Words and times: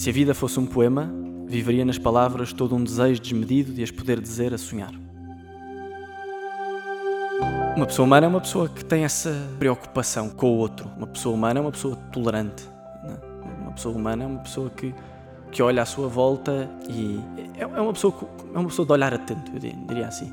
Se 0.00 0.08
a 0.08 0.12
vida 0.14 0.32
fosse 0.34 0.58
um 0.58 0.64
poema, 0.64 1.12
viveria 1.46 1.84
nas 1.84 1.98
palavras 1.98 2.54
todo 2.54 2.74
um 2.74 2.82
desejo 2.82 3.20
desmedido 3.20 3.70
de 3.70 3.82
as 3.82 3.90
poder 3.90 4.18
dizer 4.18 4.54
a 4.54 4.56
sonhar. 4.56 4.94
Uma 7.76 7.84
pessoa 7.84 8.06
humana 8.06 8.24
é 8.24 8.28
uma 8.30 8.40
pessoa 8.40 8.66
que 8.66 8.82
tem 8.82 9.04
essa 9.04 9.30
preocupação 9.58 10.30
com 10.30 10.54
o 10.54 10.56
outro. 10.56 10.90
Uma 10.96 11.06
pessoa 11.06 11.34
humana 11.34 11.60
é 11.60 11.62
uma 11.62 11.70
pessoa 11.70 11.96
tolerante. 12.10 12.66
né? 13.04 13.18
Uma 13.60 13.72
pessoa 13.72 13.94
humana 13.94 14.24
é 14.24 14.26
uma 14.26 14.38
pessoa 14.38 14.70
que, 14.70 14.94
que 15.52 15.62
olha 15.62 15.82
à 15.82 15.84
sua 15.84 16.08
volta 16.08 16.66
e 16.88 17.20
é, 17.58 17.60
é 17.60 17.66
uma 17.66 17.92
pessoa, 17.92 18.14
é 18.54 18.58
uma 18.58 18.68
pessoa 18.70 18.86
de 18.86 18.92
olhar 18.92 19.12
atento, 19.12 19.52
eu 19.52 19.58
di- 19.58 19.76
diria 19.86 20.06
assim. 20.06 20.32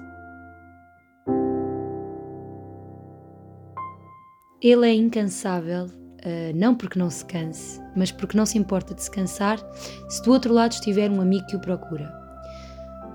Ele 4.62 4.88
é 4.88 4.94
incansável, 4.94 5.88
ah, 6.24 6.52
não 6.56 6.76
porque 6.76 7.00
não 7.00 7.10
se 7.10 7.24
canse, 7.26 7.82
mas 7.96 8.12
porque 8.12 8.38
não 8.38 8.46
se 8.46 8.58
importa 8.58 8.94
de 8.94 9.04
se 9.04 9.12
cansar 9.12 9.60
se 10.10 10.22
do 10.24 10.32
outro 10.32 10.54
lado 10.54 10.74
estiver 10.74 11.10
um 11.10 11.22
amigo 11.22 11.46
que 11.48 11.56
o 11.56 11.60
procura. 11.60 12.14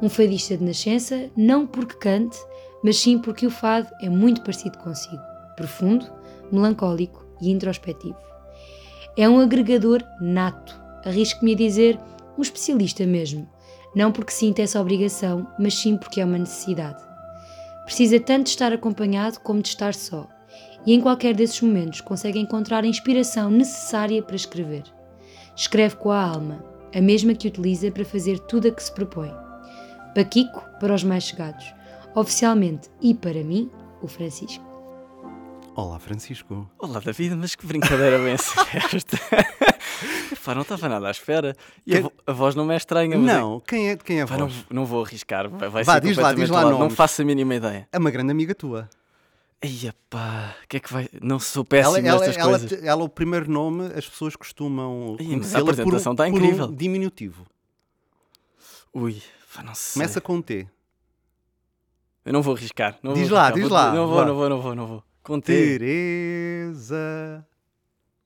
Um 0.00 0.08
fadista 0.08 0.56
de 0.56 0.64
nascença, 0.64 1.30
não 1.36 1.66
porque 1.66 1.96
cante, 1.96 2.36
mas 2.82 2.98
sim 2.98 3.18
porque 3.18 3.46
o 3.46 3.50
fado 3.50 3.88
é 4.00 4.08
muito 4.08 4.42
parecido 4.42 4.78
consigo, 4.78 5.22
profundo, 5.56 6.06
melancólico 6.50 7.24
e 7.40 7.50
introspectivo. 7.50 8.16
É 9.16 9.28
um 9.28 9.40
agregador 9.40 10.02
nato, 10.20 10.80
arrisco-me 11.04 11.52
a 11.52 11.56
dizer, 11.56 12.00
um 12.36 12.42
especialista 12.42 13.06
mesmo, 13.06 13.48
não 13.94 14.10
porque 14.10 14.32
sinta 14.32 14.62
essa 14.62 14.80
obrigação, 14.80 15.46
mas 15.58 15.74
sim 15.74 15.96
porque 15.96 16.20
é 16.20 16.24
uma 16.24 16.38
necessidade. 16.38 17.02
Precisa 17.84 18.18
tanto 18.18 18.44
de 18.44 18.50
estar 18.50 18.72
acompanhado 18.72 19.38
como 19.40 19.60
de 19.60 19.68
estar 19.68 19.94
só 19.94 20.26
e 20.86 20.92
em 20.94 21.00
qualquer 21.00 21.34
desses 21.34 21.60
momentos 21.60 22.00
consegue 22.00 22.38
encontrar 22.38 22.84
a 22.84 22.86
inspiração 22.86 23.50
necessária 23.50 24.22
para 24.22 24.36
escrever. 24.36 24.82
Escreve 25.56 25.96
com 25.96 26.10
a 26.10 26.22
alma, 26.24 26.64
a 26.94 27.00
mesma 27.00 27.34
que 27.34 27.48
utiliza 27.48 27.90
para 27.90 28.04
fazer 28.04 28.38
tudo 28.40 28.68
a 28.68 28.70
que 28.70 28.82
se 28.82 28.92
propõe. 28.92 29.30
Paquico 30.14 30.62
para 30.80 30.94
os 30.94 31.04
mais 31.04 31.24
chegados, 31.24 31.72
oficialmente 32.14 32.88
e 33.00 33.14
para 33.14 33.42
mim, 33.44 33.70
o 34.02 34.08
Francisco. 34.08 34.64
Olá, 35.74 35.98
Francisco. 35.98 36.68
Olá 36.78 37.00
David, 37.00 37.34
mas 37.34 37.54
que 37.54 37.66
brincadeira 37.66 38.18
bem 38.18 38.32
esta. 38.34 38.60
Epá, 40.30 40.52
não 40.54 40.60
estava 40.62 40.86
nada 40.86 41.08
à 41.08 41.10
espera. 41.10 41.56
E 41.86 41.92
a, 41.92 41.94
Quem- 41.94 42.02
vo- 42.02 42.12
a 42.26 42.32
voz 42.32 42.54
não 42.54 42.66
me 42.66 42.74
é 42.74 42.76
estranha. 42.76 43.16
mas 43.16 43.30
é 43.34 43.38
Não, 43.38 43.58
quem 43.60 43.88
é, 43.88 43.96
quem 43.96 44.18
é 44.18 44.22
a 44.22 44.26
Pá, 44.26 44.36
não, 44.36 44.48
voz? 44.48 44.64
não 44.70 44.84
vou 44.84 45.02
arriscar, 45.02 45.48
vai, 45.48 45.70
vai 45.70 45.82
Vá, 45.82 45.94
ser 45.94 46.00
diz 46.02 46.16
lá, 46.18 46.34
diz 46.34 46.50
lá. 46.50 46.62
Não 46.70 46.90
faço 46.90 47.22
a 47.22 47.24
mínima 47.24 47.54
ideia. 47.54 47.88
É 47.90 47.98
uma 47.98 48.10
grande 48.10 48.30
amiga 48.30 48.54
tua. 48.54 48.86
Eia 49.64 49.94
pá, 50.10 50.56
o 50.64 50.68
que 50.68 50.76
é 50.78 50.80
que 50.80 50.92
vai. 50.92 51.08
Não 51.22 51.38
sou 51.38 51.64
péssimo 51.64 51.96
Ela, 51.98 52.08
ela, 52.08 52.18
nestas 52.26 52.36
ela, 52.36 52.58
coisas. 52.58 52.82
ela, 52.82 53.04
o 53.04 53.08
primeiro 53.08 53.48
nome, 53.50 53.86
as 53.96 54.08
pessoas 54.08 54.34
costumam 54.34 55.16
mas 55.38 55.54
a 55.54 55.60
apresentação 55.60 56.10
um- 56.10 56.14
está 56.14 56.24
por 56.24 56.28
incrível. 56.42 56.64
um 56.66 56.74
diminutivo. 56.74 57.46
Ui, 58.92 59.22
não 59.64 59.74
sei. 59.74 59.92
Começa 59.94 60.20
com 60.20 60.42
T. 60.42 60.66
Eu 62.24 62.32
não 62.32 62.42
vou 62.42 62.54
arriscar. 62.56 62.98
Não 63.02 63.14
Diz 63.14 63.28
vou 63.28 63.36
lá, 63.38 63.44
arriscar. 63.46 63.60
diz 63.62 63.68
Vou- 63.68 63.78
lá, 63.78 63.92
Não 63.94 64.06
vou, 64.08 64.16
vá. 64.16 64.24
não 64.26 64.34
vou, 64.34 64.48
não 64.48 64.60
vou, 64.60 64.74
não 64.74 64.86
vou. 64.86 65.04
Com 65.22 65.40
T. 65.40 65.52
Teresa. 65.78 67.46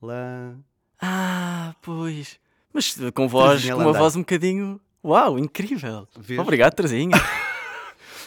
Lá. 0.01 0.55
Ah, 1.01 1.75
pois. 1.83 2.39
Mas 2.73 2.97
com 3.14 3.29
voz, 3.29 3.64
com 3.70 3.77
uma 3.77 3.92
voz 3.92 4.17
um 4.17 4.20
bocadinho. 4.20 4.81
Uau, 5.05 5.39
incrível. 5.39 6.09
Vês? 6.19 6.41
Obrigado, 6.41 6.75
Terezinha. 6.75 7.11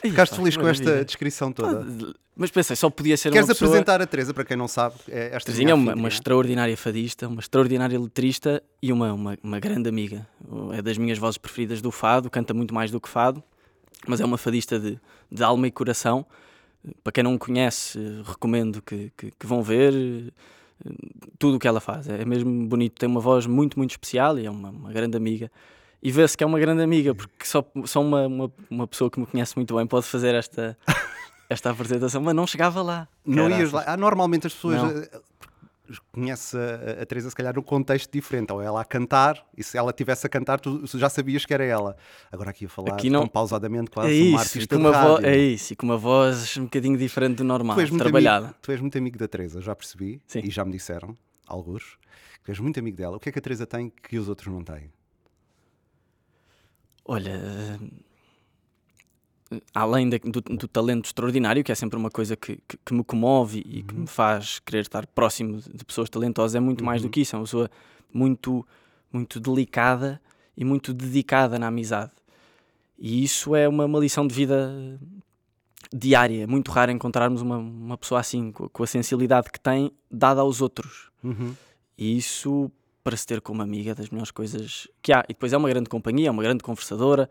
Ficaste 0.01 0.35
feliz 0.35 0.55
com 0.55 0.67
esta 0.67 1.03
descrição 1.03 1.51
toda. 1.51 2.15
Mas 2.35 2.51
pensei, 2.51 2.73
só 2.75 2.89
podia 2.89 3.17
ser 3.17 3.31
Queres 3.31 3.49
uma 3.49 3.53
pessoa... 3.53 3.69
apresentar 3.69 4.01
a 4.01 4.07
Teresa, 4.07 4.33
para 4.33 4.45
quem 4.45 4.55
não 4.55 4.67
sabe? 4.67 4.95
É 5.09 5.35
esta 5.35 5.47
Terezinha 5.47 5.71
é 5.71 5.73
uma, 5.73 5.93
uma 5.93 6.07
extraordinária 6.07 6.77
fadista, 6.77 7.27
uma 7.27 7.41
extraordinária 7.41 7.99
letrista 7.99 8.63
e 8.81 8.93
uma, 8.93 9.11
uma, 9.11 9.37
uma 9.43 9.59
grande 9.59 9.89
amiga. 9.89 10.25
É 10.71 10.81
das 10.81 10.97
minhas 10.97 11.17
vozes 11.17 11.37
preferidas 11.37 11.81
do 11.81 11.91
fado, 11.91 12.29
canta 12.29 12.53
muito 12.53 12.73
mais 12.73 12.91
do 12.91 13.01
que 13.01 13.09
fado, 13.09 13.43
mas 14.07 14.21
é 14.21 14.25
uma 14.25 14.37
fadista 14.37 14.79
de, 14.79 14.97
de 15.29 15.43
alma 15.43 15.67
e 15.67 15.71
coração. 15.71 16.25
Para 17.03 17.11
quem 17.11 17.23
não 17.25 17.37
conhece, 17.37 17.99
recomendo 18.25 18.81
que, 18.81 19.11
que, 19.17 19.31
que 19.37 19.45
vão 19.45 19.61
ver 19.61 19.93
eh, 19.93 20.89
tudo 21.37 21.57
o 21.57 21.59
que 21.59 21.67
ela 21.67 21.81
faz. 21.81 22.07
É 22.07 22.23
mesmo 22.23 22.67
bonito, 22.67 22.97
tem 22.97 23.09
uma 23.09 23.19
voz 23.19 23.45
muito, 23.45 23.77
muito 23.77 23.91
especial 23.91 24.39
e 24.39 24.45
é 24.45 24.49
uma, 24.49 24.69
uma 24.69 24.93
grande 24.93 25.17
amiga. 25.17 25.51
E 26.01 26.11
vê-se 26.11 26.37
que 26.37 26.43
é 26.43 26.47
uma 26.47 26.59
grande 26.59 26.81
amiga, 26.81 27.13
porque 27.13 27.45
só, 27.45 27.63
só 27.85 28.01
uma, 28.01 28.25
uma, 28.27 28.51
uma 28.69 28.87
pessoa 28.87 29.11
que 29.11 29.19
me 29.19 29.25
conhece 29.25 29.55
muito 29.57 29.75
bem 29.75 29.85
pode 29.85 30.05
fazer 30.05 30.33
esta, 30.33 30.77
esta 31.49 31.69
apresentação, 31.71 32.21
mas 32.21 32.33
não 32.33 32.47
chegava 32.47 32.81
lá. 32.81 33.07
Não 33.25 33.43
ias 33.49 33.69
Caraças. 33.69 33.73
lá. 33.73 33.83
Ah, 33.87 33.97
normalmente 33.97 34.47
as 34.47 34.53
pessoas 34.53 34.81
Não. 34.81 34.89
eh, 34.89 35.09
conhecem 36.11 36.57
a, 36.59 37.01
a 37.01 37.05
Teresa, 37.05 37.29
se 37.29 37.35
calhar, 37.35 37.53
num 37.53 37.61
contexto 37.61 38.09
diferente. 38.13 38.53
Ou 38.53 38.61
ela 38.61 38.79
a 38.79 38.85
cantar, 38.85 39.43
e 39.57 39.63
se 39.63 39.77
ela 39.77 39.89
estivesse 39.89 40.25
a 40.25 40.29
cantar, 40.29 40.59
tu 40.59 40.81
já 40.97 41.09
sabias 41.09 41.45
que 41.45 41.53
era 41.53 41.65
ela. 41.65 41.97
Agora 42.31 42.51
aqui 42.51 42.65
a 42.65 42.69
falar 42.69 42.93
Aqui 42.93 43.09
não- 43.09 43.21
tão 43.21 43.27
pausadamente, 43.27 43.91
quase 43.91 44.09
É 44.09 44.21
uma 44.21 44.27
isso, 44.29 44.37
artista 44.39 44.75
com 44.77 44.81
de 44.81 44.87
uma 44.87 44.91
vo- 45.01 45.13
rádio. 45.15 45.27
é 45.27 45.37
isso, 45.37 45.73
e 45.73 45.75
com 45.75 45.85
uma 45.85 45.97
voz 45.97 46.55
um 46.57 46.63
bocadinho 46.63 46.97
diferente 46.97 47.37
do 47.37 47.43
normal, 47.43 47.75
Tu 47.75 47.81
és, 47.81 47.89
muito 47.89 48.01
trabalhada. 48.03 48.45
amigo, 48.45 48.59
tu 48.61 48.71
és 48.71 48.79
muito 48.79 48.97
amigo 48.97 49.17
da 49.17 49.27
Teresa, 49.27 49.59
já 49.61 49.75
percebi. 49.75 50.21
Sim. 50.27 50.41
E 50.45 50.49
já 50.49 50.63
me 50.63 50.71
disseram, 50.71 51.17
alguns, 51.45 51.97
que 52.45 52.51
és 52.51 52.59
muito 52.59 52.79
amigo 52.79 52.95
dela. 52.95 53.17
O 53.17 53.19
que 53.19 53.27
é 53.27 53.31
que 53.31 53.39
a 53.39 53.41
Teresa 53.41 53.65
tem 53.65 53.91
que 54.01 54.17
os 54.17 54.29
outros 54.29 54.47
não 54.53 54.63
têm? 54.63 54.89
Olha, 57.11 57.79
além 59.73 60.09
do, 60.09 60.19
do 60.41 60.67
talento 60.67 61.05
extraordinário, 61.05 61.63
que 61.63 61.71
é 61.71 61.75
sempre 61.75 61.97
uma 61.97 62.11
coisa 62.11 62.35
que, 62.35 62.57
que- 62.67 62.77
que 62.85 62.93
me 62.93 63.03
comove 63.03 63.63
e 63.65 63.81
que 63.81 63.95
me 63.95 64.05
faz 64.05 64.59
querer 64.59 64.81
estar 64.81 65.07
próximo 65.07 65.59
de 65.59 65.83
pessoas 65.83 66.07
talentosas, 66.07 66.53
é 66.55 66.59
muito 66.59 66.83
mais 66.85 67.01
do 67.01 67.09
que 67.09 67.21
isso. 67.21 67.35
É 67.35 67.39
uma 67.39 67.45
pessoa 67.45 67.71
muito, 68.13 68.63
muito 69.11 69.39
delicada 69.39 70.21
e 70.55 70.63
muito 70.63 70.93
dedicada 70.93 71.57
na 71.57 71.67
amizade. 71.67 72.11
E 72.97 73.23
isso 73.23 73.55
é 73.55 73.67
uma, 73.67 73.85
uma 73.85 73.97
lição 73.99 74.27
de 74.27 74.35
vida 74.35 74.99
diária. 75.91 76.43
É 76.43 76.47
muito 76.47 76.69
raro 76.69 76.91
encontrarmos 76.91 77.41
uma, 77.41 77.57
uma 77.57 77.97
pessoa 77.97 78.19
assim, 78.21 78.51
com, 78.51 78.69
com 78.69 78.83
a 78.83 78.87
sensibilidade 78.87 79.51
que 79.51 79.59
tem, 79.59 79.91
dada 80.11 80.41
aos 80.41 80.61
outros. 80.61 81.09
Uhum. 81.23 81.55
E 81.97 82.15
isso, 82.17 82.71
para 83.03 83.15
se 83.15 83.25
ter 83.25 83.41
como 83.41 83.61
amiga, 83.61 83.91
é 83.91 83.95
das 83.95 84.09
melhores 84.09 84.31
coisas 84.31 84.87
que 85.01 85.11
há. 85.13 85.23
E 85.25 85.33
depois 85.33 85.53
é 85.53 85.57
uma 85.57 85.69
grande 85.69 85.89
companhia, 85.89 86.27
é 86.27 86.31
uma 86.31 86.43
grande 86.43 86.63
conversadora. 86.63 87.29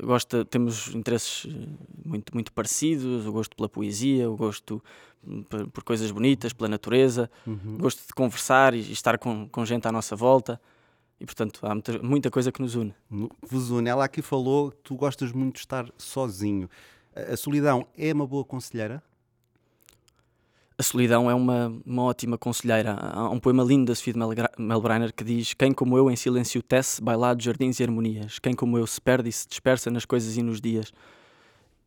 Gosta, 0.00 0.44
temos 0.44 0.94
interesses 0.94 1.46
eh, 1.46 1.66
muito, 2.04 2.32
muito 2.34 2.52
parecidos. 2.52 3.26
O 3.26 3.32
gosto 3.32 3.56
pela 3.56 3.68
poesia, 3.68 4.30
o 4.30 4.36
gosto 4.36 4.82
hum, 5.26 5.42
por, 5.42 5.66
por 5.68 5.84
coisas 5.84 6.10
bonitas, 6.10 6.52
pela 6.52 6.68
natureza. 6.68 7.30
Uhum. 7.46 7.74
o 7.74 7.78
Gosto 7.78 8.06
de 8.06 8.12
conversar 8.14 8.74
e, 8.74 8.92
estar 8.92 9.18
com, 9.18 9.48
com 9.48 9.64
gente 9.64 9.86
à 9.88 9.92
nossa 9.92 10.14
volta. 10.14 10.60
E, 11.20 11.26
portanto, 11.26 11.60
há 11.62 11.74
muita, 11.74 11.98
muita 11.98 12.30
coisa 12.30 12.52
que 12.52 12.62
nos 12.62 12.76
une. 12.76 12.94
Vos 13.42 13.70
une. 13.70 13.88
Ela 13.88 14.04
aqui 14.04 14.22
falou 14.22 14.70
que 14.70 14.76
tu 14.84 14.94
gostas 14.94 15.32
muito 15.32 15.54
de 15.54 15.60
estar 15.60 15.90
sozinho. 15.98 16.70
A 17.14 17.36
solidão 17.36 17.86
é 17.96 18.12
uma 18.12 18.26
boa 18.26 18.44
conselheira? 18.44 19.02
A 20.78 20.82
solidão 20.82 21.28
é 21.28 21.34
uma, 21.34 21.74
uma 21.84 22.04
ótima 22.04 22.38
conselheira. 22.38 22.92
Há 22.94 23.28
um 23.30 23.40
poema 23.40 23.64
lindo 23.64 23.86
da 23.86 23.94
Sofia 23.96 24.12
de 24.12 24.18
Melbrenner 24.62 25.12
que 25.12 25.24
diz: 25.24 25.52
Quem 25.52 25.72
como 25.72 25.98
eu 25.98 26.08
em 26.08 26.14
silêncio 26.14 26.62
tece, 26.62 27.02
bailados, 27.02 27.44
jardins 27.44 27.80
e 27.80 27.82
harmonias. 27.82 28.38
Quem 28.38 28.54
como 28.54 28.78
eu 28.78 28.86
se 28.86 29.00
perde 29.00 29.28
e 29.28 29.32
se 29.32 29.48
dispersa 29.48 29.90
nas 29.90 30.04
coisas 30.04 30.36
e 30.36 30.42
nos 30.42 30.60
dias. 30.60 30.92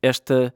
Esta, 0.02 0.54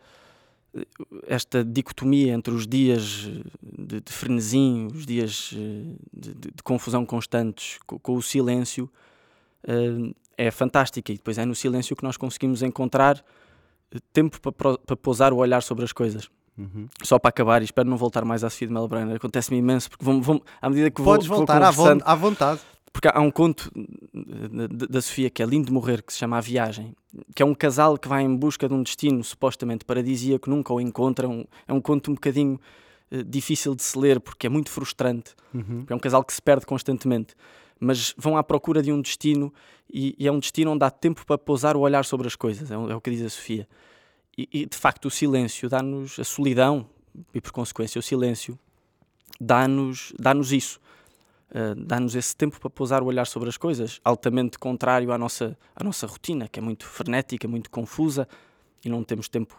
esta 1.27 1.63
dicotomia 1.63 2.33
entre 2.33 2.53
os 2.53 2.67
dias 2.67 3.29
de, 3.63 4.01
de 4.01 4.11
frenesim, 4.11 4.87
os 4.93 5.05
dias 5.05 5.51
eh, 5.55 5.95
de, 6.13 6.33
de- 6.33 6.51
de 6.55 6.63
confusão 6.63 7.05
constantes, 7.05 7.77
co- 7.85 7.99
com, 7.99 8.15
o 8.15 8.21
silêncio, 8.21 8.89
eh, 9.65 10.13
é 10.37 10.51
fantástica. 10.51 11.11
E 11.13 11.15
depois 11.15 11.37
é 11.37 11.45
no 11.45 11.55
silêncio 11.55 11.95
que 11.95 12.03
nós 12.03 12.17
conseguimos 12.17 12.61
encontrar 12.61 13.23
eh, 13.93 13.99
tempo 14.11 14.41
para, 14.51 14.77
para 14.77 14.97
pousar 14.97 15.31
o 15.31 15.37
olhar 15.37 15.61
sobre 15.63 15.85
as 15.85 15.93
coisas 15.93 16.29
Uhum. 16.57 16.87
só 17.03 17.19
para 17.19 17.29
acabar, 17.29 17.61
e 17.61 17.65
espero 17.65 17.89
não 17.89 17.97
voltar 17.97 18.23
mais 18.23 18.43
à 18.43 18.49
Sofia 18.49 18.67
de 18.67 18.73
Melbrenner, 18.73 19.15
acontece-me 19.17 19.57
imenso, 19.57 19.89
porque 19.89 20.05
vão, 20.05 20.21
vão, 20.21 20.41
à 20.61 20.69
medida 20.69 20.89
que 20.89 21.01
Podes 21.03 21.27
vou, 21.27 21.37
vou 21.37 21.45
voltar 21.45 21.61
à, 21.61 22.15
vontade. 22.15 22.61
porque 22.93 23.09
há 23.09 23.19
um 23.19 23.29
conto 23.29 23.69
da- 24.89 25.01
Sofia 25.01 25.29
que 25.29 25.43
é 25.43 25.45
lindo 25.45 25.65
de 25.67 25.73
morrer, 25.73 26.01
que 26.01 26.13
se 26.13 26.19
chama 26.19 26.37
A 26.37 26.41
Viagem, 26.41 26.95
que 27.35 27.43
é 27.43 27.45
um 27.45 27.53
casal 27.53 27.97
que 27.97 28.07
vai 28.07 28.23
em 28.23 28.35
busca 28.35 28.67
de 28.67 28.73
um 28.73 28.81
destino 28.83 29.23
supostamente 29.23 29.83
paradisíaco, 29.85 30.49
nunca 30.49 30.73
o 30.73 30.79
encontram, 30.79 31.47
é 31.67 31.73
um 31.73 31.81
conto 31.81 32.11
um 32.11 32.13
bocadinho 32.13 32.59
eh, 33.11 33.21
difícil 33.23 33.75
de 33.75 33.83
se 33.83 33.97
ler, 33.97 34.19
porque 34.19 34.47
é 34.47 34.49
muito 34.49 34.69
frustrante, 34.71 35.35
Uhum. 35.53 35.85
é 35.89 35.95
um 35.95 35.99
casal 35.99 36.23
que 36.23 36.33
se 36.33 36.41
perde 36.41 36.65
constantemente, 36.65 37.35
mas 37.79 38.13
vão 38.17 38.37
à 38.37 38.43
procura 38.43 38.81
de 38.81 38.91
um 38.91 39.01
destino, 39.01 39.53
e, 39.93 40.15
e 40.17 40.27
é 40.27 40.31
um 40.31 40.39
destino 40.39 40.71
onde 40.71 40.83
há 40.83 40.89
tempo 40.89 41.25
para 41.25 41.37
pousar 41.37 41.75
o 41.75 41.81
olhar 41.81 42.03
sobre 42.05 42.27
as 42.27 42.35
coisas, 42.35 42.71
é, 42.71 42.73
é 42.73 42.95
o 42.95 43.01
que 43.01 43.11
diz 43.11 43.21
a 43.21 43.29
Sofia. 43.29 43.67
E, 44.37 44.49
e, 44.51 44.65
de 44.65 44.77
facto 44.77 45.05
o 45.05 45.11
silêncio 45.11 45.69
dá-nos 45.69 46.19
a 46.19 46.23
solidão 46.23 46.89
e 47.33 47.39
por 47.39 47.51
consequência 47.51 47.99
o 47.99 48.01
silêncio 48.01 48.57
dá-nos 49.39 50.13
dá-nos 50.19 50.51
isso 50.51 50.79
Uh, 51.51 51.75
dá-nos 51.75 52.15
esse 52.15 52.35
tempo 52.35 52.59
para 52.59 52.69
pousar 52.71 53.03
o 53.03 53.05
olhar 53.05 53.25
sobre 53.25 53.47
as 53.47 53.55
coisas 53.55 54.01
altamente 54.03 54.57
contrário 54.57 55.11
à 55.11 55.17
nossa 55.17 55.55
à 55.75 55.83
nossa 55.83 56.07
rotina 56.07 56.49
que 56.49 56.59
é 56.59 56.61
muito 56.61 56.85
frenética 56.87 57.47
muito 57.47 57.69
confusa 57.69 58.27
e 58.83 58.89
não 58.89 59.03
temos 59.03 59.29
tempo 59.29 59.55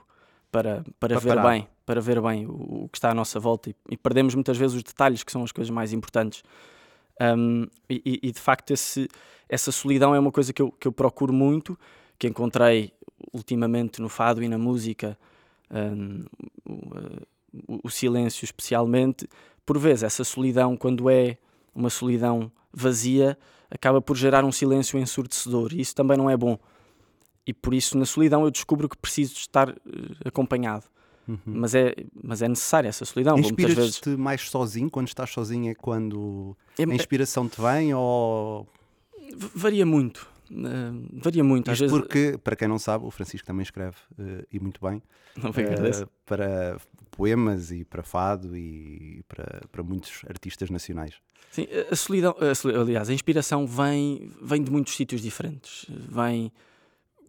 para 0.50 0.84
para, 0.98 1.14
Para 1.14 1.18
ver 1.20 1.28
parar. 1.36 1.48
bem 1.48 1.68
para 1.86 2.00
ver 2.00 2.20
bem 2.20 2.44
o, 2.44 2.84
o 2.84 2.88
que 2.88 2.98
está 2.98 3.12
à 3.12 3.14
nossa 3.14 3.38
volta 3.38 3.70
e, 3.70 3.76
e 3.88 3.96
perdemos 3.96 4.34
muitas 4.34 4.58
vezes 4.58 4.76
os 4.76 4.82
detalhes 4.82 5.22
que 5.22 5.30
são 5.30 5.44
as 5.44 5.52
coisas 5.52 5.70
mais 5.70 5.92
importantes 5.92 6.42
Um, 7.20 7.66
e, 7.88 8.20
e, 8.22 8.32
de 8.32 8.40
facto 8.40 8.72
esse, 8.72 9.08
essa 9.48 9.72
solidão 9.72 10.14
é 10.14 10.18
uma 10.18 10.30
coisa 10.30 10.52
que 10.52 10.60
eu, 10.60 10.70
que 10.70 10.86
eu 10.86 10.92
procuro 10.92 11.32
muito, 11.32 11.78
que 12.18 12.28
encontrei 12.28 12.92
ultimamente 13.32 14.00
no 14.00 14.08
fado 14.08 14.42
e 14.42 14.48
na 14.48 14.58
música, 14.58 15.18
um, 15.70 16.24
o, 17.66 17.80
o, 17.84 17.90
silêncio 17.90 18.44
especialmente. 18.44 19.28
Por 19.64 19.78
vezes, 19.78 20.04
essa 20.04 20.24
solidão, 20.24 20.76
quando 20.76 21.10
é 21.10 21.38
uma 21.74 21.90
solidão 21.90 22.50
vazia, 22.72 23.36
acaba 23.70 24.00
por 24.00 24.16
gerar 24.16 24.44
um 24.44 24.52
silêncio 24.52 24.98
ensurdecedor 24.98 25.72
e 25.72 25.80
isso 25.80 25.94
também 25.94 26.16
não 26.16 26.30
é 26.30 26.36
bom. 26.36 26.58
E 27.46 27.52
por 27.52 27.74
isso, 27.74 27.96
na 27.96 28.04
solidão, 28.04 28.44
eu 28.44 28.50
descubro 28.50 28.88
que 28.88 28.96
preciso 28.96 29.34
estar 29.34 29.70
uh, 29.70 29.74
acompanhado. 30.24 30.84
Uhum. 31.28 31.38
Mas, 31.44 31.74
é, 31.74 31.94
mas 32.22 32.42
é 32.42 32.48
necessária 32.48 32.88
essa 32.88 33.04
solidão. 33.04 33.38
Inspiras-te 33.38 34.04
vezes... 34.04 34.18
mais 34.18 34.48
sozinho? 34.48 34.90
Quando 34.90 35.08
estás 35.08 35.30
sozinho 35.30 35.70
é 35.70 35.74
quando 35.74 36.56
é, 36.78 36.84
a 36.84 36.94
inspiração 36.94 37.48
te 37.48 37.60
vem 37.60 37.94
ou... 37.94 38.66
Varia 39.54 39.84
muito. 39.84 40.28
Uh, 40.50 41.20
varia 41.22 41.42
muito. 41.42 41.70
Às 41.70 41.78
vezes... 41.78 41.96
porque, 41.96 42.38
para 42.42 42.54
quem 42.54 42.68
não 42.68 42.78
sabe, 42.78 43.04
o 43.04 43.10
Francisco 43.10 43.46
também 43.46 43.62
escreve 43.62 43.96
uh, 44.18 44.46
e 44.52 44.60
muito 44.60 44.80
bem 44.80 45.02
uh, 45.38 46.08
para 46.24 46.78
poemas 47.10 47.70
e 47.70 47.84
para 47.84 48.02
fado 48.02 48.56
e 48.56 49.22
para, 49.28 49.62
para 49.70 49.82
muitos 49.82 50.22
artistas 50.28 50.70
nacionais. 50.70 51.14
Sim, 51.50 51.66
a 51.90 51.96
solidão, 51.96 52.36
a, 52.38 52.80
aliás, 52.80 53.08
a 53.08 53.14
inspiração 53.14 53.66
vem, 53.66 54.30
vem 54.40 54.62
de 54.62 54.70
muitos 54.70 54.94
sítios 54.94 55.20
diferentes. 55.20 55.86
Vem, 55.88 56.52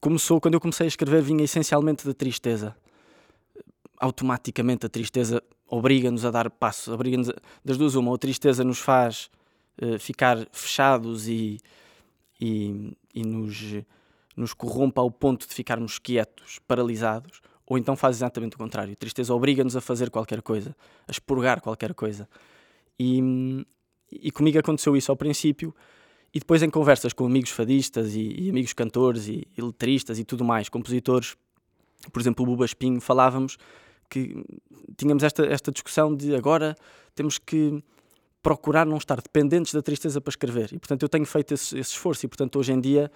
começou, 0.02 0.42
quando 0.42 0.56
eu 0.56 0.60
comecei 0.60 0.86
a 0.86 0.88
escrever, 0.88 1.22
vinha 1.22 1.44
essencialmente 1.44 2.06
da 2.06 2.14
tristeza. 2.14 2.76
Automaticamente 4.00 4.86
a 4.86 4.90
tristeza 4.90 5.42
obriga-nos 5.68 6.26
a 6.26 6.32
dar 6.32 6.50
passos, 6.50 6.94
obriga-nos 6.94 7.32
das 7.64 7.78
duas 7.78 7.96
uma, 7.96 8.14
a 8.14 8.18
tristeza 8.18 8.64
nos 8.64 8.80
faz 8.80 9.30
ficar 10.00 10.48
fechados 10.52 11.28
e, 11.28 11.60
e, 12.40 12.94
e 13.18 13.24
nos, 13.24 13.76
nos 14.36 14.54
corrompa 14.54 15.02
ao 15.02 15.10
ponto 15.10 15.48
de 15.48 15.54
ficarmos 15.54 15.98
quietos, 15.98 16.60
paralisados, 16.68 17.42
ou 17.66 17.78
então 17.78 17.96
faz 17.96 18.18
exatamente 18.18 18.56
o 18.56 18.60
contrário. 18.60 18.94
A 18.94 18.96
tristeza 18.96 19.34
obriga-nos 19.34 19.76
a 19.76 19.82
fazer 19.82 20.12
qualquer 20.12 20.44
coisa, 20.44 20.76
a 21.08 21.12
expurgar 21.12 21.60
qualquer 21.60 21.96
coisa. 21.96 22.30
E, 23.00 23.66
e 24.12 24.32
comigo 24.32 24.60
aconteceu 24.60 24.96
isso 24.96 25.12
ao 25.12 25.18
princípio, 25.18 25.74
e 26.32 26.40
depois 26.40 26.62
em 26.62 26.70
conversas 26.70 27.12
com 27.12 27.26
amigos 27.26 27.50
fadistas 27.50 28.14
e, 28.14 28.36
e 28.38 28.50
amigos 28.52 28.74
cantores 28.74 29.28
e, 29.28 29.48
e, 29.58 29.62
letristas 29.62 30.20
e 30.20 30.24
tudo 30.24 30.46
mais, 30.46 30.70
compositores, 30.70 31.36
por 32.14 32.22
exemplo, 32.22 32.44
o 32.44 32.46
Buba 32.46 32.66
Espinho, 32.66 33.02
falávamos 33.02 33.58
que 34.08 34.46
tínhamos 34.96 35.24
esta, 35.24 35.44
esta 35.48 35.72
discussão 35.72 36.16
de 36.16 36.36
agora 36.36 36.76
temos 37.16 37.40
que 37.40 37.84
procurar 38.48 38.86
não 38.86 38.96
estar 38.96 39.20
dependentes 39.22 39.74
da 39.74 39.82
tristeza 39.82 40.22
para 40.22 40.32
escrever. 40.32 40.70
E, 40.72 40.80
portanto, 40.80 41.04
eu 41.04 41.10
tenho 41.10 41.26
feito 41.26 41.54
esse, 41.54 41.78
esse 41.78 41.92
esforço 41.92 42.26
e, 42.26 42.30
portanto, 42.30 42.58
hoje 42.58 42.72
em 42.72 42.80
dia 42.80 43.12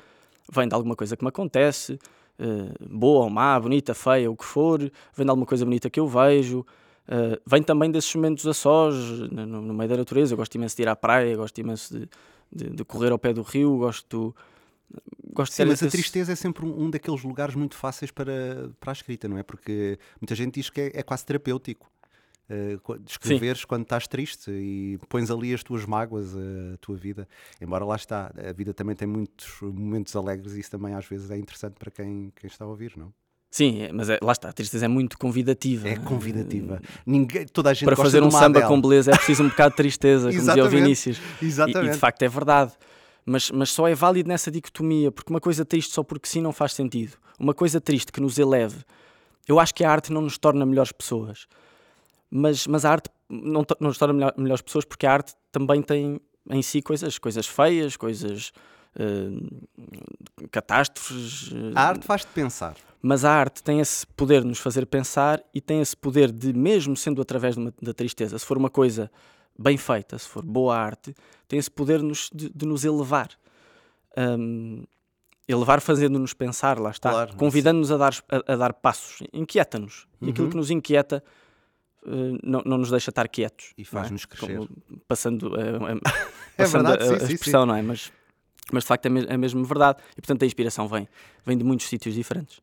vem 0.52 0.68
de 0.68 0.76
alguma 0.76 0.94
coisa 0.94 1.16
que 1.16 1.24
me 1.24 1.30
acontece, 1.30 1.94
uh, 2.38 2.90
boa 2.90 3.24
ou 3.24 3.30
má, 3.30 3.58
bonita, 3.58 3.94
feia, 3.94 4.30
o 4.30 4.36
que 4.36 4.44
for, 4.44 4.80
vem 5.16 5.26
de 5.26 5.30
alguma 5.30 5.46
coisa 5.46 5.64
bonita 5.64 5.90
que 5.90 6.02
eu 6.02 6.06
vejo, 6.06 6.60
uh, 6.60 7.40
vem 7.46 7.64
também 7.64 7.90
desses 7.90 8.14
momentos 8.14 8.46
a 8.46 8.54
sós, 8.54 8.94
no, 9.32 9.46
no, 9.46 9.74
meio 9.74 9.90
da 9.90 9.96
natureza. 9.96 10.34
Eu 10.34 10.38
gosto 10.38 10.54
imenso 10.56 10.76
de 10.76 10.82
ir 10.82 10.90
à 10.90 10.98
praia, 10.98 11.34
gosto 11.38 11.58
imenso 11.60 11.98
de, 11.98 12.10
de, 12.52 12.70
de 12.70 12.84
correr 12.84 13.14
ao 13.14 13.18
pé 13.18 13.32
do 13.32 13.42
rio, 13.42 13.78
gosto. 13.78 14.36
Gosto 15.34 15.54
Sim, 15.54 15.64
mas 15.64 15.80
desse... 15.80 15.86
a 15.86 15.92
tristeza 15.92 16.34
é 16.34 16.36
sempre 16.36 16.66
um, 16.66 16.88
um, 16.88 16.90
daqueles 16.90 17.24
lugares 17.24 17.56
muito 17.56 17.76
fáceis 17.76 18.12
para, 18.12 18.70
para 18.82 18.92
a 18.92 18.94
escrita, 18.94 19.30
não 19.30 19.38
é? 19.38 19.44
Porque 19.44 19.98
muita 20.20 20.36
gente 20.36 20.56
diz 20.56 20.70
que 20.70 20.82
é, 20.82 20.92
é 20.96 21.04
quase 21.04 21.26
terapêutico 21.26 21.90
uh, 22.52 23.02
escreveres 23.08 23.62
Sim. 23.62 23.68
quando 23.68 23.84
estás 23.84 24.08
triste 24.08 24.52
e 24.52 25.00
pões 25.08 25.32
ali 25.32 25.54
as 25.54 25.64
tuas 25.64 25.86
mágoas, 25.86 26.36
a 26.36 26.78
tua 26.78 26.96
vida. 26.96 27.28
Embora 27.60 27.86
lá 27.86 27.96
está, 27.96 28.32
a 28.38 28.52
vida 28.52 28.74
também 28.74 28.96
tem 28.96 29.08
muitos 29.08 29.62
momentos 29.62 30.16
alegres 30.16 30.54
e 30.54 30.60
isso 30.60 30.72
também 30.72 30.94
às 30.94 31.06
vezes 31.06 31.32
é 31.32 31.38
interessante 31.38 31.76
para 31.80 31.92
quem, 31.92 32.32
quem 32.36 32.48
está 32.48 32.66
a 32.66 32.68
ouvir, 32.68 32.94
não? 32.98 33.14
Sim, 33.50 33.82
é, 33.82 33.92
mas 33.92 34.10
é, 34.10 34.18
lá 34.22 34.32
está, 34.32 34.48
a 34.48 34.54
tristeza 34.54 34.86
é 34.86 34.88
muito 34.88 35.18
convidativa. 35.18 35.90
É 35.90 35.98
convidativa. 35.98 36.82
Ninguém, 37.06 37.46
toda 37.46 37.70
a 37.70 37.74
gente 37.74 37.84
Para 37.84 37.98
fazer 37.98 38.24
um 38.24 38.32
samba 38.32 38.62
com 38.62 38.80
beleza 38.80 39.12
é 39.12 39.16
preciso 39.16 39.44
um 39.44 39.50
bocado 39.50 39.72
de 39.72 39.76
tristeza, 39.76 40.30
como 40.32 40.40
dizia 40.42 40.64
o 40.64 40.70
Vinícius. 40.70 41.22
Exatamente. 41.42 41.88
E, 41.88 41.90
e, 41.90 41.94
de 41.94 41.98
facto 41.98 42.24
é 42.24 42.30
verdade. 42.30 42.72
Mas, 43.26 43.52
mas 43.52 43.70
só 43.70 43.88
é 43.90 43.94
válido 43.94 44.30
nessa 44.30 44.50
dicotomia, 44.50 45.12
porque 45.12 45.32
uma 45.32 45.42
coisa 45.42 45.66
triste 45.66 45.94
só 45.94 46.02
porque 46.02 46.30
sim 46.30 46.42
não 46.42 46.54
faz 46.54 46.74
sentido. 46.74 47.18
Uma 47.38 47.54
coisa 47.54 47.82
triste 47.82 48.12
que 48.12 48.22
nos 48.22 48.40
eleve. 48.40 48.78
Eu 49.46 49.60
acho 49.60 49.76
que 49.76 49.84
a 49.84 49.92
arte 49.92 50.14
não 50.14 50.22
nos 50.22 50.38
torna 50.38 50.66
melhores 50.66 50.94
pessoas 50.94 51.46
mas, 52.32 52.66
mas 52.66 52.86
a 52.86 52.92
arte 52.92 53.10
não, 53.30 53.66
não 53.80 53.90
nos 53.90 53.98
torna 53.98 54.14
melhor, 54.14 54.34
melhores 54.38 54.62
pessoas 54.62 54.86
porque 54.86 55.06
a 55.06 55.12
arte 55.12 55.34
também 55.52 55.82
tem 55.82 56.20
em 56.50 56.62
si 56.62 56.82
coisas, 56.82 57.18
coisas 57.18 57.46
feias, 57.46 57.96
coisas. 57.98 58.52
Uh, 58.94 59.68
catástrofes. 60.50 61.52
Uh, 61.52 61.72
a 61.76 61.82
arte 61.90 62.06
faz-te 62.06 62.28
pensar. 62.34 62.76
Mas 63.02 63.26
a 63.26 63.32
arte 63.32 63.64
tem 63.64 63.80
esse 63.80 64.06
poder 64.06 64.42
de 64.42 64.48
nos 64.48 64.60
fazer 64.60 64.86
pensar 64.86 65.42
e 65.54 65.62
tem 65.62 65.82
esse 65.82 65.96
poder 65.96 66.32
de, 66.32 66.54
mesmo 66.54 66.96
sendo 66.96 67.22
através 67.22 67.58
uma, 67.58 67.74
da 67.82 67.94
tristeza, 67.94 68.38
se 68.38 68.46
for 68.46 68.58
uma 68.58 68.70
coisa 68.70 69.10
bem 69.58 69.78
feita, 69.78 70.18
se 70.20 70.28
for 70.28 70.44
boa 70.44 70.78
arte, 70.78 71.16
tem 71.48 71.58
esse 71.58 71.72
poder 71.72 72.02
nos, 72.02 72.30
de, 72.34 72.50
de 72.50 72.66
nos 72.66 72.84
elevar. 72.86 73.30
Um, 74.18 74.84
elevar 75.48 75.82
fazendo-nos 75.82 76.34
pensar, 76.34 76.80
lá 76.80 76.92
está, 76.92 77.10
claro, 77.12 77.36
convidando-nos 77.36 77.92
a 77.92 77.98
dar, 77.98 78.14
a, 78.30 78.54
a, 78.54 78.56
dar 78.56 78.74
passos, 78.74 79.26
inquieta-nos. 79.34 80.08
Uhum. 80.20 80.28
E 80.28 80.32
aquilo 80.32 80.46
uhum. 80.46 80.52
que 80.52 80.58
nos 80.58 80.70
inquieta 80.70 81.24
não, 82.44 82.62
não, 82.66 82.78
nos 82.78 82.90
deixa 82.90 83.12
estar 83.12 83.28
quietos. 83.28 83.74
E 83.78 83.86
faz-nos 83.86 84.24
é? 84.24 84.28
crescer. 84.28 84.58
Como, 84.58 84.70
passando, 85.08 85.52
é 85.60 86.00
passando 86.58 86.88
verdade, 86.88 87.04
a, 87.04 87.16
a, 87.16 87.20
sim, 87.20 87.34
expressão, 87.34 87.62
sim. 87.62 87.68
não 87.68 87.76
é? 87.76 87.82
Mas, 87.82 88.12
mas 88.72 88.84
de 88.84 88.88
facto 88.88 89.06
é, 89.06 89.10
me, 89.10 89.26
é 89.28 89.38
mesmo 89.38 89.64
verdade. 89.64 90.00
E 90.12 90.22
portanto 90.22 90.44
a 90.44 90.46
inspiração 90.46 90.88
vem, 90.88 91.08
vem 91.46 91.58
de 91.58 91.64
muitos 91.64 91.88
sítios 91.88 92.16
diferentes. 92.16 92.62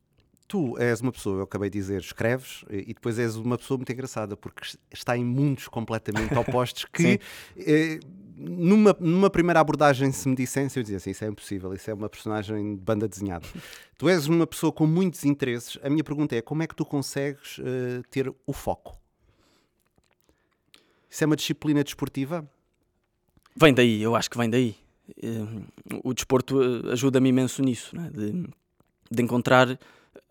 Tu 0.49 0.79
és 0.79 1.01
uma 1.03 1.13
pessoa, 1.13 1.41
eu 1.41 1.43
acabei 1.43 1.69
de 1.69 1.79
dizer, 1.79 2.01
escreves 2.01 2.65
e 2.71 2.95
depois 2.95 3.19
és 3.19 3.37
uma 3.37 3.59
pessoa 3.59 3.77
muito 3.77 3.93
engraçada 3.93 4.35
porque 4.35 4.63
está 4.91 5.15
em 5.15 5.23
mundos 5.23 5.69
completamente 5.69 6.33
opostos 6.39 6.87
que 6.87 7.21
eh, 7.55 8.01
numa, 8.35 8.97
numa 8.99 9.29
primeira 9.29 9.61
abordagem, 9.61 10.11
se 10.11 10.27
me 10.27 10.35
dissessem, 10.35 10.81
eu 10.81 10.83
dizia 10.83 10.97
assim: 10.97 11.11
Isso 11.11 11.25
é 11.25 11.29
impossível, 11.29 11.75
isso 11.75 11.91
é 11.91 11.95
uma 11.95 12.09
personagem 12.09 12.77
de 12.77 12.81
banda 12.81 13.07
desenhada. 13.07 13.47
tu 13.99 14.09
és 14.09 14.27
uma 14.27 14.47
pessoa 14.47 14.73
com 14.73 14.87
muitos 14.87 15.23
interesses. 15.27 15.79
A 15.83 15.91
minha 15.91 16.03
pergunta 16.03 16.35
é: 16.35 16.41
como 16.41 16.63
é 16.63 16.67
que 16.67 16.75
tu 16.75 16.85
consegues 16.87 17.61
ter 18.11 18.33
o 18.47 18.53
foco? 18.55 18.99
Isso 21.11 21.25
é 21.25 21.27
uma 21.27 21.37
disciplina 21.37 21.83
desportiva? 21.83 22.49
Vem 23.57 23.75
daí, 23.75 24.03
eu 24.03 24.15
acho 24.15 24.31
que 24.31 24.39
vem 24.39 24.49
daí. 24.49 24.77
Eh, 25.23 25.99
o 26.05 26.13
desporto 26.13 26.63
eh, 26.63 26.93
ajuda-me 26.93 27.31
imenso 27.31 27.63
nisso, 27.63 27.97
é? 27.97 28.11
de, 28.11 28.47
de, 29.11 29.23
encontrar, 29.23 29.79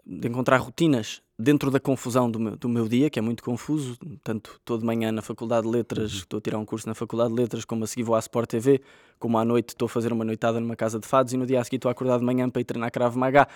de 0.05 0.27
encontrar 0.27 0.57
rotinas 0.57 1.21
dentro 1.37 1.69
da 1.69 1.79
confusão 1.79 2.29
do 2.29 2.39
meu, 2.39 2.55
do 2.55 2.69
meu 2.69 2.87
dia, 2.87 3.09
que 3.09 3.19
é 3.19 3.21
muito 3.21 3.43
confuso. 3.43 3.97
Tanto 4.23 4.55
estou 4.59 4.77
de 4.77 4.85
manhã 4.85 5.11
na 5.11 5.21
Faculdade 5.21 5.65
de 5.67 5.73
Letras, 5.73 6.13
uhum. 6.13 6.19
estou 6.19 6.37
a 6.37 6.41
tirar 6.41 6.57
um 6.57 6.65
curso 6.65 6.87
na 6.87 6.93
Faculdade 6.93 7.33
de 7.33 7.35
Letras, 7.35 7.65
como 7.65 7.83
a 7.83 7.87
seguir 7.87 8.03
vou 8.03 8.15
à 8.15 8.19
Sport 8.19 8.49
TV, 8.49 8.81
como 9.19 9.37
à 9.37 9.43
noite 9.43 9.69
estou 9.69 9.87
a 9.87 9.89
fazer 9.89 10.13
uma 10.13 10.23
noitada 10.23 10.59
numa 10.59 10.75
casa 10.75 10.99
de 10.99 11.07
fados 11.07 11.33
e 11.33 11.37
no 11.37 11.45
dia 11.45 11.59
a 11.59 11.63
seguir 11.63 11.77
estou 11.77 11.89
a 11.89 11.91
acordar 11.91 12.19
de 12.19 12.25
manhã 12.25 12.49
para 12.49 12.61
ir 12.61 12.65
treinar 12.65 12.91
Krav 12.91 13.15
Maga. 13.17 13.47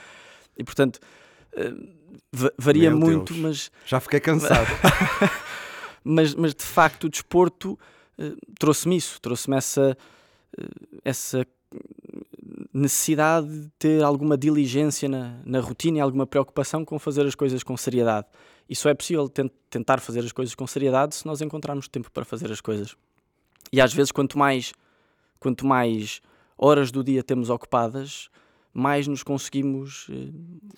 E 0.58 0.64
portanto, 0.64 1.00
eh, 1.54 1.74
varia 2.58 2.90
meu 2.90 3.00
muito, 3.00 3.34
Deus. 3.34 3.42
mas. 3.42 3.72
Já 3.86 4.00
fiquei 4.00 4.20
cansado. 4.20 4.68
mas, 6.04 6.34
mas 6.36 6.54
de 6.54 6.64
facto 6.64 7.06
o 7.06 7.10
desporto 7.10 7.78
uh, 8.18 8.38
trouxe-me 8.60 8.98
isso, 8.98 9.20
trouxe-me 9.22 9.58
essa, 9.58 9.98
uh, 10.58 11.00
essa 11.04 11.46
necessidade 12.74 13.48
de 13.48 13.70
ter 13.80 14.04
alguma 14.04 14.38
diligência 14.38 15.08
na, 15.08 15.40
na 15.46 15.60
rotina 15.60 15.98
e 15.98 16.02
alguma 16.02 16.26
preocupação 16.26 16.84
com 16.84 16.98
fazer 17.00 17.26
as 17.26 17.36
coisas 17.36 17.64
com 17.64 17.76
seriedade. 17.78 18.28
E 18.70 18.76
só 18.76 18.90
é 18.90 18.94
possível 18.94 19.28
tent, 19.28 19.52
tentar 19.70 20.00
fazer 20.00 20.20
as 20.20 20.32
coisas 20.32 20.56
com 20.56 20.66
seriedade 20.66 21.16
se 21.16 21.26
nós 21.26 21.42
encontrarmos 21.42 21.88
tempo 21.88 22.10
para 22.12 22.24
fazer 22.24 22.52
as 22.52 22.62
coisas. 22.62 22.96
E 23.72 23.82
às 23.82 23.94
vezes, 23.94 24.12
quanto 24.12 24.38
mais, 24.38 24.74
quanto 25.40 25.66
mais 25.66 26.22
horas 26.58 26.92
do 26.92 27.04
dia 27.04 27.24
temos 27.24 27.50
ocupadas, 27.50 28.30
mais 28.74 29.08
nos 29.08 29.24
conseguimos 29.24 30.08
uh, 30.10 30.34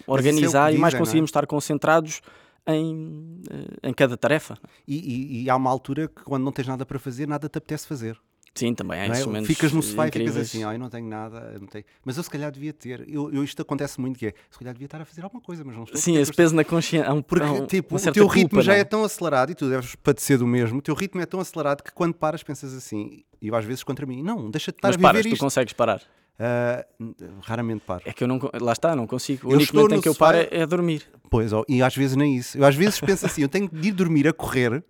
organizar 0.07 0.71
é 0.71 0.75
e 0.75 0.79
mais 0.79 0.93
conseguimos 0.93 1.29
é? 1.29 1.31
estar 1.31 1.45
concentrados 1.45 2.21
em, 2.67 3.41
eh, 3.49 3.89
em 3.89 3.93
cada 3.93 4.17
tarefa. 4.17 4.57
E, 4.87 4.95
e, 4.95 5.43
e, 5.43 5.49
há 5.49 5.55
uma 5.55 5.69
altura 5.69 6.07
que 6.07 6.23
quando 6.23 6.43
não 6.43 6.51
tens 6.51 6.67
nada 6.67 6.85
para 6.85 6.99
fazer, 6.99 7.27
nada 7.27 7.49
te 7.49 7.57
apetece 7.57 7.87
fazer. 7.87 8.19
Sim, 8.55 8.75
também 8.75 8.99
há 8.99 9.05
é? 9.05 9.43
Ficas 9.43 9.71
no 9.71 9.81
sofá 9.81 10.07
incríveis. 10.07 10.29
e 10.29 10.33
ficas 10.33 10.49
assim, 10.49 10.63
oh, 10.63 10.71
eu 10.71 10.77
não 10.77 10.87
tenho 10.87 11.07
nada, 11.07 11.57
não 11.59 11.65
tenho... 11.65 11.83
mas 12.05 12.17
eu 12.17 12.23
se 12.23 12.29
calhar 12.29 12.51
devia 12.51 12.71
ter. 12.71 13.03
Eu, 13.09 13.33
eu, 13.33 13.43
isto 13.43 13.59
acontece 13.59 13.99
muito 13.99 14.19
que 14.19 14.27
é, 14.27 14.33
se 14.51 14.59
calhar 14.59 14.75
devia 14.75 14.85
estar 14.85 15.01
a 15.01 15.05
fazer 15.05 15.23
alguma 15.23 15.41
coisa, 15.41 15.63
mas 15.63 15.75
não 15.75 15.85
estou. 15.85 15.99
Sim, 15.99 16.17
esse 16.17 16.31
peso 16.31 16.55
na 16.55 16.63
consciência. 16.63 17.11
Um, 17.11 17.21
Porque 17.23 17.45
um, 17.45 17.65
tipo, 17.65 17.95
o 17.95 18.11
teu 18.11 18.27
ritmo 18.27 18.49
culpa, 18.51 18.61
já 18.61 18.73
não? 18.73 18.79
é 18.79 18.83
tão 18.83 19.03
acelerado 19.03 19.51
e 19.51 19.55
tu 19.55 19.67
deves 19.67 19.95
padecer 19.95 20.37
do 20.37 20.45
mesmo. 20.45 20.77
O 20.77 20.81
teu 20.83 20.93
ritmo 20.93 21.19
é 21.19 21.25
tão 21.25 21.39
acelerado 21.39 21.81
que 21.81 21.91
quando 21.91 22.13
paras 22.13 22.43
pensas 22.43 22.75
assim, 22.75 23.23
e 23.41 23.47
eu 23.47 23.55
às 23.55 23.65
vezes 23.65 23.83
contra 23.83 24.05
mim, 24.05 24.21
não, 24.21 24.51
deixa 24.51 24.71
de 24.71 24.77
estar 24.77 24.89
mas 24.89 24.95
a 24.95 24.97
viver 24.97 25.07
paras, 25.07 25.25
isto. 25.25 25.35
tu 25.35 25.39
consegues 25.39 25.73
parar. 25.73 26.01
Uh, 26.39 27.13
raramente 27.41 27.83
paro. 27.85 28.01
É 28.05 28.11
que 28.11 28.23
eu 28.23 28.27
não. 28.27 28.39
Lá 28.59 28.71
está, 28.71 28.95
não 28.95 29.05
consigo. 29.05 29.47
O 29.47 29.51
eu 29.51 29.57
único 29.57 29.75
momento 29.75 29.95
em 29.95 30.01
que 30.01 30.09
eu 30.09 30.15
paro 30.15 30.37
é, 30.37 30.47
é 30.51 30.65
dormir. 30.65 31.07
Pois, 31.29 31.53
oh, 31.53 31.63
e 31.67 31.81
às 31.81 31.95
vezes 31.95 32.15
nem 32.15 32.35
isso. 32.35 32.57
Eu 32.57 32.65
às 32.65 32.75
vezes 32.75 32.99
penso 32.99 33.25
assim: 33.25 33.43
eu 33.43 33.49
tenho 33.49 33.69
de 33.69 33.89
ir 33.89 33.91
dormir 33.91 34.27
a 34.27 34.33
correr, 34.33 34.83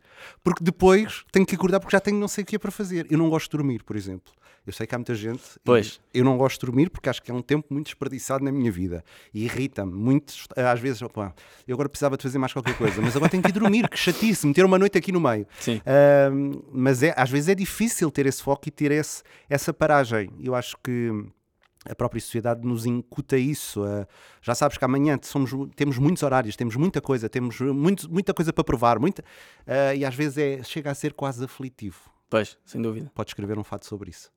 porque 0.43 0.63
depois 0.63 1.23
tenho 1.31 1.45
que 1.45 1.55
acordar 1.55 1.79
porque 1.79 1.95
já 1.95 1.99
tenho 1.99 2.17
não 2.17 2.27
sei 2.27 2.43
o 2.43 2.47
que 2.47 2.55
é 2.55 2.59
para 2.59 2.71
fazer. 2.71 3.07
Eu 3.09 3.17
não 3.17 3.29
gosto 3.29 3.51
de 3.51 3.57
dormir, 3.57 3.83
por 3.83 3.95
exemplo. 3.95 4.31
Eu 4.65 4.71
sei 4.71 4.87
que 4.87 4.95
há 4.95 4.97
muita 4.97 5.13
gente. 5.13 5.43
Pois. 5.63 5.99
Eu 6.13 6.23
não 6.23 6.37
gosto 6.37 6.59
de 6.59 6.65
dormir 6.65 6.89
porque 6.89 7.09
acho 7.09 7.21
que 7.21 7.29
é 7.29 7.33
um 7.33 7.41
tempo 7.41 7.67
muito 7.69 7.87
desperdiçado 7.87 8.43
na 8.43 8.51
minha 8.51 8.71
vida. 8.71 9.03
E 9.33 9.43
irrita-me. 9.43 9.91
Muito, 9.91 10.33
às 10.55 10.79
vezes, 10.79 11.01
opa, 11.01 11.33
eu 11.67 11.73
agora 11.73 11.89
precisava 11.89 12.15
de 12.15 12.23
fazer 12.23 12.37
mais 12.37 12.53
qualquer 12.53 12.77
coisa, 12.77 13.01
mas 13.01 13.15
agora 13.15 13.29
tenho 13.29 13.43
que 13.43 13.49
ir 13.49 13.51
dormir, 13.51 13.89
que 13.89 13.97
chatice, 13.97 14.47
meter 14.47 14.63
uma 14.63 14.79
noite 14.79 14.97
aqui 14.97 15.11
no 15.11 15.19
meio. 15.19 15.45
Sim. 15.59 15.77
Uh, 15.77 16.63
mas 16.71 17.03
é, 17.03 17.13
às 17.17 17.29
vezes 17.29 17.49
é 17.49 17.55
difícil 17.55 18.09
ter 18.09 18.25
esse 18.25 18.41
foco 18.41 18.67
e 18.67 18.71
ter 18.71 18.91
esse, 18.91 19.21
essa 19.49 19.73
paragem. 19.73 20.29
Eu 20.39 20.55
acho 20.55 20.77
que 20.81 21.11
a 21.85 21.93
própria 21.93 22.21
sociedade 22.21 22.65
nos 22.65 22.85
incuta 22.85 23.37
isso. 23.37 23.81
Já 24.41 24.55
sabes 24.55 24.77
que 24.77 24.85
amanhã 24.85 25.19
somos, 25.21 25.51
temos 25.75 25.97
muitos 25.97 26.23
horários, 26.23 26.55
temos 26.55 26.75
muita 26.75 27.01
coisa, 27.01 27.27
temos 27.27 27.59
muito, 27.59 28.09
muita 28.09 28.33
coisa 28.33 28.53
para 28.53 28.63
provar, 28.63 28.99
muita, 28.99 29.21
uh, 29.21 29.95
e 29.95 30.05
às 30.05 30.15
vezes 30.15 30.37
é, 30.37 30.63
chega 30.63 30.91
a 30.91 30.95
ser 30.95 31.13
quase 31.13 31.43
aflitivo. 31.43 31.99
Pois, 32.29 32.57
sem 32.65 32.81
dúvida. 32.81 33.11
Pode 33.13 33.29
escrever 33.31 33.59
um 33.59 33.63
fato 33.63 33.85
sobre 33.85 34.09
isso. 34.09 34.31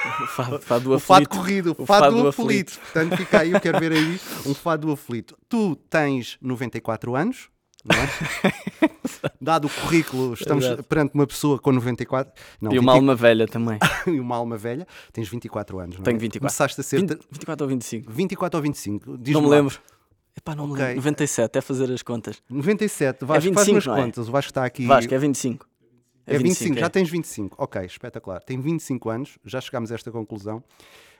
O 0.00 0.26
fado, 0.26 0.58
fado 0.60 0.84
do 0.84 0.94
o 0.94 0.98
fado 0.98 1.28
corrido, 1.28 1.76
o 1.78 1.86
fado, 1.86 2.04
fado 2.04 2.22
do 2.22 2.28
aflito. 2.28 2.72
aflito. 2.72 2.80
Portanto, 2.80 3.16
fica 3.16 3.40
aí, 3.40 3.50
eu 3.50 3.60
quero 3.60 3.78
ver 3.78 3.92
aí 3.92 4.20
um 4.46 4.54
fado 4.54 4.86
do 4.86 4.92
aflito. 4.92 5.36
Tu 5.48 5.76
tens 5.88 6.38
94 6.40 7.14
anos, 7.14 7.50
não 7.84 7.96
é? 7.96 8.90
Dado 9.40 9.66
o 9.66 9.70
currículo, 9.70 10.34
estamos 10.34 10.64
Exato. 10.64 10.82
perante 10.84 11.14
uma 11.14 11.26
pessoa 11.26 11.58
com 11.58 11.72
94. 11.72 12.32
Não, 12.60 12.72
e 12.72 12.78
uma 12.78 12.92
20... 12.92 13.00
alma 13.00 13.14
velha 13.14 13.46
também. 13.46 13.78
e 14.06 14.20
uma 14.20 14.36
alma 14.36 14.56
velha. 14.56 14.86
Tens 15.12 15.28
24 15.28 15.78
anos, 15.78 15.96
não 15.96 16.02
é? 16.02 16.04
Tenho 16.04 16.18
24. 16.18 16.40
Começaste 16.40 16.80
a 16.80 16.84
ser. 16.84 17.00
20, 17.00 17.18
24 17.30 17.64
ou 17.64 17.68
25? 17.68 18.12
24 18.12 18.58
ou 18.58 18.62
25. 18.62 19.10
Não 19.10 19.40
me 19.40 19.48
lá. 19.48 19.56
lembro. 19.56 19.78
Epá, 20.36 20.54
não 20.54 20.64
okay. 20.64 20.76
me 20.76 20.82
lembro. 20.82 20.96
97, 20.96 21.58
é 21.58 21.60
fazer 21.60 21.92
as 21.92 22.02
contas. 22.02 22.42
97, 22.48 23.24
Vasco, 23.24 23.36
é 23.36 23.50
25, 23.50 23.54
faz 23.54 23.68
umas 23.68 23.98
é? 23.98 24.02
contas. 24.02 24.28
O 24.28 24.32
Vasco 24.32 24.50
está 24.50 24.64
aqui. 24.64 24.86
Vasco, 24.86 25.14
é 25.14 25.18
25. 25.18 25.69
É, 26.30 26.36
é 26.36 26.38
25, 26.38 26.48
25 26.60 26.78
é. 26.78 26.80
já 26.80 26.88
tens 26.88 27.10
25. 27.10 27.56
Ok, 27.62 27.84
espetacular. 27.84 28.40
Tem 28.40 28.60
25 28.60 29.10
anos, 29.10 29.38
já 29.44 29.60
chegámos 29.60 29.90
a 29.90 29.96
esta 29.96 30.12
conclusão. 30.12 30.62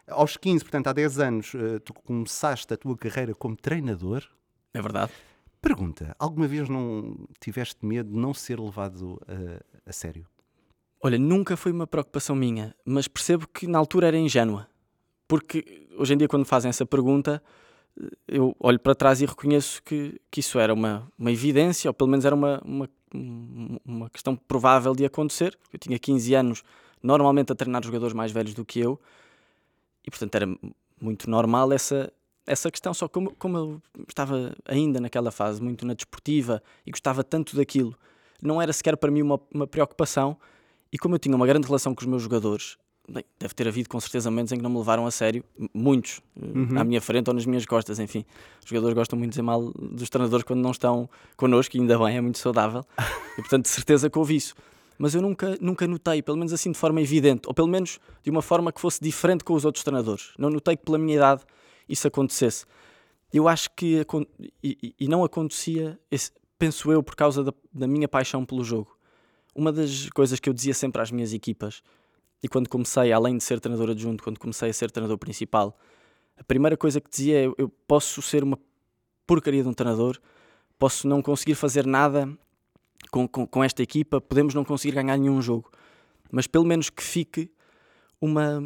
Aos 0.06 0.36
15, 0.36 0.64
portanto, 0.64 0.86
há 0.86 0.92
10 0.92 1.18
anos, 1.18 1.52
eh, 1.54 1.78
tu 1.80 1.92
começaste 1.92 2.72
a 2.72 2.76
tua 2.76 2.96
carreira 2.96 3.34
como 3.34 3.56
treinador. 3.56 4.24
É 4.72 4.80
verdade. 4.80 5.12
Pergunta: 5.60 6.14
alguma 6.18 6.46
vez 6.46 6.68
não 6.68 7.26
tiveste 7.40 7.84
medo 7.84 8.10
de 8.10 8.16
não 8.16 8.32
ser 8.32 8.58
levado 8.58 9.20
a, 9.28 9.90
a 9.90 9.92
sério? 9.92 10.26
Olha, 11.02 11.18
nunca 11.18 11.56
foi 11.56 11.72
uma 11.72 11.86
preocupação 11.86 12.36
minha, 12.36 12.74
mas 12.84 13.08
percebo 13.08 13.48
que 13.48 13.66
na 13.66 13.78
altura 13.78 14.08
era 14.08 14.16
ingênua. 14.16 14.68
Porque 15.26 15.88
hoje 15.96 16.14
em 16.14 16.16
dia, 16.16 16.28
quando 16.28 16.44
fazem 16.44 16.68
essa 16.68 16.84
pergunta, 16.84 17.42
eu 18.28 18.54
olho 18.60 18.78
para 18.78 18.94
trás 18.94 19.20
e 19.20 19.26
reconheço 19.26 19.82
que, 19.82 20.20
que 20.30 20.40
isso 20.40 20.58
era 20.58 20.72
uma, 20.72 21.10
uma 21.18 21.32
evidência, 21.32 21.88
ou 21.88 21.94
pelo 21.94 22.10
menos 22.10 22.24
era 22.24 22.34
uma, 22.34 22.60
uma 22.64 22.88
uma 23.12 24.08
questão 24.10 24.36
provável 24.36 24.94
de 24.94 25.04
acontecer. 25.04 25.58
Eu 25.72 25.78
tinha 25.78 25.98
15 25.98 26.34
anos, 26.34 26.62
normalmente 27.02 27.52
a 27.52 27.54
treinar 27.54 27.84
jogadores 27.84 28.14
mais 28.14 28.32
velhos 28.32 28.54
do 28.54 28.64
que 28.64 28.80
eu, 28.80 29.00
e 30.06 30.10
portanto 30.10 30.34
era 30.34 30.46
muito 31.00 31.28
normal 31.28 31.72
essa, 31.72 32.12
essa 32.46 32.70
questão. 32.70 32.92
Só 32.94 33.08
como, 33.08 33.34
como 33.36 33.56
eu 33.56 33.82
estava 34.08 34.54
ainda 34.64 35.00
naquela 35.00 35.30
fase, 35.30 35.62
muito 35.62 35.86
na 35.86 35.94
desportiva, 35.94 36.62
e 36.86 36.90
gostava 36.90 37.24
tanto 37.24 37.56
daquilo, 37.56 37.96
não 38.42 38.60
era 38.60 38.72
sequer 38.72 38.96
para 38.96 39.10
mim 39.10 39.22
uma, 39.22 39.40
uma 39.52 39.66
preocupação. 39.66 40.36
E 40.92 40.98
como 40.98 41.14
eu 41.14 41.18
tinha 41.18 41.34
uma 41.34 41.46
grande 41.46 41.66
relação 41.66 41.94
com 41.94 42.00
os 42.00 42.06
meus 42.06 42.22
jogadores, 42.22 42.76
Bem, 43.12 43.24
deve 43.40 43.52
ter 43.54 43.66
havido 43.66 43.88
com 43.88 43.98
certeza 43.98 44.30
momentos 44.30 44.52
em 44.52 44.56
que 44.56 44.62
não 44.62 44.70
me 44.70 44.78
levaram 44.78 45.04
a 45.04 45.10
sério, 45.10 45.42
muitos, 45.74 46.20
eh, 46.40 46.46
uhum. 46.46 46.78
à 46.78 46.84
minha 46.84 47.00
frente 47.00 47.26
ou 47.26 47.34
nas 47.34 47.44
minhas 47.44 47.66
costas, 47.66 47.98
enfim. 47.98 48.24
Os 48.62 48.68
jogadores 48.68 48.94
gostam 48.94 49.18
muito 49.18 49.30
de 49.30 49.32
dizer 49.32 49.42
mal 49.42 49.72
dos 49.72 50.08
treinadores 50.08 50.44
quando 50.44 50.60
não 50.60 50.70
estão 50.70 51.10
connosco, 51.36 51.76
e 51.76 51.80
ainda 51.80 51.98
bem, 51.98 52.16
é 52.16 52.20
muito 52.20 52.38
saudável. 52.38 52.84
e 53.36 53.40
portanto, 53.40 53.64
de 53.64 53.70
certeza 53.70 54.08
que 54.08 54.16
houve 54.16 54.36
isso. 54.36 54.54
Mas 54.96 55.12
eu 55.12 55.20
nunca, 55.20 55.58
nunca 55.60 55.88
notei, 55.88 56.22
pelo 56.22 56.36
menos 56.36 56.52
assim 56.52 56.70
de 56.70 56.78
forma 56.78 57.00
evidente, 57.00 57.48
ou 57.48 57.54
pelo 57.54 57.66
menos 57.66 57.98
de 58.22 58.30
uma 58.30 58.42
forma 58.42 58.70
que 58.70 58.80
fosse 58.80 59.02
diferente 59.02 59.42
com 59.42 59.54
os 59.54 59.64
outros 59.64 59.82
treinadores. 59.82 60.32
Não 60.38 60.48
notei 60.48 60.76
que 60.76 60.84
pela 60.84 60.98
minha 60.98 61.16
idade 61.16 61.42
isso 61.88 62.06
acontecesse. 62.06 62.64
Eu 63.32 63.48
acho 63.48 63.70
que, 63.74 64.06
e, 64.62 64.94
e 65.00 65.08
não 65.08 65.24
acontecia, 65.24 65.98
esse, 66.12 66.30
penso 66.56 66.92
eu, 66.92 67.02
por 67.02 67.16
causa 67.16 67.42
da, 67.42 67.52
da 67.72 67.88
minha 67.88 68.06
paixão 68.06 68.44
pelo 68.44 68.62
jogo. 68.62 68.96
Uma 69.52 69.72
das 69.72 70.08
coisas 70.10 70.38
que 70.38 70.48
eu 70.48 70.52
dizia 70.52 70.74
sempre 70.74 71.02
às 71.02 71.10
minhas 71.10 71.32
equipas 71.32 71.82
e 72.42 72.48
quando 72.48 72.68
comecei, 72.68 73.12
além 73.12 73.36
de 73.36 73.44
ser 73.44 73.60
treinador 73.60 73.90
adjunto, 73.90 74.22
quando 74.22 74.38
comecei 74.38 74.70
a 74.70 74.72
ser 74.72 74.90
treinador 74.90 75.18
principal, 75.18 75.78
a 76.38 76.44
primeira 76.44 76.76
coisa 76.76 77.00
que 77.00 77.10
dizia 77.10 77.44
é: 77.44 77.52
eu 77.58 77.68
posso 77.86 78.22
ser 78.22 78.42
uma 78.42 78.58
porcaria 79.26 79.62
de 79.62 79.68
um 79.68 79.74
treinador, 79.74 80.18
posso 80.78 81.06
não 81.06 81.20
conseguir 81.20 81.54
fazer 81.54 81.86
nada 81.86 82.28
com, 83.10 83.28
com, 83.28 83.46
com 83.46 83.62
esta 83.62 83.82
equipa, 83.82 84.20
podemos 84.20 84.54
não 84.54 84.64
conseguir 84.64 84.94
ganhar 84.94 85.16
nenhum 85.16 85.40
jogo, 85.42 85.70
mas 86.32 86.46
pelo 86.46 86.64
menos 86.64 86.90
que 86.90 87.02
fique 87.02 87.50
uma. 88.20 88.62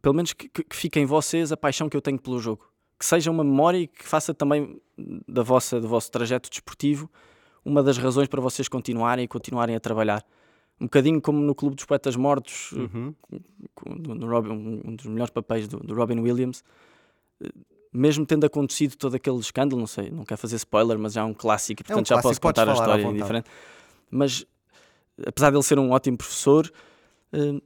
Pelo 0.00 0.14
menos 0.14 0.32
que, 0.32 0.48
que, 0.48 0.62
que 0.62 0.76
fique 0.76 1.00
em 1.00 1.04
vocês 1.06 1.50
a 1.50 1.56
paixão 1.56 1.88
que 1.88 1.96
eu 1.96 2.00
tenho 2.00 2.18
pelo 2.18 2.38
jogo. 2.38 2.70
Que 2.98 3.04
seja 3.04 3.30
uma 3.30 3.42
memória 3.42 3.78
e 3.78 3.86
que 3.88 4.04
faça 4.04 4.32
também 4.32 4.80
da 5.28 5.42
vossa, 5.42 5.80
do 5.80 5.88
vosso 5.88 6.10
trajeto 6.10 6.48
desportivo 6.48 7.10
uma 7.66 7.82
das 7.82 7.98
razões 7.98 8.28
para 8.28 8.40
vocês 8.40 8.68
continuarem 8.68 9.24
e 9.24 9.28
continuarem 9.28 9.74
a 9.74 9.80
trabalhar 9.80 10.24
um 10.80 10.84
bocadinho 10.84 11.20
como 11.20 11.40
no 11.40 11.54
Clube 11.54 11.76
dos 11.76 11.84
Poetas 11.84 12.16
Mortos, 12.16 12.72
uhum. 12.72 13.14
no 13.86 14.28
Robin, 14.28 14.82
um 14.84 14.94
dos 14.94 15.06
melhores 15.06 15.30
papéis 15.30 15.66
do, 15.66 15.78
do, 15.78 15.94
Robin 15.94 16.20
Williams, 16.20 16.62
eh, 17.42 17.48
mesmo 17.92 18.26
tendo 18.26 18.44
acontecido 18.44 18.94
todo 18.96 19.14
aquele 19.14 19.38
escândalo, 19.38 19.80
não 19.80 19.86
sei, 19.86 20.10
não 20.10 20.24
quero 20.24 20.38
fazer 20.38 20.56
spoiler, 20.56 20.98
mas 20.98 21.14
já 21.14 21.22
é 21.22 21.24
um 21.24 21.32
clássico, 21.32 21.82
portanto 21.82 21.98
é 21.98 22.02
um 22.02 22.04
já 22.04 22.22
clássico, 22.22 22.28
posso 22.28 22.40
contar 22.40 22.68
a 22.68 22.72
história 22.74 23.12
diferente. 23.12 23.50
Mas 24.10 24.46
apesar 25.24 25.50
de 25.50 25.56
ele 25.56 25.62
ser 25.62 25.78
um 25.78 25.90
ótimo 25.90 26.18
professor, 26.18 26.70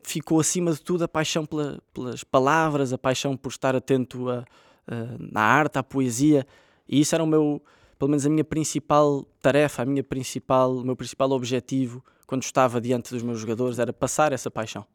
ficou 0.03 0.41
acima 0.41 0.73
de 0.73 0.81
tudo 0.81 1.05
a 1.05 1.09
paixão 1.09 1.45
pela, 1.45 1.83
pelas 1.93 2.25
palavras, 2.25 2.93
a 2.93 2.99
paixão 2.99 3.37
por 3.37 3.51
estar 3.51 3.75
atento 3.75 4.29
a, 4.29 4.45
a, 4.87 5.41
à 5.41 5.43
arte, 5.43 5.79
à 5.79 5.83
poesia, 5.83 6.47
e 6.89 7.01
isso 7.01 7.15
era 7.15 7.23
o 7.23 7.27
meu, 7.27 7.63
pelo 7.99 8.11
menos 8.11 8.27
a 8.27 8.31
minha 8.31 8.45
principal 8.45 9.25
tarefa, 9.41 9.83
a 9.83 9.87
minha 9.87 10.03
principal, 10.03 10.77
o 10.77 10.85
meu 10.85 10.97
principal 10.97 11.31
objetivo 11.31 12.05
quando 12.31 12.45
estava 12.45 12.81
diante 12.81 13.13
dos 13.13 13.25
meus 13.25 13.41
jogadores 13.41 13.81
era 13.81 13.93
passar 13.93 14.33
essa 14.33 14.49
paixão. 14.49 14.87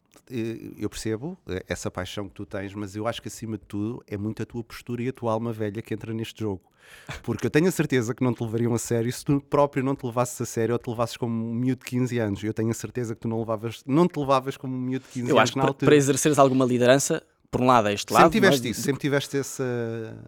Eu 0.80 0.90
percebo 0.90 1.38
eh, 1.46 1.66
essa 1.68 1.92
paixão 1.92 2.30
que 2.30 2.34
tu 2.34 2.46
tens, 2.46 2.74
mas 2.74 2.96
eu 2.96 3.06
acho 3.06 3.22
que 3.22 3.28
acima 3.28 3.58
de 3.58 3.66
tudo 3.66 4.02
é 4.08 4.16
muito 4.16 4.42
a 4.42 4.46
tua 4.46 4.64
postura 4.64 5.04
e 5.04 5.10
a 5.10 5.14
tua 5.14 5.34
alma 5.34 5.52
velha 5.52 5.82
que 5.82 5.94
entra 5.94 6.14
neste 6.14 6.40
jogo. 6.40 6.62
Porque 7.24 7.46
eu 7.46 7.50
tenho 7.52 7.68
a 7.68 7.72
certeza 7.72 8.16
que 8.16 8.24
não 8.24 8.34
te 8.34 8.42
levariam 8.42 8.74
a 8.74 8.78
sério 8.78 9.12
se 9.12 9.26
tu 9.26 9.42
próprio 9.42 9.84
não 9.84 9.98
te 9.98 10.06
levasses 10.06 10.40
a 10.40 10.46
sério 10.46 10.72
ou 10.72 10.80
te 10.80 10.90
levasses 10.90 11.18
como 11.18 11.34
um 11.34 11.54
miúdo 11.54 11.80
de 11.80 11.92
15 11.92 12.20
anos. 12.20 12.42
Eu 12.42 12.54
tenho 12.54 12.72
a 12.72 12.74
certeza 12.74 13.14
que 13.14 13.20
tu 13.20 13.28
não, 13.28 13.40
levavas, 13.40 13.84
não 13.86 14.08
te 14.08 14.18
levavas 14.18 14.56
como 14.56 14.74
um 14.74 14.80
miúdo 14.80 15.04
de 15.04 15.12
15 15.12 15.20
eu 15.20 15.26
anos. 15.26 15.30
Eu 15.32 15.40
acho 15.40 15.52
que 15.52 15.60
para, 15.60 15.88
para 15.88 15.96
exerceres 15.98 16.40
alguma 16.40 16.64
liderança, 16.64 17.22
por 17.52 17.60
um 17.60 17.66
lado, 17.66 17.90
é 17.90 17.94
este 17.94 18.14
sempre 18.14 18.24
lado. 18.24 18.32
Tiveste 18.32 18.70
isso, 18.70 18.82
sempre 18.82 19.02
tiveste 19.02 19.38
essa. 19.38 20.26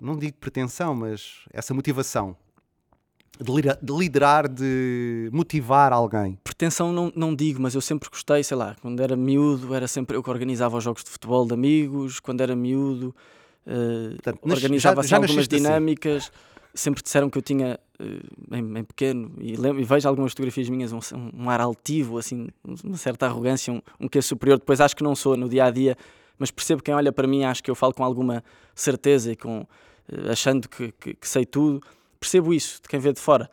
Não 0.00 0.16
digo 0.16 0.38
pretensão, 0.38 0.94
mas 0.94 1.44
essa 1.52 1.74
motivação 1.74 2.34
de 3.42 3.92
liderar, 3.92 4.48
de, 4.48 5.28
motivar 5.32 5.92
alguém? 5.92 6.38
Pretensão 6.42 6.92
não, 6.92 7.12
não 7.14 7.34
digo, 7.34 7.60
mas 7.60 7.74
eu 7.74 7.80
sempre 7.80 8.08
gostei, 8.08 8.42
sei 8.42 8.56
lá, 8.56 8.76
quando 8.80 9.00
era 9.00 9.16
miúdo 9.16 9.74
era 9.74 9.86
sempre 9.86 10.16
eu 10.16 10.22
que 10.22 10.30
organizava 10.30 10.76
os 10.76 10.84
jogos 10.84 11.04
de 11.04 11.10
futebol 11.10 11.46
de 11.46 11.52
amigos, 11.52 12.18
quando 12.18 12.40
era 12.40 12.56
miúdo 12.56 13.14
uh, 13.66 14.10
Portanto, 14.22 14.40
organizava 14.50 15.02
já, 15.02 15.08
já 15.08 15.16
algumas 15.16 15.38
assim. 15.38 15.56
dinâmicas, 15.56 16.24
assim. 16.24 16.30
sempre 16.74 17.02
disseram 17.02 17.28
que 17.28 17.36
eu 17.36 17.42
tinha 17.42 17.78
uh, 18.00 18.56
em, 18.56 18.84
pequeno, 18.84 19.32
e, 19.38 19.56
lembro, 19.56 19.80
e, 19.80 19.84
vejo 19.84 20.08
algumas 20.08 20.32
fotografias 20.32 20.68
minhas, 20.68 20.92
um, 20.92 21.00
um 21.34 21.50
ar 21.50 21.60
altivo, 21.60 22.18
assim, 22.18 22.48
uma 22.82 22.96
certa 22.96 23.26
arrogância, 23.26 23.72
um, 23.72 23.82
um 24.00 24.08
que 24.08 24.18
é 24.18 24.22
superior, 24.22 24.58
depois 24.58 24.80
acho 24.80 24.96
que 24.96 25.02
não 25.02 25.14
sou 25.14 25.36
no 25.36 25.48
dia 25.48 25.66
a 25.66 25.70
dia, 25.70 25.96
mas 26.38 26.50
percebo 26.50 26.82
quem 26.82 26.94
olha 26.94 27.12
para 27.12 27.26
mim, 27.26 27.44
acho 27.44 27.62
que 27.62 27.70
eu 27.70 27.74
falo 27.74 27.92
com 27.92 28.04
alguma 28.04 28.42
certeza 28.74 29.32
e 29.32 29.36
com, 29.36 29.60
uh, 29.60 30.30
achando 30.30 30.68
que, 30.68 30.92
que, 30.92 31.14
que 31.14 31.28
sei 31.28 31.44
tudo 31.44 31.82
percebo 32.16 32.52
isso 32.52 32.80
de 32.82 32.88
quem 32.88 33.00
vê 33.00 33.12
de 33.12 33.20
fora. 33.20 33.50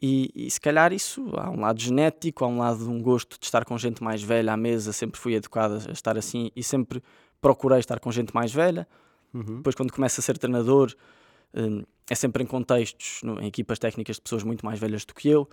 E, 0.00 0.30
e, 0.34 0.50
se 0.50 0.60
calhar 0.60 0.92
isso 0.92 1.28
há 1.36 1.50
um 1.50 1.60
lado 1.60 1.80
genético, 1.80 2.44
há 2.44 2.48
um 2.48 2.58
lado 2.58 2.84
de 2.84 2.88
um 2.88 3.02
gosto 3.02 3.38
de 3.38 3.44
estar 3.44 3.64
com 3.64 3.76
gente 3.76 4.02
mais 4.02 4.22
velha 4.22 4.52
à 4.52 4.56
mesa, 4.56 4.92
sempre 4.92 5.18
fui 5.18 5.34
educado 5.34 5.82
a 5.88 5.92
estar 5.92 6.16
assim 6.16 6.52
e 6.54 6.62
sempre 6.62 7.02
procurei 7.40 7.80
estar 7.80 7.98
com 7.98 8.10
gente 8.12 8.32
mais 8.32 8.52
velha. 8.52 8.86
Uhum. 9.34 9.56
Depois, 9.56 9.74
quando 9.74 9.92
começo 9.92 10.20
a 10.20 10.22
ser 10.22 10.38
treinador, 10.38 10.94
hum, 11.52 11.82
é 12.08 12.14
sempre 12.14 12.44
em 12.44 12.46
contextos, 12.46 13.22
em 13.40 13.46
equipas 13.46 13.78
técnicas 13.78 14.16
de 14.16 14.22
pessoas 14.22 14.44
muito 14.44 14.64
mais 14.64 14.78
velhas 14.78 15.04
do 15.04 15.12
que 15.12 15.28
eu, 15.28 15.48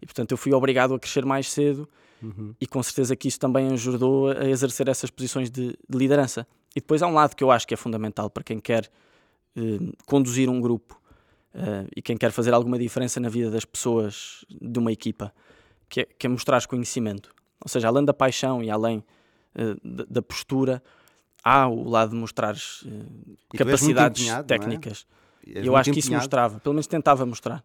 e 0.00 0.06
portanto 0.06 0.32
eu 0.32 0.36
fui 0.36 0.52
obrigado 0.54 0.94
a 0.94 0.98
crescer 0.98 1.24
mais 1.24 1.50
cedo. 1.50 1.86
Uhum. 2.22 2.54
E 2.60 2.66
com 2.66 2.82
certeza 2.82 3.16
que 3.16 3.28
isso 3.28 3.38
também 3.38 3.68
ajudou 3.72 4.30
a 4.30 4.48
exercer 4.48 4.88
essas 4.88 5.10
posições 5.10 5.50
de, 5.50 5.76
de, 5.88 5.98
liderança. 5.98 6.46
E 6.74 6.80
depois 6.80 7.02
há 7.02 7.06
um 7.06 7.14
lado 7.14 7.34
que 7.34 7.42
eu 7.42 7.50
acho 7.50 7.66
que 7.66 7.74
é 7.74 7.76
fundamental 7.76 8.30
para 8.30 8.44
quem 8.44 8.58
quer 8.60 8.88
hum, 9.56 9.92
conduzir 10.06 10.48
um 10.48 10.60
grupo 10.60 11.01
uh, 11.54 11.88
e 11.94 12.02
quem 12.02 12.16
quer 12.16 12.30
fazer 12.32 12.52
alguma 12.52 12.78
diferença 12.78 13.20
na 13.20 13.28
vida 13.28 13.50
das 13.50 13.64
pessoas 13.64 14.44
de 14.48 14.78
uma 14.78 14.92
equipa, 14.92 15.32
que 15.88 16.02
é, 16.02 16.04
que 16.04 16.26
é 16.26 16.30
mostrar 16.30 16.64
conhecimento. 16.66 17.34
Ou 17.60 17.68
seja, 17.68 17.88
além 17.88 18.04
da 18.04 18.14
paixão 18.14 18.62
e 18.62 18.70
além 18.70 18.98
uh, 19.54 20.06
da, 20.08 20.22
postura, 20.22 20.82
há 21.44 21.68
o 21.68 21.88
lado 21.88 22.10
de 22.10 22.16
mostrar 22.16 22.54
uh, 22.54 23.56
capacidades 23.56 24.26
técnicas. 24.46 25.06
É? 25.46 25.66
Eu 25.66 25.76
acho 25.76 25.92
que 25.92 25.98
isso 25.98 26.12
mostrava, 26.12 26.60
pelo 26.60 26.74
menos 26.74 26.86
tentava 26.86 27.26
mostrar 27.26 27.64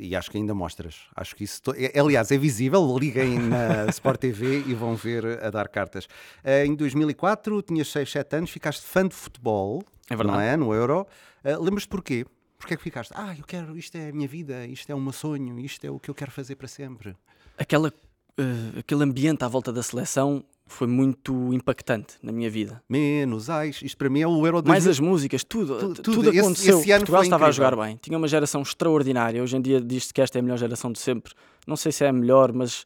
e 0.00 0.14
acho 0.14 0.30
que 0.30 0.38
ainda 0.38 0.54
mostras. 0.54 1.00
Acho 1.14 1.34
que 1.34 1.44
isso. 1.44 1.60
É, 1.76 1.98
aliás, 1.98 2.30
é 2.30 2.38
visível. 2.38 2.96
Liguem 2.96 3.38
na 3.38 3.86
Sport 3.90 4.20
TV 4.20 4.62
e 4.66 4.74
vão 4.74 4.94
ver 4.94 5.42
a 5.42 5.50
dar 5.50 5.68
cartas. 5.68 6.06
Em 6.44 6.74
2004, 6.74 7.62
tinhas 7.62 7.88
6, 7.88 8.12
7 8.12 8.36
anos, 8.36 8.50
ficaste 8.50 8.82
fã 8.82 9.06
de 9.06 9.14
futebol. 9.14 9.82
É 10.08 10.16
verdade. 10.16 10.38
Não 10.38 10.42
é? 10.42 10.56
No 10.56 10.72
Euro. 10.72 11.06
Lembras-te 11.44 11.88
porquê? 11.88 12.24
Porquê 12.58 12.74
é 12.74 12.76
que 12.76 12.82
ficaste? 12.82 13.12
Ah, 13.14 13.34
eu 13.38 13.44
quero, 13.44 13.76
isto 13.76 13.96
é 13.96 14.08
a 14.08 14.12
minha 14.12 14.26
vida, 14.26 14.66
isto 14.66 14.90
é 14.90 14.94
o 14.94 15.00
meu 15.00 15.12
sonho, 15.12 15.58
isto 15.60 15.84
é 15.84 15.90
o 15.90 15.98
que 15.98 16.10
eu 16.10 16.14
quero 16.14 16.30
fazer 16.32 16.56
para 16.56 16.66
sempre. 16.66 17.16
Aquela, 17.56 17.88
uh, 17.88 18.78
aquele 18.78 19.04
ambiente 19.04 19.44
à 19.44 19.48
volta 19.48 19.72
da 19.72 19.82
seleção 19.82 20.44
foi 20.66 20.86
muito 20.86 21.52
impactante 21.54 22.16
na 22.22 22.32
minha 22.32 22.50
vida. 22.50 22.82
Menos, 22.88 23.48
ai, 23.48 23.70
isto 23.70 23.96
para 23.96 24.10
mim 24.10 24.20
é 24.20 24.26
o 24.26 24.44
Euro 24.44 24.60
2000. 24.60 24.68
Mais 24.68 24.86
as 24.86 25.00
músicas, 25.00 25.44
tudo, 25.44 25.78
tudo, 25.78 26.02
tudo 26.02 26.30
aconteceu. 26.30 26.80
Esse, 26.80 26.90
esse 26.90 26.98
Portugal 26.98 27.22
estava 27.22 27.44
incrível. 27.44 27.66
a 27.66 27.70
jogar 27.70 27.86
bem, 27.86 27.96
tinha 28.02 28.18
uma 28.18 28.28
geração 28.28 28.60
extraordinária. 28.60 29.42
Hoje 29.42 29.56
em 29.56 29.62
dia 29.62 29.80
diz-se 29.80 30.12
que 30.12 30.20
esta 30.20 30.38
é 30.38 30.40
a 30.40 30.42
melhor 30.42 30.58
geração 30.58 30.92
de 30.92 30.98
sempre. 30.98 31.32
Não 31.66 31.76
sei 31.76 31.92
se 31.92 32.04
é 32.04 32.08
a 32.08 32.12
melhor, 32.12 32.52
mas 32.52 32.84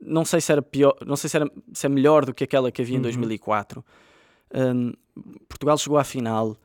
não 0.00 0.24
sei 0.24 0.40
se 0.40 0.52
era 0.52 0.62
pior, 0.62 0.96
não 1.04 1.16
sei 1.16 1.30
se, 1.30 1.36
era, 1.36 1.50
se 1.72 1.86
é 1.86 1.88
melhor 1.88 2.24
do 2.24 2.34
que 2.34 2.44
aquela 2.44 2.70
que 2.70 2.82
havia 2.82 2.96
em 2.96 3.00
2004. 3.00 3.84
Uhum. 4.54 4.92
Um, 5.16 5.32
Portugal 5.48 5.78
chegou 5.78 5.98
à 5.98 6.04
final, 6.04 6.56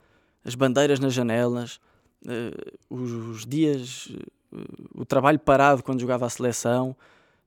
as 0.43 0.55
bandeiras 0.55 0.99
nas 0.99 1.13
janelas, 1.13 1.79
uh, 2.25 2.77
os, 2.89 3.11
os, 3.11 3.45
dias, 3.45 4.07
uh, 4.51 5.01
o 5.01 5.05
trabalho 5.05 5.39
parado 5.39 5.83
quando 5.83 5.99
jogava 5.99 6.25
a 6.25 6.29
seleção, 6.29 6.95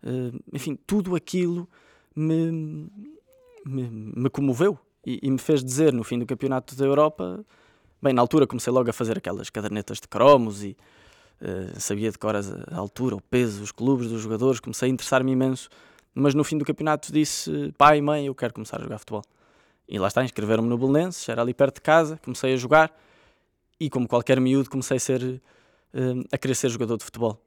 uh, 0.02 0.40
enfim, 0.52 0.78
tudo 0.86 1.14
aquilo 1.14 1.68
me, 2.14 2.88
me, 3.64 3.88
me 3.90 4.30
comoveu 4.30 4.78
e, 5.04 5.18
e, 5.22 5.30
me 5.30 5.38
fez 5.38 5.64
dizer 5.64 5.92
no 5.92 6.04
fim 6.04 6.18
do 6.18 6.26
Campeonato 6.26 6.74
da 6.76 6.84
Europa. 6.84 7.44
Bem, 8.00 8.12
na 8.12 8.20
altura 8.20 8.46
comecei 8.46 8.72
logo 8.72 8.90
a 8.90 8.92
fazer 8.92 9.18
aquelas 9.18 9.50
cadernetas 9.50 10.00
de 10.00 10.08
cromos 10.08 10.62
e 10.62 10.76
sabia 11.76 12.08
de 12.10 12.16
cor 12.18 12.36
a 12.36 12.76
altura, 12.76 13.16
o 13.16 13.20
peso, 13.20 13.64
os 13.64 13.72
clubes 13.72 14.08
dos 14.08 14.20
jogadores, 14.22 14.60
comecei 14.60 14.88
a 14.88 14.92
interessar-me 14.92 15.32
imenso. 15.32 15.68
Mas 16.14 16.34
no 16.34 16.44
fim 16.44 16.56
do 16.56 16.64
campeonato 16.64 17.12
disse: 17.12 17.72
pai, 17.76 18.00
mãe, 18.00 18.26
eu 18.26 18.34
quero 18.34 18.54
começar 18.54 18.78
a 18.78 18.82
jogar 18.82 18.98
futebol. 18.98 19.22
E 19.88 19.98
lá 19.98 20.08
está, 20.08 20.24
inscreveram-me 20.24 20.68
no 20.68 20.78
Belenenses, 20.78 21.28
era 21.28 21.42
ali 21.42 21.52
perto 21.52 21.76
de 21.76 21.80
casa, 21.80 22.18
comecei 22.22 22.54
a 22.54 22.56
jogar 22.56 22.92
e, 23.84 23.90
como 23.90 24.06
qualquer 24.06 24.40
miúdo, 24.40 24.68
comecei 24.68 24.96
a, 24.96 25.00
ser, 25.00 25.22
uh, 25.22 26.24
a 26.30 26.38
querer 26.38 26.54
ser 26.54 26.68
jogador 26.68 26.96
de 26.96 27.04
futebol. 27.04 27.40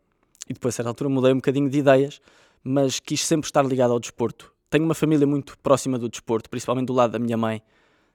E 0.50 0.54
depois, 0.54 0.74
a 0.74 0.78
certa 0.78 0.90
altura, 0.90 1.10
mudei 1.10 1.32
um 1.32 1.38
bocadinho 1.38 1.70
de 1.70 1.80
ideias, 1.80 2.22
mas 2.64 3.00
quis 3.00 3.26
sempre 3.26 3.48
estar 3.48 3.66
ligado 3.66 3.92
ao 3.92 4.00
desporto 4.00 4.56
tenho 4.76 4.86
uma 4.86 4.94
família 4.94 5.26
muito 5.26 5.58
próxima 5.60 5.98
do 5.98 6.10
desporto, 6.10 6.50
principalmente 6.50 6.88
do 6.88 6.94
lado 6.94 7.12
da 7.12 7.20
minha 7.20 7.38
mãe. 7.38 7.62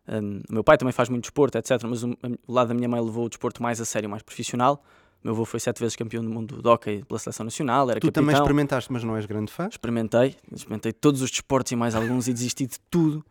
Um, 0.07 0.41
o 0.49 0.55
meu 0.55 0.65
pai 0.65 0.77
também 0.77 0.93
faz 0.93 1.09
muito 1.09 1.23
desporto, 1.23 1.57
etc. 1.57 1.83
Mas 1.85 2.03
o, 2.03 2.11
o, 2.47 2.53
lado 2.53 2.69
da 2.69 2.75
minha 2.75 2.89
mãe 2.89 3.01
levou 3.01 3.25
o 3.25 3.29
desporto 3.29 3.63
mais 3.63 3.81
a 3.81 3.85
sério, 3.85 4.09
mais 4.09 4.23
profissional. 4.23 4.83
O 5.23 5.27
meu 5.27 5.35
avô 5.35 5.45
foi 5.45 5.61
sete 5.61 5.81
vezes 5.81 5.97
campeão 5.97 6.23
do 6.23 6.31
mundo 6.31 6.63
de 6.63 6.69
hockey 6.69 7.05
pela 7.05 7.19
seleção 7.19 7.45
nacional, 7.45 7.91
era 7.91 8.01
tu 8.01 8.07
capitão. 8.07 8.23
também 8.23 8.35
experimentaste, 8.35 8.91
mas 8.91 9.05
não 9.05 9.17
és 9.17 9.27
grande 9.27 9.53
fã? 9.53 9.69
Experimentei, 9.69 10.35
experimentei 10.51 10.93
todos 10.93 11.21
os 11.21 11.31
desportos 11.31 11.73
e 11.73 11.77
mais 11.77 11.95
alguns 11.95 12.27
e 12.27 12.33
desisti 12.33 12.67
de 12.67 12.79
tudo. 12.91 13.25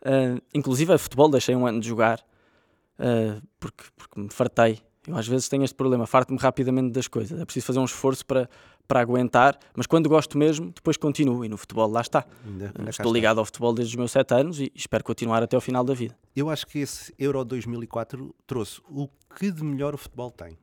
Uh, 0.00 0.40
inclusive 0.54 0.94
a 0.94 0.98
futebol 0.98 1.28
deixei 1.28 1.54
um 1.54 1.66
ano 1.66 1.78
de 1.78 1.88
jogar 1.88 2.20
uh, 3.00 3.42
porque, 3.58 3.84
porque 3.96 4.20
me 4.20 4.30
fartei. 4.30 4.78
Eu 5.06 5.16
às 5.16 5.26
vezes 5.26 5.48
tenho 5.48 5.64
este 5.64 5.74
problema, 5.74 6.06
farto-me 6.06 6.38
rapidamente 6.38 6.92
das 6.92 7.08
coisas. 7.08 7.40
É 7.40 7.44
preciso 7.44 7.66
fazer 7.66 7.78
um 7.78 7.84
esforço 7.84 8.24
para, 8.24 8.48
para 8.86 9.00
aguentar, 9.00 9.58
mas 9.74 9.86
quando 9.86 10.08
gosto 10.08 10.36
mesmo, 10.36 10.72
depois 10.74 10.96
continuo. 10.96 11.44
E 11.44 11.48
no 11.48 11.56
futebol, 11.56 11.90
lá 11.90 12.02
está. 12.02 12.24
Ainda, 12.46 12.72
ainda 12.76 12.90
Estou 12.90 13.12
ligado 13.12 13.38
ao 13.38 13.44
futebol 13.44 13.72
desde 13.72 13.94
os 13.94 13.96
meus 13.96 14.12
7 14.12 14.34
anos 14.34 14.60
e 14.60 14.70
espero 14.74 15.02
continuar 15.02 15.42
até 15.42 15.56
ao 15.56 15.60
final 15.60 15.82
da 15.82 15.94
vida. 15.94 16.16
Eu 16.36 16.50
acho 16.50 16.66
que 16.66 16.80
esse 16.80 17.14
Euro 17.18 17.44
2004 17.44 18.34
trouxe 18.46 18.80
o 18.90 19.08
que 19.36 19.50
de 19.50 19.64
melhor 19.64 19.94
o 19.94 19.98
futebol 19.98 20.30
tem. 20.30 20.58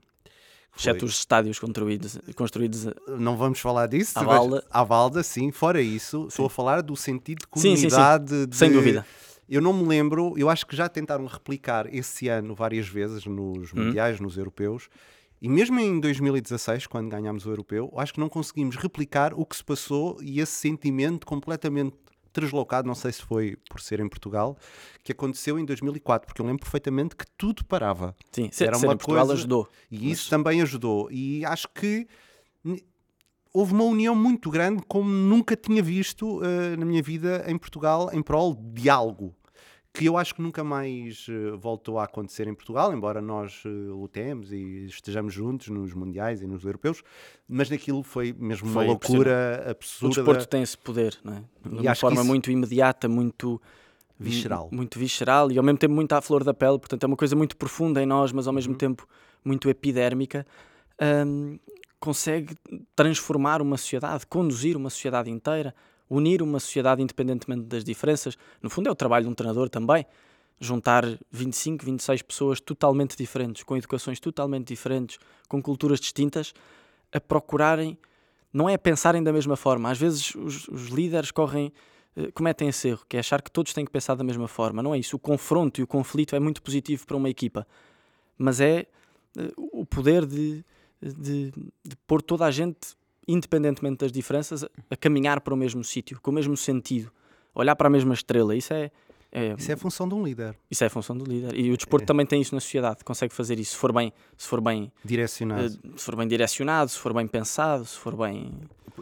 Exceto 0.77 1.05
os 1.05 1.17
estádios 1.17 1.57
construídos, 1.57 2.19
construídos 2.35 2.85
Não 3.17 3.35
vamos 3.35 3.59
falar 3.59 3.87
disso. 3.87 4.17
À 4.19 4.23
balda. 4.23 4.63
À 4.69 4.85
balda, 4.85 5.23
sim. 5.23 5.51
Fora 5.51 5.81
isso, 5.81 6.21
sim. 6.21 6.27
estou 6.27 6.45
a 6.45 6.49
falar 6.49 6.81
do 6.81 6.95
sentido 6.95 7.39
de 7.39 7.47
comunidade. 7.47 8.29
Sim, 8.29 8.35
sim, 8.35 8.41
sim. 8.41 8.47
De... 8.47 8.55
Sem 8.55 8.71
dúvida. 8.71 9.05
Eu 9.49 9.61
não 9.61 9.73
me 9.73 9.87
lembro, 9.87 10.33
eu 10.37 10.49
acho 10.49 10.65
que 10.65 10.75
já 10.75 10.89
tentaram 10.89 11.25
replicar 11.25 11.93
esse 11.93 12.27
ano 12.27 12.53
várias 12.53 12.87
vezes 12.87 13.25
nos 13.25 13.73
hum. 13.73 13.83
mundiais, 13.83 14.19
nos 14.19 14.37
europeus, 14.37 14.89
e 15.41 15.47
mesmo 15.47 15.79
em 15.79 15.99
2016, 15.99 16.87
quando 16.87 17.09
ganhámos 17.09 17.45
o 17.45 17.49
europeu, 17.49 17.93
acho 17.95 18.13
que 18.13 18.19
não 18.19 18.27
conseguimos 18.27 18.75
replicar 18.75 19.33
o 19.35 19.45
que 19.45 19.55
se 19.55 19.63
passou 19.63 20.17
e 20.21 20.39
esse 20.39 20.53
sentimento 20.53 21.27
completamente 21.27 21.95
deslocado, 22.33 22.87
não 22.87 22.95
sei 22.95 23.11
se 23.11 23.23
foi 23.23 23.57
por 23.69 23.81
ser 23.81 23.99
em 23.99 24.07
Portugal, 24.07 24.57
que 25.03 25.11
aconteceu 25.11 25.57
em 25.57 25.65
2004, 25.65 26.27
porque 26.27 26.41
eu 26.41 26.45
lembro 26.45 26.61
perfeitamente 26.61 27.15
que 27.15 27.25
tudo 27.37 27.65
parava. 27.65 28.15
Sim, 28.31 28.49
ser, 28.51 28.65
Era 28.65 28.77
ser 28.77 28.85
uma 28.85 28.93
em 28.93 28.97
Portugal 28.97 29.25
coisa, 29.25 29.39
ajudou. 29.39 29.69
E 29.91 30.09
mas... 30.09 30.19
isso 30.19 30.29
também 30.29 30.61
ajudou. 30.61 31.11
E 31.11 31.43
acho 31.45 31.67
que 31.69 32.07
houve 33.57 33.73
uma 33.73 33.83
união 33.85 34.13
muito 34.13 34.51
grande, 34.51 34.83
como 34.87 35.09
nunca 35.09 35.55
tinha 35.55 35.81
visto 35.81 36.39
uh, 36.39 36.77
na 36.77 36.85
minha 36.85 37.01
vida 37.01 37.43
em 37.47 37.57
Portugal, 37.57 38.09
em 38.13 38.21
prol 38.21 38.53
de 38.53 38.89
algo 38.89 39.33
que 39.93 40.05
eu 40.05 40.15
acho 40.15 40.35
que 40.35 40.41
nunca 40.43 40.63
mais 40.63 41.27
uh, 41.27 41.57
voltou 41.57 41.97
a 41.97 42.03
acontecer 42.03 42.47
em 42.47 42.53
Portugal, 42.53 42.93
embora 42.93 43.19
nós 43.19 43.63
uh, 43.65 43.99
lutemos 43.99 44.51
e 44.51 44.85
estejamos 44.85 45.33
juntos 45.33 45.69
nos 45.69 45.91
mundiais 45.91 46.43
e 46.43 46.45
nos 46.45 46.63
europeus, 46.63 47.01
mas 47.47 47.67
naquilo 47.67 48.03
foi 48.03 48.31
mesmo 48.37 48.67
foi 48.69 48.83
uma 48.83 48.91
loucura 48.91 49.71
absurda. 49.71 50.05
O 50.05 50.15
desporto 50.15 50.47
tem 50.47 50.61
esse 50.61 50.77
poder, 50.77 51.17
não 51.23 51.33
é? 51.33 51.43
De 51.67 51.87
uma 51.87 51.95
forma 51.95 52.19
isso... 52.19 52.27
muito 52.27 52.51
imediata, 52.51 53.09
muito 53.09 53.59
visceral. 54.19 54.69
Muito 54.71 54.99
visceral 54.99 55.51
e 55.51 55.57
ao 55.57 55.63
mesmo 55.63 55.79
tempo 55.79 55.95
muito 55.95 56.13
à 56.13 56.21
flor 56.21 56.43
da 56.43 56.53
pele, 56.53 56.77
portanto 56.77 57.03
é 57.03 57.07
uma 57.07 57.17
coisa 57.17 57.35
muito 57.35 57.57
profunda 57.57 57.99
em 57.99 58.05
nós, 58.05 58.31
mas 58.31 58.45
ao 58.45 58.53
mesmo 58.53 58.73
uhum. 58.73 58.77
tempo 58.77 59.07
muito 59.43 59.67
epidérmica. 59.67 60.45
Um, 61.01 61.57
consegue 61.99 62.55
transformar 62.95 63.61
uma 63.61 63.77
sociedade, 63.77 64.25
conduzir 64.27 64.77
uma 64.77 64.89
sociedade 64.89 65.29
inteira 65.29 65.73
unir 66.09 66.41
uma 66.41 66.59
sociedade 66.59 67.01
independentemente 67.01 67.63
das 67.63 67.83
diferenças. 67.83 68.37
No 68.61 68.69
fundo, 68.69 68.89
é 68.89 68.91
o 68.91 68.95
trabalho 68.95 69.25
de 69.25 69.31
um 69.31 69.33
treinador 69.33 69.69
também. 69.69 70.05
Juntar 70.59 71.03
25, 71.31 71.85
26 71.85 72.21
pessoas 72.23 72.59
totalmente 72.59 73.15
diferentes, 73.15 73.63
com 73.63 73.77
educações 73.77 74.19
totalmente 74.19 74.67
diferentes, 74.67 75.19
com 75.47 75.61
culturas 75.61 75.99
distintas, 75.99 76.53
a 77.11 77.19
procurarem, 77.19 77.97
não 78.51 78.67
é 78.67 78.73
a 78.73 78.79
pensarem 78.79 79.21
da 79.21 79.31
mesma 79.31 79.55
forma. 79.55 79.91
Às 79.91 79.99
vezes 79.99 80.33
os, 80.33 80.67
os 80.67 80.87
líderes 80.87 81.29
correm, 81.29 81.71
eh, 82.15 82.31
cometem 82.31 82.69
esse 82.69 82.87
erro, 82.87 83.05
que 83.07 83.17
é 83.17 83.19
achar 83.19 83.41
que 83.41 83.51
todos 83.51 83.71
têm 83.71 83.85
que 83.85 83.91
pensar 83.91 84.15
da 84.15 84.23
mesma 84.23 84.47
forma. 84.47 84.81
Não 84.81 84.95
é 84.95 84.97
isso. 84.97 85.15
O 85.15 85.19
confronto 85.19 85.79
e 85.79 85.83
o 85.83 85.87
conflito 85.87 86.35
é 86.35 86.39
muito 86.39 86.61
positivo 86.61 87.05
para 87.05 87.17
uma 87.17 87.29
equipa, 87.29 87.67
mas 88.35 88.59
é 88.59 88.87
eh, 89.37 89.51
o 89.55 89.85
poder 89.85 90.25
de, 90.25 90.65
de, 91.01 91.51
de 91.83 91.95
pôr 92.05 92.21
toda 92.21 92.45
a 92.45 92.51
gente 92.51 92.97
independentemente 93.27 93.97
das 93.97 94.11
diferenças, 94.11 94.63
a 94.89 94.95
caminhar 94.95 95.41
para 95.41 95.53
o 95.53 95.57
mesmo 95.57 95.83
sítio, 95.83 96.19
com 96.21 96.31
o 96.31 96.33
mesmo 96.33 96.55
sentido, 96.55 97.11
olhar 97.53 97.75
para 97.75 97.87
a 97.87 97.89
mesma 97.89 98.13
estrela. 98.13 98.55
Isso 98.55 98.73
é, 98.73 98.89
é, 99.31 99.53
isso 99.57 99.69
é 99.69 99.73
a 99.73 99.77
função 99.77 100.07
de 100.07 100.15
um 100.15 100.23
líder. 100.23 100.57
Isso 100.71 100.83
é 100.83 100.87
a 100.87 100.89
função 100.89 101.17
do 101.17 101.25
líder. 101.25 101.53
E 101.53 101.69
o 101.71 101.75
desporto 101.75 102.03
é. 102.03 102.05
também 102.05 102.25
tem 102.25 102.41
isso 102.41 102.55
na 102.55 102.61
sociedade, 102.61 103.03
consegue 103.03 103.33
fazer 103.33 103.59
isso 103.59 103.71
se 103.71 103.77
for 103.77 103.91
bem, 103.91 104.13
se 104.37 104.47
for 104.47 104.61
bem 104.61 104.91
direcionado, 105.03 105.65
uh, 105.65 105.99
se 105.99 106.05
for 106.05 106.15
bem 106.15 106.27
direcionado, 106.27 106.89
se 106.89 106.97
for 106.97 107.13
bem 107.13 107.27
pensado, 107.27 107.85
se 107.85 107.97
for 107.97 108.15
bem. 108.15 108.53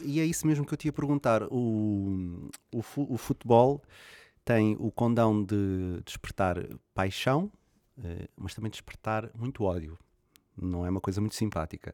E 0.02 0.20
é 0.20 0.26
isso 0.26 0.48
mesmo 0.48 0.66
que 0.66 0.74
eu 0.74 0.78
te 0.78 0.86
ia 0.86 0.94
perguntar. 0.94 1.44
O, 1.44 2.50
o, 2.74 2.84
o 2.96 3.18
futebol 3.18 3.82
tem 4.44 4.76
o 4.80 4.92
condão 4.92 5.44
de 5.44 6.02
despertar 6.04 6.58
paixão, 6.96 7.52
uh, 8.00 8.28
mas 8.36 8.56
também 8.56 8.72
despertar 8.72 9.30
muito 9.36 9.64
ódio. 9.64 9.98
Não 10.58 10.86
é 10.86 10.90
uma 10.90 11.02
coisa 11.02 11.20
muito 11.22 11.36
simpática. 11.36 11.94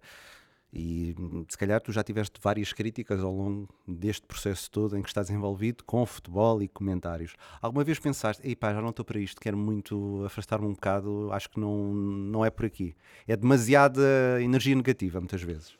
E 0.74 1.14
se 1.50 1.58
calhar 1.58 1.82
tu 1.82 1.92
já 1.92 2.02
tiveste 2.02 2.40
várias 2.42 2.72
críticas 2.72 3.22
ao 3.22 3.34
longo 3.34 3.68
deste 3.86 4.26
processo 4.26 4.72
todo 4.72 4.98
em 4.98 5.02
que 5.02 5.10
estás 5.10 5.30
envolvido 5.30 5.84
com 5.84 6.06
futebol 6.06 6.64
e 6.64 6.68
comentários. 6.68 7.36
Alguma 7.62 7.84
vez 7.84 8.00
pensaste, 8.00 8.42
ei 8.48 8.56
pá, 8.56 8.74
já 8.74 8.82
não 8.82 8.92
estou 8.92 9.04
para 9.04 9.20
isto, 9.20 9.42
quero 9.42 9.58
muito 9.58 10.24
afastar-me 10.26 10.66
um 10.66 10.72
bocado, 10.72 11.30
acho 11.34 11.50
que 11.50 11.60
não, 11.60 11.94
não 11.94 12.46
é 12.46 12.50
por 12.50 12.66
aqui. 12.66 12.96
É 13.28 13.36
demasiada 13.36 14.02
energia 14.42 14.74
negativa, 14.74 15.20
muitas 15.20 15.42
vezes. 15.42 15.76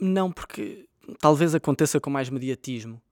Não, 0.00 0.30
porque 0.30 0.86
talvez 1.20 1.52
aconteça 1.52 2.00
com 2.00 2.08
mais 2.08 2.30
mediatismo 2.30 3.02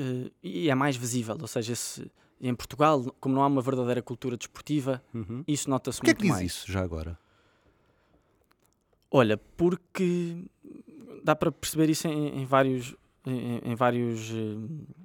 uh, 0.00 0.30
e 0.42 0.68
é 0.68 0.74
mais 0.74 0.96
visível. 0.96 1.38
Ou 1.40 1.46
seja, 1.46 1.76
se, 1.76 2.10
em 2.40 2.54
Portugal, 2.56 3.14
como 3.20 3.36
não 3.36 3.42
há 3.42 3.46
uma 3.46 3.62
verdadeira 3.62 4.02
cultura 4.02 4.36
desportiva, 4.36 5.00
uhum. 5.14 5.44
isso 5.46 5.70
nota-se 5.70 6.02
muito 6.02 6.06
mais. 6.06 6.18
O 6.18 6.24
que 6.24 6.34
é 6.34 6.38
que 6.38 6.44
diz 6.44 6.52
isso 6.52 6.72
já 6.72 6.82
agora? 6.82 7.16
Olha, 9.10 9.36
porque 9.36 10.44
dá 11.24 11.34
para 11.34 11.50
perceber 11.50 11.88
isso 11.90 12.06
em, 12.08 12.40
em 12.40 12.44
vários, 12.44 12.94
em, 13.26 13.60
em 13.64 13.74
vários 13.74 14.30
eh, 14.30 14.98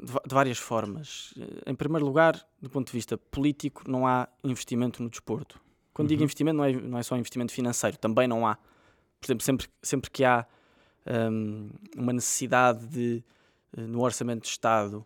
de 0.00 0.34
várias 0.34 0.58
formas. 0.58 1.34
Em 1.66 1.74
primeiro 1.74 2.06
lugar, 2.06 2.40
do 2.60 2.70
ponto 2.70 2.86
de 2.86 2.92
vista 2.92 3.18
político, 3.18 3.82
não 3.88 4.06
há 4.06 4.28
investimento 4.44 5.02
no 5.02 5.10
desporto. 5.10 5.60
Quando 5.92 6.06
uhum. 6.06 6.10
digo 6.10 6.22
investimento, 6.22 6.56
não 6.56 6.64
é, 6.64 6.72
não 6.72 6.98
é 6.98 7.02
só 7.02 7.16
investimento 7.16 7.52
financeiro, 7.52 7.98
também 7.98 8.28
não 8.28 8.46
há. 8.46 8.56
Por 9.20 9.26
exemplo, 9.26 9.44
sempre, 9.44 9.66
sempre 9.82 10.10
que 10.10 10.24
há 10.24 10.46
um, 11.30 11.70
uma 11.96 12.12
necessidade 12.12 12.86
de, 12.86 13.24
eh, 13.76 13.80
no 13.80 14.00
orçamento 14.02 14.42
de 14.42 14.48
Estado 14.48 15.04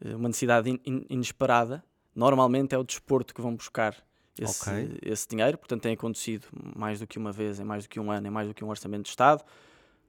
eh, 0.00 0.14
uma 0.14 0.28
necessidade 0.28 0.70
in, 0.70 0.78
in, 0.86 1.04
inesperada, 1.10 1.84
normalmente 2.14 2.74
é 2.74 2.78
o 2.78 2.84
desporto 2.84 3.34
que 3.34 3.40
vão 3.40 3.54
buscar 3.56 3.96
esse, 4.38 4.68
Ok. 4.70 4.98
esse 5.02 5.28
dinheiro. 5.28 5.58
Portanto, 5.58 5.82
tem 5.82 5.94
acontecido 5.94 6.46
mais 6.76 7.00
do 7.00 7.06
que 7.06 7.18
uma 7.18 7.32
vez, 7.32 7.60
em 7.60 7.64
mais 7.64 7.84
do 7.84 7.88
que 7.88 7.98
um 7.98 8.10
ano, 8.10 8.26
em 8.26 8.30
mais 8.30 8.48
do 8.48 8.54
que 8.54 8.64
um 8.64 8.68
orçamento 8.68 9.02
de 9.04 9.10
Estado. 9.10 9.42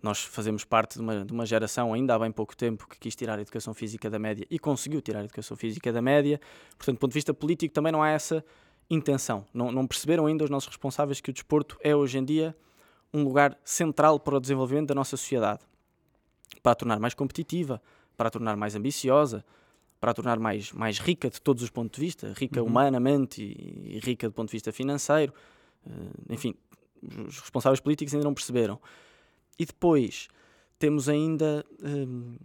Nós 0.02 0.22
fazemos 0.24 0.64
parte 0.64 0.96
de 0.96 1.02
uma, 1.02 1.26
de 1.26 1.34
uma 1.34 1.46
geração, 1.46 1.94
ainda 1.94 2.16
há 2.16 2.20
bem 2.20 2.32
pouco 2.32 2.56
tempo, 2.56 2.88
que 2.88 2.98
quis 2.98 3.16
tirar 3.16 3.38
a 3.38 3.42
educação 3.42 3.74
física 3.74 4.10
da 4.10 4.18
média 4.18 4.48
e 4.50 4.58
conseguiu 4.58 5.02
tirar 5.02 5.20
a 5.20 5.24
educação 5.26 5.58
física 5.58 5.92
da 5.92 6.02
média. 6.02 6.40
Portanto, 6.78 6.96
do 6.96 7.00
ponto 7.00 7.12
de 7.12 7.16
vista 7.16 7.34
político, 7.34 7.74
também 7.74 7.92
não 7.92 8.02
há 8.02 8.10
essa 8.10 8.44
intenção. 8.90 9.46
Não, 9.54 9.72
não 9.72 9.86
perceberam 9.86 10.26
ainda 10.26 10.44
os 10.44 10.50
nossos 10.50 10.70
responsáveis 10.70 11.20
que 11.20 11.30
o 11.30 11.34
desporto 11.34 11.78
é, 11.82 11.96
hoje 11.96 12.18
em 12.18 12.24
dia, 12.24 12.56
um 13.14 13.24
lugar 13.24 13.58
central 13.64 14.20
para 14.20 14.38
o 14.38 14.40
desenvolvimento 14.40 14.88
da 14.88 14.96
nossa 14.96 15.18
sociedade. 15.18 15.60
Para 16.64 16.72
a 16.72 16.76
tornar 16.76 17.00
mais 17.00 17.14
competitiva, 17.14 17.82
para 18.16 18.28
a 18.28 18.32
tornar 18.32 18.56
mais 18.56 18.76
ambiciosa, 18.76 19.44
para 20.00 20.12
a 20.12 20.14
tornar 20.14 20.40
mais, 20.40 20.72
mais 20.72 20.98
rica 21.00 21.30
de 21.30 21.42
todos 21.42 21.62
os 21.64 21.70
pontos 21.70 22.00
de 22.00 22.06
vista, 22.06 22.34
rica 22.36 22.64
humanamente 22.64 23.44
e, 23.44 23.96
e 23.96 24.00
rica 24.00 24.28
do 24.28 24.34
ponto 24.34 24.48
de 24.50 24.54
vista 24.54 24.72
financeiro. 24.72 25.34
Eh, 25.86 25.92
enfim, 26.34 26.56
os 27.28 27.40
responsáveis 27.40 27.80
políticos 27.80 28.14
ainda 28.14 28.24
não 28.26 28.34
perceberam. 28.34 28.80
E 29.58 29.66
depois 29.66 30.28
temos 30.78 31.10
ainda 31.10 31.66
hum, 31.84 32.38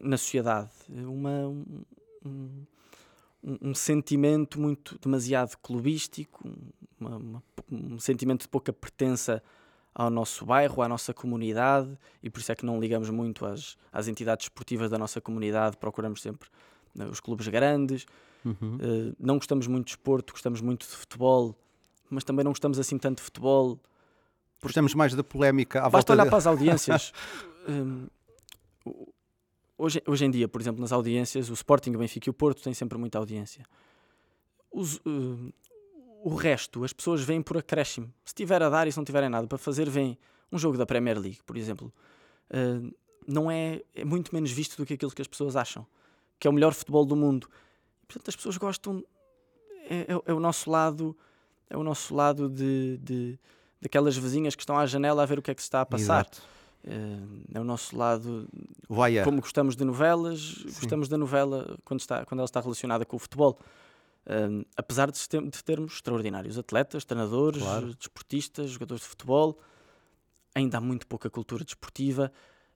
na 0.00 0.16
sociedade 0.16 0.70
uma, 0.88 1.46
um, 1.48 1.64
um- 2.24 2.66
um 3.60 3.74
sentimento 3.74 4.58
muito 4.60 4.98
demasiado 4.98 5.56
clubístico, 5.58 6.48
uma- 6.98 7.16
uma- 7.16 7.42
um 7.70 7.98
sentimento 7.98 8.42
de 8.42 8.48
pouca 8.48 8.72
pertença 8.72 9.42
ao 9.94 10.08
nosso 10.08 10.46
bairro, 10.46 10.80
à 10.80 10.88
nossa 10.88 11.12
comunidade, 11.12 11.98
e 12.22 12.30
por 12.30 12.40
isso 12.40 12.50
é 12.50 12.54
que 12.54 12.64
não 12.64 12.80
ligamos 12.80 13.10
muito 13.10 13.44
às, 13.44 13.76
às 13.92 14.08
entidades 14.08 14.46
esportivas 14.46 14.88
da 14.90 14.96
nossa 14.96 15.20
comunidade, 15.20 15.76
procuramos 15.76 16.22
sempre 16.22 16.48
os 17.10 17.20
clubes 17.20 17.46
grandes. 17.48 18.06
Uhum. 18.44 18.78
Eh, 18.80 19.14
não 19.18 19.36
gostamos 19.36 19.66
muito 19.66 19.84
de 19.86 19.90
esporte, 19.92 20.32
gostamos 20.32 20.60
muito 20.60 20.86
de 20.86 20.92
futebol, 20.94 21.56
mas 22.10 22.24
também 22.24 22.44
não 22.44 22.50
gostamos 22.52 22.78
assim 22.78 22.98
tanto 22.98 23.18
de 23.18 23.22
futebol. 23.24 23.78
Gostamos 24.62 24.94
mais 24.94 25.14
da 25.14 25.24
polémica 25.24 25.80
à 25.80 25.82
Basta 25.82 25.96
volta 25.98 26.12
olhar 26.12 26.24
de- 26.24 26.30
para 26.30 26.38
as 26.38 26.46
audiências. 26.46 27.12
Hum, 27.68 28.06
o- 28.86 29.12
hoje, 29.78 30.02
hoje 30.06 30.24
em 30.24 30.30
dia, 30.30 30.48
por 30.48 30.60
exemplo, 30.60 30.80
nas 30.80 30.92
audiências, 30.92 31.50
o 31.50 31.52
Sporting, 31.54 31.90
o 31.94 31.98
Benfica 31.98 32.28
e 32.28 32.30
o 32.30 32.34
Porto 32.34 32.62
têm 32.62 32.74
sempre 32.74 32.98
muita 32.98 33.18
audiência. 33.18 33.64
Os, 34.70 35.00
hum, 35.06 35.50
o 36.24 36.34
resto, 36.34 36.84
as 36.84 36.92
pessoas 36.92 37.22
vêm 37.22 37.42
por 37.42 37.58
acréscimo. 37.58 38.12
Se 38.24 38.34
tiver 38.34 38.62
a 38.62 38.68
dar 38.68 38.86
e 38.86 38.92
se 38.92 38.98
não 38.98 39.04
tiverem 39.04 39.28
nada 39.28 39.46
para 39.46 39.58
fazer, 39.58 39.88
vêm 39.90 40.16
um 40.50 40.58
jogo 40.58 40.76
da 40.78 40.86
Premier 40.86 41.18
League, 41.18 41.40
por 41.44 41.56
exemplo. 41.56 41.92
Hum, 42.52 42.90
não 43.26 43.50
é, 43.50 43.82
é 43.94 44.04
muito 44.04 44.32
menos 44.34 44.50
visto 44.50 44.76
do 44.76 44.84
que 44.86 44.94
aquilo 44.94 45.10
que 45.12 45.22
as 45.22 45.28
pessoas 45.28 45.56
acham, 45.56 45.86
que 46.42 46.48
é 46.48 46.50
o 46.50 46.52
melhor 46.52 46.74
futebol 46.74 47.04
do 47.06 47.14
mundo. 47.14 47.48
Portanto, 48.08 48.28
as 48.28 48.34
pessoas 48.34 48.56
gostam. 48.56 49.00
É, 49.88 50.12
é- 50.12 50.22
é 50.26 50.32
o 50.34 50.40
nosso 50.40 50.68
lado, 50.68 51.16
é 51.70 51.76
o 51.76 51.84
nosso 51.84 52.12
lado 52.16 52.48
de, 52.48 52.98
de 52.98 53.38
daquelas 53.80 54.16
vizinhas 54.16 54.56
que 54.56 54.62
estão 54.62 54.76
à 54.76 54.84
janela 54.84 55.22
a 55.22 55.26
ver 55.26 55.38
o 55.38 55.42
que 55.42 55.52
é 55.52 55.54
que 55.54 55.62
se 55.62 55.66
está 55.68 55.82
a 55.82 55.86
passar. 55.86 56.22
Exato. 56.22 56.42
É, 56.84 57.58
é 57.58 57.60
o 57.60 57.64
nosso 57.64 57.96
lado, 57.96 58.48
Voyeur. 58.88 59.24
como 59.24 59.40
gostamos 59.40 59.76
de 59.76 59.84
novelas, 59.84 60.64
gostamos 60.80 61.06
da 61.08 61.16
novela 61.16 61.78
quando, 61.84 62.00
está, 62.00 62.26
quando 62.26 62.40
ela 62.40 62.44
está 62.44 62.60
relacionada 62.60 63.04
com 63.06 63.14
o 63.14 63.20
futebol. 63.20 63.56
Um, 64.26 64.64
apesar 64.76 65.08
de, 65.12 65.20
de 65.48 65.62
termos 65.64 65.92
extraordinários 65.94 66.58
atletas, 66.58 67.04
treinadores, 67.04 67.62
Claro. 67.62 67.94
desportistas, 67.94 68.70
jogadores 68.70 69.02
de 69.04 69.08
futebol, 69.08 69.60
ainda 70.56 70.78
há 70.78 70.80
muito 70.80 71.06
pouca 71.06 71.30
cultura 71.30 71.64
desportiva 71.64 72.32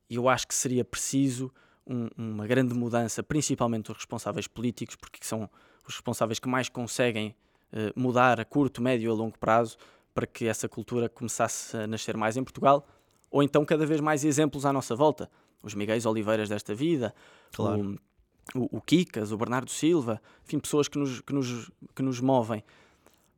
e 0.08 0.14
eu 0.14 0.28
acho 0.28 0.46
que 0.46 0.54
seria 0.54 0.84
preciso 0.84 1.52
um- 1.86 2.08
uma 2.16 2.46
grande 2.46 2.74
mudança, 2.74 3.22
principalmente 3.22 3.86
dos 3.86 3.96
responsáveis 3.96 4.46
políticos, 4.46 4.96
porque 4.96 5.18
são 5.22 5.48
os 5.86 5.94
responsáveis 5.94 6.38
que 6.38 6.48
mais 6.48 6.68
conseguem 6.68 7.34
eh, 7.72 7.92
mudar 7.96 8.38
a 8.40 8.44
curto, 8.44 8.80
médio 8.82 9.08
e 9.08 9.10
a 9.10 9.14
longo 9.14 9.36
prazo 9.38 9.76
para 10.14 10.26
que 10.26 10.46
essa 10.46 10.68
cultura 10.68 11.08
começasse 11.08 11.76
a 11.76 11.86
nascer 11.86 12.16
mais 12.16 12.36
em 12.36 12.44
Portugal, 12.44 12.86
ou 13.30 13.42
então 13.42 13.64
cada 13.64 13.84
vez 13.84 14.00
mais 14.00 14.24
exemplos 14.24 14.64
à 14.64 14.72
nossa 14.72 14.94
volta. 14.94 15.28
Os 15.62 15.74
Miguéis 15.74 16.06
Oliveiras 16.06 16.48
desta 16.48 16.74
vida, 16.74 17.12
Claro. 17.52 17.98
o, 18.54 18.60
o, 18.60 18.76
o 18.78 18.80
Kikas, 18.80 19.32
o 19.32 19.36
Bernardo 19.36 19.70
Silva, 19.70 20.22
enfim, 20.44 20.58
pessoas 20.60 20.86
que 20.88 20.96
nos, 20.96 21.20
que 21.20 21.32
nos, 21.34 21.70
que 21.94 22.02
nos 22.02 22.20
movem, 22.20 22.62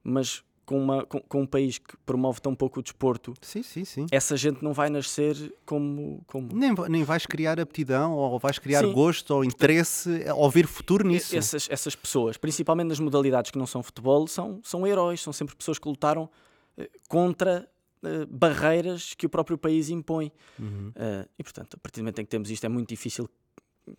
mas 0.05 0.45
com, 0.69 0.79
uma, 0.79 1.07
com, 1.07 1.19
com 1.19 1.41
um 1.41 1.47
país 1.47 1.79
que 1.79 1.97
promove 2.05 2.43
tão 2.43 2.55
pouco 2.55 2.81
o 2.81 2.83
desporto, 2.83 3.33
Sim, 3.41 3.63
sim, 3.63 3.87
sim. 3.87 4.05
essa 4.11 4.37
gente 4.37 4.63
não 4.63 4.75
vai 4.75 4.91
nascer 4.91 5.35
como. 5.65 6.23
como 6.27 6.51
Nem, 6.53 6.75
nem 6.91 7.03
vais 7.05 7.25
criar 7.25 7.59
aptidão 7.59 8.13
ou 8.13 8.39
vais 8.39 8.59
criar 8.59 8.81
Sim. 8.85 8.93
gosto 8.93 9.31
ou 9.31 9.43
interesse 9.43 10.11
ou 10.37 10.51
ver 10.51 10.67
futuro 10.67 11.09
nisso. 11.09 11.35
essas, 11.35 11.69
essas 11.71 11.97
pessoas, 11.97 12.37
principalmente 12.37 12.89
nas 12.89 13.01
modalidades 13.01 13.51
que 13.51 13.57
não 13.57 13.67
são 13.67 13.83
futebol, 13.83 14.27
são, 14.27 14.61
são 14.63 14.87
heróis, 14.87 15.23
são 15.23 15.33
sempre 15.33 15.57
pessoas 15.57 15.79
que 15.79 15.89
lutaram 15.89 16.29
eh, 16.77 16.91
contra 17.09 17.67
eh, 18.03 18.27
barreiras 18.29 19.15
que 19.15 19.25
o 19.25 19.31
próprio 19.31 19.57
país 19.57 19.89
impõe. 19.89 20.31
Uhum. 20.59 20.93
Eh, 20.95 21.29
e, 21.39 21.43
portanto, 21.43 21.77
a 21.77 21.79
partir 21.79 22.01
do 22.01 22.03
momento 22.03 22.21
em 22.21 22.25
que 22.27 22.31
temos 22.31 22.51
isto, 22.51 22.63
é 22.67 22.69
muito 22.69 22.91
difícil 22.91 23.27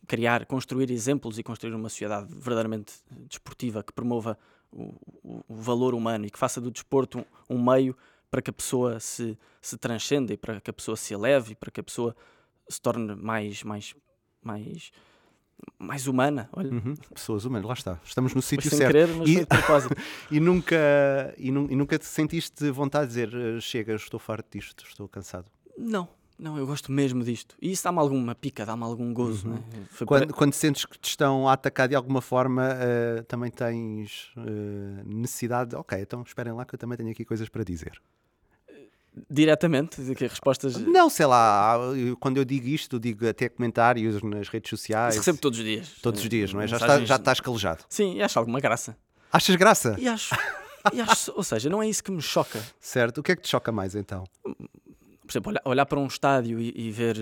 criar, 0.06 0.46
construir 0.46 0.92
exemplos 0.92 1.40
e 1.40 1.44
construir 1.44 1.74
uma 1.74 1.90
sociedade 1.90 2.28
verdadeiramente 2.32 2.94
desportiva 3.28 3.82
que 3.82 3.92
promova 3.92 4.38
o, 4.72 4.94
o- 5.24 5.44
o 5.48 5.56
valor 5.56 5.94
humano 5.96 6.26
e 6.26 6.30
que 6.30 6.38
faça 6.40 6.60
do 6.62 6.70
desporto 6.72 7.20
um, 7.50 7.56
um 7.56 7.64
meio 7.72 7.96
para 8.32 8.42
que 8.42 8.50
a 8.50 8.54
pessoa 8.54 9.00
se, 9.00 9.38
se 9.62 9.78
transcenda 9.78 10.34
e 10.34 10.38
para 10.38 10.62
que 10.62 10.70
a 10.70 10.74
pessoa 10.74 10.96
se 10.96 11.14
eleve 11.14 11.54
e 11.54 11.56
para 11.56 11.72
que 11.72 11.80
a 11.80 11.84
pessoa 11.84 12.16
se 12.68 12.80
torne 12.80 13.16
mais, 13.16 13.64
mais, 13.64 13.96
mais, 14.44 14.92
mais 15.80 16.06
humana. 16.08 16.48
Olha, 16.54 16.72
Uhum. 16.72 16.96
Pessoas 17.14 17.46
humanas, 17.46 17.68
lá 17.68 17.74
está. 17.74 18.00
Estamos 18.04 18.36
no 18.36 18.42
sítio 18.42 18.70
certo. 18.70 18.92
querer, 18.92 19.10
E-. 19.28 19.46
E 20.32 20.40
nunca, 20.40 20.78
e, 21.38 21.50
nu- 21.52 21.68
e 21.72 21.76
nunca 21.76 21.98
te 21.98 22.06
sentiste 22.06 22.70
vontade 22.70 23.08
de 23.08 23.26
dizer 23.26 23.34
"Eh, 23.34 23.60
chega, 23.60 23.96
estou 23.96 24.20
farto 24.20 24.48
disto, 24.58 24.86
estou 24.86 25.08
cansado. 25.10 25.48
Não, 25.78 26.08
não, 26.39 26.58
eu 26.58 26.65
gosto 26.65 26.91
mesmo 26.91 27.23
disto. 27.23 27.56
E 27.62 27.71
isso 27.71 27.84
dá-me 27.84 27.99
alguma 27.99 28.34
pica, 28.34 28.65
dá-me 28.65 28.84
algum 28.84 29.13
gozo. 29.13 29.49
né? 29.49 29.62
Foi 29.91 30.08
Quando, 30.08 30.28
para- 30.28 30.36
quando 30.38 30.54
sentes 30.54 30.86
que 30.86 30.97
te 30.97 31.10
estão 31.10 31.47
a 31.49 31.54
atacar 31.54 31.88
de 31.88 31.95
alguma 31.95 32.21
forma, 32.21 32.69
eh, 32.80 33.23
também 33.28 33.52
tens 33.52 34.32
eh, 34.38 35.04
necessidade. 35.06 35.75
Ok, 35.75 35.99
então 35.99 36.21
esperem 36.25 36.54
lá 36.54 36.65
que 36.65 36.73
eu 36.75 36.80
também 36.80 36.97
tenho 36.97 37.12
aqui 37.12 37.25
coisas 37.25 37.49
para 37.49 37.63
dizer. 37.63 38.02
Diretamente, 39.30 40.02
que 40.15 40.28
respostas. 40.28 40.75
Não, 40.78 41.10
sei 41.10 41.25
lá, 41.25 41.78
quando 42.19 42.38
eu 42.38 42.45
digo 42.45 42.67
isto, 42.67 42.99
digo 42.99 43.28
até 43.28 43.49
comentários 43.49 44.21
nas 44.21 44.47
redes 44.47 44.69
sociais. 44.69 45.15
Isso 45.15 45.21
recebo 45.21 45.39
todos 45.39 45.60
os 45.60 45.65
dias. 45.65 45.89
todos 46.02 46.21
os 46.21 46.30
dias, 46.30 46.54
não 46.54 46.62
é? 46.62 46.67
Já, 46.67 46.78
está, 46.78 47.04
já 47.04 47.15
estás 47.15 47.39
calejado. 47.41 47.84
Sim, 47.89 48.15
e 48.15 48.21
acho 48.21 48.39
alguma 48.39 48.60
graça. 48.62 48.95
Achas 49.32 49.56
graça? 49.58 49.95
E 49.99 50.08
acho, 50.08 50.34
e 50.93 51.02
acho, 51.02 51.34
ou 51.36 51.43
seja, 51.43 51.69
não 51.69 51.82
é 51.84 51.89
isso 51.89 52.04
que 52.04 52.12
me 52.12 52.21
choca. 52.21 52.63
Certo. 52.80 53.17
O 53.17 53.23
que 53.23 53.32
é 53.34 53.36
que 53.36 53.41
te 53.41 53.49
choca 53.49 53.71
mais 53.71 53.93
então? 53.95 54.23
Por 55.30 55.34
exemplo, 55.34 55.52
olhar, 55.52 55.62
olhar 55.63 55.86
para 55.86 56.00
um 56.00 56.08
estádio 56.08 56.60
e, 56.60 56.74
e 56.76 56.89
ver, 56.89 57.15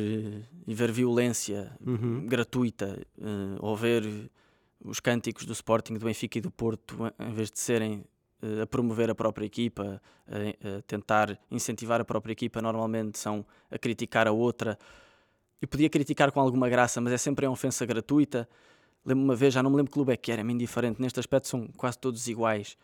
e 0.65 0.74
ver 0.74 0.93
violência 0.93 1.70
Uhum. 1.86 2.26
gratuita, 2.26 3.06
eh, 3.20 3.58
ou 3.60 3.76
ver 3.76 4.32
os 4.80 5.02
cânticos 5.02 5.43
do 5.46 5.52
Sporting, 5.52 5.96
do 5.96 6.06
Benfica 6.06 6.38
e 6.38 6.41
do 6.41 6.50
Porto, 6.50 6.96
em 7.20 7.34
vez 7.34 7.52
de 7.52 7.60
serem 7.60 8.06
eh, 8.41 8.62
a 8.62 8.65
promover 8.65 9.10
a 9.10 9.15
própria 9.15 9.46
equipa, 9.46 10.02
a, 10.26 10.78
a 10.78 10.82
tentar 10.84 11.38
incentivar 11.52 12.00
a 12.00 12.06
própria 12.06 12.32
equipa, 12.32 12.62
normalmente 12.62 13.20
são 13.20 13.46
a 13.70 13.78
criticar 13.78 14.26
a 14.26 14.32
outra. 14.32 14.80
E 15.62 15.67
podia 15.67 15.89
criticar 15.89 16.32
com 16.32 16.39
alguma 16.39 16.70
graça, 16.70 17.02
mas 17.02 17.12
é 17.12 17.17
sempre 17.17 17.46
em 17.46 17.50
ofensa 17.50 17.86
gratuita. 17.86 18.48
Lembro 19.06 19.26
uma 19.26 19.36
vez, 19.36 19.54
já 19.54 19.62
não 19.62 19.70
me 19.70 19.76
lembro 19.76 19.91
que 19.91 19.96
clube 19.96 20.13
é 20.13 20.15
que 20.15 20.32
era, 20.32 20.39
é-me 20.39 20.54
indiferente. 20.54 21.02
Neste 21.02 21.20
aspecto 21.20 21.50
são 21.50 21.67
quase 21.76 22.00
todos 22.00 22.26
iguais. 22.30 22.78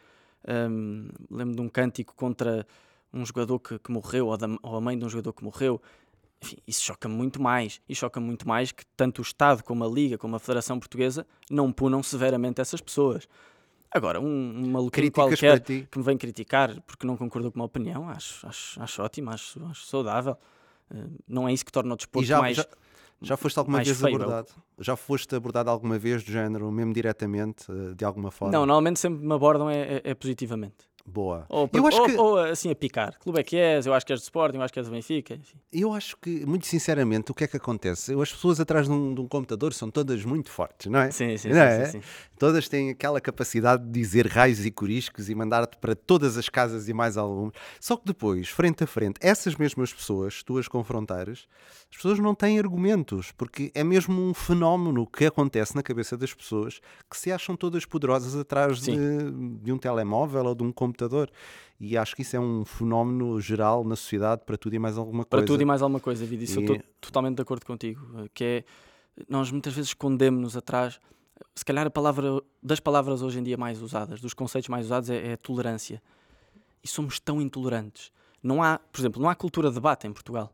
Hum, 0.69 1.07
lembro 1.31 1.55
de 1.55 1.61
um 1.61 1.69
cântico 1.69 2.13
contra 2.13 2.67
um 3.13 3.25
jogador 3.25 3.59
que, 3.59 3.77
que 3.79 3.91
morreu, 3.91 4.27
ou, 4.27 4.37
da, 4.37 4.47
ou 4.61 4.75
a 4.75 4.81
mãe 4.81 4.97
de 4.97 5.05
um 5.05 5.09
jogador 5.09 5.33
que 5.33 5.43
morreu. 5.43 5.81
Enfim, 6.41 6.57
isso 6.67 6.81
choca-me 6.83 7.13
muito 7.15 7.41
mais. 7.41 7.79
E 7.87 7.95
choca-me 7.95 8.25
muito 8.25 8.47
mais 8.47 8.71
que 8.71 8.85
tanto 8.97 9.19
o 9.19 9.21
Estado, 9.21 9.63
como 9.63 9.83
a 9.83 9.87
Liga, 9.87 10.17
como 10.17 10.35
a 10.35 10.39
Federação 10.39 10.77
Portuguesa 10.79 11.25
não 11.49 11.71
punam 11.71 12.01
severamente 12.03 12.59
essas 12.59 12.81
pessoas. 12.81 13.27
Agora, 13.91 14.19
um, 14.19 14.25
um 14.25 14.71
maluquinho 14.71 15.11
qualquer 15.11 15.59
que 15.61 15.97
me 15.97 16.03
vem 16.03 16.17
criticar 16.17 16.81
porque 16.81 17.05
não 17.05 17.15
concordou 17.15 17.51
com 17.51 17.59
uma 17.59 17.65
opinião, 17.65 18.09
acho, 18.09 18.45
acho, 18.47 18.81
acho 18.81 19.01
ótimo, 19.03 19.29
acho, 19.29 19.63
acho 19.67 19.85
saudável. 19.85 20.35
Eh, 20.91 21.05
não 21.27 21.47
é 21.47 21.53
isso 21.53 21.63
que 21.63 21.71
torna 21.71 21.93
o 21.93 21.95
desporto 21.97 22.27
já, 22.27 22.39
mais. 22.39 22.57
já, 22.57 22.65
já 23.21 23.37
foste 23.37 23.57
alguma 23.59 23.77
vez 23.83 23.97
feio, 24.01 24.15
abordado? 24.15 24.49
Já 24.79 24.95
foste 24.95 25.35
abordado 25.35 25.69
alguma 25.69 25.99
vez 25.99 26.23
do 26.23 26.31
género, 26.31 26.71
mesmo 26.71 26.91
diretamente, 26.91 27.71
eh, 27.71 27.93
de 27.95 28.03
alguma 28.03 28.31
forma? 28.31 28.51
Não, 28.51 28.65
normalmente 28.65 28.99
sempre 28.99 29.23
me 29.23 29.33
abordam 29.33 29.69
é, 29.69 29.97
é- 29.97 30.01
é 30.03 30.13
positivamente. 30.15 30.75
Boa. 31.05 31.45
Ou, 31.49 31.69
Eu 31.73 31.85
acho 31.85 32.01
ou- 32.01 32.05
que- 32.07 32.17
ou, 32.17 32.37
assim 32.37 32.71
a 32.71 32.75
picar. 32.75 33.19
Clube 33.19 33.37
é 33.39 33.43
que 33.43 33.57
és, 33.57 33.85
eu 33.85 33.93
acho 33.93 34.05
que 34.05 34.13
és 34.13 34.19
de 34.21 34.23
Sporting, 34.23 34.55
eu 34.57 34.63
acho 34.63 34.71
que 34.73 34.79
és 34.79 34.87
do 34.87 34.91
Benfica. 34.93 35.33
enfim. 35.35 35.57
Eu 35.71 35.91
acho 35.93 36.15
que, 36.17 36.45
muito 36.45 36.65
sinceramente, 36.65 37.29
o 37.29 37.35
que 37.35 37.43
é 37.43 37.47
que 37.47 37.57
acontece? 37.57 38.13
Eu- 38.13 38.21
As 38.21 38.31
pessoas 38.31 38.59
atrás 38.59 38.87
de 38.87 38.93
um, 38.93 39.13
de 39.13 39.19
um 39.19 39.27
computador 39.27 39.73
são 39.73 39.91
todas 39.91 40.23
muito 40.23 40.49
fortes, 40.49 40.89
não 40.89 40.99
é? 40.99 41.11
Sim, 41.11 41.37
sim, 41.37 41.49
Não 41.49 41.55
sim, 41.55 41.61
é? 41.61 41.85
sim, 41.85 42.01
sim. 42.01 42.07
Todas 42.39 42.67
têm 42.69 42.89
aquela 42.89 43.19
capacidade 43.19 43.83
de 43.83 43.91
dizer 43.91 44.27
raios 44.27 44.65
e 44.65 44.71
coriscos 44.71 45.29
e 45.29 45.35
mandar-te 45.35 45.77
para 45.77 45.93
todas 45.95 46.37
as 46.37 46.47
casas 46.47 46.87
e 46.87 46.93
mais 46.93 47.17
algumas. 47.17 47.53
Só 47.81 47.97
que 47.97 48.05
depois, 48.05 48.47
frente 48.49 48.83
a 48.83 48.87
frente, 48.87 49.17
essas 49.21 49.55
mesmas 49.55 49.93
pessoas, 49.93 50.41
tu 50.41 50.57
as 50.57 50.67
confrontares, 50.69 51.47
as 51.91 51.97
pessoas 51.97 52.17
não 52.19 52.33
têm 52.33 52.57
argumentos, 52.57 53.31
porque 53.33 53.71
é 53.75 53.83
mesmo 53.83 54.19
um 54.21 54.33
fenómeno 54.33 55.05
que 55.05 55.25
acontece 55.25 55.75
na 55.75 55.83
cabeça 55.83 56.15
das 56.17 56.33
pessoas 56.33 56.79
que 57.09 57.17
se 57.17 57.31
acham 57.31 57.55
todas 57.57 57.85
poderosas 57.85 58.35
atrás 58.35 58.79
de, 58.81 58.95
de 59.61 59.71
um 59.71 59.77
telemóvel 59.77 60.45
ou 60.45 60.55
de 60.55 60.63
um 60.63 60.71
computador. 60.71 60.92
E 61.79 61.97
acho 61.97 62.15
que 62.15 62.21
isso 62.21 62.35
é 62.35 62.39
um 62.39 62.63
fenómeno 62.63 63.39
geral 63.41 63.83
na 63.83 63.95
sociedade 63.95 64.43
para 64.45 64.57
tudo 64.57 64.73
e 64.75 64.79
mais 64.79 64.97
alguma 64.97 65.25
Para 65.25 65.39
coisa. 65.39 65.47
tudo 65.47 65.61
e 65.61 65.65
mais 65.65 65.81
alguma 65.81 65.99
coisa, 65.99 66.25
Vida. 66.25 66.43
Isso 66.43 66.59
eu 66.59 66.61
E- 66.61 66.63
estou 66.65 66.83
totalmente 67.01 67.35
de 67.35 67.41
acordo 67.41 67.65
contigo. 67.65 68.01
Que 68.33 68.43
é, 68.43 68.63
nós 69.27 69.51
muitas 69.51 69.73
vezes 69.73 69.89
escondemos-nos 69.89 70.55
atrás. 70.55 70.99
Se 71.55 71.65
calhar 71.65 71.85
a 71.85 71.89
palavra, 71.89 72.41
das 72.61 72.79
palavras 72.79 73.21
hoje 73.21 73.39
em 73.39 73.43
dia 73.43 73.57
mais 73.57 73.81
usadas, 73.81 74.21
dos 74.21 74.33
conceitos 74.33 74.69
mais 74.69 74.85
usados, 74.85 75.09
é, 75.09 75.33
é 75.33 75.37
tolerância. 75.37 76.01
E 76.83 76.87
somos 76.87 77.19
tão 77.19 77.41
intolerantes. 77.41 78.11
Não 78.41 78.61
há, 78.63 78.77
por 78.77 78.99
exemplo, 79.01 79.21
não 79.21 79.29
há 79.29 79.35
cultura 79.35 79.69
de 79.69 79.75
debate 79.75 80.05
em 80.07 80.13
Portugal. 80.13 80.53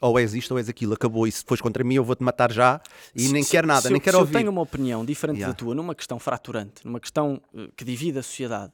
Ou 0.00 0.18
és 0.18 0.34
isto 0.34 0.50
ou 0.52 0.58
és 0.58 0.68
aquilo, 0.68 0.92
acabou. 0.94 1.26
E 1.26 1.32
se 1.32 1.42
fores 1.44 1.60
contra 1.62 1.82
mim, 1.84 1.94
eu 1.94 2.04
vou-te 2.04 2.22
matar 2.22 2.52
já 2.52 2.80
e 3.14 3.22
Se- 3.22 3.32
nem 3.32 3.42
se- 3.42 3.50
quero 3.50 3.66
nada, 3.66 3.82
se 3.82 3.88
nem 3.88 3.96
eu, 3.96 4.00
quero 4.02 4.16
se 4.16 4.20
ouvir. 4.20 4.34
eu 4.34 4.38
tenho 4.40 4.50
uma 4.50 4.60
opinião 4.60 5.04
diferente 5.04 5.36
Yeah. 5.38 5.52
da 5.52 5.56
tua 5.56 5.74
numa 5.74 5.94
questão 5.94 6.18
fraturante, 6.18 6.84
numa 6.84 7.00
questão 7.00 7.40
eh, 7.54 7.70
que 7.76 7.84
divide 7.84 8.18
a 8.18 8.22
sociedade, 8.22 8.72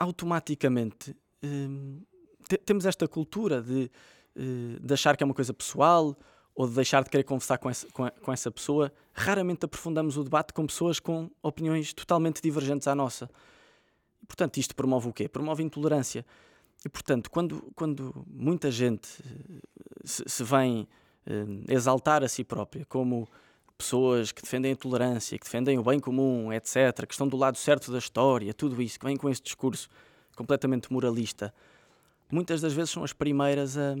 automaticamente 0.00 1.14
hum, 1.44 2.00
te- 2.48 2.56
temos 2.58 2.86
esta 2.86 3.06
cultura 3.06 3.62
de, 3.62 3.90
eh, 4.34 4.78
de 4.80 4.94
achar 4.94 5.16
que 5.16 5.22
é 5.22 5.26
uma 5.26 5.34
coisa 5.34 5.52
pessoal 5.54 6.16
ou 6.54 6.66
de 6.66 6.74
deixar 6.74 7.04
de 7.04 7.10
querer 7.10 7.22
conversar 7.24 7.58
com 7.58 7.68
essa, 7.70 7.86
com, 7.92 8.04
a- 8.04 8.10
com 8.10 8.32
essa 8.32 8.50
pessoa. 8.50 8.92
Raramente 9.12 9.64
aprofundamos 9.64 10.16
o 10.16 10.24
debate 10.24 10.52
com 10.52 10.66
pessoas 10.66 10.98
com 10.98 11.30
opiniões 11.42 11.92
totalmente 11.92 12.40
divergentes 12.42 12.88
à 12.88 12.94
nossa. 12.94 13.30
Portanto, 14.26 14.56
isto 14.58 14.74
promove 14.74 15.08
o 15.08 15.12
quê? 15.12 15.28
Promove 15.28 15.62
intolerância. 15.62 16.24
E, 16.84 16.88
portanto, 16.88 17.30
quando, 17.30 17.70
quando 17.74 18.24
muita 18.26 18.70
gente 18.70 19.08
eh, 19.22 19.60
se, 20.04 20.24
se 20.26 20.42
vem 20.42 20.88
eh, 21.26 21.44
exaltar 21.68 22.24
a 22.24 22.28
si 22.28 22.42
própria 22.42 22.84
como 22.86 23.28
pessoas 23.80 24.30
que 24.30 24.42
defendem 24.42 24.72
a 24.72 24.76
tolerância, 24.76 25.38
que 25.38 25.44
defendem 25.44 25.78
o 25.78 25.82
bem 25.82 25.98
comum, 25.98 26.52
etc., 26.52 27.06
que 27.06 27.14
estão 27.14 27.26
do 27.26 27.36
lado 27.36 27.56
certo 27.56 27.90
da 27.90 27.98
história, 27.98 28.52
tudo 28.52 28.80
isso, 28.80 28.98
que 28.98 29.06
vêm 29.06 29.16
com 29.16 29.28
esse 29.28 29.42
discurso 29.42 29.88
completamente 30.36 30.92
moralista, 30.92 31.52
muitas 32.30 32.60
das 32.60 32.72
vezes 32.72 32.90
são 32.90 33.02
as 33.02 33.12
primeiras 33.12 33.78
a, 33.78 33.94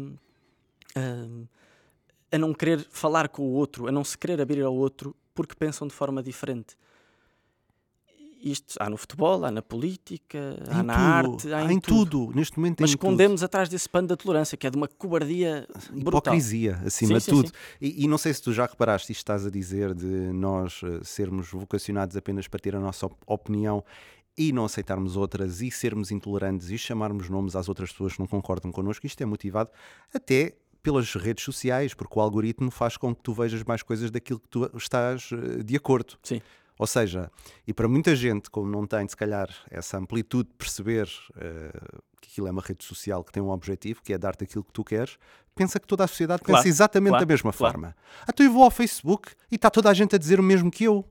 a, 0.94 2.36
a 2.36 2.38
não 2.38 2.52
querer 2.52 2.86
falar 2.90 3.28
com 3.28 3.42
o 3.42 3.52
outro, 3.52 3.88
a 3.88 3.92
não 3.92 4.04
se 4.04 4.16
querer 4.16 4.40
abrir 4.40 4.62
ao 4.62 4.74
outro 4.74 5.16
porque 5.34 5.54
pensam 5.54 5.88
de 5.88 5.94
forma 5.94 6.22
diferente. 6.22 6.76
Isto 8.42 8.74
há 8.80 8.88
no 8.88 8.96
futebol, 8.96 9.44
há 9.44 9.50
na 9.50 9.60
política, 9.60 10.56
há 10.70 10.80
Em 10.80 10.82
na 10.82 10.94
tudo, 11.22 11.32
arte, 11.34 11.52
há 11.52 11.58
há 11.58 11.72
em, 11.72 11.78
tudo. 11.78 12.26
tudo. 12.28 12.36
Neste 12.36 12.58
momento 12.58 12.80
Mas 12.80 12.90
em 12.90 12.94
tudo. 12.96 13.06
escondemos 13.08 13.42
atrás 13.42 13.68
desse 13.68 13.88
pano 13.88 14.08
da 14.08 14.16
tolerância, 14.16 14.56
que 14.56 14.66
é 14.66 14.70
de 14.70 14.76
uma 14.76 14.88
cobardia 14.88 15.66
brutal. 15.92 16.20
Hipocrisia, 16.20 16.80
acima 16.84 17.08
Sim, 17.08 17.14
de 17.18 17.20
sim, 17.22 17.30
tudo. 17.30 17.48
sim. 17.48 17.54
E, 17.80 18.04
e 18.04 18.08
não 18.08 18.16
sei 18.16 18.32
se 18.32 18.40
tu 18.42 18.52
já 18.52 18.64
reparaste 18.66 19.12
isto 19.12 19.20
estás 19.20 19.44
a 19.46 19.50
dizer 19.50 19.92
de 19.94 20.06
nós 20.06 20.80
eh, 20.82 21.00
sermos 21.04 21.50
vocacionados 21.50 22.16
apenas 22.16 22.48
para 22.48 22.60
ter 22.60 22.74
a 22.74 22.80
nossa 22.80 23.06
op- 23.06 23.16
opinião 23.26 23.84
e 24.38 24.52
não 24.52 24.64
aceitarmos 24.64 25.16
outras 25.16 25.60
e 25.60 25.70
sermos 25.70 26.10
intolerantes 26.10 26.70
e 26.70 26.78
chamarmos 26.78 27.28
nomes 27.28 27.54
às 27.54 27.68
outras 27.68 27.90
pessoas 27.92 28.14
que 28.14 28.20
não 28.20 28.26
concordam 28.26 28.72
connosco. 28.72 29.06
Isto 29.06 29.22
é 29.22 29.26
motivado 29.26 29.70
até 30.14 30.56
pelas 30.82 31.12
redes 31.14 31.44
sociais, 31.44 31.92
porque 31.92 32.18
o 32.18 32.22
algoritmo 32.22 32.70
faz 32.70 32.96
com 32.96 33.14
que 33.14 33.22
tu 33.22 33.34
vejas 33.34 33.62
mais 33.64 33.82
coisas 33.82 34.10
daquilo 34.10 34.40
que 34.40 34.48
tu 34.48 34.70
estás 34.74 35.28
eh, 35.30 35.62
de 35.62 35.76
acordo. 35.76 36.14
Sim. 36.22 36.40
Ou 36.80 36.86
seja, 36.86 37.30
e 37.66 37.74
para 37.74 37.86
muita 37.86 38.16
gente, 38.16 38.48
como 38.48 38.66
não 38.70 38.86
tem, 38.86 39.06
se 39.06 39.14
calhar, 39.14 39.48
essa 39.70 39.98
amplitude 39.98 40.48
de 40.48 40.54
perceber 40.54 41.06
eh, 41.36 41.70
que 42.22 42.28
aquilo 42.30 42.46
é 42.46 42.50
uma 42.50 42.62
rede 42.62 42.82
social 42.84 43.22
que 43.22 43.30
tem 43.30 43.42
um 43.42 43.50
objetivo, 43.50 44.00
que 44.02 44.14
é 44.14 44.16
dar-te 44.18 44.44
aquilo 44.44 44.64
que 44.64 44.72
tu 44.72 44.82
queres, 44.82 45.18
pensa 45.54 45.78
que 45.78 45.86
toda 45.86 46.04
a 46.04 46.06
sociedade 46.06 46.42
Claro, 46.42 46.58
pensa 46.62 46.68
exatamente 46.68 47.10
claro, 47.10 47.26
da 47.26 47.30
mesma 47.30 47.52
claro. 47.52 47.72
forma. 47.74 47.96
Então 48.26 48.46
eu 48.46 48.50
vou 48.50 48.64
ao 48.64 48.70
Facebook 48.70 49.32
e 49.52 49.56
está 49.56 49.68
toda 49.68 49.90
a 49.90 49.92
gente 49.94 50.14
a 50.14 50.18
dizer 50.18 50.40
o 50.40 50.42
mesmo 50.42 50.70
que 50.70 50.84
eu. 50.84 51.04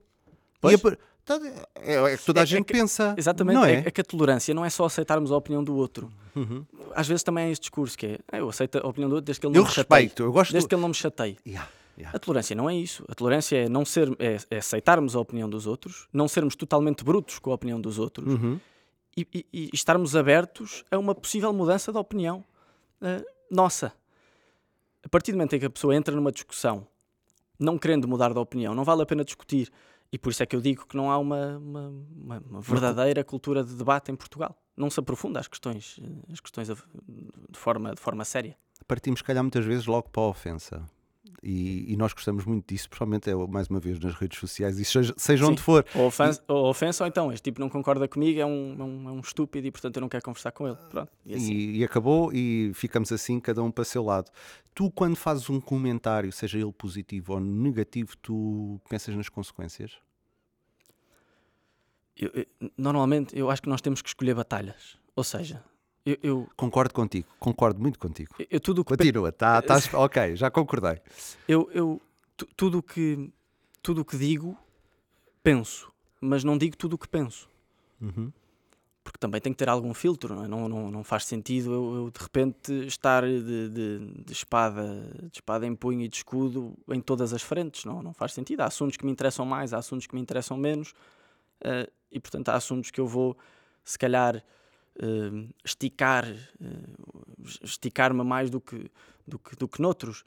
Pois. 0.60 0.80
tá- 1.24 1.38
é, 1.76 1.94
é 1.94 2.16
que 2.16 2.24
toda 2.24 2.40
É- 2.40 2.42
a 2.42 2.42
é 2.42 2.46
gente 2.46 2.64
que- 2.64 2.72
pensa. 2.72 3.14
Exatamente, 3.16 3.54
Não 3.54 3.64
é? 3.64 3.74
é? 3.74 3.82
é 3.86 3.90
que 3.92 4.00
a 4.00 4.04
tolerância 4.04 4.52
não 4.52 4.64
é 4.64 4.70
só 4.70 4.84
aceitarmos 4.86 5.30
a 5.30 5.36
opinião 5.36 5.62
do 5.62 5.76
outro. 5.76 6.10
Uhum. 6.34 6.66
Às 6.96 7.06
vezes 7.06 7.22
também 7.22 7.44
é 7.46 7.50
este 7.52 7.62
discurso 7.62 7.96
que 7.96 8.06
é 8.06 8.18
"Ah, 8.32 8.38
eu 8.38 8.48
aceito 8.48 8.76
a 8.78 8.88
opinião 8.88 9.08
do 9.08 9.14
outro 9.14 9.26
desde 9.26 9.40
que 9.40 9.46
ele 9.46 9.56
Eu 9.56 9.62
não 9.62 9.68
me 9.68 9.72
chateie. 9.74 10.00
respeito, 10.02 10.22
eu 10.24 10.32
gosto. 10.32 10.50
Desde 10.50 10.68
que 10.68 10.74
ele 10.74 10.82
não 10.82 10.88
me 10.88 10.94
chateie. 10.94 11.38
Yeah, 11.46 11.68
yeah. 12.00 12.16
A 12.16 12.18
tolerância 12.18 12.54
não 12.56 12.68
é 12.68 12.74
isso. 12.74 13.04
A 13.08 13.14
tolerância 13.14 13.56
é 13.56 13.68
não 13.68 13.84
ser, 13.84 14.08
é, 14.18 14.36
é 14.50 14.56
aceitarmos 14.58 15.14
a 15.16 15.20
opinião 15.20 15.48
dos 15.48 15.66
outros, 15.66 16.08
não 16.12 16.26
sermos 16.28 16.54
totalmente 16.56 17.04
brutos 17.04 17.38
com 17.38 17.50
a 17.50 17.54
opinião 17.54 17.80
dos 17.80 17.98
outros 17.98 18.34
Uhum. 18.34 18.58
e, 19.16 19.26
e- 19.34 19.46
e 19.52 19.70
estarmos 19.72 20.14
abertos 20.16 20.84
a 20.90 20.98
uma 20.98 21.14
possível 21.14 21.52
mudança 21.52 21.92
de 21.92 21.98
opinião 21.98 22.44
eh, 23.00 23.24
nossa. 23.50 23.92
A 25.04 25.08
partir 25.08 25.32
do 25.32 25.36
momento 25.36 25.54
em 25.56 25.58
que 25.60 25.66
a 25.66 25.70
pessoa 25.70 25.94
entra 25.96 26.14
numa 26.14 26.30
discussão, 26.30 26.86
não 27.58 27.78
querendo 27.78 28.06
mudar 28.06 28.32
de 28.32 28.38
opinião, 28.38 28.74
não 28.74 28.84
vale 28.84 29.02
a 29.02 29.06
pena 29.06 29.24
discutir. 29.24 29.70
E 30.12 30.18
por 30.18 30.30
isso 30.30 30.42
é 30.42 30.46
que 30.46 30.56
eu 30.56 30.60
digo 30.60 30.86
que 30.86 30.96
não 30.96 31.10
há 31.10 31.16
uma, 31.18 31.56
uma- 31.58 31.88
uma- 31.88 32.42
uma 32.50 32.60
verdadeira 32.60 33.22
cultura 33.24 33.62
de 33.64 33.74
debate 33.74 34.10
em 34.10 34.16
Portugal. 34.16 34.56
Não 34.76 34.90
se 34.90 34.98
aprofunda 34.98 35.38
as 35.40 35.46
questões, 35.48 35.98
eh, 36.02 36.32
as 36.32 36.40
questões 36.40 36.68
de 36.68 37.58
forma, 37.58 37.94
de 37.94 38.00
forma 38.00 38.24
séria. 38.24 38.56
Partimos, 38.88 39.22
calhar, 39.22 39.42
muitas 39.44 39.64
vezes 39.64 39.86
logo 39.86 40.08
para 40.10 40.22
a 40.22 40.26
ofensa. 40.28 40.82
E, 41.42 41.92
e 41.92 41.96
nós 41.96 42.12
gostamos 42.12 42.44
muito 42.44 42.66
disso, 42.68 42.88
principalmente, 42.88 43.30
é, 43.30 43.34
mais 43.34 43.68
uma 43.68 43.80
vez, 43.80 43.98
nas 43.98 44.14
redes 44.14 44.38
sociais, 44.38 44.78
e 44.78 44.84
seja, 44.84 45.14
seja 45.16 45.44
Sim. 45.46 45.52
onde 45.52 45.62
for. 45.62 45.86
Ou 45.94 46.06
ofensa, 46.06 46.44
ou 46.46 46.66
ofensa, 46.68 47.04
ou 47.04 47.08
então, 47.08 47.32
este 47.32 47.44
tipo 47.44 47.60
não 47.60 47.68
concorda 47.70 48.06
comigo, 48.06 48.38
é 48.38 48.44
um, 48.44 48.76
é 48.78 48.82
um, 48.84 49.08
é 49.08 49.12
um 49.12 49.20
estúpido 49.20 49.66
e 49.66 49.70
portanto 49.70 49.96
eu 49.96 50.00
não 50.02 50.08
quero 50.08 50.22
conversar 50.22 50.52
com 50.52 50.66
ele. 50.68 50.76
Pronto. 50.90 51.10
E 51.24 51.34
assim. 51.34 51.52
E, 51.52 51.78
e 51.78 51.84
acabou 51.84 52.30
e 52.32 52.72
ficamos 52.74 53.10
assim, 53.10 53.40
cada 53.40 53.62
um 53.62 53.70
para 53.70 53.82
o 53.82 53.84
seu 53.86 54.04
lado. 54.04 54.30
Tu, 54.74 54.90
quando 54.90 55.16
fazes 55.16 55.48
um 55.48 55.60
comentário, 55.60 56.30
seja 56.30 56.58
ele 56.58 56.72
positivo 56.72 57.32
ou 57.32 57.40
negativo, 57.40 58.16
tu 58.18 58.78
pensas 58.88 59.14
nas 59.16 59.28
consequências? 59.28 59.98
Eu- 62.16 62.30
eu- 62.34 62.70
normalmente 62.76 63.36
eu 63.38 63.50
acho 63.50 63.62
que 63.62 63.68
nós 63.68 63.80
temos 63.80 64.02
que 64.02 64.08
escolher 64.08 64.34
batalhas. 64.34 64.98
Ou 65.16 65.24
seja, 65.24 65.64
eu, 66.10 66.18
eu, 66.22 66.50
Concordo 66.56 66.92
contigo, 66.94 67.26
concordo 67.38 67.80
muito 67.80 67.98
contigo. 67.98 68.34
eu 68.50 68.60
tudo 68.60 68.84
que 68.84 68.96
Continua, 68.96 69.30
tá, 69.32 69.58
estás- 69.60 69.92
ok, 69.94 70.36
já 70.36 70.50
concordei. 70.50 71.00
eu, 71.48 71.70
eu 71.72 72.00
tu- 72.36 72.48
tudo 72.56 72.78
o 72.78 72.82
que 72.82 73.30
tudo 73.82 74.04
que 74.04 74.16
digo 74.16 74.56
penso, 75.42 75.90
mas 76.20 76.44
não 76.44 76.56
digo 76.58 76.76
tudo 76.76 76.94
o 76.94 76.98
que 76.98 77.08
penso. 77.08 77.48
Uhum. 78.00 78.30
Porque 79.02 79.18
também 79.18 79.40
tem 79.40 79.52
que 79.52 79.58
ter 79.58 79.68
algum 79.68 79.94
filtro, 79.94 80.34
não, 80.34 80.44
é? 80.44 80.48
não, 80.48 80.68
não, 80.68 80.90
não 80.90 81.02
faz 81.02 81.24
sentido 81.24 81.72
eu, 81.72 81.94
eu, 81.96 82.10
de 82.10 82.20
repente 82.20 82.72
estar 82.86 83.24
de, 83.24 83.68
de, 83.70 83.98
de 84.24 84.32
espada, 84.32 84.84
de 85.32 85.38
espada 85.38 85.66
em 85.66 85.74
punho 85.74 86.02
e 86.02 86.08
de 86.08 86.16
escudo 86.16 86.74
em 86.88 87.00
todas 87.00 87.32
as 87.32 87.40
frentes. 87.42 87.84
Não, 87.86 88.02
não 88.02 88.12
faz 88.12 88.34
sentido. 88.34 88.60
Há 88.60 88.66
assuntos 88.66 88.96
que 88.98 89.04
me 89.06 89.10
interessam 89.10 89.46
mais, 89.46 89.72
há 89.72 89.78
assuntos 89.78 90.06
que 90.06 90.14
me 90.14 90.20
interessam 90.20 90.56
menos, 90.58 90.92
eh, 91.62 91.90
e 92.12 92.20
portanto 92.20 92.50
há 92.50 92.54
assuntos 92.54 92.90
que 92.90 93.00
eu 93.00 93.06
vou, 93.06 93.36
se 93.82 93.98
calhar, 93.98 94.44
eh, 94.98 95.48
esticar, 95.64 96.26
eh, 96.26 97.46
esticar-me 97.62 98.22
mais 98.24 98.50
do 98.50 98.60
que, 98.60 98.90
do 99.26 99.38
que, 99.38 99.56
do 99.56 99.68
que 99.68 99.80
noutros. 99.82 100.24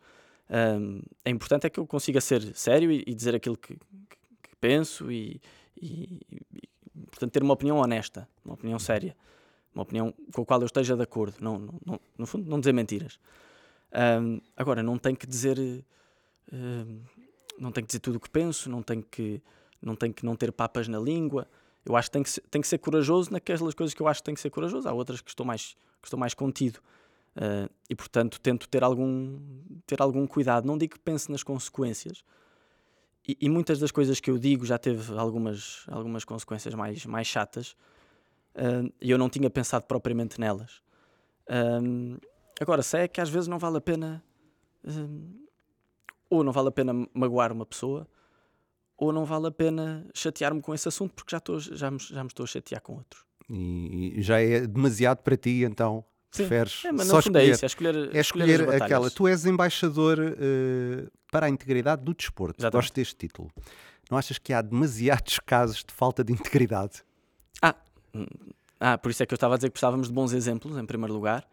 Um, 0.49 1.01
é 1.25 1.29
importante 1.29 1.65
é 1.65 1.69
que 1.69 1.79
eu 1.79 1.87
consiga 1.87 2.19
ser 2.21 2.55
sério 2.55 2.91
e, 2.91 3.03
e 3.07 3.13
dizer 3.13 3.33
aquilo 3.33 3.57
que, 3.57 3.75
que- 3.75 4.17
que 4.43 4.55
penso 4.59 5.11
e, 5.11 5.41
e- 5.81 6.21
e, 6.31 6.67
portanto 7.07 7.31
ter 7.31 7.41
uma 7.43 7.53
opinião 7.53 7.77
honesta, 7.77 8.27
uma 8.43 8.53
opinião 8.53 8.77
séria, 8.77 9.15
uma 9.73 9.83
opinião 9.83 10.13
com 10.33 10.41
a 10.41 10.45
qual 10.45 10.59
eu 10.61 10.65
esteja 10.67 10.95
de 10.95 11.01
acordo, 11.03 11.37
não, 11.41 11.57
não- 11.59 11.79
não- 11.85 11.99
no 12.17 12.27
fundo 12.27 12.47
não 12.49 12.59
dizer 12.59 12.73
mentiras. 12.73 13.19
Um, 14.21 14.39
agora 14.57 14.83
não 14.83 14.97
tenho 14.97 15.15
que 15.15 15.25
dizer 15.25 15.57
eh, 15.59 15.81
um, 16.53 17.01
não 17.59 17.71
tenho 17.71 17.85
que 17.85 17.91
dizer 17.91 17.99
tudo 17.99 18.17
o 18.17 18.19
que 18.19 18.29
penso, 18.29 18.69
não 18.69 18.83
tenho 18.83 19.03
que 19.03 19.41
não 19.81 19.95
tenho 19.95 20.13
que 20.13 20.25
não 20.25 20.35
ter 20.35 20.51
papas 20.51 20.87
na 20.87 20.99
língua. 20.99 21.47
Eu 21.85 21.95
acho 21.95 22.09
que 22.09 22.13
tem 22.13 22.23
que 22.23 22.29
ser, 22.29 22.41
tem 22.49 22.61
que 22.61 22.67
ser 22.67 22.77
corajoso 22.77 23.31
naquelas 23.31 23.73
coisas 23.73 23.93
que 23.93 24.01
eu 24.01 24.07
acho 24.07 24.21
que 24.21 24.25
tem 24.25 24.35
que 24.35 24.41
ser 24.41 24.49
corajoso. 24.49 24.87
Há 24.87 24.93
outras 24.93 25.21
que 25.21 25.29
estou 25.29 25.45
mais 25.45 25.75
que 26.01 26.07
estou 26.07 26.19
mais 26.19 26.33
contido. 26.33 26.79
Uh, 27.35 27.67
e 27.89 27.95
portanto 27.95 28.39
tento 28.39 28.69
ter 28.69 28.83
algum 28.83 29.39
ter 29.87 29.99
algum 29.99 30.27
cuidado 30.27 30.67
não 30.67 30.77
digo 30.77 30.93
que 30.93 30.99
pense 30.99 31.31
nas 31.31 31.41
consequências 31.41 32.23
e, 33.27 33.35
e 33.41 33.49
muitas 33.49 33.79
das 33.79 33.89
coisas 33.89 34.19
que 34.19 34.29
eu 34.29 34.37
digo 34.37 34.63
já 34.67 34.77
teve 34.77 35.17
algumas 35.17 35.83
algumas 35.87 36.23
consequências 36.23 36.75
mais 36.75 37.07
mais 37.07 37.25
chatas 37.25 37.75
uh, 38.55 38.87
e 39.01 39.09
eu 39.09 39.17
não 39.17 39.29
tinha 39.29 39.49
pensado 39.49 39.85
propriamente 39.85 40.39
nelas 40.39 40.83
Um, 41.49 42.17
agora 42.59 42.81
sei 42.81 43.01
é 43.01 43.07
que 43.07 43.19
às 43.19 43.29
vezes 43.29 43.47
não 43.47 43.59
vale 43.59 43.77
a 43.77 43.81
pena 43.81 44.23
ou 46.29 46.43
não 46.43 46.51
vale 46.51 46.69
a 46.69 46.71
pena 46.71 46.93
magoar 47.13 47.51
uma 47.51 47.65
pessoa 47.65 48.07
ou 49.05 49.13
não 49.13 49.25
vale 49.25 49.47
a 49.47 49.51
pena 49.51 50.05
chatear-me 50.13 50.61
com 50.61 50.73
esse 50.73 50.87
assunto 50.87 51.13
porque 51.13 51.31
já 51.31 51.37
estou 51.37 51.59
já 51.59 51.89
me, 51.91 51.99
já 51.99 52.23
me 52.23 52.27
estou 52.27 52.43
a 52.43 52.47
chatear 52.47 52.81
com 52.81 52.93
outros 52.95 53.23
E, 53.49 54.13
e 54.17 54.21
já 54.21 54.39
é 54.41 54.61
demasiado 54.67 55.19
para 55.19 55.35
ti, 55.37 55.63
então 55.63 56.03
Sim. 56.31 56.43
preferes 56.47 56.83
É, 56.85 56.91
mas 56.91 57.07
só 57.07 57.17
é 57.17 57.19
escolher. 57.19 57.49
isso, 57.49 57.65
é 57.65 57.67
escolher, 57.67 58.15
É 58.15 58.19
escolher 58.19 58.59
batalhas. 58.65 58.81
aquela. 58.81 59.11
Tu 59.11 59.27
és 59.27 59.45
embaixador 59.45 60.17
eh, 60.19 61.07
para 61.31 61.45
a 61.45 61.49
integridade 61.49 62.03
do 62.03 62.13
desporto. 62.13 62.59
Exatamente. 62.59 62.83
Gosto 62.85 62.95
deste 62.95 63.15
título. 63.15 63.51
Não 64.09 64.17
achas 64.17 64.37
que 64.37 64.51
há 64.53 64.61
demasiados 64.61 65.39
casos 65.45 65.83
de 65.83 65.93
falta 65.93 66.23
de 66.23 66.33
integridade? 66.33 67.03
Ah, 67.61 67.75
hum, 68.15 68.25
ah, 68.79 68.97
por 68.97 69.11
isso 69.11 69.21
é 69.23 69.25
que 69.25 69.33
eu 69.33 69.35
estava 69.35 69.53
a 69.53 69.57
dizer 69.57 69.69
que 69.69 69.73
precisávamos 69.73 70.07
de 70.07 70.13
bons 70.13 70.33
exemplos, 70.33 70.77
em 70.77 70.85
primeiro 70.85 71.13
lugar. 71.13 71.47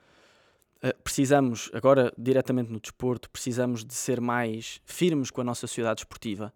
Uh, 0.83 0.97
precisamos, 1.05 1.71
agora 1.75 2.11
diretamente 2.17 2.73
no 2.73 2.81
desporto, 2.81 3.29
precisamos 3.31 3.85
de 3.85 3.93
ser 3.93 4.19
mais 4.21 4.81
firmes 4.87 5.31
com 5.31 5.43
a 5.43 5.45
nossa 5.45 5.67
sociedade 5.67 5.97
desportiva. 5.97 6.55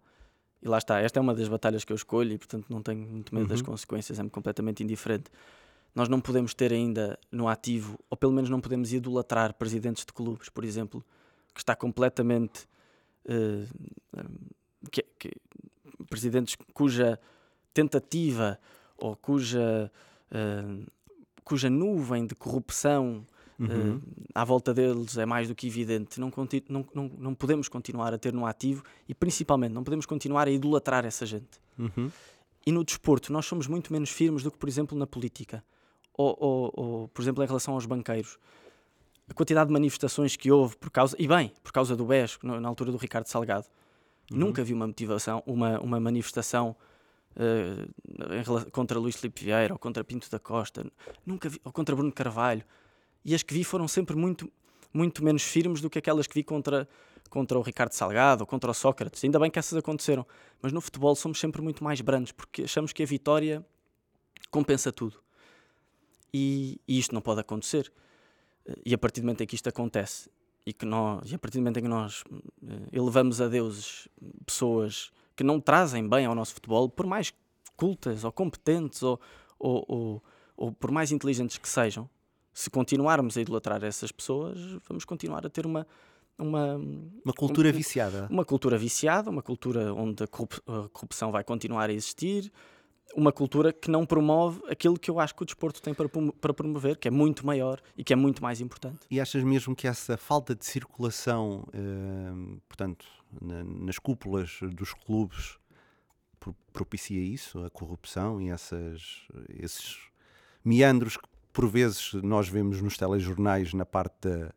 E 0.61 0.67
lá 0.67 0.77
está, 0.77 0.99
esta 0.99 1.19
é 1.19 1.21
uma 1.21 1.33
das 1.35 1.47
batalhas 1.47 1.83
que 1.85 1.91
eu 1.93 1.95
escolho 1.95 2.31
e, 2.33 2.37
portanto, 2.37 2.65
não 2.69 2.81
tenho 2.81 3.07
muito 3.07 3.33
medo 3.35 3.47
das 3.47 3.59
Uhum. 3.59 3.65
consequências, 3.67 4.17
é-me 4.19 4.29
completamente 4.29 4.83
indiferente. 4.83 5.29
Nós 5.93 6.09
não 6.09 6.19
podemos 6.19 6.53
ter 6.53 6.73
ainda 6.73 7.17
no 7.31 7.47
ativo, 7.47 7.97
ou 8.09 8.17
pelo 8.17 8.33
menos 8.33 8.49
não 8.49 8.59
podemos 8.59 8.91
idolatrar 8.91 9.53
presidentes 9.53 10.03
de 10.05 10.11
clubes, 10.11 10.49
por 10.49 10.63
exemplo, 10.65 11.03
que 11.53 11.59
está 11.59 11.75
completamente. 11.75 12.67
uh, 13.27 13.67
que- 14.91 15.05
que- 15.17 15.35
presidentes 16.09 16.55
cuja 16.75 17.19
tentativa 17.73 18.59
ou 18.97 19.15
cuja, 19.15 19.91
uh, 20.31 20.85
cuja 21.43 21.67
nuvem 21.69 22.27
de 22.27 22.35
corrupção 22.35 23.25
Uhum. 23.57 23.95
uh, 23.97 24.01
à 24.33 24.43
volta 24.43 24.73
deles 24.73 25.17
é 25.17 25.25
mais 25.25 25.47
do 25.47 25.55
que 25.55 25.65
evidente. 25.67 26.19
Não, 26.19 26.31
não, 26.69 26.85
não, 26.93 27.11
não 27.17 27.33
podemos 27.33 27.67
continuar 27.69 28.13
a 28.13 28.17
ter 28.17 28.33
no 28.33 28.45
ativo 28.45 28.83
e, 29.07 29.15
principalmente, 29.15 29.71
não 29.71 29.83
podemos 29.83 30.05
continuar 30.05 30.47
a 30.47 30.51
idolatrar 30.51 31.05
essa 31.05 31.25
gente. 31.25 31.59
Uhum. 31.79 32.11
E 32.65 32.71
no 32.71 32.83
desporto, 32.83 33.31
nós 33.31 33.45
somos 33.45 33.67
muito 33.67 33.93
menos 33.93 34.09
firmes 34.09 34.43
do 34.43 34.51
que, 34.51 34.57
por 34.57 34.67
exemplo, 34.67 34.97
na 34.97 35.07
política. 35.07 35.63
Ou, 36.17 36.35
ou- 36.39 36.73
ou, 36.75 37.07
por 37.09 37.21
exemplo, 37.21 37.43
em 37.43 37.47
relação 37.47 37.73
aos 37.75 37.85
banqueiros. 37.85 38.37
A 39.29 39.33
quantidade 39.33 39.67
de 39.67 39.73
manifestações 39.73 40.35
que 40.35 40.51
houve 40.51 40.75
por 40.77 40.89
causa, 40.89 41.15
e 41.19 41.27
bem, 41.27 41.51
por 41.63 41.71
causa 41.71 41.95
do 41.95 42.05
BES, 42.05 42.37
na 42.43 42.67
altura 42.67 42.91
do 42.91 42.97
Ricardo 42.97 43.25
Salgado. 43.27 43.65
Nunca 44.31 44.63
vi 44.63 44.73
uma 44.73 44.87
motivação, 44.87 45.43
uma, 45.45 45.79
uma 45.79 45.99
manifestação 45.99 46.75
rela- 48.29 48.65
contra 48.71 48.99
Luís 48.99 49.15
Filipe 49.15 49.43
Vieira 49.45 49.73
ou 49.73 49.79
contra 49.79 50.03
Pinto 50.03 50.29
da 50.29 50.39
Costa, 50.39 50.85
nunca 51.25 51.49
vi, 51.49 51.59
ou 51.63 51.71
contra 51.71 51.95
Bruno 51.95 52.11
Carvalho. 52.11 52.63
E 53.25 53.33
as 53.33 53.41
que 53.41 53.53
vi 53.53 53.63
foram 53.63 53.87
sempre 53.87 54.15
muito, 54.15 54.51
muito 54.93 55.23
menos 55.23 55.41
firmes 55.41 55.81
do 55.81 55.89
que 55.89 55.97
aquelas 55.97 56.27
que 56.27 56.35
vi 56.35 56.43
contra, 56.43 56.87
contra 57.29 57.57
o 57.57 57.61
Ricardo 57.63 57.93
Salgado 57.93 58.43
ou 58.43 58.47
contra 58.47 58.69
o 58.69 58.73
Sócrates. 58.73 59.23
Ainda 59.23 59.39
bem 59.39 59.49
que 59.49 59.57
essas 59.57 59.75
aconteceram. 59.77 60.25
Mas 60.61 60.71
no 60.71 60.79
futebol 60.79 61.15
somos 61.15 61.39
sempre 61.39 61.61
muito 61.61 61.83
mais 61.83 61.99
brandos 62.01 62.31
porque 62.31 62.63
achamos 62.63 62.93
que 62.93 63.01
a 63.01 63.05
vitória 63.05 63.65
compensa 64.51 64.91
tudo. 64.91 65.19
E, 66.31 66.79
e 66.87 66.99
isto 66.99 67.15
não 67.15 67.21
pode 67.21 67.41
acontecer. 67.41 67.91
E 68.85 68.93
a 68.93 68.97
partir 68.97 69.21
do 69.21 69.23
momento 69.25 69.41
em 69.41 69.47
que 69.47 69.55
isto 69.55 69.67
acontece 69.67 70.29
e, 70.65 70.71
que 70.71 70.85
nós, 70.85 71.31
e 71.31 71.35
a 71.35 71.39
partir 71.39 71.57
do 71.57 71.61
momento 71.61 71.77
em 71.77 71.83
que 71.83 71.89
nós 71.89 72.23
eh, 72.63 72.89
elevamos 72.91 73.39
a 73.39 73.47
deuses 73.47 74.07
pessoas 74.45 75.11
que 75.35 75.43
não 75.43 75.59
trazem 75.59 76.07
bem 76.07 76.25
ao 76.25 76.33
nosso 76.33 76.53
futebol, 76.53 76.89
por 76.89 77.05
mais 77.05 77.33
cultas 77.75 78.23
ou 78.23 78.31
competentes 78.31 79.03
ou, 79.03 79.19
ou, 79.59 79.85
ou, 79.87 80.23
ou 80.57 80.71
por 80.71 80.91
mais 80.91 81.11
inteligentes 81.11 81.57
que 81.57 81.67
sejam, 81.67 82.09
se 82.57 82.69
continuarmos 82.69 83.35
a 83.37 83.41
idolatrar 83.41 83.83
essas 83.83 84.13
pessoas, 84.13 84.57
vamos 84.87 85.03
continuar 85.03 85.45
a 85.45 85.49
ter 85.49 85.65
uma, 85.65 85.85
uma, 86.39 86.75
Uma 87.23 87.33
cultura 87.37 87.67
Um- 87.69 87.73
viciada. 87.73 88.27
uma 88.31 88.45
cultura 88.45 88.77
viciada, 88.77 89.29
uma 89.29 89.41
cultura 89.41 89.93
onde 89.93 90.23
a 90.23 90.27
corrup- 90.27 90.61
a 90.65 90.87
corrupção 90.87 91.33
vai 91.33 91.43
continuar 91.43 91.89
a 91.89 91.93
existir, 91.93 92.49
uma 93.13 93.31
cultura 93.33 93.73
que 93.73 93.91
não 93.91 94.05
promove 94.05 94.61
aquilo 94.69 94.97
que 94.97 95.11
eu 95.11 95.19
acho 95.19 95.35
que 95.35 95.43
o 95.43 95.45
desporto 95.45 95.81
tem 95.81 95.93
para, 95.93 96.07
prom- 96.07 96.31
para 96.31 96.53
promover, 96.53 96.97
que 96.97 97.09
é 97.09 97.11
muito 97.11 97.45
maior 97.45 97.81
e 97.97 98.03
que 98.05 98.13
é 98.13 98.15
muito 98.15 98.41
mais 98.41 98.61
importante. 98.61 98.99
E 99.11 99.19
achas 99.19 99.43
mesmo 99.43 99.75
que 99.75 99.85
essa 99.87 100.15
falta 100.17 100.55
de 100.55 100.65
circulação, 100.65 101.67
eh, 101.73 102.57
portanto, 102.69 103.05
na- 103.41 103.63
nas 103.65 103.99
cúpulas 103.99 104.59
dos 104.73 104.93
clubes, 104.93 105.57
pro- 106.39 106.55
propicia 106.71 107.21
isso, 107.21 107.59
a 107.65 107.69
corrupção 107.69 108.41
e 108.41 108.49
essas, 108.49 109.27
esses 109.49 109.97
meandros 110.63 111.17
que 111.17 111.27
por 111.55 111.67
vezes 111.69 112.11
nós 112.15 112.49
vemos 112.49 112.81
nos 112.81 112.97
telejornais 112.97 113.73
na 113.73 113.85
parte 113.85 114.27
da, 114.27 114.53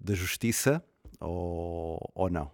da 0.00 0.14
justiça, 0.14 0.82
ou, 1.20 2.10
ou 2.14 2.30
não? 2.30 2.50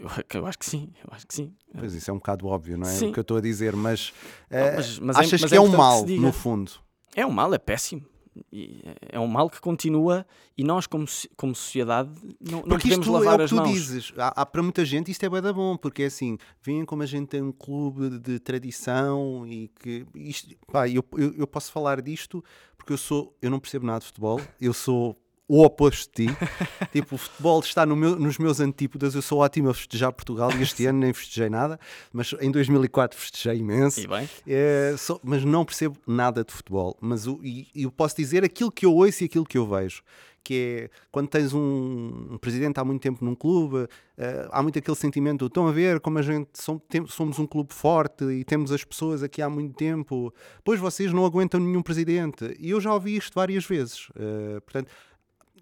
Eu, 0.00 0.08
eu 0.40 0.46
acho 0.46 0.58
que 0.58 0.66
sim, 0.66 0.92
eu 1.04 1.08
acho 1.12 1.24
que 1.24 1.34
sim. 1.34 1.54
Pois 1.78 1.94
isso 1.94 2.10
é 2.10 2.12
um 2.12 2.16
bocado 2.16 2.48
óbvio, 2.48 2.76
não 2.76 2.88
é? 2.88 2.90
Sim. 2.90 3.10
O 3.10 3.12
que 3.12 3.18
eu 3.20 3.22
estou 3.22 3.36
a 3.36 3.40
dizer, 3.40 3.76
mas, 3.76 4.12
Não, 4.50 4.58
eh, 4.58 4.74
mas- 4.76 4.98
mas 4.98 5.16
é- 5.16 5.20
achas 5.20 5.40
mas 5.40 5.50
que 5.50 5.54
é 5.56 5.58
é, 5.58 5.60
um 5.60 5.68
mal, 5.76 6.04
no 6.04 6.32
fundo? 6.32 6.72
É 7.14 7.24
um 7.24 7.30
mal, 7.30 7.54
é 7.54 7.58
péssimo. 7.58 8.04
É- 8.52 9.16
é 9.16 9.20
um 9.20 9.26
mal 9.26 9.48
que 9.50 9.60
continua 9.60 10.26
e 10.56 10.64
nós, 10.64 10.86
como, 10.86 11.04
como 11.36 11.54
sociedade, 11.54 12.10
não, 12.40 12.58
não 12.60 12.62
Porque 12.62 12.88
podemos 12.88 13.06
isto 13.06 13.12
lavar 13.12 13.32
é 13.32 13.34
o 13.34 13.38
que 13.38 13.44
as 13.44 13.50
tu 13.50 13.56
mãos. 13.56 13.68
dizes. 13.72 14.12
Há, 14.16 14.28
há 14.42 14.46
para 14.46 14.62
muita 14.62 14.84
gente 14.84 15.10
isto 15.10 15.22
é 15.24 15.28
bué 15.28 15.40
da 15.40 15.52
bom, 15.52 15.76
porque 15.76 16.02
é 16.02 16.06
assim, 16.06 16.38
veem 16.62 16.84
como 16.84 17.02
a 17.02 17.06
gente 17.06 17.28
tem 17.28 17.42
um 17.42 17.52
clube 17.52 18.18
de 18.18 18.38
tradição 18.38 19.46
e 19.46 19.68
que 19.80 20.06
isto, 20.14 20.54
pá, 20.70 20.88
eu, 20.88 21.04
eu, 21.16 21.34
eu 21.34 21.46
posso 21.46 21.70
falar 21.72 22.00
disto 22.00 22.42
porque 22.76 22.92
eu 22.92 22.98
sou, 22.98 23.36
eu 23.42 23.50
não 23.50 23.58
percebo 23.58 23.86
nada 23.86 24.00
de 24.00 24.06
futebol, 24.06 24.40
eu 24.60 24.72
sou 24.72 25.16
o 25.48 25.62
oposto 25.62 26.10
de 26.20 26.26
ti. 26.26 26.36
tipo, 26.92 27.14
o 27.14 27.18
futebol 27.18 27.60
está 27.60 27.86
no 27.86 27.94
meu- 27.94 28.16
nos 28.16 28.36
meus 28.38 28.58
antípodas, 28.60 29.14
eu 29.14 29.22
sou 29.22 29.38
ótimo 29.38 29.68
a 29.70 29.74
festejar 29.74 30.12
Portugal 30.12 30.50
e 30.58 30.62
este 30.62 30.84
ano 30.86 30.98
nem 31.00 31.12
festejei 31.12 31.48
nada, 31.48 31.78
mas 32.12 32.34
em 32.40 32.50
2004 32.50 33.18
festejei 33.18 33.58
imenso. 33.60 34.00
E 34.00 34.06
bem, 34.08 34.28
É, 34.46 34.94
só- 34.98 35.20
mas 35.22 35.44
não 35.44 35.64
percebo 35.64 35.96
nada 36.06 36.44
de 36.44 36.52
futebol. 36.52 36.96
Mas 37.00 37.26
o, 37.26 37.38
e, 37.44 37.68
eu 37.74 37.90
posso 37.92 38.16
dizer 38.16 38.42
aquilo 38.44 38.70
que 38.72 38.84
eu 38.86 38.94
ouço 38.94 39.22
e 39.22 39.26
aquilo 39.26 39.44
que 39.44 39.56
eu 39.58 39.66
vejo. 39.66 40.02
Que 40.42 40.88
é 40.88 40.96
quando 41.10 41.26
tens 41.28 41.52
um, 41.52 42.28
um 42.30 42.38
presidente 42.38 42.78
há 42.78 42.84
muito 42.84 43.02
tempo 43.02 43.24
num 43.24 43.34
clube, 43.34 43.88
eh, 44.16 44.48
há 44.52 44.62
muito 44.62 44.78
aquele 44.78 44.96
sentimento: 44.96 45.46
estão 45.46 45.66
a 45.66 45.72
ver 45.72 45.98
como 45.98 46.18
a 46.20 46.22
gente 46.22 46.50
som- 46.54 46.78
tem- 46.78 47.04
somos 47.08 47.40
um 47.40 47.46
clube 47.48 47.74
forte 47.74 48.22
e 48.24 48.44
temos 48.44 48.70
as 48.70 48.84
pessoas 48.84 49.24
aqui 49.24 49.42
há 49.42 49.50
muito 49.50 49.74
tempo, 49.74 50.32
pois 50.62 50.78
vocês 50.78 51.12
não 51.12 51.24
aguentam 51.26 51.58
nenhum 51.58 51.82
presidente. 51.82 52.56
E 52.60 52.70
eu 52.70 52.80
já 52.80 52.94
ouvi 52.94 53.16
isto 53.16 53.32
várias 53.34 53.64
vezes. 53.66 54.06
Eh, 54.16 54.60
portanto, 54.60 54.88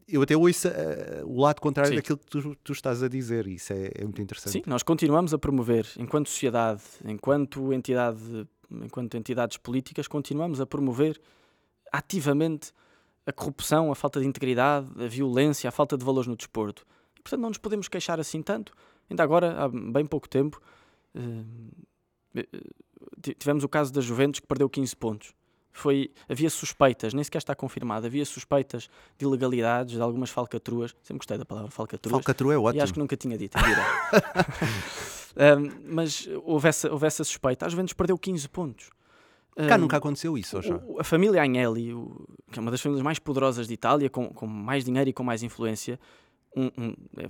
eu 0.08 0.22
até 0.22 0.36
ouço 0.36 0.68
eh, 0.68 1.22
o 1.24 1.40
lado 1.40 1.60
contrário 1.60 1.90
Sim. 1.90 1.96
daquilo 1.96 2.18
que 2.18 2.26
tu, 2.26 2.54
tu 2.62 2.72
estás 2.72 3.02
a 3.02 3.08
dizer. 3.08 3.46
Isso 3.46 3.72
é, 3.72 3.90
é 3.94 4.02
muito 4.04 4.20
interessante. 4.22 4.52
sim, 4.52 4.62
nós 4.66 4.82
continuamos 4.82 5.32
a 5.34 5.38
promover, 5.38 5.86
enquanto 5.98 6.28
sociedade, 6.28 6.82
enquanto 7.04 7.72
entidade, 7.72 8.46
enquanto 8.70 9.16
entidades 9.16 9.56
políticas, 9.56 10.06
continuamos 10.08 10.60
a 10.60 10.66
promover 10.66 11.20
ativamente 11.92 12.72
a 13.26 13.32
corrupção, 13.32 13.90
a 13.90 13.94
falta 13.94 14.20
de 14.20 14.26
integridade, 14.26 14.86
a 15.02 15.06
violência, 15.06 15.68
a 15.68 15.72
falta 15.72 15.96
de 15.96 16.04
valores 16.04 16.26
no 16.28 16.36
desporto. 16.36 16.84
E, 17.18 17.22
portanto, 17.22 17.40
não 17.40 17.48
nos 17.48 17.58
podemos 17.58 17.88
queixar 17.88 18.20
assim 18.20 18.42
tanto. 18.42 18.72
Ainda 19.08 19.22
agora, 19.22 19.52
há 19.64 19.68
bem 19.68 20.04
pouco 20.04 20.28
tempo, 20.28 20.60
ti- 23.22 23.34
tivemos 23.38 23.64
o 23.64 23.68
caso 23.68 23.92
da 23.92 24.00
Juventus 24.00 24.40
que 24.40 24.46
perdeu 24.46 24.68
15 24.68 24.96
pontos. 24.96 25.32
Foi, 25.76 26.08
havia 26.28 26.48
suspeitas, 26.48 27.12
nem 27.12 27.24
sequer 27.24 27.38
está 27.38 27.52
confirmado, 27.52 28.06
havia 28.06 28.24
suspeitas 28.24 28.88
de 29.18 29.24
ilegalidades, 29.26 29.94
de 29.96 30.00
algumas 30.00 30.30
falcatruas. 30.30 30.94
Sempre 31.02 31.18
gostei 31.18 31.36
da 31.36 31.44
palavra 31.44 31.68
falcatruas. 31.68 32.12
Falcatrua 32.12 32.52
é 32.52 32.56
E 32.56 32.58
ótimo. 32.58 32.82
acho 32.84 32.92
que 32.92 32.98
nunca 33.00 33.16
tinha 33.16 33.36
dito. 33.36 33.58
Ahm, 35.36 35.68
mas 35.88 36.28
houve 36.44 36.68
essa, 36.68 36.90
houve 36.92 37.06
essa 37.06 37.24
suspeita. 37.24 37.66
A 37.66 37.68
Juventus 37.68 37.92
perdeu 37.92 38.16
15 38.16 38.48
pontos. 38.48 38.90
Cá 39.68 39.74
Ahm, 39.74 39.80
nunca 39.80 39.96
aconteceu 39.96 40.36
isso, 40.38 40.60
já? 40.62 40.80
a 40.98 41.04
família 41.04 41.42
Agnelli, 41.42 41.92
o- 41.92 42.24
que 42.52 42.58
é 42.58 42.62
uma 42.62 42.70
das 42.70 42.80
famílias 42.80 43.02
mais 43.04 43.18
poderosas 43.18 43.66
de 43.68 43.74
Itália, 43.74 44.08
com, 44.10 44.28
com 44.32 44.46
mais 44.46 44.84
dinheiro 44.84 45.10
e 45.10 45.12
com 45.12 45.22
mais 45.24 45.42
influência, 45.42 45.98
um- 46.56 46.70
um- 46.78 46.94
é- 47.18 47.28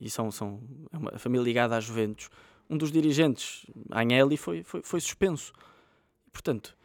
e 0.00 0.08
são, 0.10 0.30
são 0.30 0.60
é 0.92 0.96
uma 0.98 1.18
família 1.18 1.44
ligada 1.44 1.76
à 1.76 1.80
Juventus, 1.80 2.28
um 2.68 2.76
dos 2.76 2.90
dirigentes, 2.92 3.66
Agnelli, 3.90 4.36
foi, 4.36 4.62
foi, 4.62 4.82
foi 4.82 5.00
suspenso. 5.00 5.52
Portanto, 6.32 6.76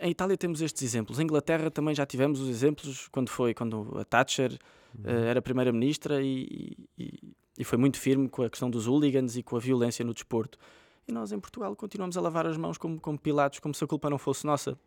em 0.00 0.10
Itália 0.10 0.36
temos 0.36 0.60
estes 0.60 0.82
exemplos. 0.82 1.18
Em 1.18 1.22
Inglaterra 1.24 1.70
também 1.70 1.94
já 1.94 2.04
tivemos 2.06 2.40
os 2.40 2.48
exemplos 2.48 3.08
quando 3.08 3.28
foi 3.30 3.54
quando 3.54 3.96
a 3.98 4.04
Thatcher 4.04 4.58
eh, 5.04 5.30
era 5.30 5.42
primeira-ministra 5.42 6.22
e, 6.22 6.76
e- 6.98 7.34
e 7.58 7.64
foi 7.64 7.76
muito 7.78 7.98
firme 7.98 8.28
com 8.28 8.42
a 8.42 8.50
questão 8.50 8.70
dos 8.70 8.86
hooligans 8.86 9.36
e 9.36 9.42
com 9.42 9.56
a 9.56 9.58
violência 9.60 10.04
no 10.04 10.14
desporto. 10.14 10.58
E 11.06 11.12
nós 11.12 11.32
em 11.32 11.40
Portugal 11.40 11.74
continuamos 11.74 12.16
a 12.16 12.20
lavar 12.20 12.46
as 12.46 12.56
mãos 12.56 12.78
como, 12.78 13.00
como 13.00 13.18
pilatos, 13.18 13.58
como 13.58 13.74
se 13.74 13.82
a 13.82 13.86
culpa 13.86 14.08
não 14.08 14.18
fosse 14.18 14.46
nossa. 14.46 14.78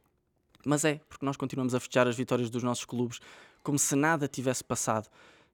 Mas 0.65 0.85
é, 0.85 1.01
porque 1.09 1.25
nós 1.25 1.35
continuamos 1.35 1.73
a 1.75 1.79
festejar 1.79 2.07
as 2.07 2.15
vitórias 2.15 2.49
dos 2.49 2.63
nossos 2.63 2.85
clubes 2.85 3.19
como 3.63 3.77
se 3.79 3.95
nada 3.95 4.27
tivesse 4.27 4.63
passado. 4.63 5.09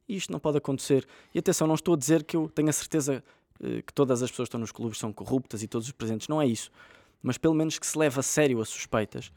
E 0.07 0.15
isto 0.15 0.31
não 0.31 0.39
pode 0.39 0.57
acontecer. 0.57 1.05
E 1.33 1.39
atenção, 1.39 1.65
não 1.67 1.75
estou 1.75 1.93
a 1.93 1.97
dizer 1.97 2.23
que 2.23 2.35
eu 2.37 2.49
tenho 2.53 2.69
a 2.69 2.73
certeza 2.73 3.23
eh, 3.61 3.81
que 3.81 3.93
todas 3.93 4.21
as 4.21 4.29
pessoas 4.29 4.47
que 4.47 4.49
estão 4.49 4.59
nos 4.59 4.71
clubes 4.71 4.99
são 4.99 5.11
corruptas 5.11 5.63
e 5.63 5.67
todos 5.67 5.87
os 5.87 5.93
presentes. 5.93 6.27
Não 6.27 6.41
é 6.41 6.45
isso. 6.45 6.69
Mas 7.21 7.37
pelo 7.37 7.53
menos 7.53 7.77
que 7.79 7.85
se 7.87 7.97
leve 7.97 8.19
a 8.19 8.23
sério 8.23 8.61
as 8.61 8.69
suspeitas. 8.69 9.31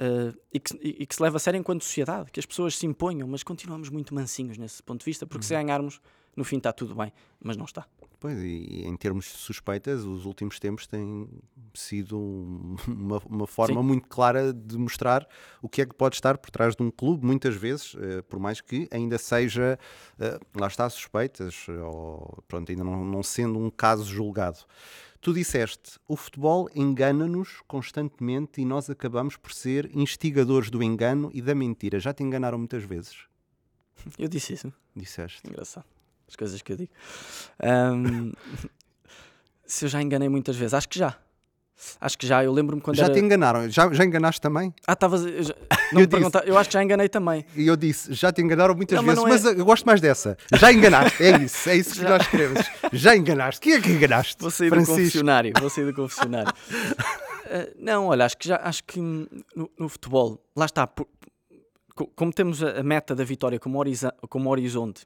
eh, 0.00 0.34
e, 0.52 0.58
que, 0.60 0.74
e- 0.82 1.06
que 1.06 1.14
se 1.14 1.22
leve 1.22 1.36
a 1.36 1.38
sério 1.38 1.58
enquanto 1.58 1.84
sociedade, 1.84 2.30
que 2.32 2.40
as 2.40 2.46
pessoas 2.46 2.76
se 2.76 2.84
imponham, 2.84 3.28
mas 3.28 3.42
continuamos 3.44 3.88
muito 3.90 4.12
mansinhos 4.14 4.58
nesse 4.58 4.82
ponto 4.82 5.00
de 5.00 5.04
vista, 5.04 5.24
porque 5.24 5.44
se 5.46 5.54
ganharmos, 5.54 6.00
no 6.36 6.42
fim 6.42 6.56
está 6.56 6.72
tudo 6.72 6.96
bem, 6.96 7.12
mas 7.40 7.56
não 7.56 7.64
está. 7.64 7.86
Pois, 8.18 8.38
e 8.42 8.82
em 8.86 8.96
termos 8.96 9.26
de 9.26 9.32
suspeitas, 9.32 10.02
os 10.02 10.24
últimos 10.24 10.58
tempos 10.58 10.86
têm 10.86 11.28
sido 11.74 12.18
uma, 12.88 13.18
uma 13.26 13.46
forma 13.46 13.80
Sim. 13.82 13.86
muito 13.86 14.08
clara 14.08 14.52
de 14.52 14.76
mostrar 14.78 15.28
o 15.62 15.68
que 15.68 15.82
é 15.82 15.86
que 15.86 15.94
pode 15.94 16.16
estar 16.16 16.38
por 16.38 16.50
trás 16.50 16.74
de 16.74 16.82
um 16.82 16.90
clube, 16.90 17.24
muitas 17.24 17.54
vezes, 17.54 17.94
uh, 17.94 18.22
por 18.28 18.40
mais 18.40 18.60
que 18.60 18.88
ainda 18.90 19.18
seja, 19.18 19.78
uh, 20.18 20.58
lá 20.60 20.66
está, 20.66 20.88
suspeitas, 20.90 21.66
ou 21.68 22.42
pronto, 22.48 22.70
ainda 22.72 22.82
não, 22.82 23.04
não 23.04 23.22
sendo 23.22 23.58
um 23.58 23.70
caso 23.70 24.04
julgado. 24.06 24.58
Tu 25.24 25.32
disseste, 25.32 25.98
o 26.06 26.16
futebol 26.16 26.68
engana-nos 26.74 27.62
constantemente 27.66 28.60
e 28.60 28.64
nós 28.66 28.90
acabamos 28.90 29.38
por 29.38 29.54
ser 29.54 29.90
instigadores 29.96 30.68
do 30.68 30.82
engano 30.82 31.30
e 31.32 31.40
da 31.40 31.54
mentira. 31.54 31.98
Já 31.98 32.12
te 32.12 32.22
enganaram 32.22 32.58
muitas 32.58 32.84
vezes? 32.84 33.20
Eu 34.18 34.28
disse 34.28 34.52
isso. 34.52 34.70
Disseste. 34.94 35.40
Engraçado. 35.48 35.86
As 36.28 36.36
coisas 36.36 36.60
que 36.60 36.70
eu 36.70 36.76
digo. 36.76 36.92
Um, 37.62 38.32
se 39.64 39.86
eu 39.86 39.88
já 39.88 40.02
enganei 40.02 40.28
muitas 40.28 40.56
vezes, 40.56 40.74
acho 40.74 40.90
que 40.90 40.98
já. 40.98 41.18
Acho 42.00 42.16
que 42.16 42.26
já, 42.26 42.42
eu 42.44 42.52
lembro-me 42.52 42.80
quando 42.80 42.96
Já 42.96 43.04
era... 43.04 43.14
te 43.14 43.20
enganaram? 43.20 43.68
Já, 43.68 43.92
já 43.92 44.04
enganaste 44.04 44.40
também? 44.40 44.72
Ah, 44.86 44.92
estavas... 44.92 45.24
Não 45.92 46.00
eu, 46.00 46.06
disse, 46.06 46.30
eu 46.46 46.58
acho 46.58 46.70
que 46.70 46.74
já 46.74 46.82
enganei 46.82 47.08
também. 47.08 47.44
E 47.54 47.66
eu 47.66 47.76
disse, 47.76 48.12
já 48.14 48.32
te 48.32 48.40
enganaram 48.40 48.74
muitas 48.74 48.96
não, 48.96 49.04
vezes, 49.04 49.22
mas, 49.22 49.44
é... 49.44 49.48
mas, 49.50 49.58
eu 49.58 49.64
gosto 49.64 49.84
mais 49.84 50.00
dessa. 50.00 50.36
Já 50.54 50.72
enganaste, 50.72 51.22
é 51.22 51.38
isso, 51.38 51.68
é 51.68 51.76
isso 51.76 51.94
que 51.94 52.02
já. 52.02 52.08
nós 52.08 52.26
queremos. 52.26 52.66
Já 52.92 53.16
enganaste. 53.16 53.60
Quem 53.60 53.74
é 53.74 53.80
que 53.80 53.90
enganaste? 53.90 54.36
Vou 54.40 54.50
sair 54.50 54.70
Francisco. 54.70 54.94
do 54.94 54.98
confessionário, 54.98 55.52
vou 55.60 55.70
sair 55.70 55.84
do 55.84 55.94
confessionário. 55.94 56.52
uh, 56.52 57.74
não, 57.78 58.06
olha, 58.06 58.24
acho 58.24 58.36
que 58.38 58.48
já, 58.48 58.60
acho 58.62 58.82
que 58.84 58.98
no, 58.98 59.70
no 59.78 59.88
futebol, 59.88 60.42
lá 60.56 60.64
está, 60.64 60.86
por, 60.86 61.06
como 61.94 62.32
temos 62.32 62.62
a, 62.62 62.82
meta 62.82 63.14
da 63.14 63.24
vitória 63.24 63.58
como, 63.58 63.80
como 64.28 64.50
horizonte, 64.50 65.04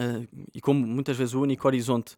uh, 0.00 0.26
e 0.52 0.60
como 0.60 0.86
muitas 0.86 1.16
vezes 1.16 1.32
o 1.32 1.40
único 1.40 1.66
horizonte 1.66 2.16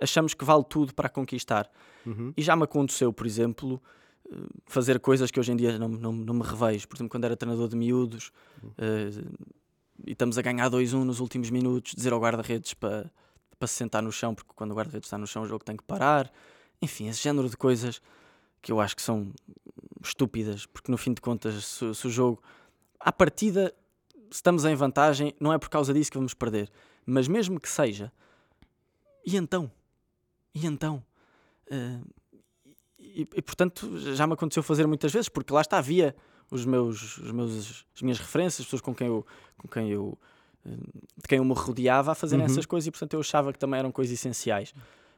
achamos 0.00 0.34
que 0.34 0.44
vale 0.44 0.64
tudo 0.64 0.94
para 0.94 1.08
conquistar. 1.08 1.70
Uhum. 2.06 2.32
E 2.36 2.42
já 2.42 2.56
me 2.56 2.64
aconteceu, 2.64 3.12
por 3.12 3.26
exemplo, 3.26 3.80
eh, 4.30 4.36
fazer 4.66 4.98
coisas 4.98 5.30
que 5.30 5.38
hoje 5.38 5.52
em 5.52 5.56
dia 5.56 5.78
não, 5.78 5.88
não, 5.88 6.12
não 6.12 6.34
me 6.34 6.42
revejo. 6.42 6.88
Por 6.88 6.96
exemplo, 6.96 7.10
quando 7.10 7.24
era 7.24 7.36
treinador 7.36 7.68
de 7.68 7.76
miúdos 7.76 8.32
uhum. 8.62 8.70
uh, 8.70 9.50
e 10.06 10.12
estamos 10.12 10.38
a 10.38 10.42
ganhar 10.42 10.70
2-1 10.70 11.04
nos 11.04 11.20
últimos 11.20 11.50
minutos, 11.50 11.94
dizer 11.94 12.12
ao 12.12 12.20
guarda-redes 12.20 12.72
para, 12.74 13.10
para 13.58 13.68
se 13.68 13.74
sentar 13.74 14.02
no 14.02 14.10
chão, 14.10 14.34
porque 14.34 14.50
quando 14.54 14.72
o 14.72 14.74
guarda-redes 14.74 15.06
está 15.06 15.18
no 15.18 15.26
chão 15.26 15.42
o 15.42 15.46
jogo 15.46 15.64
tem 15.64 15.76
que 15.76 15.84
parar. 15.84 16.32
Enfim, 16.80 17.08
esse 17.08 17.22
género 17.22 17.48
de 17.48 17.56
coisas 17.56 18.00
que 18.62 18.72
eu 18.72 18.80
acho 18.80 18.96
que 18.96 19.02
são 19.02 19.32
estúpidas, 20.02 20.66
porque 20.66 20.90
no 20.90 20.96
fim 20.96 21.12
de 21.12 21.20
contas, 21.20 21.64
se, 21.64 21.94
se 21.94 22.06
o 22.06 22.10
jogo, 22.10 22.42
à 22.98 23.12
partida, 23.12 23.74
se 24.30 24.36
estamos 24.36 24.64
em 24.64 24.74
vantagem, 24.74 25.34
não 25.38 25.52
é 25.52 25.58
por 25.58 25.68
causa 25.68 25.92
disso 25.92 26.10
que 26.10 26.16
vamos 26.16 26.32
perder. 26.32 26.70
Mas 27.04 27.28
mesmo 27.28 27.60
que 27.60 27.68
seja, 27.68 28.12
e 29.26 29.36
então? 29.36 29.70
E 30.54 30.66
então? 30.66 31.02
Uh, 31.70 32.04
e, 32.98 33.22
e, 33.22 33.42
portanto 33.42 33.98
já 34.14 34.26
me 34.26 34.34
aconteceu 34.34 34.62
fazer 34.62 34.86
muitas 34.86 35.12
vezes, 35.12 35.28
porque 35.28 35.52
lá 35.52 35.60
está, 35.60 35.78
havia 35.78 36.14
os 36.50 36.64
meus, 36.64 37.18
os 37.18 37.32
meus, 37.32 37.86
as 37.94 38.02
minhas 38.02 38.18
referências, 38.18 38.60
as 38.60 38.66
pessoas 38.66 38.82
com 38.82 38.94
quem 38.94 39.06
eu, 39.06 39.24
com 39.56 39.68
quem 39.68 39.90
eu 39.90 40.18
de 40.64 41.28
quem 41.28 41.38
eu 41.38 41.44
me 41.44 41.54
rodeava 41.54 42.12
a 42.12 42.14
fazerem 42.14 42.44
uhum. 42.44 42.50
essas 42.50 42.66
coisas 42.66 42.86
e 42.86 42.90
portanto 42.90 43.14
eu 43.14 43.20
achava 43.20 43.52
que 43.52 43.58
também 43.58 43.78
eram 43.78 43.90
coisas 43.90 44.12
essenciais. 44.12 44.74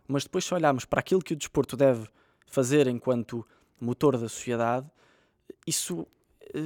Mas 0.07 0.25
depois 0.25 0.45
se 0.45 0.55
olharmos 0.55 0.85
para 0.85 1.01
aquilo 1.01 1.21
que 1.21 1.33
o 1.33 1.37
desporto 1.37 1.77
deve 1.77 2.09
fazer 2.47 2.87
enquanto 2.87 3.47
motor 3.81 4.17
da 4.17 4.29
sociedade, 4.29 4.87
isso 5.67 6.01
uh, 6.01 6.07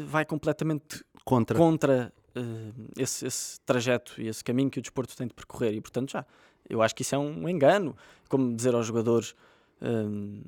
vai 0.07 0.25
completamente 0.25 1.03
contra, 1.25 1.57
contra 1.57 2.13
uh, 2.37 2.91
esse, 2.99 3.27
esse 3.27 3.61
trajeto 3.61 4.21
e 4.21 4.29
esse 4.29 4.45
caminho 4.45 4.71
que 4.71 4.79
o 4.79 4.83
desporto 4.83 5.17
tem 5.17 5.27
de 5.27 5.35
percorrer 5.35 5.73
e 5.73 5.81
portanto 5.81 6.11
já 6.11 6.27
eu 6.69 6.83
acho 6.83 6.95
que 6.95 7.03
isso 7.03 7.15
é 7.15 7.19
um 7.19 7.49
engano. 7.49 7.97
Como 8.29 8.55
dizer 8.55 8.75
aos 8.75 8.87
jogadores 8.87 9.35
um, 9.81 10.43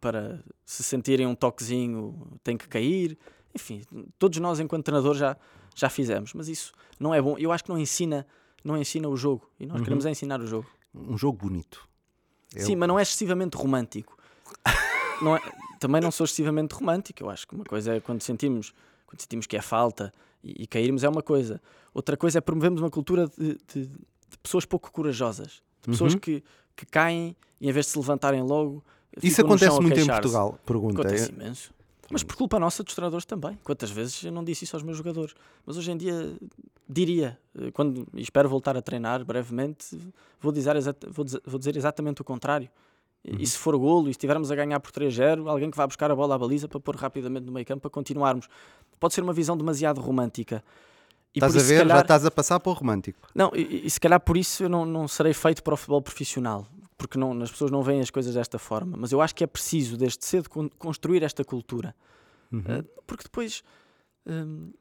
para 0.00 0.42
se 0.64 0.82
sentirem 0.82 1.26
um 1.26 1.34
toquezinho 1.34 2.38
tem 2.42 2.56
que 2.56 2.68
cair. 2.68 3.18
Enfim, 3.54 3.82
todos 4.18 4.38
nós, 4.38 4.60
enquanto 4.60 4.84
treinadores, 4.84 5.18
já, 5.18 5.36
já 5.74 5.88
fizemos. 5.88 6.32
Mas 6.34 6.48
isso 6.48 6.72
não 6.98 7.14
é 7.14 7.20
bom. 7.20 7.36
Eu 7.38 7.52
acho 7.52 7.64
que 7.64 7.70
não 7.70 7.78
ensina, 7.78 8.26
não 8.64 8.76
ensina 8.76 9.08
o 9.08 9.16
jogo. 9.16 9.50
E 9.58 9.66
nós 9.66 9.78
uhum. 9.78 9.84
queremos 9.84 10.06
é 10.06 10.10
ensinar 10.10 10.40
o 10.40 10.46
jogo. 10.46 10.68
Um 10.94 11.16
jogo 11.16 11.38
bonito. 11.38 11.88
É 12.54 12.60
Sim, 12.60 12.76
mas 12.76 12.88
não 12.88 12.98
é 12.98 13.02
excessivamente 13.02 13.56
romântico. 13.56 14.16
não 15.22 15.36
é, 15.36 15.40
também 15.78 16.00
não 16.00 16.10
sou 16.10 16.24
excessivamente 16.24 16.74
romântico. 16.74 17.22
Eu 17.22 17.30
acho 17.30 17.46
que 17.46 17.54
uma 17.54 17.64
coisa 17.64 17.96
é 17.96 18.00
quando 18.00 18.22
sentimos, 18.22 18.72
quando 19.06 19.20
sentimos 19.20 19.46
que 19.46 19.56
é 19.56 19.62
falta 19.62 20.12
e, 20.42 20.64
e 20.64 20.66
cairmos 20.66 21.04
é 21.04 21.08
uma 21.08 21.22
coisa. 21.22 21.60
Outra 21.92 22.16
coisa 22.16 22.38
é 22.38 22.40
promovermos 22.40 22.80
uma 22.80 22.90
cultura 22.90 23.28
de, 23.28 23.58
de, 23.72 23.90
de 24.30 24.38
pessoas 24.38 24.64
pouco 24.64 24.90
corajosas, 24.90 25.62
de 25.82 25.90
pessoas 25.90 26.14
uhum. 26.14 26.20
que, 26.20 26.42
que 26.76 26.86
caem 26.86 27.36
e 27.60 27.68
em 27.68 27.72
vez 27.72 27.86
de 27.86 27.92
se 27.92 27.98
levantarem 27.98 28.42
logo. 28.42 28.82
Isso 29.22 29.40
acontece 29.40 29.80
muito 29.80 29.98
em 29.98 30.06
Portugal, 30.06 30.58
pergunta. 30.64 31.00
Acontece 31.00 31.32
imenso. 31.32 31.72
Mas 32.10 32.24
por 32.24 32.34
culpa 32.34 32.58
nossa 32.58 32.82
dos 32.82 32.94
treinadores 32.94 33.24
também. 33.24 33.56
Quantas 33.62 33.90
vezes 33.90 34.24
eu 34.24 34.32
não 34.32 34.42
disse 34.42 34.64
isso 34.64 34.74
aos 34.74 34.82
meus 34.82 34.96
jogadores? 34.96 35.32
Mas 35.64 35.76
hoje 35.76 35.92
em 35.92 35.96
dia 35.96 36.36
diria, 36.88 37.38
eh, 37.56 37.70
quando 37.70 38.06
espero 38.14 38.48
voltar 38.48 38.76
a 38.76 38.82
treinar 38.82 39.24
brevemente, 39.24 39.96
vou 40.40 40.50
dizer, 40.50 40.74
vou 41.08 41.24
dizer, 41.24 41.40
vou 41.46 41.58
dizer 41.58 41.76
exatamente 41.76 42.20
o 42.20 42.24
contrário. 42.24 42.68
Uhum. 43.24 43.36
E 43.38 43.46
se 43.46 43.56
for 43.56 43.76
golo 43.76 44.08
e 44.08 44.10
estivermos 44.10 44.50
a 44.50 44.56
ganhar 44.56 44.80
por 44.80 44.90
3-0, 44.90 45.48
alguém 45.48 45.70
que 45.70 45.76
vá 45.76 45.86
buscar 45.86 46.10
a 46.10 46.16
bola 46.16 46.34
à 46.34 46.38
baliza 46.38 46.66
para 46.66 46.80
pôr 46.80 46.96
rapidamente 46.96 47.46
no 47.46 47.52
meio 47.52 47.64
campo 47.64 47.82
para 47.82 47.90
continuarmos. 47.90 48.48
Pode 48.98 49.14
ser 49.14 49.20
uma 49.20 49.32
visão 49.32 49.56
demasiado 49.56 50.00
romântica. 50.00 50.64
E 51.34 51.38
estás 51.38 51.56
a 51.56 51.60
ver, 51.60 51.78
calhar... 51.78 51.96
já 51.96 52.02
estás 52.02 52.26
a 52.26 52.30
passar 52.30 52.58
para 52.58 52.70
o 52.70 52.72
romântico. 52.72 53.28
Não, 53.34 53.52
e, 53.54 53.86
e, 53.86 53.90
se 53.90 54.00
calhar 54.00 54.20
por 54.20 54.36
isso 54.36 54.64
eu 54.64 54.68
não, 54.68 54.84
não 54.84 55.06
serei 55.06 55.32
feito 55.32 55.62
para 55.62 55.74
o 55.74 55.76
futebol 55.76 56.02
profissional, 56.02 56.66
porque 56.98 57.16
não, 57.16 57.40
as 57.40 57.50
pessoas 57.50 57.70
não 57.70 57.82
veem 57.82 58.00
as 58.00 58.10
coisas 58.10 58.34
desta 58.34 58.58
forma. 58.58 58.96
Mas 58.98 59.12
eu 59.12 59.20
acho 59.20 59.34
que 59.34 59.44
é 59.44 59.46
preciso, 59.46 59.96
desde 59.96 60.24
cedo, 60.24 60.48
construir 60.78 61.22
esta 61.22 61.44
cultura. 61.44 61.94
Uhum. 62.52 62.60
Uh, 62.60 63.02
porque 63.06 63.22
depois, 63.22 63.62
uh, 64.26 64.74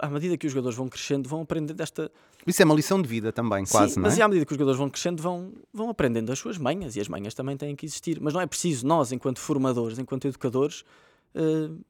à 0.00 0.08
medida 0.10 0.36
que 0.36 0.46
os 0.46 0.52
jogadores 0.52 0.76
vão 0.76 0.88
crescendo, 0.88 1.26
vão 1.28 1.40
aprendendo 1.40 1.80
esta. 1.80 2.10
Isso 2.46 2.60
é 2.60 2.64
uma 2.64 2.74
lição 2.74 3.00
de 3.00 3.08
vida 3.08 3.32
também, 3.32 3.64
quase, 3.64 3.94
Sim, 3.94 4.00
não 4.00 4.06
é? 4.06 4.10
Mas 4.10 4.20
à 4.20 4.28
medida 4.28 4.44
que 4.44 4.52
os 4.52 4.56
jogadores 4.56 4.78
vão 4.78 4.90
crescendo, 4.90 5.22
vão, 5.22 5.52
vão 5.72 5.88
aprendendo 5.88 6.30
as 6.30 6.38
suas 6.38 6.58
manhas 6.58 6.96
e 6.96 7.00
as 7.00 7.08
manhas 7.08 7.34
também 7.34 7.56
têm 7.56 7.74
que 7.74 7.86
existir. 7.86 8.20
Mas 8.20 8.34
não 8.34 8.40
é 8.40 8.46
preciso 8.46 8.86
nós, 8.86 9.10
enquanto 9.10 9.40
formadores, 9.40 9.98
enquanto 9.98 10.28
educadores, 10.28 10.84
uh, 11.34 11.80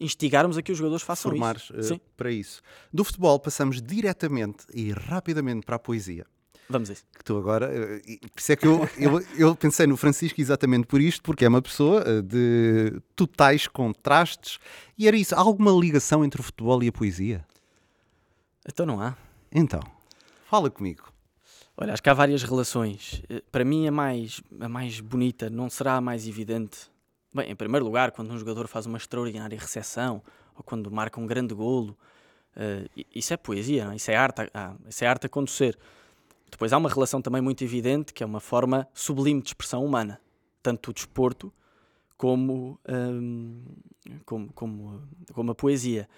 instigarmos 0.00 0.56
a 0.56 0.62
que 0.62 0.72
os 0.72 0.78
jogadores 0.78 1.02
façam 1.02 1.30
Formar, 1.30 1.56
isso. 1.56 1.76
Uh, 1.76 1.82
Sim. 1.82 2.00
para 2.16 2.30
isso. 2.30 2.62
Do 2.92 3.04
futebol 3.04 3.38
passamos 3.38 3.80
diretamente 3.80 4.64
e 4.74 4.92
rapidamente 4.92 5.66
para 5.66 5.76
a 5.76 5.78
poesia. 5.78 6.26
Vamos 6.68 6.88
a 6.88 6.92
isso. 6.92 7.04
Que 7.16 7.24
tu 7.24 7.36
agora, 7.36 7.68
uh, 7.68 8.28
por 8.30 8.40
isso 8.40 8.52
é 8.52 8.56
que 8.56 8.66
eu, 8.66 8.88
eu, 8.96 9.26
eu, 9.36 9.56
pensei 9.56 9.86
no 9.86 9.96
Francisco 9.96 10.40
exatamente 10.40 10.86
por 10.86 11.00
isto, 11.00 11.22
porque 11.22 11.44
é 11.44 11.48
uma 11.48 11.60
pessoa 11.60 12.02
uh, 12.08 12.22
de 12.22 13.00
totais 13.14 13.66
contrastes. 13.66 14.58
E 14.96 15.06
era 15.06 15.16
isso, 15.16 15.34
há 15.34 15.38
alguma 15.38 15.72
ligação 15.72 16.24
entre 16.24 16.40
o 16.40 16.44
futebol 16.44 16.82
e 16.82 16.88
a 16.88 16.92
poesia? 16.92 17.44
Então 18.66 18.86
não 18.86 19.00
há. 19.00 19.16
Então, 19.52 19.80
fala 20.48 20.70
comigo. 20.70 21.10
Olha, 21.76 21.94
acho 21.94 22.02
que 22.02 22.10
há 22.10 22.14
várias 22.14 22.42
relações. 22.42 23.22
Para 23.50 23.64
mim, 23.64 23.88
a 23.88 23.90
mais, 23.90 24.42
a 24.60 24.68
mais 24.68 25.00
bonita 25.00 25.48
não 25.48 25.70
será 25.70 25.96
a 25.96 26.00
mais 26.00 26.28
evidente, 26.28 26.89
Bem, 27.32 27.50
em 27.50 27.54
primeiro 27.54 27.84
lugar, 27.84 28.10
quando 28.10 28.32
um 28.32 28.38
jogador 28.38 28.66
faz 28.66 28.86
uma 28.86 28.98
extraordinária 28.98 29.58
recepção 29.58 30.22
ou 30.56 30.64
quando 30.64 30.90
marca 30.90 31.20
um 31.20 31.26
grande 31.26 31.54
golo, 31.54 31.96
uh, 32.56 33.04
isso 33.14 33.32
é 33.32 33.36
poesia, 33.36 33.84
não? 33.84 33.92
É? 33.92 33.96
isso 33.96 34.10
é 34.10 34.16
arte, 34.16 34.50
ah, 34.52 34.74
isso 34.88 35.04
é 35.04 35.06
arte 35.06 35.26
a 35.26 35.28
conduzer. 35.28 35.78
Depois 36.50 36.72
há 36.72 36.78
uma 36.78 36.88
relação 36.88 37.22
também 37.22 37.40
muito 37.40 37.62
evidente 37.62 38.12
que 38.12 38.22
é 38.22 38.26
uma 38.26 38.40
forma 38.40 38.88
sublime 38.92 39.40
de 39.40 39.48
expressão 39.48 39.84
humana, 39.84 40.20
tanto 40.62 40.90
o 40.90 40.92
desporto 40.92 41.52
como, 42.16 42.78
um, 42.88 43.62
como, 44.24 44.52
como, 44.52 45.02
como, 45.32 45.52
a 45.52 45.54
poesia. 45.54 46.08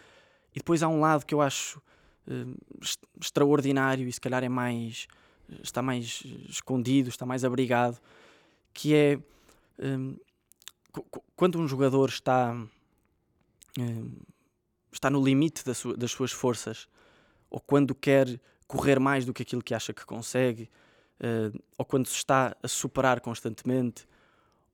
E 0.54 0.58
depois 0.58 0.82
há 0.82 0.88
um 0.88 1.00
lado 1.00 1.26
que 1.26 1.34
eu 1.34 1.42
acho 1.42 1.80
um, 2.26 2.54
extraordinário 3.20 4.08
e 4.08 4.12
se 4.12 4.20
calhar 4.20 4.42
é 4.42 4.48
mais 4.48 5.06
está 5.62 5.82
mais 5.82 6.22
escondido, 6.48 7.08
está 7.08 7.26
mais 7.26 7.44
abrigado, 7.44 8.00
que 8.72 8.94
é 8.94 9.18
um, 9.78 10.16
quando 11.34 11.58
um 11.58 11.66
jogador 11.66 12.08
está, 12.08 12.54
eh, 13.78 14.04
está 14.92 15.08
no 15.08 15.24
limite 15.24 15.64
das 15.64 16.10
suas 16.10 16.32
forças, 16.32 16.88
ou 17.50 17.60
quando 17.60 17.94
quer 17.94 18.40
correr 18.66 18.98
mais 18.98 19.24
do 19.24 19.32
que 19.32 19.42
aquilo 19.42 19.62
que 19.62 19.74
acha 19.74 19.92
que 19.92 20.04
consegue, 20.04 20.70
eh, 21.20 21.50
ou 21.78 21.84
quando 21.84 22.06
se 22.06 22.16
está 22.16 22.56
a 22.62 22.68
superar 22.68 23.20
constantemente, 23.20 24.06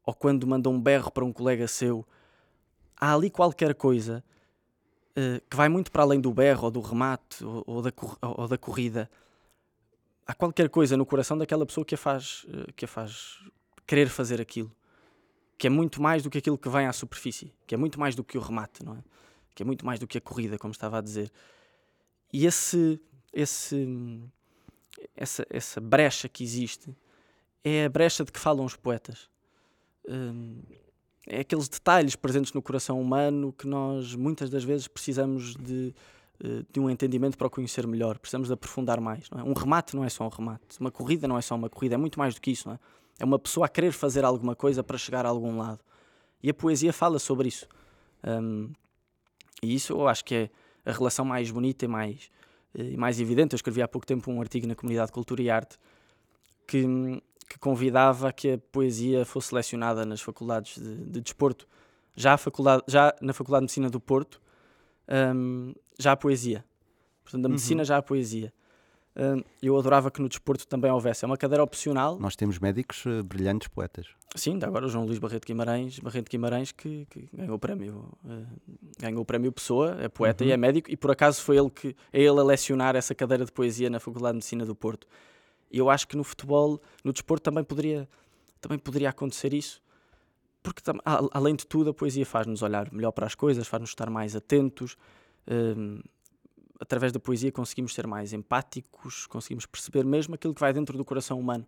ou 0.04 0.14
quando 0.14 0.46
manda 0.46 0.68
um 0.68 0.80
berro 0.80 1.10
para 1.10 1.24
um 1.24 1.32
colega 1.32 1.68
seu, 1.68 2.06
há 2.96 3.14
ali 3.14 3.30
qualquer 3.30 3.74
coisa 3.74 4.24
eh, 5.14 5.40
que 5.48 5.56
vai 5.56 5.68
muito 5.68 5.92
para 5.92 6.02
além 6.02 6.20
do 6.20 6.32
berro, 6.32 6.64
ou 6.64 6.70
do 6.70 6.80
remate, 6.80 7.44
ou, 7.44 7.82
da, 8.48 8.58
corrida. 8.58 9.10
Há 10.26 10.34
qualquer 10.34 10.68
coisa 10.68 10.96
no 10.96 11.06
coração 11.06 11.38
daquela 11.38 11.64
pessoa 11.64 11.84
que 11.84 11.94
a 11.94 11.98
faz, 11.98 12.44
que 12.76 12.84
a 12.84 12.88
faz 12.88 13.38
querer 13.86 14.08
fazer 14.08 14.40
aquilo 14.40 14.70
que 15.58 15.66
é 15.66 15.70
muito 15.70 16.00
mais 16.00 16.22
do 16.22 16.30
que 16.30 16.38
aquilo 16.38 16.56
que 16.56 16.68
vem 16.68 16.86
à 16.86 16.92
superfície, 16.92 17.52
que 17.66 17.74
é 17.74 17.78
muito 17.78 17.98
mais 17.98 18.14
do 18.14 18.22
que 18.22 18.38
o 18.38 18.40
remate, 18.40 18.84
não 18.84 18.94
é? 18.94 19.02
Que 19.54 19.64
é 19.64 19.66
muito 19.66 19.84
mais 19.84 19.98
do 19.98 20.06
que 20.06 20.16
a 20.16 20.20
corrida, 20.20 20.56
como 20.56 20.70
estava 20.70 20.98
a 20.98 21.00
dizer. 21.00 21.30
E 22.32 22.46
esse 22.46 23.00
esse 23.32 23.86
essa, 25.16 25.44
essa 25.50 25.80
brecha 25.80 26.28
que 26.28 26.44
existe 26.44 26.96
é 27.64 27.84
a 27.84 27.88
brecha 27.88 28.24
de 28.24 28.32
que 28.32 28.38
falam 28.38 28.64
os 28.64 28.76
poetas. 28.76 29.28
Um, 30.08 30.62
é 31.26 31.40
aqueles 31.40 31.68
detalhes 31.68 32.16
presentes 32.16 32.52
no 32.52 32.62
coração 32.62 33.00
humano 33.00 33.52
que 33.52 33.66
nós 33.66 34.14
muitas 34.14 34.48
das 34.48 34.64
vezes 34.64 34.88
precisamos 34.88 35.54
de, 35.56 35.94
eh, 36.42 36.64
de 36.72 36.80
um 36.80 36.88
entendimento 36.88 37.36
para 37.36 37.46
o 37.46 37.50
conhecer 37.50 37.86
melhor, 37.86 38.18
precisamos 38.18 38.48
de 38.48 38.54
aprofundar 38.54 38.98
mais. 38.98 39.28
É? 39.36 39.42
Um 39.42 39.52
remate 39.52 39.94
não 39.94 40.02
é 40.02 40.08
só 40.08 40.24
um 40.24 40.30
remate, 40.30 40.80
uma 40.80 40.90
corrida 40.90 41.28
não 41.28 41.36
é 41.36 41.42
só 41.42 41.54
uma 41.54 41.68
corrida, 41.68 41.96
é 41.96 41.98
muito 41.98 42.18
mais 42.18 42.34
do 42.34 42.40
que 42.40 42.50
isso. 42.50 42.70
É? 42.70 42.78
É? 43.18 43.24
uma 43.24 43.38
pessoa 43.38 43.66
a 43.66 43.68
querer 43.68 43.92
fazer 43.92 44.24
alguma 44.24 44.54
coisa 44.54 44.82
para 44.82 44.98
chegar 44.98 45.26
a 45.26 45.28
algum 45.28 45.58
lado. 45.58 45.80
E 46.42 46.50
a 46.50 46.54
poesia 46.54 46.92
fala 46.92 47.18
sobre 47.18 47.48
isso. 47.48 47.66
Um, 48.24 48.70
e 49.62 49.74
isso 49.74 49.92
eu 49.92 50.06
acho 50.06 50.24
que 50.24 50.34
é 50.34 50.50
a 50.84 50.92
relação 50.92 51.24
mais 51.24 51.50
bonita 51.50 51.84
e 51.84 51.88
mais, 51.88 52.30
eh, 52.74 52.90
e 52.92 52.96
mais 52.96 53.20
evidente. 53.20 53.54
Eu 53.54 53.56
escrevi 53.56 53.82
há 53.82 53.88
pouco 53.88 54.06
tempo 54.06 54.30
um 54.30 54.40
artigo 54.40 54.66
na 54.66 54.74
Comunidade 54.74 55.08
de 55.08 55.12
Cultura 55.12 55.42
e 55.42 55.50
Arte 55.50 55.78
que 56.66 56.84
que 57.48 57.58
convidava 57.58 58.32
que 58.32 58.52
a 58.52 58.58
poesia 58.58 59.24
fosse 59.24 59.48
selecionada 59.48 60.04
nas 60.04 60.20
faculdades 60.20 60.78
de, 60.78 60.96
de 61.06 61.20
desporto. 61.20 61.66
Já, 62.14 62.36
faculdade, 62.36 62.82
já 62.86 63.14
na 63.22 63.32
Faculdade 63.32 63.62
de 63.62 63.64
Medicina 63.64 63.88
do 63.88 64.00
Porto, 64.00 64.40
um, 65.34 65.72
já 65.98 66.12
a 66.12 66.16
poesia. 66.16 66.64
Portanto, 67.22 67.42
da 67.42 67.48
medicina 67.48 67.80
uhum. 67.80 67.84
já 67.86 67.96
a 67.96 68.02
poesia. 68.02 68.52
Eu 69.60 69.76
adorava 69.76 70.10
que 70.10 70.22
no 70.22 70.28
desporto 70.28 70.66
também 70.66 70.90
houvesse. 70.90 71.24
É 71.24 71.26
uma 71.26 71.36
cadeira 71.36 71.62
opcional. 71.62 72.18
Nós 72.18 72.36
temos 72.36 72.58
médicos 72.58 73.04
uh, 73.04 73.24
brilhantes 73.24 73.66
poetas. 73.66 74.06
Sim, 74.36 74.60
agora 74.62 74.86
o 74.86 74.88
João 74.88 75.04
Luís 75.04 75.18
Barreto 75.18 75.46
Guimarães, 75.46 75.98
Barreto 75.98 76.30
Guimarães 76.30 76.70
que, 76.70 77.06
que 77.10 77.28
ganhou 77.32 77.56
o 77.56 77.58
prémio, 77.58 78.12
uh, 78.24 78.46
ganhou 79.00 79.22
o 79.22 79.24
prémio 79.24 79.50
Pessoa, 79.50 79.96
é 80.00 80.08
poeta 80.08 80.44
uhum. 80.44 80.50
e 80.50 80.52
é 80.52 80.56
médico, 80.56 80.90
e 80.90 80.96
por 80.96 81.10
acaso 81.10 81.42
foi 81.42 81.56
ele 81.56 81.70
que 81.70 81.96
é 82.12 82.20
ele 82.20 82.38
a 82.38 82.42
lecionar 82.44 82.94
essa 82.94 83.14
cadeira 83.14 83.44
de 83.44 83.50
poesia 83.50 83.90
na 83.90 83.98
Faculdade 83.98 84.34
de 84.34 84.36
Medicina 84.36 84.64
do 84.64 84.74
Porto. 84.74 85.06
E 85.70 85.78
eu 85.78 85.90
acho 85.90 86.06
que 86.06 86.16
no 86.16 86.22
futebol, 86.22 86.80
no 87.02 87.12
desporto 87.12 87.42
também 87.42 87.64
poderia, 87.64 88.08
também 88.60 88.78
poderia 88.78 89.10
acontecer 89.10 89.52
isso. 89.52 89.82
Porque, 90.62 90.82
além 91.32 91.54
de 91.54 91.66
tudo, 91.66 91.90
a 91.90 91.94
poesia 91.94 92.26
faz-nos 92.26 92.62
olhar 92.62 92.92
melhor 92.92 93.12
para 93.12 93.26
as 93.26 93.34
coisas, 93.34 93.66
faz-nos 93.66 93.90
estar 93.90 94.10
mais 94.10 94.34
atentos. 94.36 94.96
Um, 95.46 96.00
através 96.78 97.12
da 97.12 97.18
poesia 97.18 97.50
conseguimos 97.50 97.94
ser 97.94 98.06
mais 98.06 98.32
empáticos, 98.32 99.26
conseguimos 99.26 99.66
perceber 99.66 100.04
mesmo 100.04 100.34
aquilo 100.34 100.54
que 100.54 100.60
vai 100.60 100.72
dentro 100.72 100.96
do 100.96 101.04
coração 101.04 101.38
humano. 101.38 101.66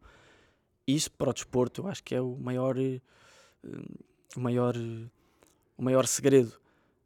E 0.86 0.94
isso 0.94 1.11
para 1.11 1.30
o 1.30 1.32
desporto, 1.32 1.82
eu 1.82 1.88
acho 1.88 2.02
que 2.02 2.14
é 2.14 2.20
o 2.20 2.36
maior, 2.36 2.76
uh, 2.78 4.04
o 4.36 4.40
maior, 4.40 4.74
o 5.76 5.82
maior 5.82 6.06
segredo. 6.06 6.52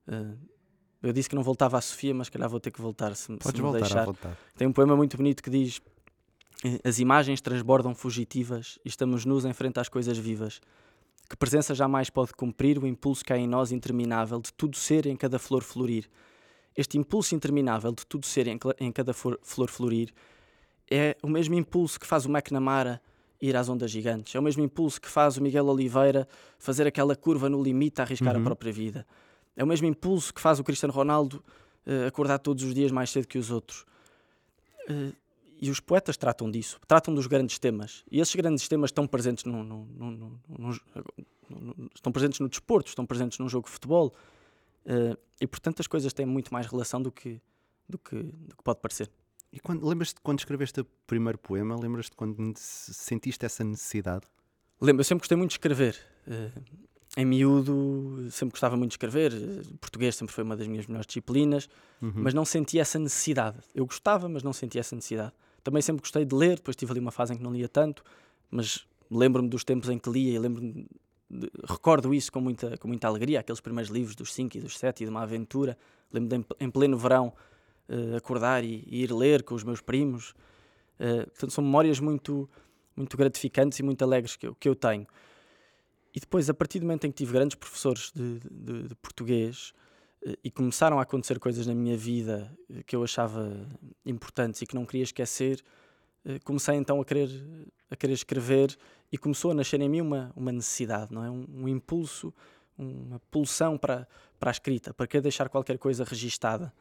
Uh, 0.06 0.36
eu 1.02 1.12
disse 1.12 1.28
que 1.28 1.34
não 1.34 1.42
voltava 1.42 1.76
à 1.76 1.80
Sofia, 1.80 2.14
mas 2.14 2.28
calhar 2.28 2.48
vou 2.48 2.60
ter 2.60 2.70
que 2.70 2.80
voltar 2.80 3.14
se, 3.14 3.26
Podes 3.36 3.60
se 3.60 3.62
me 3.62 3.72
deixar. 3.72 4.06
Tem 4.56 4.66
um 4.66 4.72
poema 4.72 4.96
muito 4.96 5.16
bonito 5.16 5.42
que 5.42 5.50
diz 5.50 5.80
as 6.82 6.98
imagens 6.98 7.42
transbordam 7.42 7.94
fugitivas 7.94 8.78
e 8.84 8.88
estamos 8.88 9.26
nus 9.26 9.44
em 9.44 9.52
frente 9.52 9.78
às 9.78 9.88
coisas 9.88 10.16
vivas. 10.16 10.60
Que 11.28 11.36
presença 11.36 11.74
jamais 11.74 12.08
pode 12.08 12.32
cumprir 12.32 12.78
o 12.78 12.86
impulso 12.86 13.24
que 13.24 13.32
há 13.32 13.38
em 13.38 13.46
nós 13.46 13.70
interminável 13.70 14.40
de 14.40 14.52
tudo 14.52 14.76
ser 14.76 15.06
em 15.06 15.16
cada 15.16 15.38
flor 15.38 15.62
florir. 15.62 16.08
Este 16.76 16.98
impulso 16.98 17.34
interminável 17.34 17.92
de 17.92 18.06
tudo 18.06 18.26
ser 18.26 18.46
em 18.48 18.92
cada 18.92 19.12
flor 19.12 19.68
florir 19.68 20.12
é 20.90 21.16
o 21.22 21.28
mesmo 21.28 21.54
impulso 21.54 21.98
que 21.98 22.06
faz 22.06 22.26
o 22.26 22.28
McNamara 22.30 23.00
ir 23.40 23.56
às 23.56 23.68
ondas 23.68 23.90
gigantes. 23.90 24.34
É 24.34 24.38
o 24.38 24.42
mesmo 24.42 24.62
impulso 24.62 25.00
que 25.00 25.08
faz 25.08 25.36
o 25.36 25.42
Miguel 25.42 25.66
Oliveira 25.66 26.26
fazer 26.58 26.86
aquela 26.86 27.14
curva 27.14 27.48
no 27.48 27.62
limite 27.62 28.00
a 28.00 28.04
arriscar 28.04 28.34
uhum. 28.34 28.40
a 28.40 28.44
própria 28.44 28.72
vida. 28.72 29.06
É 29.56 29.62
o 29.62 29.66
mesmo 29.66 29.86
impulso 29.86 30.32
que 30.32 30.40
faz 30.40 30.58
o 30.58 30.64
Cristiano 30.64 30.92
Ronaldo 30.92 31.42
uh, 31.86 32.06
acordar 32.06 32.38
todos 32.38 32.64
os 32.64 32.74
dias 32.74 32.90
mais 32.90 33.10
cedo 33.10 33.26
que 33.26 33.38
os 33.38 33.50
outros. 33.50 33.84
Uh, 34.88 35.14
e 35.60 35.70
os 35.70 35.80
poetas 35.80 36.16
tratam 36.16 36.50
disso, 36.50 36.80
tratam 36.86 37.14
dos 37.14 37.26
grandes 37.26 37.58
temas. 37.58 38.04
E 38.10 38.20
esses 38.20 38.34
grandes 38.34 38.66
temas 38.68 38.88
estão 38.88 39.06
presentes 39.06 39.44
no, 39.44 39.62
no, 39.62 40.40
no, 40.48 40.80
estão 41.94 42.12
presentes 42.12 42.40
no 42.40 42.48
desporto, 42.48 42.88
estão 42.88 43.06
presentes 43.06 43.38
num 43.38 43.48
jogo 43.48 43.66
de 43.66 43.72
futebol. 43.72 44.12
Uh, 44.86 45.18
e 45.40 45.46
portanto 45.46 45.80
as 45.80 45.86
coisas 45.86 46.12
têm 46.12 46.26
muito 46.26 46.52
mais 46.52 46.66
relação 46.66 47.00
do 47.00 47.10
que, 47.10 47.40
do 47.88 47.98
que, 47.98 48.16
do 48.16 48.56
que 48.56 48.62
pode 48.62 48.80
parecer. 48.80 49.10
E 49.52 49.60
quando, 49.60 49.86
lembras-te 49.86 50.20
quando 50.20 50.40
escreveste 50.40 50.80
o 50.80 50.84
primeiro 51.06 51.38
poema? 51.38 51.78
Lembras-te 51.78 52.16
quando 52.16 52.54
sentiste 52.56 53.46
essa 53.46 53.62
necessidade? 53.62 54.26
Lembro, 54.80 55.00
eu 55.00 55.04
sempre 55.04 55.22
gostei 55.22 55.36
muito 55.36 55.50
de 55.50 55.54
escrever. 55.54 55.96
Uh, 56.26 56.84
em 57.16 57.24
miúdo, 57.24 58.26
sempre 58.30 58.52
gostava 58.52 58.76
muito 58.76 58.90
de 58.90 58.94
escrever. 58.94 59.32
Português 59.80 60.16
sempre 60.16 60.34
foi 60.34 60.42
uma 60.42 60.56
das 60.56 60.66
minhas 60.66 60.86
melhores 60.86 61.06
disciplinas, 61.06 61.68
uhum. 62.02 62.12
mas 62.16 62.34
não 62.34 62.44
sentia 62.44 62.82
essa 62.82 62.98
necessidade. 62.98 63.58
Eu 63.74 63.86
gostava, 63.86 64.28
mas 64.28 64.42
não 64.42 64.52
sentia 64.52 64.80
essa 64.80 64.96
necessidade. 64.96 65.32
Também 65.62 65.80
sempre 65.80 66.00
gostei 66.00 66.24
de 66.24 66.34
ler, 66.34 66.56
depois 66.56 66.76
tive 66.76 66.90
ali 66.92 67.00
uma 67.00 67.12
fase 67.12 67.32
em 67.32 67.36
que 67.36 67.42
não 67.42 67.52
lia 67.52 67.68
tanto, 67.68 68.02
mas 68.50 68.86
lembro-me 69.10 69.48
dos 69.48 69.62
tempos 69.62 69.88
em 69.88 69.98
que 69.98 70.10
lia 70.10 70.32
e 70.32 70.86
recordo 71.68 72.12
isso 72.14 72.30
com 72.30 72.40
muita, 72.40 72.76
com 72.78 72.88
muita 72.88 73.06
alegria, 73.08 73.40
aqueles 73.40 73.60
primeiros 73.60 73.90
livros 73.90 74.14
dos 74.14 74.32
5 74.32 74.56
e 74.56 74.60
dos 74.60 74.78
7 74.78 75.02
e 75.02 75.06
de 75.06 75.10
uma 75.10 75.22
aventura. 75.22 75.76
Lembro 76.12 76.38
de 76.38 76.46
em, 76.60 76.70
pleno 76.70 76.96
verão 76.96 77.32
uh, 77.88 78.16
acordar 78.16 78.64
e, 78.64 78.84
e, 78.86 79.02
ir 79.02 79.12
ler 79.12 79.42
com 79.42 79.54
os 79.54 79.64
meus 79.64 79.80
primos. 79.80 80.30
Uh, 81.00 81.28
portanto, 81.30 81.52
são 81.52 81.64
memórias 81.64 81.98
muito, 81.98 82.48
muito 82.94 83.16
gratificantes 83.16 83.78
e 83.78 83.82
muito 83.82 84.02
alegres 84.02 84.36
que 84.36 84.46
eu, 84.46 84.54
que 84.54 84.68
eu 84.68 84.74
tenho. 84.74 85.06
E 86.14 86.20
depois, 86.20 86.48
a 86.48 86.54
partir 86.54 86.78
do 86.78 86.86
momento 86.86 87.06
em 87.06 87.10
que 87.10 87.16
tive 87.16 87.32
grandes 87.32 87.56
professores 87.56 88.12
de, 88.14 88.38
de, 88.50 88.88
de 88.88 88.94
português, 88.96 89.72
e 90.42 90.50
começaram 90.50 90.98
a 90.98 91.02
acontecer 91.02 91.38
coisas 91.38 91.66
na 91.66 91.74
minha 91.74 91.96
vida 91.98 92.50
que 92.86 92.96
eu 92.96 93.04
achava 93.04 93.54
importantes 94.06 94.62
e 94.62 94.66
que 94.66 94.74
não 94.74 94.86
queria 94.86 95.02
esquecer, 95.02 95.62
comecei 96.44 96.76
então 96.76 96.98
a 96.98 97.04
querer, 97.04 97.28
a 97.90 97.96
querer 97.96 98.14
escrever 98.14 98.74
e 99.14 99.18
começou 99.18 99.52
a 99.52 99.54
nascer 99.54 99.80
em 99.80 99.88
mim 99.88 100.00
uma, 100.00 100.32
uma 100.34 100.50
necessidade, 100.50 101.14
não 101.14 101.24
é? 101.24 101.30
um, 101.30 101.46
um 101.54 101.68
impulso, 101.68 102.34
uma 102.76 103.20
pulsão 103.30 103.78
para, 103.78 104.08
para 104.40 104.50
a 104.50 104.52
escrita, 104.52 104.92
para 104.92 105.06
querer 105.06 105.22
deixar 105.22 105.48
qualquer 105.48 105.78
coisa 105.78 106.02
registada. 106.02 106.72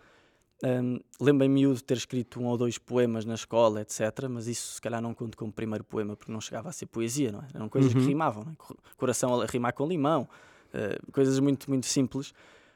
Um, 0.63 0.99
Lembro-me 1.19 1.75
de 1.75 1.83
ter 1.83 1.97
escrito 1.97 2.39
um 2.39 2.45
ou 2.45 2.57
dois 2.57 2.77
poemas 2.77 3.25
na 3.25 3.35
escola, 3.35 3.81
etc. 3.81 4.27
Mas 4.29 4.47
isso 4.47 4.75
se 4.75 4.81
calhar 4.81 5.01
não 5.01 5.13
conto 5.13 5.37
como 5.37 5.51
primeiro 5.51 5.83
poema 5.83 6.15
porque 6.15 6.31
não 6.31 6.41
chegava 6.41 6.69
a 6.69 6.71
ser 6.71 6.87
poesia, 6.87 7.31
não 7.31 7.41
é? 7.41 7.47
Eram 7.53 7.69
coisas 7.69 7.93
uhum. 7.93 7.99
que 7.99 8.07
rimavam, 8.07 8.43
é? 8.49 8.95
coração 8.97 9.41
a 9.41 9.45
rimar 9.45 9.73
com 9.73 9.85
limão, 9.85 10.27
uh, 10.73 11.11
coisas 11.11 11.37
muito, 11.39 11.69
muito 11.69 11.85
simples 11.85 12.33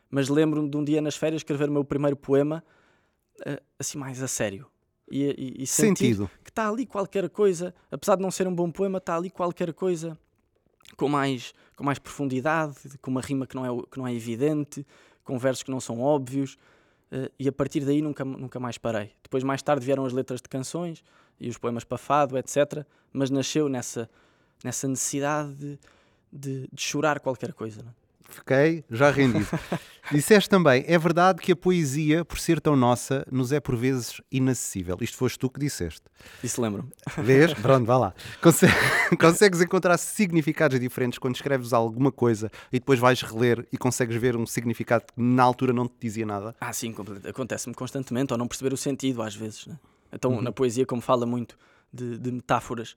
mas 0.09 0.29
lembro-me 0.29 0.69
de 0.69 0.77
um 0.77 0.83
dia 0.83 1.01
nas 1.01 1.15
férias 1.15 1.41
escrever 1.41 1.69
o 1.69 1.71
meu 1.71 1.83
primeiro 1.83 2.15
poema 2.15 2.63
uh, 3.41 3.61
assim 3.77 3.97
mais 3.97 4.21
a 4.23 4.27
sério. 4.27 4.67
E, 5.09 5.55
e, 5.59 5.63
e 5.63 5.67
Sentido. 5.67 6.29
que 6.43 6.49
está 6.49 6.67
ali 6.67 6.85
qualquer 6.85 7.29
coisa, 7.29 7.73
apesar 7.89 8.15
de 8.15 8.21
não 8.21 8.31
ser 8.31 8.47
um 8.47 8.53
bom 8.53 8.69
poema, 8.69 8.97
está 8.97 9.15
ali 9.15 9.29
qualquer 9.29 9.73
coisa 9.73 10.17
com 10.95 11.07
mais, 11.07 11.53
com 11.75 11.83
mais 11.83 11.99
profundidade, 11.99 12.75
com 13.01 13.11
uma 13.11 13.21
rima 13.21 13.45
que 13.47 13.55
não 13.55 13.65
é, 13.65 13.83
que 13.91 13.97
não 13.97 14.07
é 14.07 14.13
evidente, 14.13 14.85
com 15.23 15.37
versos 15.37 15.63
que 15.63 15.71
não 15.71 15.79
são 15.79 15.99
óbvios. 15.99 16.57
Uh, 17.11 17.31
e 17.39 17.47
a 17.47 17.51
partir 17.51 17.85
daí 17.85 18.01
nunca, 18.01 18.25
nunca 18.25 18.59
mais 18.59 18.77
parei. 18.77 19.13
Depois, 19.23 19.43
mais 19.43 19.61
tarde, 19.61 19.85
vieram 19.85 20.05
as 20.05 20.11
letras 20.11 20.41
de 20.41 20.49
canções 20.49 21.03
e 21.39 21.49
os 21.49 21.57
poemas 21.57 21.83
para 21.83 21.97
fado, 21.97 22.37
etc. 22.37 22.85
Mas 23.13 23.29
nasceu 23.29 23.69
nessa, 23.69 24.09
nessa 24.63 24.87
necessidade 24.87 25.53
de, 25.55 25.79
de, 26.31 26.69
de 26.71 26.81
chorar 26.81 27.19
qualquer 27.21 27.53
coisa. 27.53 27.81
Não? 27.81 28.06
Fiquei 28.29 28.83
já 28.89 29.09
rendido. 29.09 29.47
Disseste 30.11 30.49
também, 30.49 30.85
é 30.87 30.97
verdade 30.97 31.41
que 31.41 31.51
a 31.51 31.55
poesia, 31.55 32.23
por 32.23 32.39
ser 32.39 32.61
tão 32.61 32.77
nossa, 32.77 33.25
nos 33.29 33.51
é 33.51 33.59
por 33.59 33.75
vezes 33.75 34.21
inacessível. 34.31 34.97
Isto 35.01 35.17
foste 35.17 35.37
tu 35.37 35.49
que 35.49 35.59
disseste. 35.59 36.03
Isso 36.41 36.61
lembro-me. 36.61 36.89
Vês? 37.17 37.53
Pronto, 37.61 37.85
vá 37.85 37.97
lá. 37.97 38.13
Conse 38.41 38.67
consegues 39.19 39.59
encontrar 39.59 39.97
significados 39.97 40.79
diferentes 40.79 41.19
quando 41.19 41.35
escreves 41.35 41.73
alguma 41.73 42.09
coisa 42.09 42.49
e 42.71 42.79
depois 42.79 42.99
vais 42.99 43.21
reler 43.21 43.67
e 43.71 43.77
consegues 43.77 44.15
ver 44.15 44.37
um 44.37 44.45
significado 44.45 45.05
que 45.05 45.21
na 45.21 45.43
altura 45.43 45.73
não 45.73 45.87
te 45.87 45.95
dizia 45.99 46.25
nada? 46.25 46.55
Ah, 46.61 46.71
sim, 46.71 46.95
acontece-me 47.27 47.75
constantemente, 47.75 48.31
ou 48.31 48.39
não 48.39 48.47
perceber 48.47 48.73
o 48.73 48.77
sentido 48.77 49.21
às 49.21 49.35
vezes. 49.35 49.67
Né? 49.67 49.77
Então, 50.13 50.35
uhum. 50.35 50.41
na 50.41 50.53
poesia, 50.53 50.85
como 50.85 51.01
fala 51.01 51.25
muito 51.25 51.57
de, 51.91 52.17
de, 52.17 52.31
metáforas, 52.31 52.95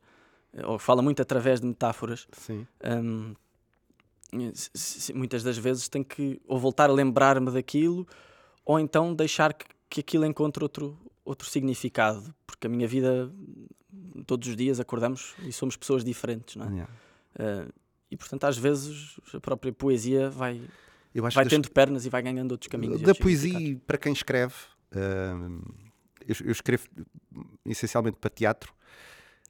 ou 0.64 0.78
fala 0.78 1.03
muito 1.03 1.20
através 1.20 1.61
de 1.61 1.66
metáforas. 1.66 2.28
Sim. 2.33 2.66
Um, 2.85 3.35
muitas 5.14 5.43
das 5.43 5.59
vezes 5.59 5.89
tenho 5.89 6.05
que 6.05 6.41
ou 6.47 6.59
voltar 6.59 6.89
a 6.91 6.93
lembrar-me 6.93 7.51
daquilo 7.51 8.07
ou 8.64 8.78
então 8.78 9.14
deixar 9.14 9.53
que, 9.53 9.66
que 9.89 10.01
aquilo 10.01 10.24
encontre 10.24 10.62
outro, 10.62 10.99
outro 11.24 11.49
significado, 11.49 12.35
porque 12.47 12.66
a 12.66 12.70
minha 12.70 12.87
vida 12.87 13.31
todos 14.26 14.49
os 14.49 14.57
dias 14.57 14.78
acordamos 14.78 15.35
e 15.43 15.53
somos 15.53 15.76
pessoas 15.76 16.05
diferentes, 16.05 16.57
não 16.57 16.66
é? 16.66 16.70
Yeah. 16.70 16.93
Uh, 17.35 17.72
e 18.11 18.16
portanto, 18.16 18.45
às 18.45 18.59
vezes, 18.59 19.18
a 19.33 19.41
própria 19.41 19.72
poesia 19.72 20.31
vai, 20.31 20.61
vai 21.14 21.47
tendo 21.47 21.62
das... 21.62 21.72
pernas 21.72 22.07
e 22.07 22.11
vai 22.11 22.22
ganhando 22.22 22.53
outros 22.53 22.68
caminhos. 22.68 23.01
Da 23.01 23.14
poesia, 23.14 23.81
para 23.87 23.97
quem 23.97 24.12
escreve, 24.12 24.55
uh, 24.93 25.74
eu, 26.26 26.37
eu, 26.45 26.53
escrevo 26.53 26.89
essencialmente 27.64 28.18
para 28.20 28.31
teatro 28.31 28.74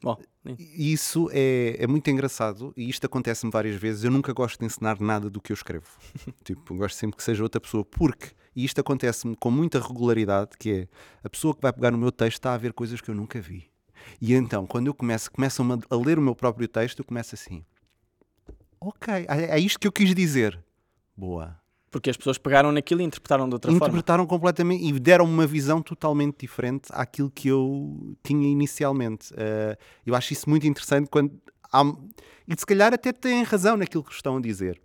Bom, 0.02 0.16
isso 0.58 1.28
é, 1.30 1.76
é 1.78 1.86
muito 1.86 2.08
engraçado 2.10 2.72
e 2.74 2.88
isto 2.88 3.04
acontece-me 3.04 3.52
várias 3.52 3.76
vezes. 3.76 4.02
Eu 4.02 4.10
nunca 4.10 4.32
gosto 4.32 4.58
de 4.58 4.64
ensinar 4.64 4.98
nada 4.98 5.28
do 5.28 5.40
que 5.40 5.52
eu 5.52 5.54
escrevo. 5.54 5.86
tipo, 6.42 6.74
gosto 6.74 6.96
sempre 6.96 7.16
que 7.18 7.22
seja 7.22 7.42
outra 7.42 7.60
pessoa, 7.60 7.84
porque, 7.84 8.28
e 8.56 8.64
isto 8.64 8.80
acontece-me 8.80 9.36
com 9.36 9.50
muita 9.50 9.78
regularidade, 9.78 10.52
que 10.58 10.72
é 10.72 10.88
a 11.22 11.28
pessoa 11.28 11.54
que 11.54 11.60
vai 11.60 11.72
pegar 11.72 11.90
no 11.90 11.98
meu 11.98 12.10
texto 12.10 12.38
está 12.38 12.54
a 12.54 12.58
ver 12.58 12.72
coisas 12.72 13.00
que 13.00 13.10
eu 13.10 13.14
nunca 13.14 13.40
vi. 13.40 13.70
E 14.20 14.32
então, 14.32 14.66
quando 14.66 14.86
eu 14.86 14.94
começo, 14.94 15.30
começo 15.30 15.62
a 15.62 15.96
ler 15.96 16.18
o 16.18 16.22
meu 16.22 16.34
próprio 16.34 16.66
texto, 16.66 17.00
eu 17.00 17.04
começo 17.04 17.34
assim: 17.34 17.62
Ok, 18.80 19.12
é, 19.28 19.56
é 19.56 19.58
isto 19.58 19.78
que 19.78 19.86
eu 19.86 19.92
quis 19.92 20.14
dizer. 20.14 20.58
Boa. 21.14 21.59
Porque 21.90 22.08
as 22.08 22.16
pessoas 22.16 22.38
pegaram 22.38 22.70
naquilo 22.70 23.00
e 23.00 23.04
interpretaram 23.04 23.48
de 23.48 23.54
outra 23.54 23.72
interpretaram 23.72 24.24
forma. 24.24 24.38
completamente 24.38 24.84
e 24.84 24.92
deram 25.00 25.24
uma 25.24 25.46
visão 25.46 25.82
totalmente 25.82 26.36
diferente 26.40 26.88
àquilo 26.92 27.30
que 27.30 27.48
eu 27.48 28.16
tinha 28.22 28.48
inicialmente. 28.48 29.32
Uh, 29.32 29.76
eu 30.06 30.14
acho 30.14 30.32
isso 30.32 30.48
muito 30.48 30.66
interessante 30.66 31.08
quando 31.10 31.32
há, 31.72 31.82
e 32.46 32.54
se 32.56 32.64
calhar 32.64 32.94
até 32.94 33.12
têm 33.12 33.42
razão 33.42 33.76
naquilo 33.76 34.04
que 34.04 34.12
estão 34.12 34.36
a 34.36 34.40
dizer. 34.40 34.80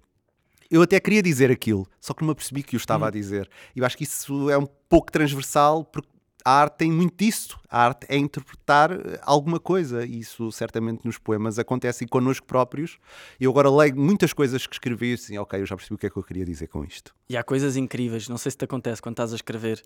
Eu 0.69 0.81
até 0.81 0.99
queria 0.99 1.21
dizer 1.21 1.51
aquilo, 1.51 1.87
só 2.01 2.11
que 2.13 2.21
não 2.21 2.27
me 2.27 2.31
apercebi 2.31 2.63
que 2.63 2.75
o 2.75 2.77
estava 2.77 3.05
hum. 3.05 3.07
a 3.07 3.11
dizer. 3.11 3.49
Eu 3.75 3.85
acho 3.85 3.95
que 3.95 4.03
isso 4.03 4.49
é 4.49 4.57
um 4.57 4.67
pouco 4.89 5.11
transversal, 5.11 5.85
porque 5.85 6.09
a 6.45 6.61
arte 6.61 6.77
tem 6.77 6.91
muito 6.91 7.17
disso. 7.17 7.59
A 7.67 7.83
arte 7.83 8.05
é 8.07 8.15
interpretar 8.15 8.91
eh, 8.91 9.19
alguma 9.23 9.59
coisa. 9.59 10.05
Isso 10.05 10.51
certamente 10.51 11.03
nos 11.03 11.17
poemas 11.17 11.57
acontece 11.57 12.03
e 12.03 12.07
connosco 12.07 12.45
próprios. 12.45 12.99
Eu 13.39 13.49
agora 13.49 13.67
leio 13.71 13.97
muitas 13.97 14.31
coisas 14.31 14.67
que 14.67 14.75
escrevi 14.75 15.09
e 15.09 15.13
assim, 15.15 15.37
ok, 15.39 15.59
eu 15.59 15.65
já 15.65 15.75
percebi 15.75 15.95
o 15.95 15.97
que 15.97 16.05
é 16.05 16.09
que 16.09 16.17
eu 16.17 16.23
queria 16.23 16.45
dizer 16.45 16.67
com 16.67 16.85
isto. 16.85 17.15
E 17.27 17.35
há 17.35 17.43
coisas 17.43 17.75
incríveis, 17.75 18.29
não 18.29 18.37
sei 18.37 18.51
se 18.51 18.57
te 18.57 18.65
acontece 18.65 19.01
quando 19.01 19.13
estás 19.13 19.33
a 19.33 19.35
escrever. 19.35 19.81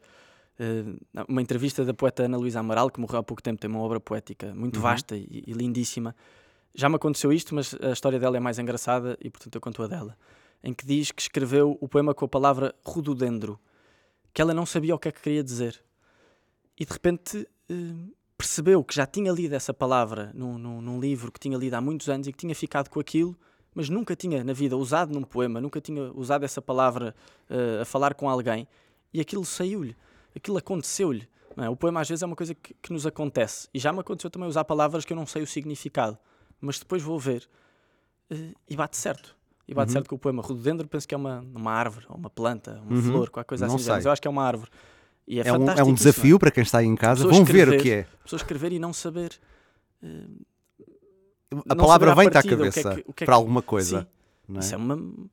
Uh, 0.60 1.00
uma 1.30 1.42
entrevista 1.42 1.86
da 1.86 1.94
poeta 1.94 2.24
Ana 2.24 2.38
Luísa 2.38 2.60
Amaral, 2.60 2.90
que 2.90 3.00
morreu 3.00 3.20
há 3.20 3.24
pouco 3.24 3.42
tempo, 3.42 3.62
tem 3.62 3.70
uma 3.70 3.80
obra 3.80 4.02
poética 4.02 4.54
muito 4.54 4.76
uhum. 4.76 4.82
vasta 4.82 5.16
e, 5.16 5.46
e 5.48 5.54
lindíssima. 5.54 6.14
Já 6.76 6.90
me 6.90 6.98
aconteceu 6.98 7.32
isto, 7.32 7.56
mas 7.56 7.74
a 7.82 7.94
história 7.94 8.20
dela 8.20 8.36
é 8.36 8.40
mais 8.42 8.60
engraçada 8.60 9.18
e, 9.22 9.30
portanto, 9.30 9.56
eu 9.56 9.62
conto 9.62 9.82
a 9.82 9.88
dela. 9.88 10.18
Em 10.62 10.74
que 10.74 10.86
diz 10.86 11.10
que 11.10 11.22
escreveu 11.22 11.78
o 11.80 11.88
poema 11.88 12.14
com 12.14 12.26
a 12.26 12.28
palavra 12.28 12.76
rododendro, 12.86 13.58
que 14.34 14.42
ela 14.42 14.54
não 14.54 14.66
sabia 14.66 14.94
o 14.94 15.00
que 15.00 15.08
é 15.08 15.12
que 15.14 15.22
queria 15.22 15.42
dizer 15.42 15.82
e 16.80 16.86
de 16.86 16.94
repente 16.94 17.48
uh, 17.70 18.14
percebeu 18.38 18.82
que 18.84 18.96
já 18.96 19.06
tinha 19.06 19.32
lido 19.32 19.54
essa 19.54 19.74
palavra 19.74 20.32
num, 20.34 20.58
num, 20.58 20.82
num, 20.82 21.00
livro 21.00 21.30
que 21.32 21.40
tinha 21.40 21.58
lido 21.58 21.74
há 21.74 21.82
muitos 21.82 22.08
anos 22.08 22.26
e 22.28 22.32
que 22.32 22.38
tinha 22.38 22.56
ficado 22.56 22.90
com 22.90 23.00
aquilo, 23.00 23.38
mas 23.76 23.90
nunca 23.90 24.16
tinha 24.16 24.44
na 24.44 24.54
vida 24.54 24.78
usado 24.78 25.14
num 25.14 25.24
poema, 25.24 25.60
nunca 25.60 25.82
tinha 25.82 26.12
usado 26.14 26.46
essa 26.46 26.62
palavra 26.62 27.14
uh, 27.50 27.82
a 27.82 27.86
falar 27.86 28.14
com 28.14 28.30
alguém 28.30 28.66
e 29.14 29.20
aquilo 29.20 29.44
saiu-lhe, 29.44 29.96
aquilo 30.34 30.58
aconteceu-lhe. 30.58 31.28
É? 31.58 31.68
O 31.68 31.76
poema 31.76 32.00
às 32.00 32.08
vezes 32.08 32.24
é 32.24 32.26
uma 32.26 32.36
coisa 32.36 32.56
que, 32.56 32.74
que, 32.76 32.94
nos 32.94 33.06
acontece 33.06 33.68
e 33.74 33.80
já 33.80 33.92
me 33.92 34.00
aconteceu 34.00 34.30
também 34.30 34.48
usar 34.48 34.64
palavras 34.64 35.04
que 35.04 35.12
eu 35.12 35.18
não 35.18 35.26
sei 35.26 35.44
o 35.44 35.48
significado, 35.48 36.18
mas 36.62 36.80
depois 36.80 37.04
vou 37.04 37.20
ver 37.20 37.50
uh, 38.32 38.56
e 38.70 38.76
bate 38.76 38.96
certo. 38.96 39.38
E 39.68 39.74
bate 39.74 39.90
uhum. 39.90 39.94
certo 39.94 40.08
com 40.08 40.16
o 40.16 40.20
poema 40.20 40.42
Rododendro, 40.42 40.88
penso 40.88 41.08
que 41.08 41.14
é 41.14 41.18
uma, 41.18 41.42
uma 41.54 41.72
árvore, 41.72 42.06
ou 42.10 42.16
uma 42.16 42.30
planta, 42.30 42.82
uma 42.84 42.96
uhum. 42.96 43.02
flor, 43.04 43.30
qualquer 43.30 43.48
coisa 43.50 43.68
não 43.68 43.76
assim. 43.76 43.84
Sei. 43.84 44.08
Eu 44.08 44.12
acho 44.12 44.22
que 44.22 44.28
é 44.28 44.32
uma 44.32 44.44
árvore. 44.44 44.72
E 45.30 45.40
é, 45.40 45.48
é, 45.48 45.54
um, 45.54 45.70
é 45.70 45.84
um 45.84 45.94
desafio 45.94 46.26
isso, 46.26 46.36
é? 46.38 46.40
para 46.40 46.52
quem 46.52 46.64
está 46.64 46.80
aí 46.80 46.88
em 46.88 46.96
casa. 46.96 47.28
Vão 47.28 47.46
ver 47.46 47.70
o 47.70 47.78
que 47.78 47.92
é. 47.92 48.08
Pessoas 48.24 48.42
escrever 48.42 48.74
e 48.74 48.80
não 48.80 48.92
saber. 48.92 49.40
Uh, 50.02 50.44
a 51.70 51.76
não 51.76 51.78
palavra 51.78 52.16
vem-te 52.16 52.36
à 52.36 52.42
cabeça 52.42 52.96
que 52.96 53.00
é 53.02 53.04
que, 53.04 53.14
que 53.14 53.24
é 53.24 53.26
para 53.26 53.36
alguma 53.36 53.62
coisa. 53.62 54.08
Sim, 54.48 54.56
é? 54.56 54.60
Isso 54.60 54.74
é 54.74 54.78
uma. 54.78 55.30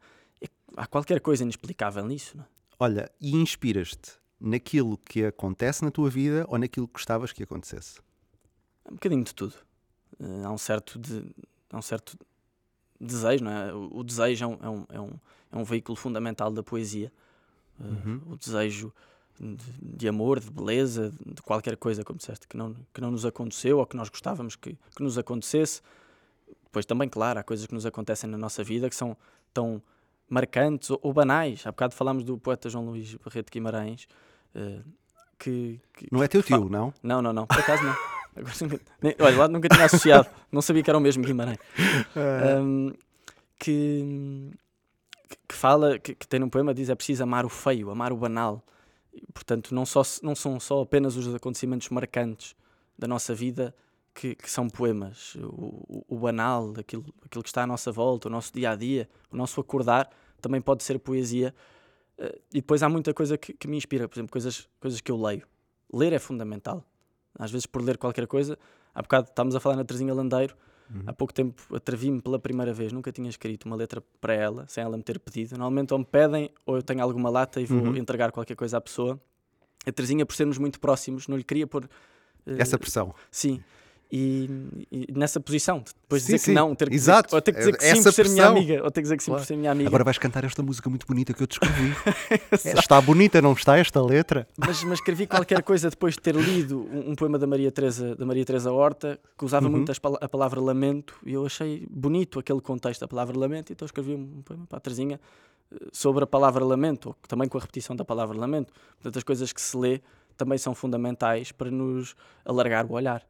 há 0.76 0.86
qualquer 0.86 1.18
coisa 1.20 1.42
inexplicável 1.42 2.04
nisso. 2.04 2.36
Não 2.36 2.44
é? 2.44 2.46
Olha, 2.78 3.10
e 3.18 3.34
inspiras-te 3.36 4.12
naquilo 4.38 4.98
que 4.98 5.24
acontece 5.24 5.82
na 5.82 5.90
tua 5.90 6.10
vida 6.10 6.44
ou 6.46 6.58
naquilo 6.58 6.86
que 6.86 6.92
gostavas 6.92 7.32
que 7.32 7.42
acontecesse? 7.42 7.98
Um 8.84 8.94
bocadinho 8.94 9.24
de 9.24 9.34
tudo. 9.34 9.54
Uh, 10.20 10.44
há 10.44 10.50
um 10.50 10.58
certo 10.58 10.98
de, 10.98 11.24
há 11.72 11.78
um 11.78 11.82
certo 11.82 12.18
desejo, 13.00 13.44
não 13.44 13.50
é? 13.50 13.72
O, 13.72 13.98
o 13.98 14.04
desejo 14.04 14.44
é 14.44 14.46
um, 14.46 14.58
é, 14.60 14.68
um, 14.68 14.86
é, 14.90 15.00
um, 15.00 15.12
é 15.52 15.56
um 15.56 15.64
veículo 15.64 15.96
fundamental 15.96 16.50
da 16.50 16.62
poesia. 16.62 17.10
Uh, 17.80 17.84
uhum. 17.84 18.20
O 18.26 18.36
desejo 18.36 18.92
de, 19.38 19.56
de, 19.80 20.08
amor, 20.08 20.40
de 20.40 20.50
beleza, 20.50 21.12
de 21.24 21.42
qualquer 21.42 21.76
coisa, 21.76 22.04
como 22.04 22.18
disseste, 22.18 22.46
que 22.48 22.56
não, 22.56 22.74
que 22.92 23.00
não 23.00 23.10
nos 23.10 23.24
aconteceu 23.24 23.78
ou 23.78 23.86
que 23.86 23.96
nós 23.96 24.08
gostávamos 24.08 24.56
que, 24.56 24.76
que 24.94 25.02
nos 25.02 25.18
acontecesse. 25.18 25.82
Depois 26.64 26.84
também, 26.86 27.08
claro, 27.08 27.38
há 27.38 27.42
coisas 27.42 27.66
que 27.66 27.74
nos 27.74 27.86
acontecem 27.86 28.28
na 28.28 28.38
nossa 28.38 28.62
vida 28.62 28.88
que 28.88 28.96
são 28.96 29.16
tão 29.52 29.82
marcantes 30.28 30.90
ou, 30.90 30.98
ou 31.02 31.12
banais. 31.12 31.66
Há 31.66 31.70
bocado 31.70 31.94
falámos 31.94 32.24
do 32.24 32.38
poeta 32.38 32.68
João 32.68 32.86
Luís 32.86 33.14
Barreto 33.14 33.50
Guimarães, 33.50 34.08
uh, 34.54 34.82
que, 35.38 35.80
que, 35.94 36.08
Não 36.10 36.22
é 36.22 36.28
teu 36.28 36.42
tio, 36.42 36.68
não? 36.68 36.92
Não, 37.02 37.22
não, 37.22 37.32
não, 37.32 37.46
por 37.46 37.58
acaso 37.58 37.82
não. 37.82 37.96
Agora, 38.36 38.80
nem, 39.00 39.16
olha, 39.18 39.38
lá 39.38 39.48
nunca 39.48 39.66
tinha 39.66 39.86
associado, 39.86 40.28
não 40.52 40.60
sabia 40.60 40.82
que 40.82 40.90
era 40.90 40.98
o 40.98 41.00
mesmo 41.00 41.24
Guimarães. 41.24 41.58
Um, 42.60 42.92
que, 43.58 44.50
que 45.48 45.54
fala, 45.54 45.98
que, 45.98 46.14
que 46.14 46.28
tem 46.28 46.42
um 46.42 46.48
poema, 46.50 46.74
diz 46.74 46.90
é 46.90 46.94
preciso 46.94 47.22
amar 47.22 47.46
o 47.46 47.48
feio, 47.48 47.90
amar 47.90 48.12
o 48.12 48.16
banal. 48.16 48.62
Portanto, 49.32 49.74
não, 49.74 49.86
só, 49.86 50.02
não 50.22 50.34
são 50.34 50.58
só 50.58 50.82
apenas 50.82 51.16
os 51.16 51.34
acontecimentos 51.34 51.88
marcantes 51.90 52.54
da 52.98 53.06
nossa 53.06 53.34
vida 53.34 53.74
que, 54.14 54.34
que 54.34 54.50
são 54.50 54.68
poemas. 54.68 55.34
O, 55.36 55.84
o, 55.88 56.04
o, 56.08 56.18
banal, 56.18 56.72
aquilo, 56.78 57.04
aquilo 57.24 57.42
que 57.42 57.48
está 57.48 57.62
à 57.62 57.66
nossa 57.66 57.92
volta, 57.92 58.28
o 58.28 58.30
nosso 58.30 58.52
dia 58.52 58.70
a 58.70 58.76
dia, 58.76 59.08
o 59.30 59.36
nosso 59.36 59.60
acordar, 59.60 60.10
também 60.40 60.60
pode 60.60 60.82
ser 60.82 60.98
poesia. 60.98 61.54
Uh, 62.18 62.40
e 62.50 62.60
depois 62.60 62.82
há 62.82 62.88
muita 62.88 63.12
coisa 63.12 63.36
que, 63.36 63.52
que, 63.52 63.68
me 63.68 63.76
inspira, 63.76 64.08
por 64.08 64.16
exemplo, 64.16 64.32
coisas, 64.32 64.68
coisas 64.80 65.00
que 65.00 65.12
eu 65.12 65.20
leio. 65.20 65.46
Ler 65.92 66.12
é 66.12 66.18
fundamental. 66.18 66.82
Às 67.38 67.50
vezes, 67.50 67.66
por 67.66 67.82
ler 67.82 67.98
qualquer 67.98 68.26
coisa, 68.26 68.58
há 68.94 69.02
bocado 69.02 69.28
estávamos 69.28 69.54
a 69.54 69.60
falar 69.60 69.76
na 69.76 69.84
Terezinha 69.84 70.14
Landeiro, 70.14 70.56
Uhum. 70.92 71.02
Há 71.06 71.12
pouco 71.12 71.32
tempo 71.34 71.62
atrevi-me 71.74 72.20
pela 72.20 72.38
primeira 72.38 72.72
vez, 72.72 72.92
nunca 72.92 73.10
tinha 73.10 73.28
escrito 73.28 73.66
uma 73.66 73.76
letra 73.76 74.02
para 74.20 74.34
ela, 74.34 74.66
sem 74.68 74.82
ela 74.82 74.96
me 74.96 75.02
ter 75.02 75.18
pedido. 75.18 75.50
Normalmente 75.52 75.92
ou 75.92 75.98
me 75.98 76.04
pedem 76.04 76.50
ou 76.64 76.76
eu 76.76 76.82
tenho 76.82 77.02
alguma 77.02 77.28
lata 77.28 77.60
e 77.60 77.66
vou 77.66 77.78
uhum. 77.78 77.96
entregar 77.96 78.30
qualquer 78.30 78.54
coisa 78.54 78.76
à 78.76 78.80
pessoa. 78.80 79.20
A 79.86 79.92
Terezinha, 79.92 80.26
por 80.26 80.34
sermos 80.34 80.58
muito 80.58 80.80
próximos, 80.80 81.28
não 81.28 81.36
lhe 81.36 81.44
queria 81.44 81.66
pôr. 81.66 81.84
Uh, 81.84 82.56
Essa 82.58 82.78
pressão. 82.78 83.14
Sim. 83.30 83.62
E, 84.10 84.48
e, 84.90 85.12
nessa 85.12 85.40
posição, 85.40 85.82
depois 86.02 86.22
sim, 86.22 86.26
dizer 86.26 86.38
sim. 86.38 86.50
que 86.52 86.54
não, 86.54 86.74
ter 86.76 86.88
que 86.88 86.94
Exato. 86.94 87.28
Dizer, 87.28 87.36
ou 87.36 87.42
ter 87.42 87.52
que 87.52 87.58
dizer 87.58 87.76
que 87.76 87.84
sim 87.84 88.02
por 88.02 88.12
ser 88.12 88.28
minha 88.28 88.46
amiga, 88.46 88.84
ou 88.84 88.90
ter 88.90 89.00
que 89.00 89.02
dizer 89.02 89.16
que 89.16 89.22
sim 89.24 89.30
claro. 89.32 89.42
por 89.42 89.46
ser 89.46 89.56
minha 89.56 89.72
amiga. 89.72 89.88
Agora 89.88 90.04
vais 90.04 90.16
cantar 90.16 90.44
esta 90.44 90.62
música 90.62 90.88
muito 90.88 91.06
bonita 91.06 91.34
que 91.34 91.42
eu 91.42 91.46
te 91.46 91.54
escrevi. 91.54 91.92
está 92.78 93.00
bonita, 93.00 93.42
não 93.42 93.52
está 93.52 93.76
esta 93.78 94.00
letra? 94.00 94.46
Mas, 94.56 94.84
mas 94.84 95.00
escrevi 95.00 95.26
qualquer 95.26 95.60
coisa 95.62 95.90
depois 95.90 96.14
de 96.14 96.20
ter 96.20 96.36
lido 96.36 96.86
um, 96.92 97.10
um 97.10 97.14
poema 97.16 97.36
da 97.36 97.48
Maria 97.48 97.72
Teresa, 97.72 98.14
da 98.14 98.24
Maria 98.24 98.44
Teresa 98.44 98.70
Horta, 98.70 99.18
que 99.36 99.44
usava 99.44 99.66
uhum. 99.66 99.72
muito 99.72 99.92
a 100.20 100.28
palavra 100.28 100.60
lamento, 100.60 101.14
e 101.24 101.32
eu 101.32 101.44
achei 101.44 101.84
bonito 101.90 102.38
aquele 102.38 102.60
contexto 102.60 103.00
da 103.00 103.08
palavra 103.08 103.36
lamento, 103.36 103.72
então 103.72 103.86
escrevi 103.86 104.14
um 104.14 104.40
poema 104.44 104.66
para 104.68 104.78
a 104.78 104.80
Terezinha 104.80 105.20
eh, 105.72 105.76
sobre 105.92 106.22
a 106.22 106.26
palavra 106.28 106.64
lamento, 106.64 107.08
ou 107.08 107.16
também 107.26 107.48
com 107.48 107.58
a 107.58 107.60
repetição 107.60 107.96
da 107.96 108.04
palavra 108.04 108.38
lamento. 108.38 108.72
Portanto, 108.94 109.16
as 109.16 109.24
coisas 109.24 109.52
que 109.52 109.60
se 109.60 109.76
lê 109.76 110.00
também 110.36 110.58
são 110.58 110.76
fundamentais 110.76 111.50
para 111.50 111.70
nos 111.72 112.14
alargar 112.44 112.86
o 112.86 112.92
olhar. 112.92 113.26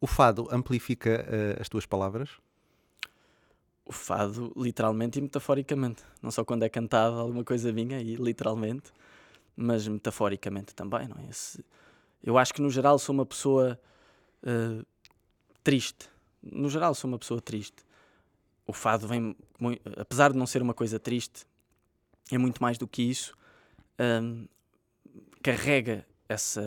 O 0.00 0.06
fado 0.06 0.48
amplifica 0.50 1.24
uh, 1.26 1.60
as 1.60 1.68
tuas 1.68 1.86
palavras? 1.86 2.30
O 3.84 3.92
fado, 3.92 4.52
literalmente 4.56 5.18
e 5.18 5.22
metaforicamente. 5.22 6.02
Não 6.22 6.30
só 6.30 6.44
quando 6.44 6.62
é 6.62 6.68
cantado 6.68 7.16
alguma 7.16 7.42
coisa 7.42 7.72
minha, 7.72 8.00
e 8.00 8.16
literalmente, 8.16 8.92
mas 9.56 9.88
metaforicamente 9.88 10.74
também, 10.74 11.08
não 11.08 11.16
é? 11.18 11.30
Esse, 11.30 11.64
eu 12.22 12.36
acho 12.36 12.52
que 12.52 12.60
no 12.60 12.70
geral 12.70 12.98
sou 12.98 13.14
uma 13.14 13.26
pessoa 13.26 13.78
uh, 14.42 14.86
triste. 15.64 16.08
No 16.42 16.68
geral 16.68 16.94
sou 16.94 17.08
uma 17.08 17.18
pessoa 17.18 17.40
triste. 17.40 17.84
O 18.66 18.72
fado 18.72 19.08
vem, 19.08 19.34
apesar 19.96 20.32
de 20.32 20.38
não 20.38 20.46
ser 20.46 20.60
uma 20.60 20.74
coisa 20.74 21.00
triste, 21.00 21.46
é 22.30 22.36
muito 22.36 22.62
mais 22.62 22.76
do 22.76 22.86
que 22.86 23.02
isso. 23.02 23.34
Um, 23.98 24.46
carrega 25.42 26.06
essa, 26.28 26.62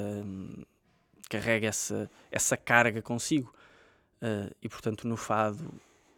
carrega 1.31 1.67
essa, 1.67 2.11
essa 2.29 2.57
carga 2.57 3.01
consigo. 3.01 3.53
Uh, 4.21 4.53
e 4.61 4.67
portanto, 4.67 5.07
no 5.07 5.15
fado, 5.15 5.73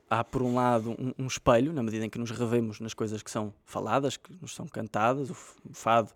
há 0.09 0.23
por 0.23 0.41
um 0.41 0.55
lado 0.55 0.91
um, 0.91 1.13
um, 1.19 1.27
espelho, 1.27 1.71
na 1.71 1.83
medida 1.83 2.03
em 2.05 2.09
que 2.09 2.17
nos 2.17 2.31
revemos 2.31 2.79
nas 2.79 2.95
coisas 2.95 3.21
que 3.21 3.29
são 3.29 3.53
faladas, 3.63 4.17
que 4.17 4.33
nos 4.41 4.55
são 4.55 4.67
cantadas. 4.67 5.29
O 5.29 5.35
fado, 5.71 6.11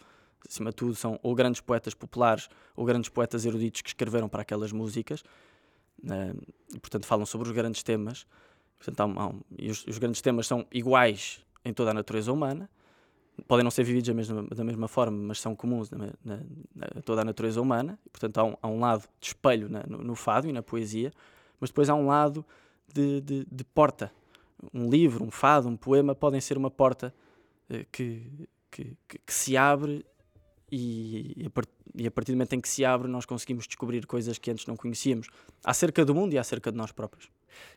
acima 0.47 0.71
de 0.71 0.75
tudo, 0.75 0.95
são 0.95 1.19
ou 1.21 1.35
grandes 1.35 1.61
poetas 1.61 1.93
populares 1.93 2.49
ou 2.75 2.83
grandes 2.85 3.09
poetas 3.09 3.45
eruditos 3.45 3.81
que 3.81 3.89
escreveram 3.89 4.27
para 4.27 4.41
aquelas 4.41 4.71
músicas. 4.71 5.21
Uh, 5.99 6.35
e 6.73 6.79
portanto, 6.79 7.05
falam 7.05 7.25
sobre 7.25 7.47
os 7.47 7.53
grandes 7.53 7.83
temas. 7.83 8.25
Portanto, 8.79 8.99
há 8.99 9.05
um, 9.05 9.19
há 9.19 9.27
um, 9.27 9.41
e 9.59 9.69
os, 9.69 9.85
os 9.85 9.99
grandes 9.99 10.21
temas 10.21 10.47
são 10.47 10.65
iguais 10.71 11.45
em 11.63 11.71
toda 11.71 11.91
a 11.91 11.93
natureza 11.93 12.33
humana 12.33 12.67
podem 13.45 13.63
não 13.63 13.71
ser 13.71 13.83
vividos 13.83 14.07
da 14.07 14.13
mesma, 14.13 14.43
da 14.43 14.63
mesma 14.63 14.87
forma, 14.87 15.17
mas 15.17 15.39
são 15.39 15.55
comuns 15.55 15.89
na, 15.91 16.07
na, 16.23 16.39
na 16.75 16.87
toda 17.03 17.21
a 17.21 17.25
natureza 17.25 17.61
humana. 17.61 17.99
E, 18.05 18.09
portanto, 18.09 18.37
há 18.37 18.43
um, 18.43 18.57
há 18.61 18.67
um 18.67 18.79
lado 18.79 19.07
de 19.19 19.27
espelho 19.27 19.69
na, 19.69 19.83
no, 19.87 19.99
no, 19.99 20.15
fado 20.15 20.47
e 20.47 20.53
na 20.53 20.63
poesia, 20.63 21.11
mas 21.59 21.69
depois 21.69 21.89
há 21.89 21.95
um 21.95 22.07
lado 22.07 22.45
de, 22.91 23.21
de, 23.21 23.47
de, 23.49 23.63
porta. 23.63 24.11
Um 24.73 24.89
livro, 24.89 25.23
um 25.23 25.31
fado, 25.31 25.67
um 25.67 25.77
poema 25.77 26.15
podem 26.15 26.41
ser 26.41 26.57
uma 26.57 26.71
porta 26.71 27.13
eh, 27.69 27.85
que, 27.91 28.49
que, 28.71 28.97
que, 29.07 29.19
que, 29.19 29.33
se 29.33 29.55
abre 29.55 30.03
e, 30.71 31.33
e, 31.37 31.45
a 31.45 31.49
part, 31.49 31.69
e 31.95 32.07
a 32.07 32.11
partir 32.11 32.31
do 32.31 32.35
momento 32.35 32.53
em 32.53 32.61
que 32.61 32.67
se 32.67 32.83
abre 32.83 33.07
nós 33.07 33.25
conseguimos 33.25 33.67
descobrir 33.67 34.05
coisas 34.07 34.39
que 34.39 34.49
antes 34.49 34.65
não 34.65 34.75
conhecíamos 34.75 35.27
acerca 35.63 36.03
do 36.03 36.15
mundo 36.15 36.33
e 36.33 36.39
acerca 36.39 36.71
de 36.71 36.77
nós 36.77 36.91
próprios. 36.91 37.29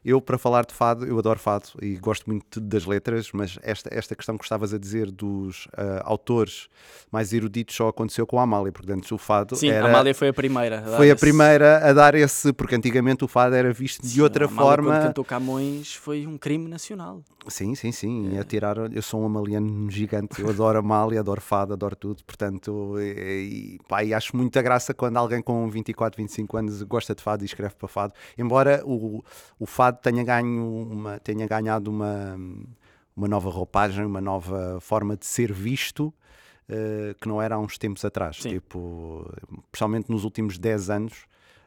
Eu, 0.05 0.21
para 0.21 0.39
falar 0.39 0.65
de 0.65 0.75
fado, 0.75 1.05
eu 1.05 1.19
adoro 1.19 1.39
fado 1.39 1.69
e 1.83 1.97
gosto 1.97 2.29
muito 2.29 2.59
das 2.61 2.87
letras, 2.87 3.31
mas 3.33 3.59
esta, 3.63 3.93
esta 3.93 4.17
questão 4.17 4.39
que 4.39 4.45
estavas 4.45 4.73
a 4.73 4.79
dizer 4.79 5.11
dos 5.11 5.67
uh, 5.67 6.01
autores 6.05 6.69
mais 7.13 7.33
eruditos 7.33 7.77
só 7.77 7.89
aconteceu 7.89 8.27
com 8.27 8.39
a 8.39 8.43
Amália, 8.43 8.73
porque 8.73 8.91
antes 8.93 9.13
o 9.13 9.19
fado 9.19 9.57
Sim, 9.57 9.69
era... 9.69 9.87
a 9.87 9.91
Amália 9.91 10.15
foi 10.15 10.29
a 10.29 10.33
primeira. 10.33 10.81
A 10.81 10.97
foi 10.97 11.11
a 11.11 11.15
esse... 11.15 11.21
primeira 11.21 11.89
a 11.89 11.93
dar 11.93 12.15
esse, 12.15 12.53
porque 12.53 12.75
antigamente 12.75 13.25
o 13.25 13.29
fado 13.29 13.55
era 13.55 13.73
visto 13.73 14.07
sim, 14.07 14.15
de 14.15 14.23
outra 14.23 14.47
a 14.47 14.49
Amália, 14.49 14.71
forma. 14.71 14.91
Quando 14.91 15.03
cantou 15.09 15.25
Camões 15.25 15.95
foi 15.95 16.27
um 16.27 16.39
crime 16.39 16.69
nacional. 16.69 17.23
Sim, 17.49 17.75
sim, 17.75 17.91
sim. 17.91 18.37
É. 18.37 18.41
A 18.41 18.45
tirar, 18.45 18.77
eu 18.93 19.03
sou 19.03 19.23
um 19.23 19.27
amaliano 19.27 19.91
gigante, 19.91 20.41
eu 20.41 20.51
adoro 20.51 20.79
Amália, 20.79 21.21
adoro 21.21 21.41
fado, 21.41 21.73
adoro 21.73 21.97
tudo, 21.97 22.23
portanto, 22.25 22.97
e, 22.99 23.77
e, 23.77 23.79
pá, 23.89 24.05
e 24.05 24.13
acho 24.13 24.37
muita 24.37 24.61
graça 24.61 24.93
quando 24.93 25.17
alguém 25.17 25.41
com 25.41 25.69
24, 25.69 26.17
25 26.23 26.57
anos 26.57 26.83
gosta 26.83 27.15
de 27.15 27.23
fado 27.23 27.43
e 27.43 27.47
escreve 27.47 27.75
para 27.75 27.89
fado, 27.89 28.15
embora 28.37 28.83
o, 28.85 29.23
o 29.61 29.67
fado 29.67 29.99
tenha, 30.03 30.25
ganho 30.25 30.67
uma, 30.91 31.21
tenha 31.21 31.47
ganhado 31.47 31.91
uma, 31.91 32.35
uma 33.15 33.29
nova 33.29 33.51
roupagem, 33.51 34.07
uma 34.07 34.21
nova 34.21 34.81
forma 34.81 35.17
de 35.17 35.27
ser 35.27 35.53
visto. 35.53 36.13
Uh, 36.69 37.15
que 37.21 37.27
não 37.27 37.43
era 37.43 37.57
há 37.57 37.59
uns 37.59 37.77
tempos 37.77 38.05
atrás, 38.05 38.37
Sim. 38.37 38.51
tipo, 38.51 39.29
principalmente 39.73 40.09
nos 40.09 40.23
últimos 40.23 40.57
10 40.57 40.89
anos, 40.89 41.27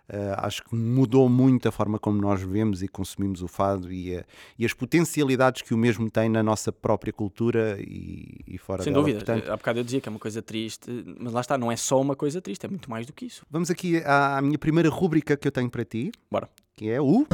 Uh, 0.10 0.36
acho 0.39 0.62
que 0.66 0.76
mudou 0.76 1.30
muito 1.30 1.66
a 1.70 1.72
forma 1.72 1.97
como 1.97 2.22
nós 2.22 2.41
vemos 2.41 2.84
e 2.84 2.89
consumimos 2.89 3.41
o 3.41 3.47
fado 3.47 3.89
e, 3.89 4.18
a, 4.18 4.26
e, 4.60 4.66
as 4.66 4.74
potencialidades 4.74 5.62
que 5.62 5.74
o 5.74 5.78
mesmo 5.78 6.12
tem 6.12 6.28
na 6.28 6.43
nossa 6.43 6.74
própria 6.74 7.14
cultura 7.14 7.78
e, 7.80 8.41
e 8.45 8.58
fora 8.58 8.84
Sem 8.84 8.91
dela. 8.91 9.01
dúvida, 9.01 9.24
Portanto, 9.24 9.49
há 9.49 9.56
bocado 9.56 9.80
eu 9.80 9.84
dizia 9.84 10.01
que 10.01 10.10
é 10.10 10.12
uma 10.12 10.20
coisa 10.20 10.41
triste, 10.41 10.91
mas 11.18 11.32
lá 11.32 11.39
está, 11.39 11.58
não 11.58 11.72
é 11.72 11.78
só 11.78 12.01
uma 12.01 12.18
coisa 12.18 12.41
triste, 12.41 12.66
é 12.66 12.70
muito 12.70 12.89
mais 12.89 13.06
do 13.06 13.14
que 13.14 13.26
isso. 13.26 13.45
Vamos 13.49 13.72
aqui 13.72 13.99
à, 14.04 14.39
à 14.39 14.41
minha 14.41 14.58
primeira 14.60 14.89
rúbrica 14.89 15.38
que 15.38 15.47
eu 15.47 15.51
tenho 15.54 15.70
para 15.70 15.86
ti, 15.86 16.12
Bora. 16.30 16.49
que 16.76 16.89
é 16.89 16.99
o. 16.99 17.26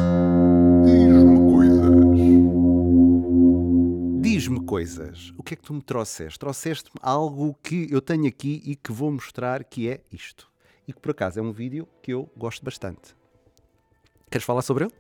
Diz-me 0.85 1.39
coisas. 1.49 1.89
Diz-me 4.21 4.63
coisas. 4.63 5.33
O 5.39 5.41
que 5.43 5.55
é 5.55 5.57
que 5.57 5.63
tu 5.63 5.73
me 5.73 5.81
trouxeste? 5.81 6.37
Trouxeste-me 6.37 6.99
algo 7.01 7.57
que 7.63 7.87
eu 7.89 7.99
tenho 7.99 8.27
aqui 8.27 8.61
e 8.63 8.75
que 8.75 8.91
vou 8.91 9.11
mostrar 9.11 9.63
que 9.63 9.89
é 9.89 10.01
isto 10.11 10.49
e 10.89 10.93
que 10.93 10.99
por 10.99 11.11
acaso 11.11 11.39
é 11.39 11.43
um 11.43 11.51
vídeo 11.51 11.87
que 12.01 12.11
eu 12.11 12.27
gosto 12.35 12.65
bastante. 12.65 13.15
Queres 14.31 14.43
falar 14.43 14.63
sobre 14.63 14.85
ele? 14.85 14.93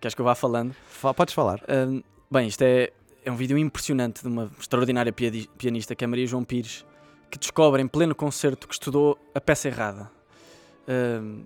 Queres 0.00 0.16
que 0.16 0.20
eu 0.20 0.24
vá 0.24 0.34
falando? 0.34 0.74
Fa 0.88 1.14
podes 1.14 1.32
falar. 1.32 1.62
Um, 1.68 2.02
bem, 2.28 2.48
isto 2.48 2.62
é, 2.62 2.92
é 3.24 3.30
um 3.30 3.36
vídeo 3.36 3.56
impressionante 3.56 4.20
de 4.22 4.28
uma 4.28 4.50
extraordinária 4.58 5.12
pianista 5.12 5.94
que 5.94 6.02
é 6.02 6.08
Maria 6.08 6.26
João 6.26 6.42
Pires, 6.42 6.84
que 7.30 7.38
descobre 7.38 7.80
em 7.80 7.86
pleno 7.86 8.16
concerto 8.16 8.66
que 8.66 8.74
estudou 8.74 9.16
a 9.32 9.40
peça 9.40 9.68
errada. 9.68 10.10
Um, 10.88 11.44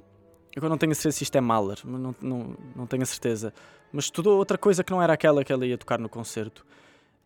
eu 0.57 0.67
não 0.67 0.79
tenho 0.79 0.93
a 0.93 0.95
certeza 0.95 1.19
se 1.19 1.25
isto 1.25 1.37
é 1.37 1.41
Mahler, 1.41 1.79
não, 1.85 2.15
não, 2.19 2.57
não 2.75 2.87
tenho 2.87 3.03
a 3.03 3.07
certeza. 3.07 3.53
Mas 3.93 4.05
estudou 4.05 4.39
outra 4.39 4.57
coisa 4.57 4.83
que 4.83 4.91
não 4.91 5.03
era 5.03 5.13
aquela 5.13 5.45
que 5.45 5.53
ela 5.53 5.67
ia 5.67 5.77
tocar 5.77 5.99
no 5.99 6.09
concerto. 6.09 6.65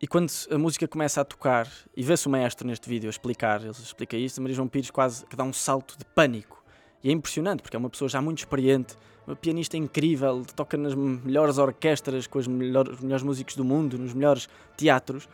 E 0.05 0.07
quando 0.07 0.31
a 0.51 0.59
música 0.59 0.87
começa 0.87 1.23
a 1.23 1.25
tocar, 1.25 1.67
e 1.97 2.03
vê-se 2.03 2.27
o 2.27 2.31
maestro 2.31 2.67
neste 2.67 2.87
vídeo 2.87 3.09
a 3.09 3.11
explicar, 3.11 3.63
ele 3.63 3.71
explica 3.71 4.15
isto, 4.19 4.39
Maria 4.43 4.55
João 4.55 4.69
Pires 4.69 4.91
quase 4.91 5.25
que 5.25 5.35
dá 5.35 5.43
um 5.45 5.53
salto 5.53 5.97
de 5.97 6.05
pânico. 6.05 6.63
E 7.03 7.09
é 7.09 7.13
impressionante, 7.13 7.63
porque 7.63 7.75
é 7.75 7.79
uma 7.79 7.89
pessoa 7.89 8.07
já 8.07 8.21
muito 8.21 8.41
experiente, 8.41 8.99
uma 9.27 9.35
pianista 9.35 9.79
incrível, 9.79 10.45
toca 10.55 10.77
nas 10.77 10.95
melhores 10.95 11.57
orquestras, 11.57 12.27
com 12.27 12.39
os 12.39 12.47
melhores, 12.47 13.01
melhores 13.01 13.23
músicos 13.23 13.57
do 13.57 13.65
mundo, 13.65 13.97
nos 13.97 14.13
melhores 14.13 14.47
teatros. 14.77 15.25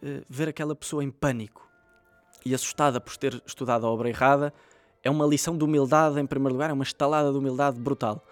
Uh, 0.00 0.22
ver 0.28 0.48
aquela 0.48 0.76
pessoa 0.76 1.02
em 1.02 1.10
pânico 1.10 1.68
e 2.46 2.54
assustada 2.54 3.00
por 3.00 3.16
ter 3.16 3.42
estudado 3.44 3.84
a 3.84 3.90
obra 3.90 4.08
errada 4.08 4.54
é 5.02 5.10
uma 5.10 5.26
lição 5.26 5.58
de 5.58 5.64
humildade, 5.64 6.20
em 6.20 6.26
primeiro 6.26 6.52
lugar, 6.52 6.70
é 6.70 6.72
uma 6.72 6.84
estalada 6.84 7.32
de 7.32 7.36
humildade 7.36 7.80
brutal. 7.80 8.24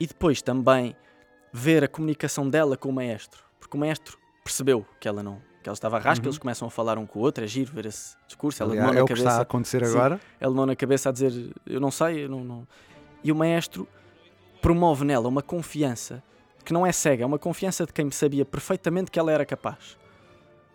E 0.00 0.06
depois 0.06 0.40
também 0.40 0.96
ver 1.52 1.84
a 1.84 1.88
comunicação 1.88 2.48
dela 2.48 2.74
com 2.74 2.88
o 2.88 2.92
maestro, 2.92 3.44
porque 3.60 3.76
o 3.76 3.80
maestro 3.80 4.16
percebeu 4.48 4.86
que 4.98 5.06
ela 5.06 5.22
não 5.22 5.40
que 5.62 5.68
ela 5.68 5.74
estava 5.74 5.96
a 5.96 6.00
rasca, 6.00 6.24
uhum. 6.24 6.28
eles 6.28 6.38
começam 6.38 6.68
a 6.68 6.70
falar 6.70 6.98
um 6.98 7.06
com 7.06 7.18
o 7.18 7.22
outro, 7.22 7.42
é 7.42 7.46
giro 7.46 7.72
ver 7.72 7.86
esse 7.86 8.16
discurso. 8.28 8.62
Ela 8.62 8.72
Aliás, 8.72 8.90
é 8.90 8.94
na 8.94 9.02
o 9.02 9.06
cabeça, 9.06 9.14
que 9.14 9.28
está 9.28 9.38
a 9.38 9.42
acontecer 9.42 9.84
sim, 9.84 9.90
agora. 9.92 10.20
Ela 10.40 10.54
mão 10.54 10.64
na 10.64 10.76
cabeça 10.76 11.08
a 11.08 11.12
dizer 11.12 11.52
eu 11.66 11.80
não 11.80 11.90
sei, 11.90 12.24
eu 12.24 12.28
não, 12.28 12.44
não. 12.44 12.68
E 13.22 13.32
o 13.32 13.34
maestro 13.34 13.86
promove 14.62 15.04
nela 15.04 15.28
uma 15.28 15.42
confiança 15.42 16.22
que 16.64 16.72
não 16.72 16.86
é 16.86 16.92
cega, 16.92 17.24
é 17.24 17.26
uma 17.26 17.38
confiança 17.38 17.84
de 17.84 17.92
quem 17.92 18.10
sabia 18.10 18.44
perfeitamente 18.44 19.10
que 19.10 19.18
ela 19.18 19.32
era 19.32 19.44
capaz. 19.44 19.98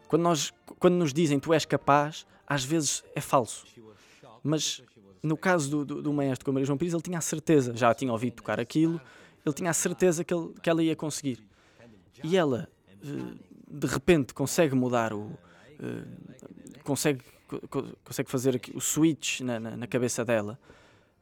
Quando, 0.08 0.24
nós, 0.24 0.52
quando 0.78 0.96
nos 0.96 1.14
dizem 1.14 1.40
tu 1.40 1.54
és 1.54 1.66
capaz, 1.66 2.26
às 2.46 2.64
vezes 2.64 3.04
é 3.16 3.22
falso. 3.22 3.66
Mas 4.44 4.84
no 5.24 5.38
caso 5.38 5.70
do, 5.70 5.86
do, 5.86 6.02
do 6.02 6.14
maestro 6.14 6.46
com 6.46 6.52
a 6.52 6.54
Maria 6.54 6.66
João 6.66 6.78
Pires, 6.78 6.94
ele 6.94 7.02
tinha 7.02 7.18
a 7.18 7.22
certeza, 7.22 7.76
já 7.76 7.94
tinha 7.94 8.12
ouvido 8.12 8.36
tocar 8.36 8.60
aquilo, 8.60 9.00
ele 9.46 9.56
tinha 9.56 9.70
a 9.70 9.74
certeza 9.74 10.24
que, 10.24 10.34
ele, 10.34 10.54
que 10.62 10.70
ela 10.70 10.84
ia 10.84 10.96
conseguir. 10.96 11.40
E 12.24 12.38
ela, 12.38 12.68
de 13.74 13.88
repente, 13.88 14.34
consegue 14.34 14.76
mudar 14.76 15.14
o. 15.14 15.32
consegue, 16.84 17.22
consegue 18.04 18.30
fazer 18.30 18.62
o 18.76 18.80
switch 18.80 19.42
na, 19.42 19.60
na, 19.60 19.78
na 19.78 19.88
cabeça 19.88 20.24
dela 20.24 20.60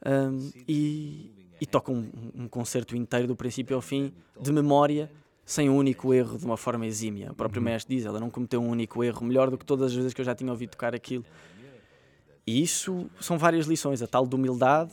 um, 0.06 0.52
e, 0.68 1.32
e, 1.62 1.66
toca 1.66 1.91
um, 1.91 2.12
um, 2.36 2.47
concerto 2.47 2.95
inteiro, 2.95 3.28
do 3.28 3.36
princípio 3.36 3.76
ao 3.76 3.82
fim, 3.82 4.14
de 4.39 4.52
memória, 4.52 5.10
sem 5.45 5.70
um 5.70 5.78
único 5.78 6.14
erro, 6.14 6.38
de 6.38 6.45
uma 6.45 6.58
forma 6.58 6.86
exímia. 6.86 7.32
O 7.32 7.36
próprio 7.36 7.62
mestre 7.62 7.95
diz: 7.95 8.06
ela 8.06 8.20
não 8.20 8.30
cometeu 8.30 8.62
um 8.62 8.70
único 8.70 9.02
erro, 9.02 9.26
melhor 9.26 9.49
do 9.49 9.58
que 9.58 9.66
todas 9.66 9.88
as 9.88 9.93
vezes 9.93 10.14
que 10.14 10.20
eu 10.20 10.26
já 10.26 10.36
tinha 10.36 10.52
ouvido 10.52 10.72
tocar 10.72 10.93
aquilo. 10.93 11.24
E 12.45 12.62
isso 12.62 13.10
são 13.22 13.38
várias 13.38 13.66
lições, 13.66 14.02
a 14.02 14.08
tal 14.08 14.28
de 14.28 14.36
humildade 14.36 14.91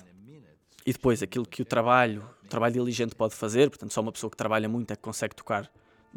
e 0.87 0.93
depois 0.93 1.23
aquilo 1.23 1.45
que 1.45 1.61
o 1.61 1.65
trabalho, 1.65 2.25
o 2.45 2.47
trabalho 2.47 2.75
diligente 2.75 3.15
pode 3.15 3.35
fazer, 3.35 3.69
portanto, 3.69 3.93
só 3.93 4.01
uma 4.01 4.13
pessoa 4.13 4.31
que 4.31 4.37
trabalha 4.37 4.69
muito 4.69 4.91
é 4.93 4.97
que 4.97 5.03
consegue 5.03 5.35
tocar 5.35 5.69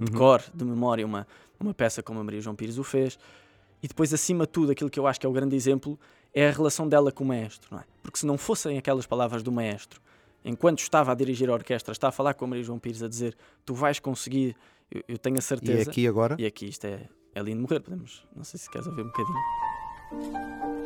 de 0.05 0.11
cor, 0.11 0.43
de 0.53 0.65
memória, 0.65 1.05
uma, 1.05 1.27
uma 1.59 1.73
peça 1.73 2.01
como 2.01 2.19
a 2.19 2.23
Maria 2.23 2.41
João 2.41 2.55
Pires 2.55 2.77
o 2.77 2.83
fez. 2.83 3.17
E 3.83 3.87
depois, 3.87 4.13
acima 4.13 4.45
de 4.45 4.51
tudo, 4.51 4.71
aquilo 4.71 4.89
que 4.89 4.99
eu 4.99 5.07
acho 5.07 5.19
que 5.19 5.25
é 5.25 5.29
o 5.29 5.31
grande 5.31 5.55
exemplo 5.55 5.99
é 6.33 6.47
a 6.47 6.51
relação 6.51 6.87
dela 6.87 7.11
com 7.11 7.23
o 7.23 7.27
maestro, 7.27 7.67
não 7.71 7.79
é? 7.79 7.83
Porque 8.01 8.17
se 8.17 8.25
não 8.25 8.37
fossem 8.37 8.77
aquelas 8.77 9.05
palavras 9.05 9.43
do 9.43 9.51
maestro, 9.51 10.01
enquanto 10.45 10.79
estava 10.79 11.11
a 11.11 11.15
dirigir 11.15 11.49
a 11.49 11.53
orquestra, 11.53 11.91
está 11.91 12.07
a 12.07 12.11
falar 12.11 12.33
com 12.33 12.45
a 12.45 12.47
Maria 12.47 12.63
João 12.63 12.79
Pires 12.79 13.03
a 13.03 13.07
dizer 13.07 13.35
tu 13.65 13.73
vais 13.73 13.99
conseguir, 13.99 14.55
eu, 14.89 15.03
eu 15.07 15.17
tenho 15.17 15.37
a 15.37 15.41
certeza. 15.41 15.89
E 15.89 15.91
aqui 15.91 16.07
agora? 16.07 16.35
E 16.39 16.45
aqui 16.45 16.67
isto 16.67 16.85
é, 16.85 17.07
é 17.35 17.41
lindo 17.41 17.61
morrer, 17.61 17.79
podemos, 17.79 18.25
não 18.35 18.43
sei 18.43 18.59
se 18.59 18.69
queres 18.69 18.87
ouvir 18.87 19.01
um 19.01 19.07
bocadinho. 19.07 20.80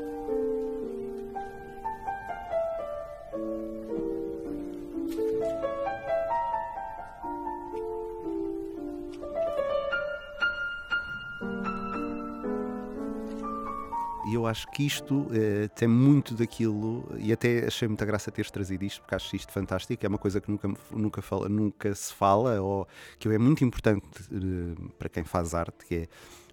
Eu 14.36 14.46
acho 14.46 14.68
que 14.72 14.86
isto 14.86 15.28
eh, 15.32 15.68
tem 15.76 15.88
muito 15.88 16.34
daquilo, 16.34 17.08
e 17.18 17.32
até 17.34 17.66
achei 17.66 17.88
muita 17.88 18.06
graça 18.06 18.32
teres 18.32 18.52
trazido 18.52 18.84
isto, 18.84 19.02
porque 19.02 19.16
acho 19.16 19.36
isto 19.36 19.52
fantástico. 19.52 20.06
É 20.06 20.10
uma 20.10 20.18
coisa 20.18 20.40
que 20.40 20.50
nunca, 20.52 20.72
nunca, 20.92 21.22
fala, 21.22 21.50
nunca 21.50 21.94
se 21.96 22.14
fala, 22.14 22.62
ou 22.62 22.88
que 23.20 23.28
é 23.30 23.38
muito 23.38 23.64
importante 23.64 24.06
eh, 24.32 24.90
para 24.98 25.10
quem 25.10 25.24
faz 25.24 25.54
arte, 25.54 25.86
que 25.86 25.96
é 25.96 26.08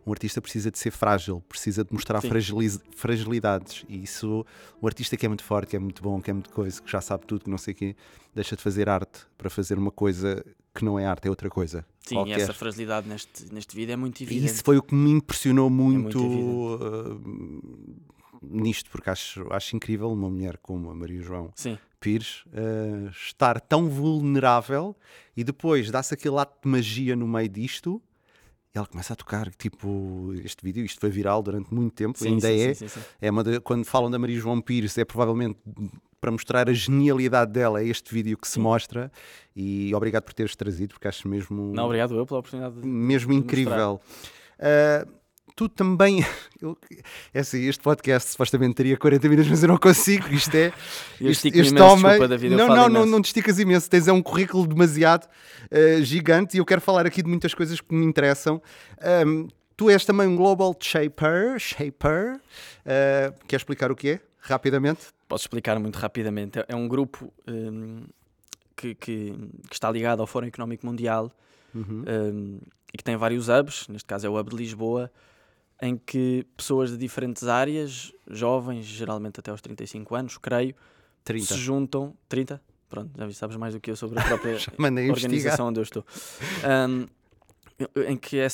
um 0.07 0.11
artista 0.11 0.41
precisa 0.41 0.71
de 0.71 0.79
ser 0.79 0.91
frágil, 0.91 1.43
precisa 1.49 1.85
de 1.85 1.93
mostrar 1.93 2.21
fragilidades. 2.97 3.85
E 3.89 4.03
isso, 4.03 4.45
o 4.81 4.87
artista 4.87 5.17
que 5.17 5.25
é 5.25 5.29
muito 5.29 5.45
forte, 5.45 5.71
que 5.71 5.77
é 5.77 5.79
muito 5.79 6.03
bom, 6.03 6.21
que 6.21 6.31
é 6.31 6.33
muito 6.33 6.51
coisa, 6.51 6.81
que 6.83 6.91
já 6.91 7.01
sabe 7.01 7.25
tudo, 7.27 7.45
que 7.45 7.51
não 7.51 7.59
sei 7.59 7.73
o 7.73 7.77
quê, 7.77 7.97
deixa 8.35 8.57
de 8.57 8.63
fazer 8.63 8.89
arte 8.89 9.21
para 9.39 9.49
fazer 9.49 9.79
uma 9.79 9.91
coisa 9.91 10.45
que 10.75 10.85
não 10.85 10.99
é 10.99 11.07
arte, 11.07 11.27
é 11.27 11.31
outra 11.31 11.51
coisa. 11.51 11.85
Sim, 12.01 12.17
qualquer. 12.17 12.39
e 12.39 12.43
essa 12.43 12.53
fragilidade 12.53 13.09
neste, 13.09 13.53
neste 13.53 13.77
vídeo 13.77 13.93
é 13.93 13.97
muito 13.97 14.23
evidente. 14.23 14.45
E 14.45 14.47
isso 14.47 14.65
foi 14.65 14.79
o 14.79 14.83
que 14.83 14.95
me 14.95 15.11
impressionou 15.11 15.69
muito, 15.71 16.19
é 16.19 16.23
muito 16.23 16.75
uh, 16.75 17.21
nisto, 18.43 18.91
porque 18.91 19.11
acho, 19.11 19.47
acho 19.53 19.77
incrível 19.77 20.11
uma 20.11 20.29
mulher 20.29 20.57
como 20.59 20.91
a 20.91 20.95
Maria 20.95 21.23
João 21.23 21.53
Sim. 21.55 21.79
Pires 22.01 22.45
uh, 22.47 23.09
estar 23.11 23.61
tão 23.61 23.89
vulnerável 23.89 24.97
e 25.37 25.45
depois 25.45 25.91
dá-se 25.91 26.13
aquele 26.15 26.39
ato 26.39 26.59
de 26.63 26.69
magia 26.69 27.15
no 27.15 27.29
meio 27.29 27.49
disto. 27.49 28.03
E 28.75 28.79
ela 28.79 28.87
começa 28.87 29.13
a 29.13 29.17
tocar, 29.17 29.51
tipo, 29.55 30.33
este 30.45 30.65
vídeo, 30.65 30.85
isto 30.85 30.99
foi 30.99 31.11
viral 31.11 31.43
durante 31.43 31.73
muito 31.75 31.95
tempo, 31.95 32.19
sim, 32.19 32.29
ainda 32.29 32.49
sim, 32.49 32.61
é. 32.61 32.75
Sim, 32.75 33.01
é 33.21 33.31
uma 33.31 33.45
de, 33.45 33.61
quando 33.61 33.85
falam 33.85 34.11
da 34.11 34.19
Maria 34.19 34.39
João 34.39 34.61
Pires, 34.63 34.97
é 34.97 35.05
provavelmente 35.05 35.59
para 36.23 36.31
mostrar 36.31 36.71
a 36.71 36.73
genialidade 36.73 37.53
dela, 37.53 37.83
é 37.83 37.87
este 37.87 38.15
vídeo 38.15 38.39
que 38.39 38.47
se 38.47 38.61
mostra. 38.61 39.11
E 39.57 39.93
obrigado 39.93 40.23
por 40.23 40.33
teres 40.33 40.55
trazido, 40.55 40.95
porque 40.95 41.09
acho 41.09 41.27
mesmo. 41.27 41.73
Não, 41.75 41.85
obrigado 41.85 42.17
eu 42.17 42.25
pela 42.25 42.39
oportunidade. 42.39 42.81
De, 42.81 42.87
mesmo 42.87 43.33
incrível. 43.33 44.01
Uh, 44.57 45.22
tu 45.55 45.69
também. 45.69 46.25
Eu, 46.61 46.79
é 47.35 47.41
assim, 47.41 47.67
este 47.67 47.83
podcast 47.83 48.31
supostamente 48.31 48.75
teria 48.75 48.97
40 48.97 49.29
minutos, 49.29 49.51
mas 49.51 49.63
eu 49.65 49.69
não 49.69 49.77
consigo. 49.77 50.29
Isto 50.29 50.55
é. 50.55 50.73
este 51.21 51.49
este 51.49 51.81
homem. 51.81 52.19
não, 52.51 52.69
não, 52.69 52.89
não, 52.89 53.05
não 53.05 53.21
te 53.21 53.27
esticas 53.27 53.59
imenso. 53.59 53.91
Tens 53.91 54.07
é 54.07 54.13
um 54.13 54.23
currículo 54.23 54.65
demasiado 54.65 55.27
uh, 55.27 56.03
gigante 56.05 56.57
e 56.57 56.61
eu 56.61 56.65
quero 56.65 56.81
falar 56.81 57.05
aqui 57.05 57.21
de 57.21 57.29
muitas 57.29 57.53
coisas 57.53 57.81
que 57.81 57.93
me 57.93 58.07
interessam. 58.07 58.63
Um, 59.27 59.49
tu 59.77 59.91
és 59.91 60.05
também 60.05 60.29
um 60.29 60.37
Global 60.37 60.73
Shaper. 60.79 61.59
shaper. 61.59 62.37
Uh, 62.87 63.35
quer 63.49 63.57
explicar 63.57 63.91
o 63.91 63.97
que 63.97 64.11
é? 64.11 64.21
Rapidamente? 64.39 65.07
Posso 65.29 65.43
explicar 65.43 65.77
muito 65.81 65.97
rapidamente. 65.97 66.65
É 66.69 66.77
um 66.77 66.87
grupo 66.87 67.33
um, 67.49 68.05
que, 68.77 68.95
que, 68.95 69.35
que 69.69 69.75
está 69.75 69.91
ligado 69.91 70.21
ao 70.21 70.29
Fórum 70.29 70.47
Económico 70.47 70.87
Mundial 70.87 71.33
Uhum. 71.75 72.05
um, 72.07 72.59
e 72.93 72.99
que 72.99 73.05
tem 73.05 73.17
vários 73.17 73.49
hubs, 73.49 73.89
neste 73.89 74.07
caso 74.07 74.27
é 74.27 74.31
o 74.31 74.39
hub 74.39 74.51
de 74.51 74.57
Lisboa, 74.57 75.11
em 75.83 75.97
que 75.97 76.47
pessoas 76.57 76.91
de 76.93 76.97
diferentes 76.97 77.43
áreas, 77.49 78.13
jovens, 78.31 78.85
geralmente 78.87 79.41
até 79.41 79.51
aos 79.51 79.61
35 79.61 80.15
anos, 80.15 80.39
creio, 80.39 80.75
30. 81.25 81.45
se 81.47 81.55
juntam. 81.61 82.17
30? 82.29 82.63
Pronto, 82.89 83.11
já 83.19 83.27
vi, 83.27 83.35
sabes 83.35 83.57
mais 83.57 83.75
do 83.75 83.81
que 83.81 83.91
eu 83.91 83.97
sobre 83.97 84.19
a 84.21 84.23
própria 84.25 84.53
investigar. 84.79 85.11
organização 85.11 85.69
onde 85.69 85.81
eu 85.81 85.83
estou. 85.83 86.05
Um, 86.87 87.07
em 88.07 88.17
que 88.17 88.39
é, 88.39 88.47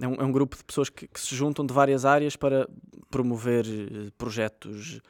é, 0.00 0.08
um, 0.08 0.14
é 0.14 0.24
um 0.24 0.32
grupo 0.32 0.56
de 0.56 0.64
pessoas 0.64 0.88
que, 0.88 1.06
que 1.06 1.20
se 1.20 1.34
juntam 1.36 1.66
de 1.66 1.74
várias 1.74 2.04
áreas 2.06 2.36
para 2.36 2.66
promover 3.10 3.66
eh, 3.66 4.10
projetos 4.16 5.00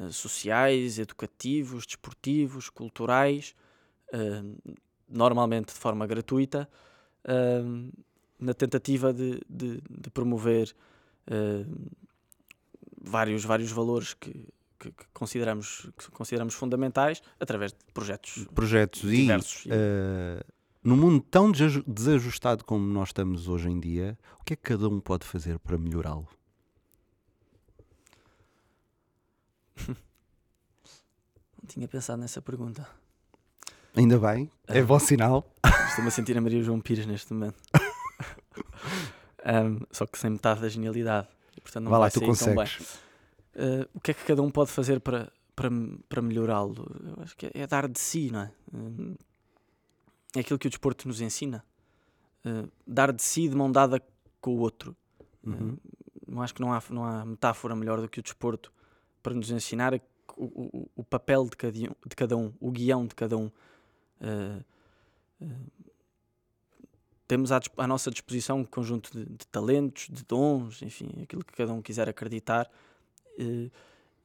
eh, 0.00 0.10
sociais, 0.10 0.98
educativos, 0.98 1.86
desportivos, 1.86 2.68
culturais, 2.68 3.54
normalmente 5.08 5.66
de 5.72 5.78
forma 5.78 6.06
gratuita, 6.06 6.68
na 8.38 8.54
tentativa 8.54 9.12
de, 9.12 9.40
de- 9.48 9.80
de 9.88 10.10
promover 10.10 10.74
eh, 11.26 11.64
vários, 13.00 13.44
vários 13.44 13.70
valores 13.72 14.14
que, 14.14 14.30
que- 14.78 14.90
que 14.92 15.04
consideramos, 15.12 15.88
que 15.98 16.10
consideramos 16.10 16.54
fundamentais 16.54 17.22
através 17.40 17.72
de 17.72 17.78
projetos 17.92 18.46
Projetos 18.54 19.04
e 19.04 19.16
diversos. 19.16 19.64
eh, 19.70 20.42
num 20.84 20.96
mundo 20.96 21.20
tão 21.30 21.50
desaju- 21.52 21.84
desajustado 21.86 22.64
como 22.64 22.84
nós 22.86 23.10
estamos 23.10 23.46
hoje 23.48 23.68
em 23.68 23.78
dia, 23.78 24.18
o 24.40 24.44
que 24.44 24.54
é 24.54 24.56
que 24.56 24.62
cada 24.62 24.88
um 24.88 25.00
pode 25.00 25.24
fazer 25.26 25.58
para 25.60 25.78
melhorá-lo? 25.78 26.28
Não 31.62 31.68
tinha 31.68 31.86
pensado 31.88 32.20
nessa 32.20 32.42
pergunta. 32.42 32.86
Ainda 33.94 34.18
bem, 34.18 34.50
é 34.66 34.80
Ah. 34.80 34.84
bom 34.84 34.98
sinal. 34.98 35.46
Estou-me 35.88 36.08
a 36.08 36.10
sentir 36.10 36.36
a 36.36 36.40
Maria 36.40 36.62
João 36.62 36.80
Pires 36.80 37.06
neste 37.06 37.32
momento. 37.32 37.60
Ahm, 39.44 39.80
só 39.90 40.06
que 40.06 40.18
sem 40.18 40.30
metade 40.30 40.60
da 40.60 40.68
genialidade. 40.68 41.28
E, 41.56 41.60
portanto, 41.60 41.84
não 41.84 41.90
Vá 41.90 41.98
lá, 41.98 42.04
vai 42.04 42.10
tu 42.10 42.20
tão 42.20 42.28
bem. 42.28 42.36
consegues. 42.36 42.98
Ah, 43.56 43.88
o 43.94 44.00
que 44.00 44.10
é 44.12 44.14
que 44.14 44.24
cada 44.24 44.42
um 44.42 44.50
pode 44.50 44.70
fazer 44.70 45.00
para, 45.00 45.32
para, 45.54 45.68
para 46.08 46.22
melhorá-lo? 46.22 46.86
Eu 47.16 47.22
acho 47.22 47.36
que 47.36 47.46
é, 47.46 47.50
é 47.54 47.66
dar 47.66 47.88
de 47.88 47.98
si, 47.98 48.30
não 48.30 48.40
é? 48.40 48.52
Hum, 48.72 49.14
é 50.34 50.40
aquilo 50.40 50.58
que 50.58 50.66
o 50.66 50.70
desporto 50.70 51.06
nos 51.08 51.20
ensina. 51.20 51.64
Ah, 52.44 52.64
dar 52.86 53.12
de 53.12 53.22
si 53.22 53.48
de 53.48 53.54
mão 53.54 53.70
dada 53.70 54.02
com 54.40 54.56
o 54.56 54.58
outro. 54.58 54.96
Uhum. 55.44 55.76
Não 56.26 56.42
acho 56.42 56.54
que 56.54 56.60
não 56.60 56.72
há, 56.72 56.82
não 56.90 57.04
há 57.04 57.24
metáfora 57.24 57.76
melhor 57.76 58.00
do 58.00 58.08
que 58.08 58.20
o 58.20 58.22
desporto 58.22 58.72
para 59.22 59.34
nos 59.34 59.50
ensinar 59.50 59.94
o, 59.94 60.00
o, 60.44 60.90
o 60.96 61.04
papel 61.04 61.44
de 61.44 61.56
cada, 61.56 61.78
um, 61.78 61.94
de 62.06 62.16
cada 62.16 62.36
um, 62.36 62.52
o 62.60 62.70
guião 62.70 63.06
de 63.06 63.14
cada 63.14 63.36
um. 63.36 63.50
Uh, 67.32 67.34
uh, 67.34 67.36
temos 67.36 67.52
à, 67.52 67.60
à 67.78 67.86
nossa 67.86 68.10
disposição 68.10 68.60
um 68.60 68.64
conjunto 68.64 69.10
de, 69.12 69.24
de 69.24 69.46
talentos, 69.46 70.08
de 70.10 70.24
dons, 70.24 70.82
enfim, 70.82 71.10
aquilo 71.22 71.44
que 71.44 71.52
cada 71.52 71.72
um 71.72 71.80
quiser 71.80 72.08
acreditar. 72.08 72.70
uh, 73.38 73.70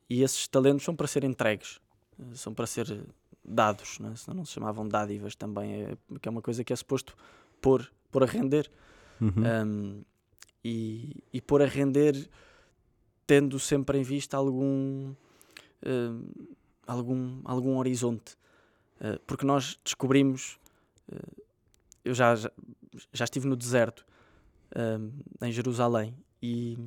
e 0.09 0.23
esses 0.23 0.47
talentos 0.47 0.83
são 0.83 0.95
para 0.95 1.07
ser 1.07 1.23
entregues, 1.23 1.79
uh, 2.19 2.35
são 2.35 2.53
para 2.53 2.65
ser 2.65 3.05
dados, 3.43 3.99
não 3.99 4.11
é? 4.11 4.15
senão 4.15 4.37
não 4.37 4.45
se 4.45 4.53
chamavam 4.53 4.87
dádivas 4.87 5.35
também, 5.35 5.83
é, 5.83 5.97
que 6.21 6.27
é 6.27 6.31
uma 6.31 6.41
coisa 6.41 6.63
que 6.63 6.73
é 6.73 6.75
suposto 6.75 7.15
pôr, 7.61 7.89
pôr 8.11 8.23
a 8.23 8.25
render. 8.25 8.69
Uhum. 9.19 9.33
Um, 9.65 10.03
e, 10.63 11.23
e 11.33 11.41
pôr 11.41 11.61
a 11.61 11.65
render 11.65 12.29
tendo 13.25 13.57
sempre 13.59 13.97
em 13.97 14.03
vista 14.03 14.37
algum 14.37 15.13
um, 15.85 16.23
algum, 16.85 17.41
algum 17.45 17.77
horizonte 17.77 18.37
Uh, 18.99 19.19
porque 19.27 19.45
nós 19.45 19.79
descobrimos 19.83 20.57
uh, 21.11 21.43
eu 22.03 22.15
já, 22.15 22.35
já, 22.35 22.51
já 23.13 23.25
estive 23.25 23.47
no 23.47 23.55
deserto 23.55 24.05
um, 24.75 25.11
em 25.45 25.51
Jerusalém 25.51 26.15
e, 26.41 26.77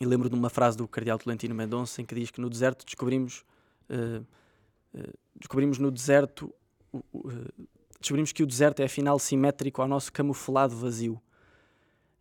e 0.00 0.06
lembro 0.06 0.28
de 0.28 0.34
uma 0.34 0.50
frase 0.50 0.76
do 0.76 0.86
cardeal 0.88 1.18
Tolentino 1.18 1.54
Mendonça 1.54 2.00
em 2.00 2.04
que 2.04 2.14
diz 2.14 2.30
que 2.30 2.40
no 2.40 2.48
deserto 2.48 2.84
descobrimos 2.84 3.44
uh, 3.90 4.24
uh, 4.94 5.18
descobrimos 5.34 5.78
no 5.78 5.90
deserto 5.90 6.52
uh, 6.92 7.68
descobrimos 8.00 8.32
que 8.32 8.42
o 8.42 8.46
deserto 8.46 8.80
é 8.80 8.84
afinal 8.84 9.18
simétrico 9.18 9.82
ao 9.82 9.88
nosso 9.88 10.12
camuflado 10.12 10.76
vazio. 10.76 11.20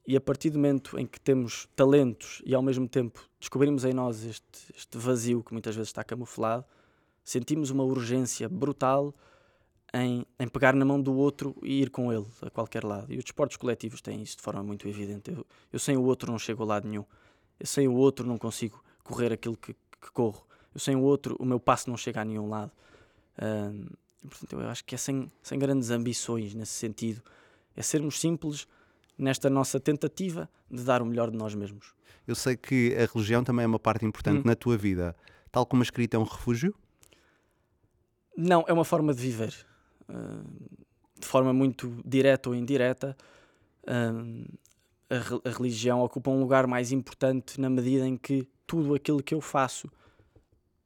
E 0.07 0.15
a 0.15 0.21
partir 0.21 0.51
do 0.51 0.59
momento 0.59 0.99
em 0.99 1.05
que 1.05 1.19
temos 1.19 1.67
talentos 1.75 2.41
e 2.45 2.53
ao 2.53 2.61
mesmo 2.61 2.87
tempo 2.87 3.27
descobrimos 3.39 3.83
em 3.85 3.93
nós 3.93 4.23
este, 4.23 4.73
este 4.75 4.97
vazio 4.97 5.43
que 5.43 5.51
muitas 5.51 5.75
vezes 5.75 5.89
está 5.89 6.03
camuflado, 6.03 6.63
sentimos 7.23 7.71
uma 7.71 7.83
urgência 7.83 8.47
brutal 8.47 9.13
em, 9.95 10.25
em 10.37 10.47
pegar 10.49 10.75
na 10.75 10.83
mão 10.83 11.01
do 11.01 11.15
outro 11.15 11.55
e 11.63 11.81
ir 11.81 11.89
com 11.89 12.11
ele 12.11 12.25
a 12.41 12.49
qualquer 12.49 12.83
lado. 12.83 13.11
E 13.13 13.17
os 13.17 13.23
desportos 13.23 13.55
coletivos 13.55 14.01
têm 14.01 14.21
isso 14.21 14.35
de 14.35 14.43
forma 14.43 14.61
muito 14.61 14.85
evidente. 14.89 15.31
Eu, 15.31 15.45
eu 15.71 15.79
sem 15.79 15.95
o 15.95 16.03
outro 16.03 16.29
não 16.29 16.37
chego 16.37 16.63
a 16.63 16.65
lado 16.65 16.87
nenhum. 16.87 17.05
Eu 17.57 17.65
sem 17.65 17.87
o 17.87 17.93
outro 17.93 18.27
não 18.27 18.37
consigo 18.37 18.83
correr 19.03 19.31
aquilo 19.31 19.55
que, 19.55 19.73
que 19.73 20.11
corro. 20.11 20.45
Eu 20.73 20.79
sem 20.81 20.97
o 20.97 21.01
outro, 21.01 21.37
o 21.39 21.45
meu 21.45 21.59
passo 21.61 21.89
não 21.89 21.95
chega 21.95 22.19
a 22.21 22.25
nenhum 22.25 22.49
lado. 22.49 22.71
Portanto, 24.21 24.59
eu 24.59 24.67
acho 24.67 24.83
que 24.83 24.95
é 24.95 24.97
sem, 24.97 25.31
sem 25.41 25.57
grandes 25.57 25.89
ambições 25.91 26.53
nesse 26.53 26.73
sentido. 26.73 27.21
É 27.73 27.81
sermos 27.81 28.19
simples 28.19 28.67
nesta 29.17 29.49
nossa 29.49 29.79
tentativa 29.79 30.49
de 30.69 30.83
dar 30.83 31.01
o 31.01 31.05
melhor 31.05 31.31
de 31.31 31.37
nós 31.37 31.55
mesmos. 31.55 31.93
Eu 32.27 32.35
sei 32.35 32.57
que 32.57 32.93
a 32.97 33.05
religião 33.13 33.43
também 33.45 33.63
é 33.63 33.67
uma 33.67 33.79
parte 33.79 34.03
importante 34.03 34.39
Hum. 34.39 34.43
na 34.45 34.55
tua 34.55 34.75
vida. 34.75 35.15
Tal 35.51 35.65
como 35.65 35.81
a 35.81 35.85
escrita 35.85 36.17
é 36.17 36.19
um 36.19 36.23
refúgio? 36.23 36.75
Não, 38.35 38.65
é 38.67 38.73
uma 38.73 38.83
forma 38.83 39.13
de 39.13 39.21
viver. 39.21 39.55
Ah, 40.09 40.43
de 41.19 41.25
forma 41.27 41.53
muito 41.53 41.97
direta 42.05 42.49
ou 42.49 42.55
indireta, 42.55 43.15
ah, 43.87 44.11
a, 45.09 45.15
re- 45.17 45.41
a 45.45 45.49
religião 45.49 46.01
ocupa 46.01 46.29
um 46.31 46.39
lugar 46.39 46.67
mais 46.67 46.91
importante 46.91 47.59
na 47.59 47.69
medida 47.69 48.07
em 48.07 48.17
que 48.17 48.47
tudo 48.67 48.93
aquilo 48.95 49.21
que 49.23 49.33
eu 49.33 49.41
faço, 49.41 49.89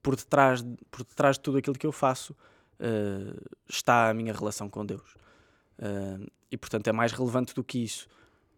por 0.01 0.15
detrás, 0.15 0.61
de- 0.61 0.77
por 0.91 1.03
detrás 1.03 1.35
de 1.37 1.41
tudo 1.41 1.57
aquilo 1.57 1.77
que 1.77 1.87
eu 1.87 1.91
faço, 1.91 2.35
ah, 2.79 3.35
está 3.67 4.09
a 4.09 4.13
minha 4.13 4.33
relação 4.33 4.69
com 4.69 4.85
Deus. 4.85 5.15
E 6.51 6.57
portanto 6.57 6.87
é 6.87 6.91
mais 6.91 7.13
relevante 7.13 7.53
do 7.53 7.63
que 7.63 7.79
isso. 7.83 8.07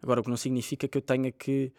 Agora, 0.02 0.20
o 0.20 0.24
que 0.24 0.30
não 0.30 0.36
significa 0.36 0.88
que 0.88 0.98
eu 0.98 1.02
tenha 1.02 1.30
que 1.30 1.72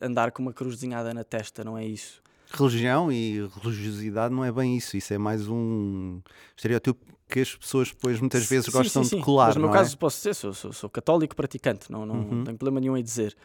andar 0.00 0.30
com 0.32 0.40
uma 0.40 0.52
cruz 0.52 0.76
desenhada 0.76 1.12
na 1.12 1.24
testa, 1.24 1.62
não 1.62 1.76
é 1.76 1.84
isso. 1.84 2.22
Religião 2.58 3.10
e 3.12 3.46
religiosidade 3.62 4.34
não 4.34 4.44
é 4.44 4.50
bem 4.52 4.76
isso. 4.76 4.96
Isso 4.96 5.12
é 5.14 5.18
mais 5.18 5.48
um 5.48 6.20
estereótipo 6.56 7.04
que 7.28 7.40
as 7.40 7.54
pessoas 7.56 7.88
depois 7.90 8.20
muitas 8.20 8.46
vezes 8.46 8.66
Sim, 8.66 8.72
gostam 8.72 9.02
sim, 9.04 9.10
sim. 9.10 9.16
de 9.18 9.22
colar. 9.24 9.46
Mas 9.46 9.56
no 9.56 9.62
meu 9.62 9.70
caso 9.70 9.94
é? 9.94 9.98
posso 9.98 10.18
dizer, 10.18 10.34
sou, 10.34 10.54
sou, 10.54 10.72
sou 10.72 10.88
católico 10.88 11.34
praticante, 11.34 11.90
não, 11.90 12.06
não 12.06 12.14
Uhum. 12.20 12.44
tenho 12.44 12.56
problema 12.56 12.80
nenhum 12.80 12.96
em 12.96 13.02
dizer. 13.02 13.36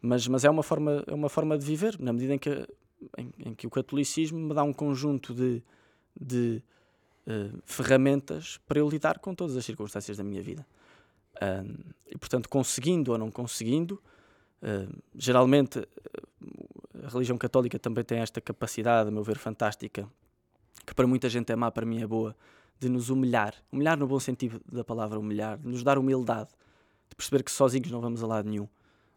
Mas, 0.00 0.26
mas 0.28 0.44
é, 0.44 0.50
uma 0.50 0.62
forma, 0.62 1.02
é 1.06 1.14
uma 1.14 1.28
forma 1.28 1.56
de 1.56 1.64
viver, 1.64 1.96
na 1.98 2.12
medida 2.12 2.34
em 2.34 2.38
que, 2.38 2.66
em, 3.16 3.30
em 3.46 3.54
que 3.54 3.66
o 3.66 3.70
catolicismo 3.70 4.38
me 4.38 4.52
dá 4.54 4.62
um 4.62 4.72
conjunto 4.72 5.32
de, 5.32 5.62
de 6.20 6.62
eh, 7.26 7.50
ferramentas 7.64 8.58
para 8.66 8.80
eu 8.80 8.88
lidar 8.88 9.18
com 9.20 9.34
todas 9.34 9.56
as 9.56 9.64
circunstâncias 9.64 10.16
da 10.16 10.24
minha 10.24 10.42
vida. 10.42 10.66
Ahm, 11.40 11.76
e 12.06 12.18
portanto, 12.18 12.48
conseguindo 12.48 13.12
ou 13.12 13.18
não 13.18 13.30
conseguindo, 13.30 14.02
eh, 14.60 14.88
geralmente 15.16 15.78
eh, 15.78 15.86
a 17.02 17.08
religião 17.08 17.36
católica 17.36 17.78
também 17.78 18.04
tem 18.04 18.18
esta 18.18 18.40
capacidade, 18.40 19.08
a 19.08 19.12
meu 19.12 19.22
ver, 19.22 19.38
fantástica, 19.38 20.08
que 20.86 20.94
para 20.94 21.06
muita 21.06 21.28
gente 21.28 21.50
é 21.52 21.56
má, 21.56 21.70
para 21.70 21.84
mim 21.86 22.02
é 22.02 22.06
boa, 22.06 22.34
de 22.78 22.88
nos 22.88 23.10
humilhar, 23.10 23.54
humilhar 23.70 23.96
no 23.98 24.06
bom 24.06 24.18
sentido 24.18 24.60
da 24.70 24.82
palavra 24.84 25.18
humilhar, 25.18 25.58
de 25.58 25.68
nos 25.68 25.82
dar 25.82 25.98
humildade, 25.98 26.50
de 27.08 27.14
perceber 27.16 27.42
que 27.42 27.50
sozinhos 27.50 27.90
não 27.90 28.00
vamos 28.00 28.22
a 28.22 28.26
lado 28.26 28.48
nenhum. 28.48 28.68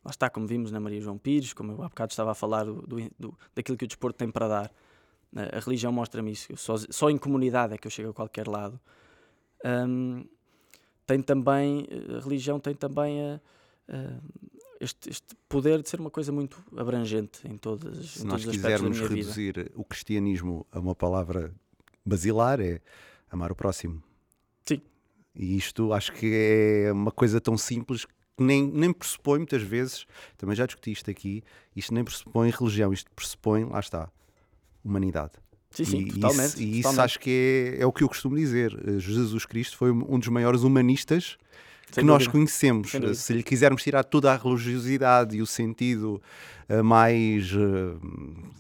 Lá 0.03 0.11
está, 0.11 0.29
como 0.29 0.45
vimos 0.45 0.71
na 0.71 0.79
Maria 0.79 1.01
João 1.01 1.17
Pires, 1.17 1.51
como 1.53 1.71
eu 1.71 1.81
há 1.83 1.89
bocado 1.89 2.11
estava 2.11 2.31
a 2.31 2.35
falar 2.35 2.63
do, 2.65 2.83
do- 3.17 3.37
daquilo 3.55 3.75
que 3.77 3.85
o 3.85 3.87
desporto 3.87 4.17
tem 4.17 4.29
para 4.29 4.47
dar. 4.47 4.71
A 5.35 5.59
religião 5.59 5.91
mostra-me 5.91 6.31
isso. 6.31 6.55
Só, 6.55 6.75
só 6.77 7.09
em 7.09 7.17
comunidade 7.17 7.73
é 7.73 7.77
que 7.77 7.87
eu 7.87 7.91
chego 7.91 8.11
a 8.11 8.13
qualquer 8.13 8.47
lado. 8.47 8.79
Hum, 9.65 10.25
tem 11.07 11.21
também, 11.21 11.87
a 12.15 12.23
religião 12.23 12.59
tem 12.59 12.75
também 12.75 13.19
a- 13.19 13.41
a- 13.89 14.19
este, 14.79 15.09
este 15.09 15.35
poder 15.47 15.81
de 15.81 15.89
ser 15.89 15.99
uma 15.99 16.09
coisa 16.11 16.31
muito 16.31 16.63
abrangente 16.75 17.47
em, 17.47 17.57
todas, 17.57 18.11
Se 18.11 18.23
em 18.23 18.27
nós 18.27 18.45
quisermos 18.45 18.97
minha 18.97 19.09
vida. 19.09 19.15
reduzir 19.15 19.71
o 19.75 19.83
cristianismo 19.83 20.65
a 20.71 20.79
uma 20.79 20.95
palavra 20.95 21.53
basilar, 22.05 22.59
é 22.59 22.81
amar 23.29 23.51
o 23.51 23.55
próximo. 23.55 24.01
Sim. 24.65 24.81
E 25.35 25.57
isto 25.57 25.93
acho 25.93 26.13
que 26.13 26.85
é 26.87 26.91
uma 26.91 27.11
coisa 27.11 27.39
tão 27.41 27.57
simples 27.57 28.05
que 28.05 28.13
nem, 28.37 28.67
nem 28.67 28.91
pressupõe 28.91 29.39
muitas 29.39 29.61
vezes, 29.61 30.05
também 30.37 30.55
já 30.55 30.65
discuti 30.65 30.91
isto 30.91 31.09
aqui, 31.09 31.43
isto 31.75 31.93
nem 31.93 32.03
pressupõe 32.03 32.49
religião, 32.49 32.91
isto 32.91 33.09
pressupõe, 33.15 33.65
lá 33.65 33.79
está, 33.79 34.11
humanidade. 34.83 35.33
Sim, 35.71 35.85
sim, 35.85 35.97
e 35.99 36.13
totalmente. 36.13 36.47
Isso, 36.47 36.61
e 36.61 36.71
isso 36.71 36.81
totalmente. 36.83 37.05
acho 37.05 37.19
que 37.19 37.75
é, 37.77 37.81
é 37.81 37.85
o 37.85 37.91
que 37.91 38.03
eu 38.03 38.07
costumo 38.07 38.35
dizer. 38.35 38.73
Eh, 38.87 38.99
Jesus 38.99 39.45
Cristo 39.45 39.75
foi 39.75 39.91
um 39.91 40.17
dos 40.17 40.29
maiores 40.29 40.61
humanistas 40.61 41.37
que 41.95 42.01
Sem 42.01 42.03
nós 42.05 42.19
dúvida. 42.23 42.31
conhecemos. 42.31 42.91
Dúvida. 42.91 43.13
Se 43.15 43.33
lhe 43.33 43.43
quisermos 43.43 43.81
tirar 43.83 44.03
toda 44.03 44.31
a 44.33 44.37
religiosidade 44.37 45.35
e 45.37 45.41
o 45.41 45.45
sentido 45.45 46.21
eh, 46.69 46.81
mais, 46.81 47.51
eh, 47.51 47.97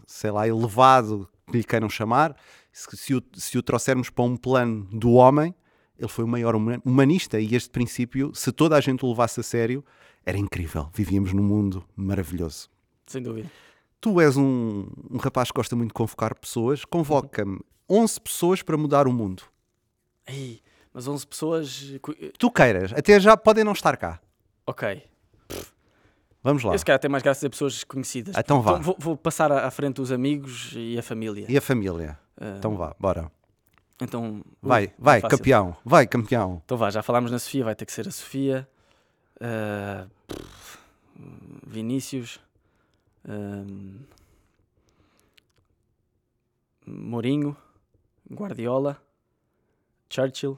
sei 0.07 0.31
lá, 0.31 0.47
elevado 0.47 1.27
que 1.51 1.57
lhe 1.57 1.63
queiram 1.63 1.89
chamar, 1.89 2.35
se, 2.71 2.87
se 2.97 3.13
o, 3.15 3.21
se 3.35 3.57
o 3.57 3.61
trouxermos 3.63 4.09
para 4.09 4.23
um 4.25 4.35
plano 4.35 4.87
do 4.91 5.11
homem, 5.13 5.53
Ele 5.97 6.07
foi 6.09 6.25
o 6.25 6.27
maior 6.27 6.55
huma- 6.55 6.81
humanista 6.83 7.39
e 7.39 7.55
este 7.55 7.69
princípio, 7.69 8.31
se 8.35 8.51
toda 8.51 8.75
a 8.75 8.81
gente 8.81 9.05
o 9.05 9.09
levasse 9.09 9.39
a 9.39 9.43
sério, 9.43 9.83
era 10.25 10.37
incrível. 10.37 10.89
Vivíamos 10.93 11.31
num 11.33 11.43
mundo 11.43 11.85
maravilhoso. 11.95 12.69
Sem 13.07 13.21
dúvida. 13.21 13.49
Tu 14.01 14.19
és 14.19 14.35
um, 14.37 14.87
um 15.09 15.17
rapaz 15.17 15.51
que 15.51 15.55
gosta 15.55 15.75
muito 15.75 15.89
de 15.89 15.93
convocar 15.93 16.35
pessoas. 16.35 16.83
Convoca-me 16.83 17.59
11 17.89 18.19
pessoas 18.21 18.61
para 18.61 18.75
mudar 18.77 19.07
o 19.07 19.13
mundo. 19.13 19.43
Ei, 20.27 20.61
mas 20.95 21.07
11 21.09 21.27
pessoas. 21.27 21.93
cu- 22.01 22.15
Tu 22.39 22.49
queiras, 22.51 22.93
até 22.93 23.19
já 23.19 23.35
podem 23.35 23.65
não 23.65 23.73
estar 23.73 23.97
cá. 23.97 24.17
Ok. 24.65 25.03
Vamos 26.41 26.63
lá. 26.63 26.73
Eu 26.73 26.79
se 26.79 26.85
calhar 26.85 26.99
tem 26.99 27.09
mais 27.11 27.21
graça 27.21 27.39
dizer 27.39 27.49
pessoas 27.49 27.83
conhecidas. 27.83 28.33
Então 28.37 28.61
vá. 28.61 28.73
vou, 28.77 28.95
vou 28.97 29.17
passar 29.17 29.51
à 29.51 29.69
frente 29.69 29.99
os 29.99 30.09
amigos 30.11 30.71
e 30.75 30.97
a 30.97 31.03
família. 31.03 31.45
E 31.49 31.57
a 31.57 31.61
família? 31.61 32.17
Ah, 32.39 32.55
Então 32.57 32.77
vá, 32.77 32.95
bora. 32.99 33.29
Então. 34.01 34.41
Vai, 34.61 34.93
vai, 34.97 35.21
campeão. 35.21 35.75
Vai, 35.83 36.07
campeão. 36.07 36.61
Então 36.65 36.77
vá, 36.77 36.89
já 36.89 37.01
falámos 37.03 37.29
na 37.31 37.39
Sofia, 37.39 37.63
vai 37.65 37.75
ter 37.75 37.85
que 37.85 37.91
ser 37.91 38.07
a 38.07 38.11
Sofia. 38.11 38.67
Pff, 40.27 40.77
Vinícius. 41.67 42.39
ahm, 43.27 43.99
Mourinho. 46.85 47.55
Guardiola. 48.31 49.01
Churchill. 50.09 50.57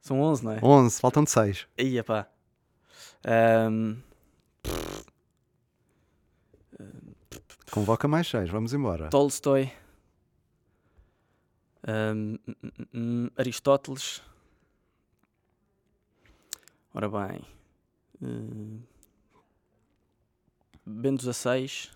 São 0.00 0.20
11, 0.20 0.44
não 0.44 0.52
é? 0.52 0.60
11, 0.62 1.00
faltam 1.00 1.24
de 1.24 1.30
6. 1.30 1.66
Aí, 1.78 2.02
pá. 2.02 2.28
Ahm, 3.24 3.96
Convoca 7.70 8.08
mais 8.08 8.26
6, 8.28 8.48
vamos 8.50 8.72
embora. 8.72 9.08
Tolstói. 9.10 9.70
Ahm, 11.86 12.36
hum, 12.46 12.54
hum, 12.94 13.30
Aristóteles. 13.36 14.22
Ora 16.94 17.08
bem. 17.08 17.40
hum, 18.22 18.82
Bento 20.86 21.22
XVI. 21.32 21.90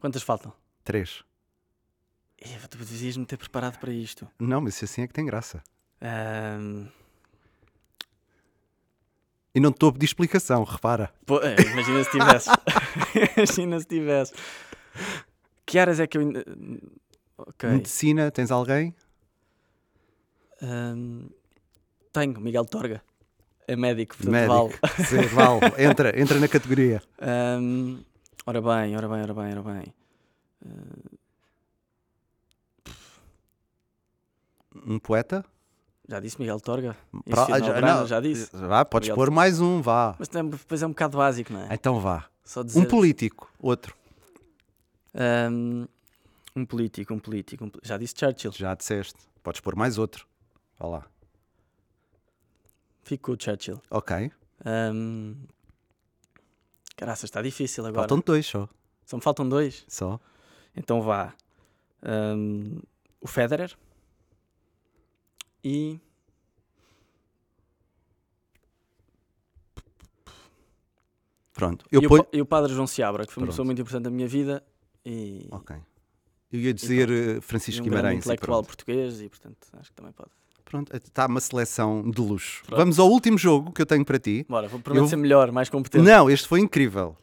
Quantas 0.00 0.22
faltam? 0.22 0.52
3. 0.84 1.24
Ih, 2.44 2.68
Tu 2.70 2.78
devias-me 2.78 3.26
ter 3.26 3.36
preparado 3.36 3.78
para 3.78 3.92
isto. 3.92 4.26
Não, 4.38 4.60
mas 4.60 4.82
assim 4.82 5.02
é 5.02 5.06
que 5.06 5.12
tem 5.12 5.26
graça. 5.26 5.62
Ahm, 6.00 6.86
E 9.54 9.60
não 9.60 9.70
estou 9.70 9.88
a 9.88 9.92
pedir 9.92 10.06
explicação, 10.06 10.62
repara. 10.64 11.12
pô, 11.26 11.40
é, 11.42 11.54
imagina 11.60 12.04
se 12.04 12.10
tivesse. 12.10 12.50
imagina 13.36 13.80
se 13.80 13.86
tivesse. 13.86 14.32
Que 15.66 15.78
áreas 15.78 16.00
é 16.00 16.06
que 16.06 16.16
eu 16.16 16.22
ainda. 16.22 16.44
Ok. 17.36 17.68
Medicina, 17.68 18.30
tens 18.30 18.50
alguém? 18.50 18.94
Ahm, 20.62 21.28
tenho, 22.12 22.40
Miguel 22.40 22.64
Torga. 22.64 23.02
É 23.68 23.76
médico, 23.76 24.16
portanto 24.16 24.46
vale. 24.48 24.68
Médico. 24.68 24.86
Sim, 25.04 25.34
vale. 25.34 25.60
Entra, 25.84 26.18
entra 26.20 26.38
na 26.40 26.48
categoria. 26.48 27.02
Ahm, 27.20 28.00
ora 28.46 28.60
bem, 28.60 28.96
ora 28.96 29.08
bem, 29.08 29.22
ora 29.22 29.34
bem, 29.34 29.52
ora 29.58 29.62
bem. 29.62 29.94
Um 34.86 34.98
poeta? 34.98 35.44
Já 36.08 36.18
disse 36.20 36.38
Miguel 36.40 36.58
Torga? 36.60 36.96
Ah, 37.30 37.46
já- 37.58 37.66
Albrana, 37.66 37.94
não, 38.00 38.06
já 38.06 38.20
disse. 38.20 38.50
Vá, 38.56 38.84
podes 38.84 39.08
Miguel 39.08 39.16
pôr 39.16 39.30
mais 39.30 39.60
um, 39.60 39.80
vá. 39.80 40.16
Mas 40.18 40.28
depois 40.28 40.82
é 40.82 40.86
um 40.86 40.90
bocado 40.90 41.16
básico, 41.18 41.52
não 41.52 41.62
é? 41.62 41.68
Então 41.74 42.00
vá. 42.00 42.26
Um 42.74 42.84
político, 42.84 43.52
outro. 43.60 43.94
Ahm, 45.14 45.86
um 46.56 46.64
político, 46.66 47.14
um 47.14 47.18
político. 47.18 47.64
um 47.64 47.70
Já 47.82 47.96
disse 47.96 48.14
Churchill. 48.18 48.52
Já 48.52 48.74
disseste. 48.74 49.14
Podes 49.42 49.60
pôr 49.60 49.76
mais 49.76 49.98
outro. 49.98 50.26
Vá 50.78 50.86
lá. 50.88 51.06
Fico 53.04 53.26
com 53.30 53.32
o 53.32 53.40
Churchill. 53.40 53.80
Ok. 53.90 54.32
Ahm, 54.64 55.34
Caraças, 56.96 57.24
está 57.24 57.40
difícil 57.40 57.84
agora. 57.86 58.02
Faltam 58.02 58.20
dois 58.24 58.46
só. 58.46 58.68
Só 59.06 59.16
me 59.16 59.22
faltam 59.22 59.48
dois. 59.48 59.84
Só. 59.88 60.18
Então 60.76 61.00
vá. 61.02 61.32
Ahm, 62.02 62.80
o 63.20 63.28
Federer. 63.28 63.76
E. 65.62 66.00
Pronto. 71.52 71.84
Eu 71.90 72.02
e, 72.02 72.06
o, 72.06 72.08
ponho... 72.08 72.24
pa- 72.24 72.30
e 72.32 72.40
o 72.40 72.46
Padre 72.46 72.72
João 72.72 72.86
Seabra, 72.86 73.26
que 73.26 73.32
foi 73.32 73.40
uma 73.42 73.46
Pronto. 73.46 73.52
pessoa 73.54 73.66
muito 73.66 73.80
importante 73.82 74.04
da 74.04 74.10
minha 74.10 74.28
vida 74.28 74.62
e, 75.04 75.46
Ok. 75.50 75.76
Eu 76.52 76.58
ia 76.60 76.74
dizer 76.74 77.08
eh, 77.10 77.40
Francisco 77.40 77.78
e 77.80 77.82
um 77.82 77.84
Guimarães. 77.90 78.16
e 78.16 78.18
intelectual 78.18 78.58
pronto. 78.62 78.66
português 78.66 79.20
e, 79.20 79.28
portanto, 79.28 79.56
acho 79.74 79.90
que 79.90 79.94
também 79.94 80.12
pode. 80.12 80.30
Pronto, 80.64 80.96
está 80.96 81.26
uma 81.26 81.40
seleção 81.40 82.08
de 82.10 82.20
luxo. 82.20 82.62
Pronto. 82.64 82.78
Vamos 82.78 82.98
ao 82.98 83.08
último 83.08 83.38
jogo 83.38 83.72
que 83.72 83.80
eu 83.82 83.86
tenho 83.86 84.04
para 84.04 84.18
ti. 84.18 84.44
Bora, 84.48 84.66
vou 84.68 84.80
prometer 84.80 85.04
Eu- 85.04 85.08
ser 85.08 85.16
melhor, 85.16 85.50
mais 85.52 85.68
competente. 85.68 86.04
Não, 86.04 86.28
este 86.30 86.48
foi 86.48 86.58
incrível. 86.60 87.16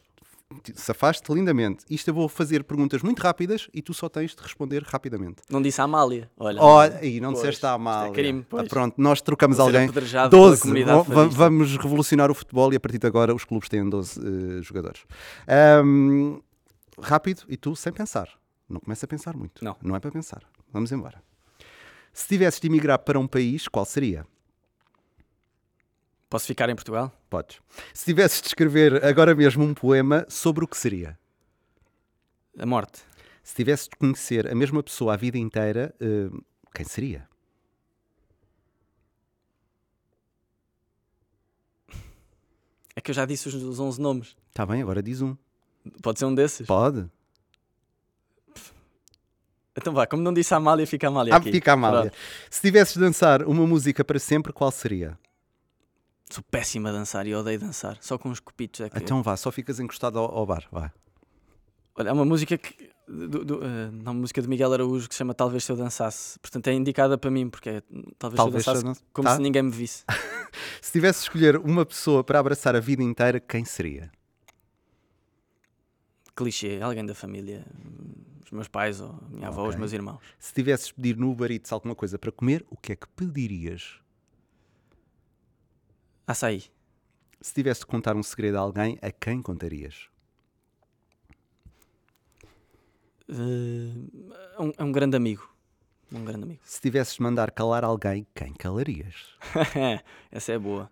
Safaste 0.74 1.32
lindamente. 1.32 1.84
Isto 1.90 2.08
eu 2.08 2.14
vou 2.14 2.28
fazer 2.28 2.64
perguntas 2.64 3.02
muito 3.02 3.20
rápidas 3.20 3.68
e 3.72 3.82
tu 3.82 3.92
só 3.92 4.08
tens 4.08 4.34
de 4.34 4.42
responder 4.42 4.82
rapidamente. 4.82 5.42
Não 5.50 5.60
disse 5.60 5.80
a 5.80 5.84
Amália. 5.84 6.30
Olha, 6.38 6.60
Olha, 6.62 6.96
aí 6.98 7.20
não 7.20 7.32
Pois, 7.32 7.42
disseste 7.42 7.66
a 7.66 7.70
é 7.70 7.72
Amália. 7.72 8.12
crime, 8.12 8.46
Ah, 8.52 8.64
pronto, 8.64 8.94
nós 8.98 9.20
trocamos 9.20 9.60
alguém. 9.60 9.84
apedrejado 9.84 10.30
pela 10.30 10.48
12. 10.48 10.62
comunidade 10.62 10.96
Va- 10.96 11.02
va- 11.02 11.14
fadista. 11.22 11.38
vamos 11.38 11.76
revolucionar 11.76 12.30
o 12.30 12.34
futebol 12.34 12.72
e 12.72 12.76
a 12.76 12.80
partir 12.80 12.98
de 12.98 13.06
agora 13.06 13.34
os 13.34 13.44
clubes 13.44 13.68
têm 13.68 13.86
12 13.88 14.18
eh, 14.20 14.62
jogadores. 14.62 15.04
Ahm, 15.46 16.38
rápido 17.00 17.42
e 17.48 17.56
tu 17.56 17.76
sem 17.76 17.92
pensar. 17.92 18.28
Não 18.68 18.80
começa 18.80 19.04
a 19.04 19.08
pensar 19.08 19.36
muito. 19.36 19.62
Não. 19.64 19.76
Não 19.82 19.96
é 19.96 20.00
para 20.00 20.10
pensar. 20.10 20.42
Vamos 20.72 20.90
embora. 20.92 21.22
Se 22.12 22.26
tivesses 22.26 22.58
de 22.60 22.66
emigrar 22.68 22.98
para 22.98 23.18
um 23.18 23.26
país, 23.26 23.68
qual 23.68 23.84
seria? 23.84 24.26
Posso 26.28 26.46
ficar 26.46 26.68
em 26.68 26.74
Portugal? 26.74 27.10
Podes. 27.30 27.58
Se 27.94 28.04
tivesses 28.04 28.40
de 28.42 28.48
escrever 28.48 29.02
agora 29.04 29.34
mesmo 29.34 29.64
um 29.64 29.72
poema, 29.72 30.26
sobre 30.28 30.64
o 30.64 30.68
que 30.68 30.76
seria? 30.76 31.18
A 32.58 32.66
morte. 32.66 33.00
Se 33.42 33.54
tivesses 33.54 33.88
de 33.88 33.96
conhecer 33.96 34.46
a 34.46 34.54
mesma 34.54 34.82
pessoa 34.82 35.14
a 35.14 35.16
vida 35.16 35.38
inteira, 35.38 35.94
eh, 36.00 36.28
quem 36.74 36.84
seria? 36.84 37.26
É 42.94 43.00
que 43.00 43.10
eu 43.10 43.14
já 43.14 43.24
disse 43.24 43.48
os, 43.48 43.54
os 43.54 43.78
11 43.80 44.00
nomes. 44.00 44.36
Está 44.50 44.66
bem, 44.66 44.82
agora 44.82 45.02
diz 45.02 45.22
um. 45.22 45.36
Pode 46.02 46.18
ser 46.18 46.24
um 46.26 46.34
desses? 46.34 46.66
Pode. 46.66 47.08
Então 49.76 49.92
vá, 49.94 50.06
como 50.06 50.22
não 50.22 50.34
disse 50.34 50.52
a 50.52 50.56
Amália, 50.56 50.86
fica 50.86 51.06
a 51.06 51.08
Amália 51.10 51.32
Ah, 51.32 51.36
aqui. 51.36 51.52
fica 51.52 51.70
a 51.70 51.74
Amália. 51.74 52.10
Pronto. 52.10 52.16
Se 52.50 52.60
tivesses 52.60 52.94
de 52.94 53.00
dançar 53.00 53.44
uma 53.44 53.64
música 53.66 54.04
para 54.04 54.18
sempre, 54.18 54.52
qual 54.52 54.70
seria? 54.72 55.16
Sou 56.30 56.42
péssima 56.50 56.90
a 56.90 56.92
dançar 56.92 57.26
e 57.26 57.34
odeio 57.34 57.58
dançar. 57.58 57.96
Só 58.00 58.18
com 58.18 58.28
os 58.30 58.38
copitos 58.40 58.80
é 58.80 58.90
que... 58.90 58.98
Então 58.98 59.22
vá, 59.22 59.36
só 59.36 59.50
ficas 59.50 59.80
encostado 59.80 60.18
ao, 60.18 60.30
ao 60.30 60.46
bar. 60.46 60.64
Vá. 60.70 60.92
Olha, 61.94 62.10
há 62.10 62.14
uma 62.14 62.24
música 62.24 62.56
que... 62.58 62.88
Do, 63.08 63.42
do, 63.42 63.60
não, 63.90 64.12
uma 64.12 64.14
música 64.14 64.42
de 64.42 64.46
Miguel 64.48 64.70
Araújo 64.70 65.08
que 65.08 65.14
se 65.14 65.18
chama 65.18 65.32
Talvez 65.32 65.64
Se 65.64 65.72
Eu 65.72 65.76
Dançasse. 65.76 66.38
Portanto, 66.40 66.66
é 66.68 66.74
indicada 66.74 67.16
para 67.16 67.30
mim, 67.30 67.48
porque 67.48 67.70
é 67.70 67.82
Talvez, 68.18 68.36
Talvez 68.36 68.64
Se 68.64 68.70
Eu 68.70 68.74
se 68.74 68.80
eu 68.80 68.84
Dançasse 68.84 69.00
dan- 69.02 69.08
como 69.14 69.28
tá. 69.28 69.36
se 69.36 69.42
ninguém 69.42 69.62
me 69.62 69.70
visse. 69.70 70.04
Se 70.82 70.92
tivesse 70.92 71.20
de 71.20 71.24
escolher 71.24 71.56
uma 71.56 71.84
pessoa 71.86 72.22
para 72.22 72.38
abraçar 72.38 72.74
a 72.76 72.80
vida 72.80 73.02
inteira, 73.02 73.40
quem 73.40 73.64
seria? 73.64 74.10
Clichê, 76.36 76.80
alguém 76.82 77.04
da 77.04 77.14
família. 77.14 77.66
Os 78.44 78.50
meus 78.50 78.68
pais, 78.68 79.00
ou 79.00 79.10
a 79.10 79.28
minha 79.30 79.48
avó, 79.48 79.66
os 79.68 79.76
meus 79.76 79.92
irmãos. 79.92 80.20
Se 80.38 80.52
tivesses 80.54 80.86
de 80.88 80.94
pedir 80.94 81.16
no 81.16 81.30
Uber 81.30 81.50
Eats 81.50 81.72
alguma 81.72 81.94
coisa 81.94 82.18
para 82.18 82.30
comer, 82.32 82.64
o 82.70 82.76
que 82.76 82.92
é 82.92 82.96
que 82.96 83.06
pedirias? 83.08 84.00
Açaí. 86.28 86.64
Se 87.40 87.54
tivesse 87.54 87.80
de 87.80 87.86
contar 87.86 88.14
um 88.14 88.22
segredo 88.22 88.58
a 88.58 88.60
alguém, 88.60 88.98
a 89.00 89.10
quem 89.10 89.40
contarias? 89.40 90.10
Eh, 93.30 93.94
é 94.58 94.62
um, 94.62 94.72
é 94.76 94.84
um 94.84 94.92
grande 94.92 95.16
amigo. 95.16 95.50
Um 96.12 96.26
grande 96.26 96.44
amigo. 96.44 96.60
Se 96.62 96.82
tivesses 96.82 97.14
de 97.14 97.22
mandar 97.22 97.50
calar 97.50 97.82
alguém, 97.82 98.26
quem 98.34 98.52
calarias? 98.52 99.38
Essa 100.30 100.52
é 100.52 100.58
boa. 100.58 100.90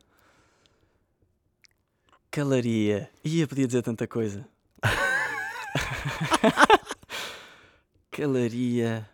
Calaria. 2.31 3.11
Ia, 3.23 3.47
podia 3.47 3.67
dizer 3.67 3.83
tanta 3.83 4.09
coisa. 4.09 4.49
Calaria. 8.11 9.07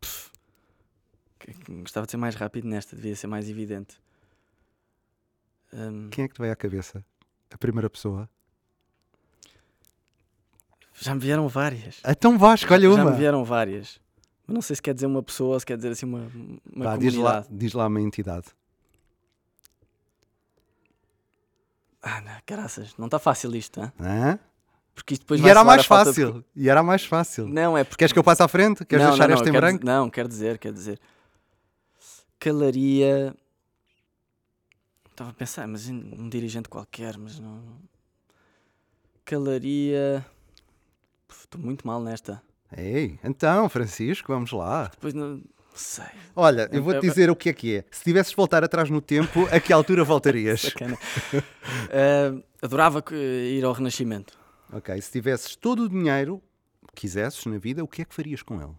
Pff. 0.00 0.30
Gostava 1.68 2.06
de 2.06 2.12
ser 2.12 2.16
mais 2.16 2.36
rápido 2.36 2.68
nesta, 2.68 2.94
devia 2.94 3.16
ser 3.16 3.26
mais 3.26 3.50
evidente. 3.50 3.98
Hum, 5.74 6.08
Quem 6.10 6.24
é 6.24 6.28
que 6.28 6.34
te 6.34 6.40
veio 6.40 6.52
à 6.52 6.56
cabeça? 6.56 7.04
A 7.52 7.58
primeira 7.58 7.90
pessoa? 7.90 8.28
já 11.00 11.12
me 11.14 11.20
vieram 11.20 11.48
várias. 11.48 12.00
Então 12.06 12.38
vá, 12.38 12.54
escolhe 12.54 12.84
Já 12.84 13.02
uma. 13.02 13.10
me 13.10 13.16
vieram 13.16 13.44
várias. 13.44 14.00
Mas 14.46 14.54
não 14.54 14.62
sei 14.62 14.76
se 14.76 14.82
quer 14.82 14.94
dizer 14.94 15.06
uma 15.06 15.22
pessoa 15.22 15.54
ou 15.54 15.60
se 15.60 15.66
quer 15.66 15.76
dizer 15.76 15.90
assim 15.90 16.06
uma, 16.06 16.30
uma 16.72 16.84
Vá, 16.84 16.96
diz, 16.96 17.14
lá, 17.16 17.44
diz 17.50 17.72
lá 17.72 17.86
uma 17.88 18.00
entidade. 18.00 18.46
Ah, 22.02 22.20
não, 22.20 22.32
caraças, 22.46 22.94
não 22.98 23.06
está 23.06 23.18
fácil 23.18 23.54
isto, 23.56 23.80
hein? 23.80 23.90
Hã? 24.00 24.38
Porque 24.94 25.14
isto 25.14 25.22
depois 25.22 25.40
E 25.40 25.48
era 25.48 25.64
mais 25.64 25.84
falta 25.86 26.12
de- 26.12 26.20
fácil. 26.20 26.44
E 26.54 26.68
era 26.68 26.82
mais 26.82 27.04
fácil. 27.04 27.48
Não, 27.48 27.76
é 27.76 27.82
porque. 27.82 27.98
Queres 27.98 28.12
que 28.12 28.18
eu 28.18 28.22
passe 28.24 28.42
à 28.42 28.48
frente? 28.48 28.84
Queres 28.84 29.02
não, 29.04 29.10
deixar 29.12 29.24
não, 29.28 29.34
não, 29.34 29.40
esta 29.42 29.48
em 29.48 29.52
branco? 29.52 29.80
dizer- 29.80 29.92
não, 29.92 30.10
quer 30.10 30.28
dizer, 30.28 30.58
quer 30.58 30.72
dizer. 30.72 31.00
Calaria. 32.38 33.34
Estava 35.14 35.30
a 35.30 35.32
pensar, 35.32 35.68
mas 35.68 35.88
um 35.88 36.28
dirigente 36.28 36.68
qualquer, 36.68 37.16
mas 37.16 37.38
não. 37.38 37.62
Calaria. 39.24 40.26
Estou 41.30 41.60
muito 41.60 41.86
mal 41.86 42.02
nesta. 42.02 42.42
Ei, 42.76 43.18
então, 43.22 43.68
Francisco, 43.68 44.32
vamos 44.32 44.50
lá. 44.50 44.88
Depois 44.88 45.14
não. 45.14 45.40
Sei. 45.74 46.04
Olha, 46.36 46.68
eu 46.72 46.82
vou-te 46.82 46.98
Eu- 46.98 47.02
eu- 47.04 47.10
dizer 47.10 47.30
o 47.30 47.36
que 47.36 47.48
é 47.48 47.52
que 47.52 47.76
é. 47.76 47.84
Se 47.90 48.04
tivesses 48.04 48.32
voltar 48.32 48.62
atrás 48.62 48.90
no 48.90 49.00
tempo, 49.00 49.46
a 49.50 49.58
que 49.58 49.72
altura 49.72 50.04
voltarias? 50.04 50.60
Sacana. 50.78 50.96
Ah, 51.90 52.40
adorava 52.62 53.02
ir 53.12 53.64
ao 53.64 53.72
Renascimento. 53.72 54.38
ok, 54.72 55.00
se 55.00 55.10
tivesses 55.10 55.56
todo 55.56 55.84
o 55.84 55.88
dinheiro 55.88 56.40
que 56.94 57.02
quisesses 57.02 57.44
na 57.46 57.58
vida, 57.58 57.82
o 57.82 57.88
que 57.88 58.02
é 58.02 58.04
que 58.04 58.14
farias 58.14 58.40
com 58.42 58.60
ele? 58.60 58.72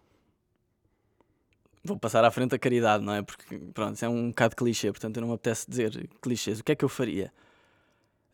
Vou 1.86 2.00
passar 2.00 2.26
à 2.26 2.32
frente 2.32 2.56
a 2.56 2.60
caridade, 2.60 3.04
não 3.04 3.14
é? 3.14 3.22
Porque, 3.22 3.60
pronto, 3.74 3.96
isso 3.96 4.04
é 4.04 4.10
um 4.10 4.30
bocado 4.30 4.56
clichê, 4.56 4.92
portanto 4.92 5.18
eu 5.18 5.22
não 5.22 5.28
me 5.30 5.36
apetece 5.36 5.70
dizer 5.70 6.10
clichês. 6.22 6.60
O 6.60 6.64
que 6.64 6.72
é 6.72 6.76
que 6.76 6.84
eu 6.84 6.90
faria? 6.90 7.32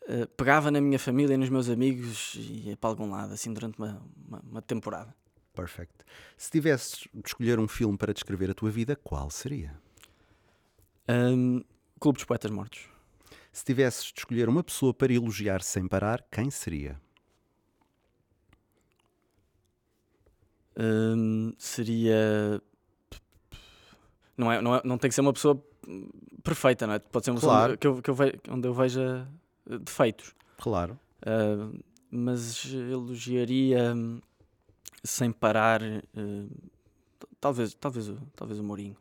Uh, 0.03 0.25
pegava 0.37 0.71
na 0.71 0.79
minha 0.79 0.97
família 0.97 1.33
e 1.33 1.37
nos 1.37 1.49
meus 1.49 1.69
amigos 1.69 2.33
e 2.35 2.69
ia 2.69 2.77
para 2.77 2.89
algum 2.89 3.11
lado, 3.11 3.33
assim, 3.33 3.53
durante 3.53 3.77
uma, 3.77 4.01
uma, 4.27 4.39
uma 4.49 4.61
temporada. 4.61 5.13
Perfect. 5.53 5.93
Se 6.37 6.49
tivesses 6.49 7.07
de 7.13 7.27
escolher 7.27 7.59
um 7.59 7.67
filme 7.67 7.97
para 7.97 8.13
descrever 8.13 8.49
a 8.49 8.53
tua 8.53 8.71
vida, 8.71 8.95
qual 8.95 9.29
seria? 9.29 9.75
Um, 11.09 11.61
Clube 11.99 12.17
dos 12.17 12.25
Poetas 12.25 12.49
Mortos. 12.49 12.89
Se 13.51 13.65
tivesses 13.65 14.05
de 14.05 14.19
escolher 14.19 14.47
uma 14.47 14.63
pessoa 14.63 14.93
para 14.93 15.11
elogiar 15.11 15.61
sem 15.61 15.87
parar, 15.87 16.25
quem 16.31 16.49
seria? 16.49 16.99
Um, 20.77 21.53
seria. 21.57 22.61
Não, 24.41 24.51
é, 24.51 24.59
não, 24.61 24.75
é- 24.75 24.81
não 24.83 24.97
tem 24.97 25.07
que 25.07 25.13
ser 25.15 25.21
uma 25.21 25.31
pessoa 25.33 25.63
hum, 25.87 26.09
perfeita, 26.43 26.87
não 26.87 26.95
é? 26.95 26.99
Pode 26.99 27.25
ser 27.25 27.31
uma 27.31 27.39
Claro. 27.39 27.77
pessoa 27.77 27.77
que 27.77 27.87
eu, 27.87 28.01
que 28.01 28.09
eu 28.09 28.15
ve- 28.15 28.39
onde 28.49 28.67
eu 28.67 28.73
veja 28.73 29.27
uh, 29.67 29.77
defeitos. 29.79 30.33
Claro. 30.57 30.99
Uh, 31.21 31.79
mas 32.09 32.65
elogiaria 32.73 33.93
hum, 33.95 34.19
sem 35.03 35.31
parar. 35.31 35.81
uh, 35.83 36.49
talvez, 37.39 37.73
talvez, 37.75 38.09
o- 38.09 38.17
talvez 38.35 38.59
o 38.59 38.63
Mourinho. 38.63 38.97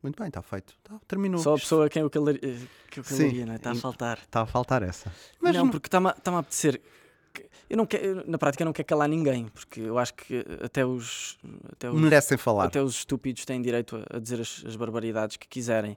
Muito 0.00 0.16
bem, 0.16 0.28
está 0.28 0.40
feito. 0.40 0.74
Tá, 0.84 0.96
terminou. 1.08 1.40
Só 1.40 1.54
a 1.56 1.58
pessoa 1.58 1.86
a 1.86 1.88
quem 1.88 2.02
eu 2.02 2.08
calaria, 2.10 2.40
que 2.88 3.00
eu 3.00 3.04
Sim. 3.04 3.18
calaria 3.18 3.46
não 3.46 3.52
é? 3.54 3.56
Está 3.56 3.72
a 3.72 3.74
faltar. 3.74 4.18
Está 4.18 4.42
a 4.42 4.46
faltar 4.46 4.82
essa. 4.84 5.12
Mas 5.40 5.56
não, 5.56 5.68
porque 5.68 5.88
está-me 5.88 6.06
a, 6.06 6.10
está-me 6.12 6.36
a 6.36 6.40
apetecer. 6.40 6.80
Eu 7.70 7.76
não 7.76 7.86
quero, 7.86 8.28
na 8.30 8.38
prática, 8.38 8.62
eu 8.62 8.66
não 8.66 8.72
quero 8.72 8.86
calar 8.88 9.08
ninguém, 9.08 9.46
porque 9.48 9.80
eu 9.80 9.98
acho 9.98 10.14
que 10.14 10.44
até 10.62 10.84
os, 10.86 11.38
até 11.72 11.90
os, 11.90 12.00
merecem 12.00 12.38
falar. 12.38 12.64
até 12.64 12.82
os 12.82 12.94
estúpidos 12.96 13.44
têm 13.44 13.60
direito 13.60 13.96
a, 14.10 14.16
a 14.16 14.18
dizer 14.18 14.40
as, 14.40 14.64
as 14.66 14.76
barbaridades 14.76 15.36
que 15.36 15.46
quiserem. 15.48 15.96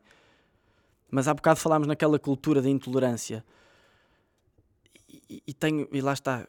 Mas 1.09 1.27
há 1.27 1.33
bocado 1.33 1.59
falámos 1.59 1.87
naquela 1.87 2.17
cultura 2.19 2.61
da 2.61 2.69
intolerância. 2.69 3.43
E, 5.29 5.43
e- 5.47 5.53
tenho, 5.53 5.87
e 5.91 6.01
lá 6.01 6.13
está, 6.13 6.45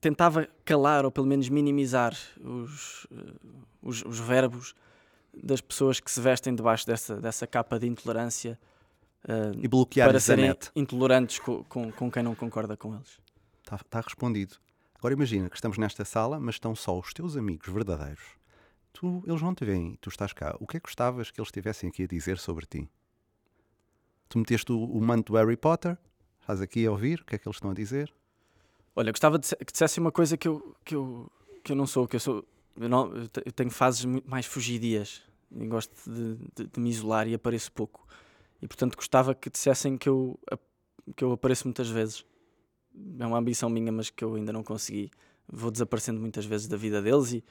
tentava 0.00 0.48
calar 0.64 1.04
ou 1.04 1.10
pelo 1.10 1.26
menos 1.26 1.48
minimizar 1.48 2.16
os, 2.40 3.06
eh, 3.12 3.32
os, 3.82 4.02
os 4.04 4.18
verbos 4.18 4.74
das 5.34 5.60
pessoas 5.60 5.98
que 6.00 6.10
se 6.10 6.20
vestem 6.20 6.54
debaixo 6.54 6.86
dessa, 6.86 7.16
dessa 7.16 7.46
capa 7.46 7.78
de 7.78 7.86
intolerância 7.86 8.58
eh, 9.26 9.52
E 9.60 9.68
bloquear 9.68 10.08
para 10.10 10.18
serem 10.20 10.54
intolerantes 10.74 11.38
co- 11.38 11.64
com, 11.68 11.90
com 11.92 12.10
quem 12.10 12.22
não 12.24 12.34
concorda 12.34 12.76
com 12.76 12.94
eles. 12.94 13.21
Está 13.62 13.78
tá 13.78 14.00
respondido. 14.00 14.56
Agora 14.98 15.14
imagina 15.14 15.48
que 15.48 15.56
estamos 15.56 15.78
nesta 15.78 16.04
sala, 16.04 16.38
mas 16.38 16.56
estão 16.56 16.74
só 16.74 16.98
os 16.98 17.12
teus 17.12 17.36
amigos 17.36 17.72
verdadeiros. 17.72 18.22
Tu, 18.92 19.22
eles 19.26 19.40
não 19.42 19.54
te 19.54 19.64
veem, 19.64 19.96
tu 20.00 20.08
estás 20.10 20.32
cá. 20.32 20.56
O 20.60 20.66
que 20.66 20.76
é 20.76 20.80
que 20.80 20.84
gostavas 20.86 21.30
que 21.30 21.40
eles 21.40 21.48
estivessem 21.48 21.88
aqui 21.88 22.04
a 22.04 22.06
dizer 22.06 22.38
sobre 22.38 22.66
ti? 22.66 22.88
Tu 24.28 24.38
meteste 24.38 24.70
o, 24.72 24.84
o 24.84 25.00
manto 25.00 25.32
do 25.32 25.38
Harry 25.38 25.56
Potter, 25.56 25.96
estás 26.40 26.60
aqui 26.60 26.86
a 26.86 26.90
ouvir 26.90 27.20
o 27.20 27.24
que 27.24 27.34
é 27.34 27.38
que 27.38 27.48
eles 27.48 27.56
estão 27.56 27.70
a 27.70 27.74
dizer. 27.74 28.12
Olha, 28.94 29.10
gostava 29.10 29.38
de 29.38 29.48
que 29.56 29.72
dissesse 29.72 29.98
uma 29.98 30.12
coisa 30.12 30.36
que 30.36 30.46
eu, 30.46 30.76
que 30.84 30.94
eu, 30.94 31.30
que 31.64 31.72
eu 31.72 31.76
não 31.76 31.86
sou, 31.86 32.06
que 32.06 32.16
eu 32.16 32.20
sou. 32.20 32.44
Eu, 32.76 32.88
não- 32.88 33.14
eu 33.14 33.28
te- 33.28 33.42
eu 33.46 33.52
tenho 33.52 33.70
fases 33.70 34.04
muito 34.04 34.28
mais 34.30 34.44
fugidias 34.46 35.22
e 35.50 35.66
gosto 35.66 35.92
de, 36.10 36.34
de- 36.54 36.66
de 36.70 36.80
me 36.80 36.90
isolar 36.90 37.26
e 37.26 37.34
apareço 37.34 37.72
pouco. 37.72 38.06
E 38.60 38.66
portanto 38.68 38.94
gostava 38.96 39.34
que 39.34 39.50
dissessem 39.50 39.96
que 39.98 40.08
eu, 40.08 40.38
que 41.16 41.24
eu 41.24 41.32
apareço 41.32 41.66
muitas 41.66 41.88
vezes. 41.88 42.24
É 43.18 43.26
uma 43.26 43.38
ambição 43.38 43.68
minha, 43.70 43.90
mas 43.92 44.10
que 44.10 44.22
eu 44.24 44.34
ainda 44.34 44.52
não 44.52 44.62
consegui. 44.62 45.10
Vou 45.50 45.70
desaparecendo 45.70 46.20
muitas 46.20 46.44
vezes 46.44 46.68
da 46.68 46.76
vida 46.76 47.00
deles 47.02 47.32
e, 47.32 47.42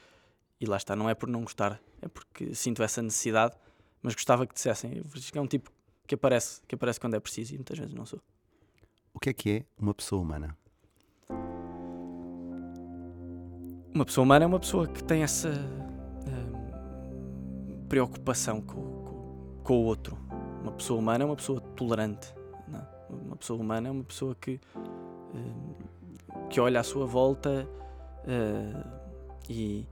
e 0.60 0.66
lá 0.66 0.76
está. 0.76 0.94
Não 0.96 1.08
é 1.10 1.14
por 1.14 1.28
não 1.28 1.42
gostar, 1.42 1.80
é 2.00 2.08
porque 2.08 2.54
sinto 2.54 2.82
essa 2.82 3.02
necessidade, 3.02 3.54
mas 4.02 4.14
gostava 4.14 4.46
que 4.46 4.54
dissessem. 4.54 4.96
Eu 4.98 5.04
acho 5.14 5.32
que 5.32 5.38
é 5.38 5.40
um 5.40 5.46
tipo 5.46 5.70
que 6.06 6.14
aparece, 6.14 6.60
que 6.66 6.74
aparece 6.74 6.98
quando 7.00 7.14
é 7.14 7.20
preciso 7.20 7.54
e 7.54 7.58
muitas 7.58 7.78
vezes 7.78 7.94
não 7.94 8.06
sou. 8.06 8.20
O 9.14 9.20
que 9.20 9.30
é 9.30 9.32
que 9.32 9.50
é 9.50 9.64
uma 9.78 9.94
pessoa 9.94 10.22
humana? 10.22 10.56
Uma 13.94 14.04
pessoa 14.06 14.24
humana 14.24 14.44
é 14.44 14.48
uma 14.48 14.58
pessoa 14.60 14.88
que 14.88 15.04
tem 15.04 15.22
essa 15.22 15.50
hum, 15.50 17.86
preocupação 17.88 18.60
com, 18.60 18.74
com- 18.74 19.60
com 19.62 19.74
o 19.74 19.84
outro. 19.84 20.18
Uma 20.62 20.72
pessoa 20.72 20.98
humana 20.98 21.24
é 21.24 21.26
uma 21.26 21.36
pessoa 21.36 21.60
tolerante. 21.60 22.32
é? 22.72 23.12
Uma 23.12 23.36
pessoa 23.36 23.60
humana 23.60 23.88
é 23.88 23.90
uma 23.90 24.04
pessoa 24.04 24.34
que, 24.34 24.58
que 26.50 26.60
olha 26.60 26.80
à 26.80 26.82
sua 26.82 27.06
volta 27.06 27.68
eh, 28.26 28.84
e 29.48 29.86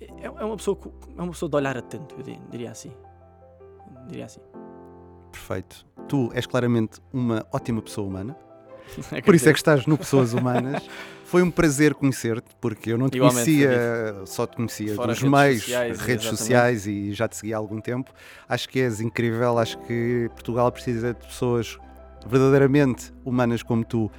é, 0.00 0.24
é 0.26 0.30
uma 0.30 0.56
pessoa, 0.56 0.78
é 1.16 1.22
uma 1.22 1.32
pessoa 1.32 1.48
de 1.50 1.56
olhar 1.56 1.76
atento, 1.76 2.14
eu 2.18 2.22
di- 2.22 2.40
diria 2.50 2.70
assim. 2.70 2.92
Diria 4.08 4.24
assim. 4.26 4.40
Perfeito. 5.32 5.84
Tu 6.08 6.30
és 6.34 6.46
claramente 6.46 7.00
uma 7.12 7.44
ótima 7.52 7.82
pessoa 7.82 8.06
humana. 8.06 8.36
Por 9.24 9.34
isso 9.34 9.48
é 9.48 9.52
que 9.52 9.58
estás 9.58 9.84
no 9.86 9.98
Pessoas 9.98 10.32
Humanas. 10.32 10.88
Foi 11.26 11.42
um 11.42 11.50
prazer 11.50 11.92
conhecer-te, 11.92 12.54
porque 12.60 12.92
eu 12.92 12.96
não 12.96 13.08
te 13.08 13.16
Igualmente, 13.16 13.44
conhecia, 13.50 14.26
só 14.26 14.46
te 14.46 14.54
conhecia 14.54 14.94
Fora 14.94 15.08
dos 15.12 15.22
meios, 15.24 15.62
sociais, 15.62 15.98
redes 15.98 16.24
exatamente. 16.26 16.38
sociais 16.38 16.86
e 16.86 17.12
já 17.12 17.26
te 17.26 17.36
segui 17.36 17.52
há 17.52 17.56
algum 17.56 17.80
tempo. 17.80 18.12
Acho 18.48 18.68
que 18.68 18.78
és 18.78 19.00
incrível, 19.00 19.58
acho 19.58 19.76
que 19.80 20.28
Portugal 20.34 20.70
precisa 20.70 21.12
de 21.12 21.26
pessoas 21.26 21.76
verdadeiramente 22.26 23.12
humanas 23.24 23.62
como 23.62 23.84
tu, 23.84 24.10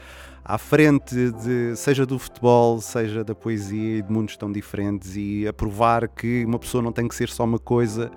à 0.43 0.58
frente 0.58 1.32
de 1.32 1.76
seja 1.76 2.05
do 2.05 2.18
futebol, 2.18 2.80
seja 2.80 3.24
da 3.24 3.36
poesia 3.36 3.97
e 3.97 4.01
de 4.01 4.12
mundos 4.12 4.38
tão 4.38 4.51
diferentes 4.51 5.16
e 5.16 5.45
a 5.47 5.51
provar 5.51 6.08
que 6.08 6.45
uma 6.45 6.58
pessoa 6.58 6.82
não 6.82 6.91
tem 6.91 7.08
que 7.08 7.16
ser 7.16 7.30
só 7.30 7.43
uma 7.43 7.60
coisa. 7.60 8.10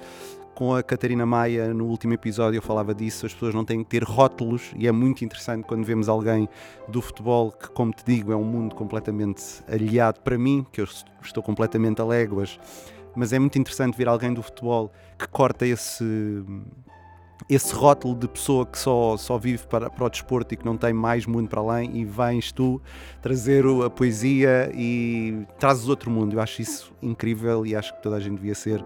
Com 0.55 0.75
a 0.75 0.83
Catarina 0.83 1.25
Maia, 1.25 1.73
no 1.73 1.87
último 1.87 2.13
episódio 2.13 2.59
eu 2.59 2.63
falava 2.63 2.95
disso, 2.95 3.25
as 3.25 3.33
pessoas 3.33 3.55
não 3.55 3.65
têm 3.65 3.83
que 3.83 3.89
ter 3.89 4.05
rótulos 4.05 4.71
e 4.77 4.87
é 4.87 4.93
muito 4.93 5.25
interessante 5.25 5.65
quando 5.65 5.85
vemos 5.85 6.07
alguém 6.07 6.49
do 6.87 7.01
futebol 7.01 7.51
que, 7.51 7.71
como 7.71 7.93
te 7.93 8.05
digo, 8.05 8.31
é 8.31 8.37
um 8.37 8.45
mundo 8.45 8.75
completamente 8.75 9.43
aliado 9.67 10.21
para 10.21 10.37
mim, 10.37 10.67
que 10.71 10.83
eu 10.83 10.87
estou 11.23 11.43
completamente 11.43 12.03
a 12.03 12.05
léguas, 12.05 12.61
mas 13.17 13.33
é 13.33 13.39
muito 13.39 13.59
interessante 13.59 13.97
ver 13.97 14.07
alguém 14.07 14.35
do 14.35 14.43
futebol 14.43 14.93
que 15.19 15.27
corta 15.29 15.67
esse 15.67 16.45
esse 17.49 17.73
rótulo 17.75 18.15
de 18.15 18.29
pessoa 18.29 18.67
que 18.67 18.79
só, 18.79 19.17
só 19.17 19.39
vive 19.39 19.67
para, 19.67 19.89
para 19.89 20.05
o 20.05 20.11
desporto 20.11 20.55
e 20.55 20.57
que 20.57 20.65
não 20.65 20.77
tem 20.77 20.93
mais 20.93 21.27
mundo 21.27 21.49
para 21.49 21.61
além 21.61 21.97
e 21.97 22.05
vens 22.05 22.53
tu 22.53 22.81
trazer 23.23 23.65
a 23.85 23.91
poesia 23.91 24.71
e 24.75 25.47
trazes 25.59 25.89
outro 25.89 26.11
mundo. 26.11 26.35
Eu 26.35 26.41
acho 26.41 26.63
isso 26.63 26.93
incrível 27.03 27.65
e 27.65 27.75
acho 27.75 27.95
que 27.95 28.03
toda 28.03 28.17
a 28.17 28.21
gente 28.21 28.37
devia 28.37 28.55
ser 28.55 28.85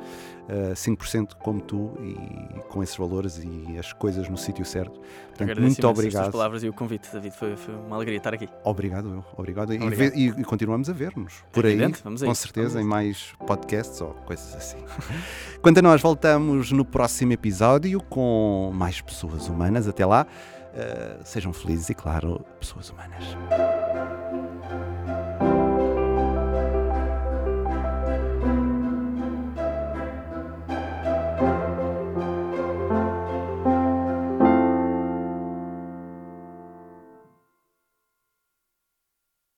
uh, 0.48 0.72
5% 0.74 1.34
como 1.34 1.60
tu 1.60 1.92
e 2.00 2.58
com 2.68 2.82
esses 2.82 2.96
valores 2.96 3.38
e 3.42 3.76
as 3.78 3.92
coisas 3.92 4.28
no 4.28 4.36
sítio 4.36 4.64
certo. 4.64 5.00
Portanto, 5.28 5.48
muito 5.48 5.58
imenso 5.60 5.80
as 5.80 5.90
obrigado. 5.90 6.32
palavras 6.32 6.62
e 6.62 6.68
o 6.68 6.72
convite, 6.72 7.08
David. 7.12 7.34
Foi, 7.36 7.56
foi 7.56 7.74
uma 7.74 7.96
alegria 7.96 8.18
estar 8.18 8.32
aqui. 8.34 8.48
Obrigado, 8.62 9.08
eu. 9.08 9.24
Obrigado. 9.36 9.72
E, 9.74 9.80
Obrigado. 9.82 10.14
e- 10.16 10.28
e 10.40 10.44
continuamos 10.44 10.88
a 10.88 10.92
ver-nos 10.92 11.44
por 11.52 11.66
aí, 11.66 11.72
Evidente, 11.72 12.00
vamos 12.04 12.22
a 12.22 12.26
com 12.26 12.34
certeza, 12.34 12.80
em 12.80 12.84
mais 12.84 13.32
podcasts 13.46 14.00
ou 14.00 14.10
coisas 14.26 14.54
assim. 14.54 14.78
Quanto 15.60 15.78
a 15.78 15.82
nós, 15.82 16.00
voltamos 16.00 16.70
no 16.72 16.84
próximo 16.84 17.32
episódio 17.32 18.00
com 18.02 18.70
mais 18.74 19.00
pessoas 19.00 19.48
humanas. 19.48 19.88
Até 19.88 20.06
lá, 20.06 20.26
uh, 20.26 21.24
sejam 21.24 21.52
felizes 21.52 21.88
e, 21.90 21.94
claro, 21.94 22.44
pessoas 22.60 22.90
humanas. 22.90 23.24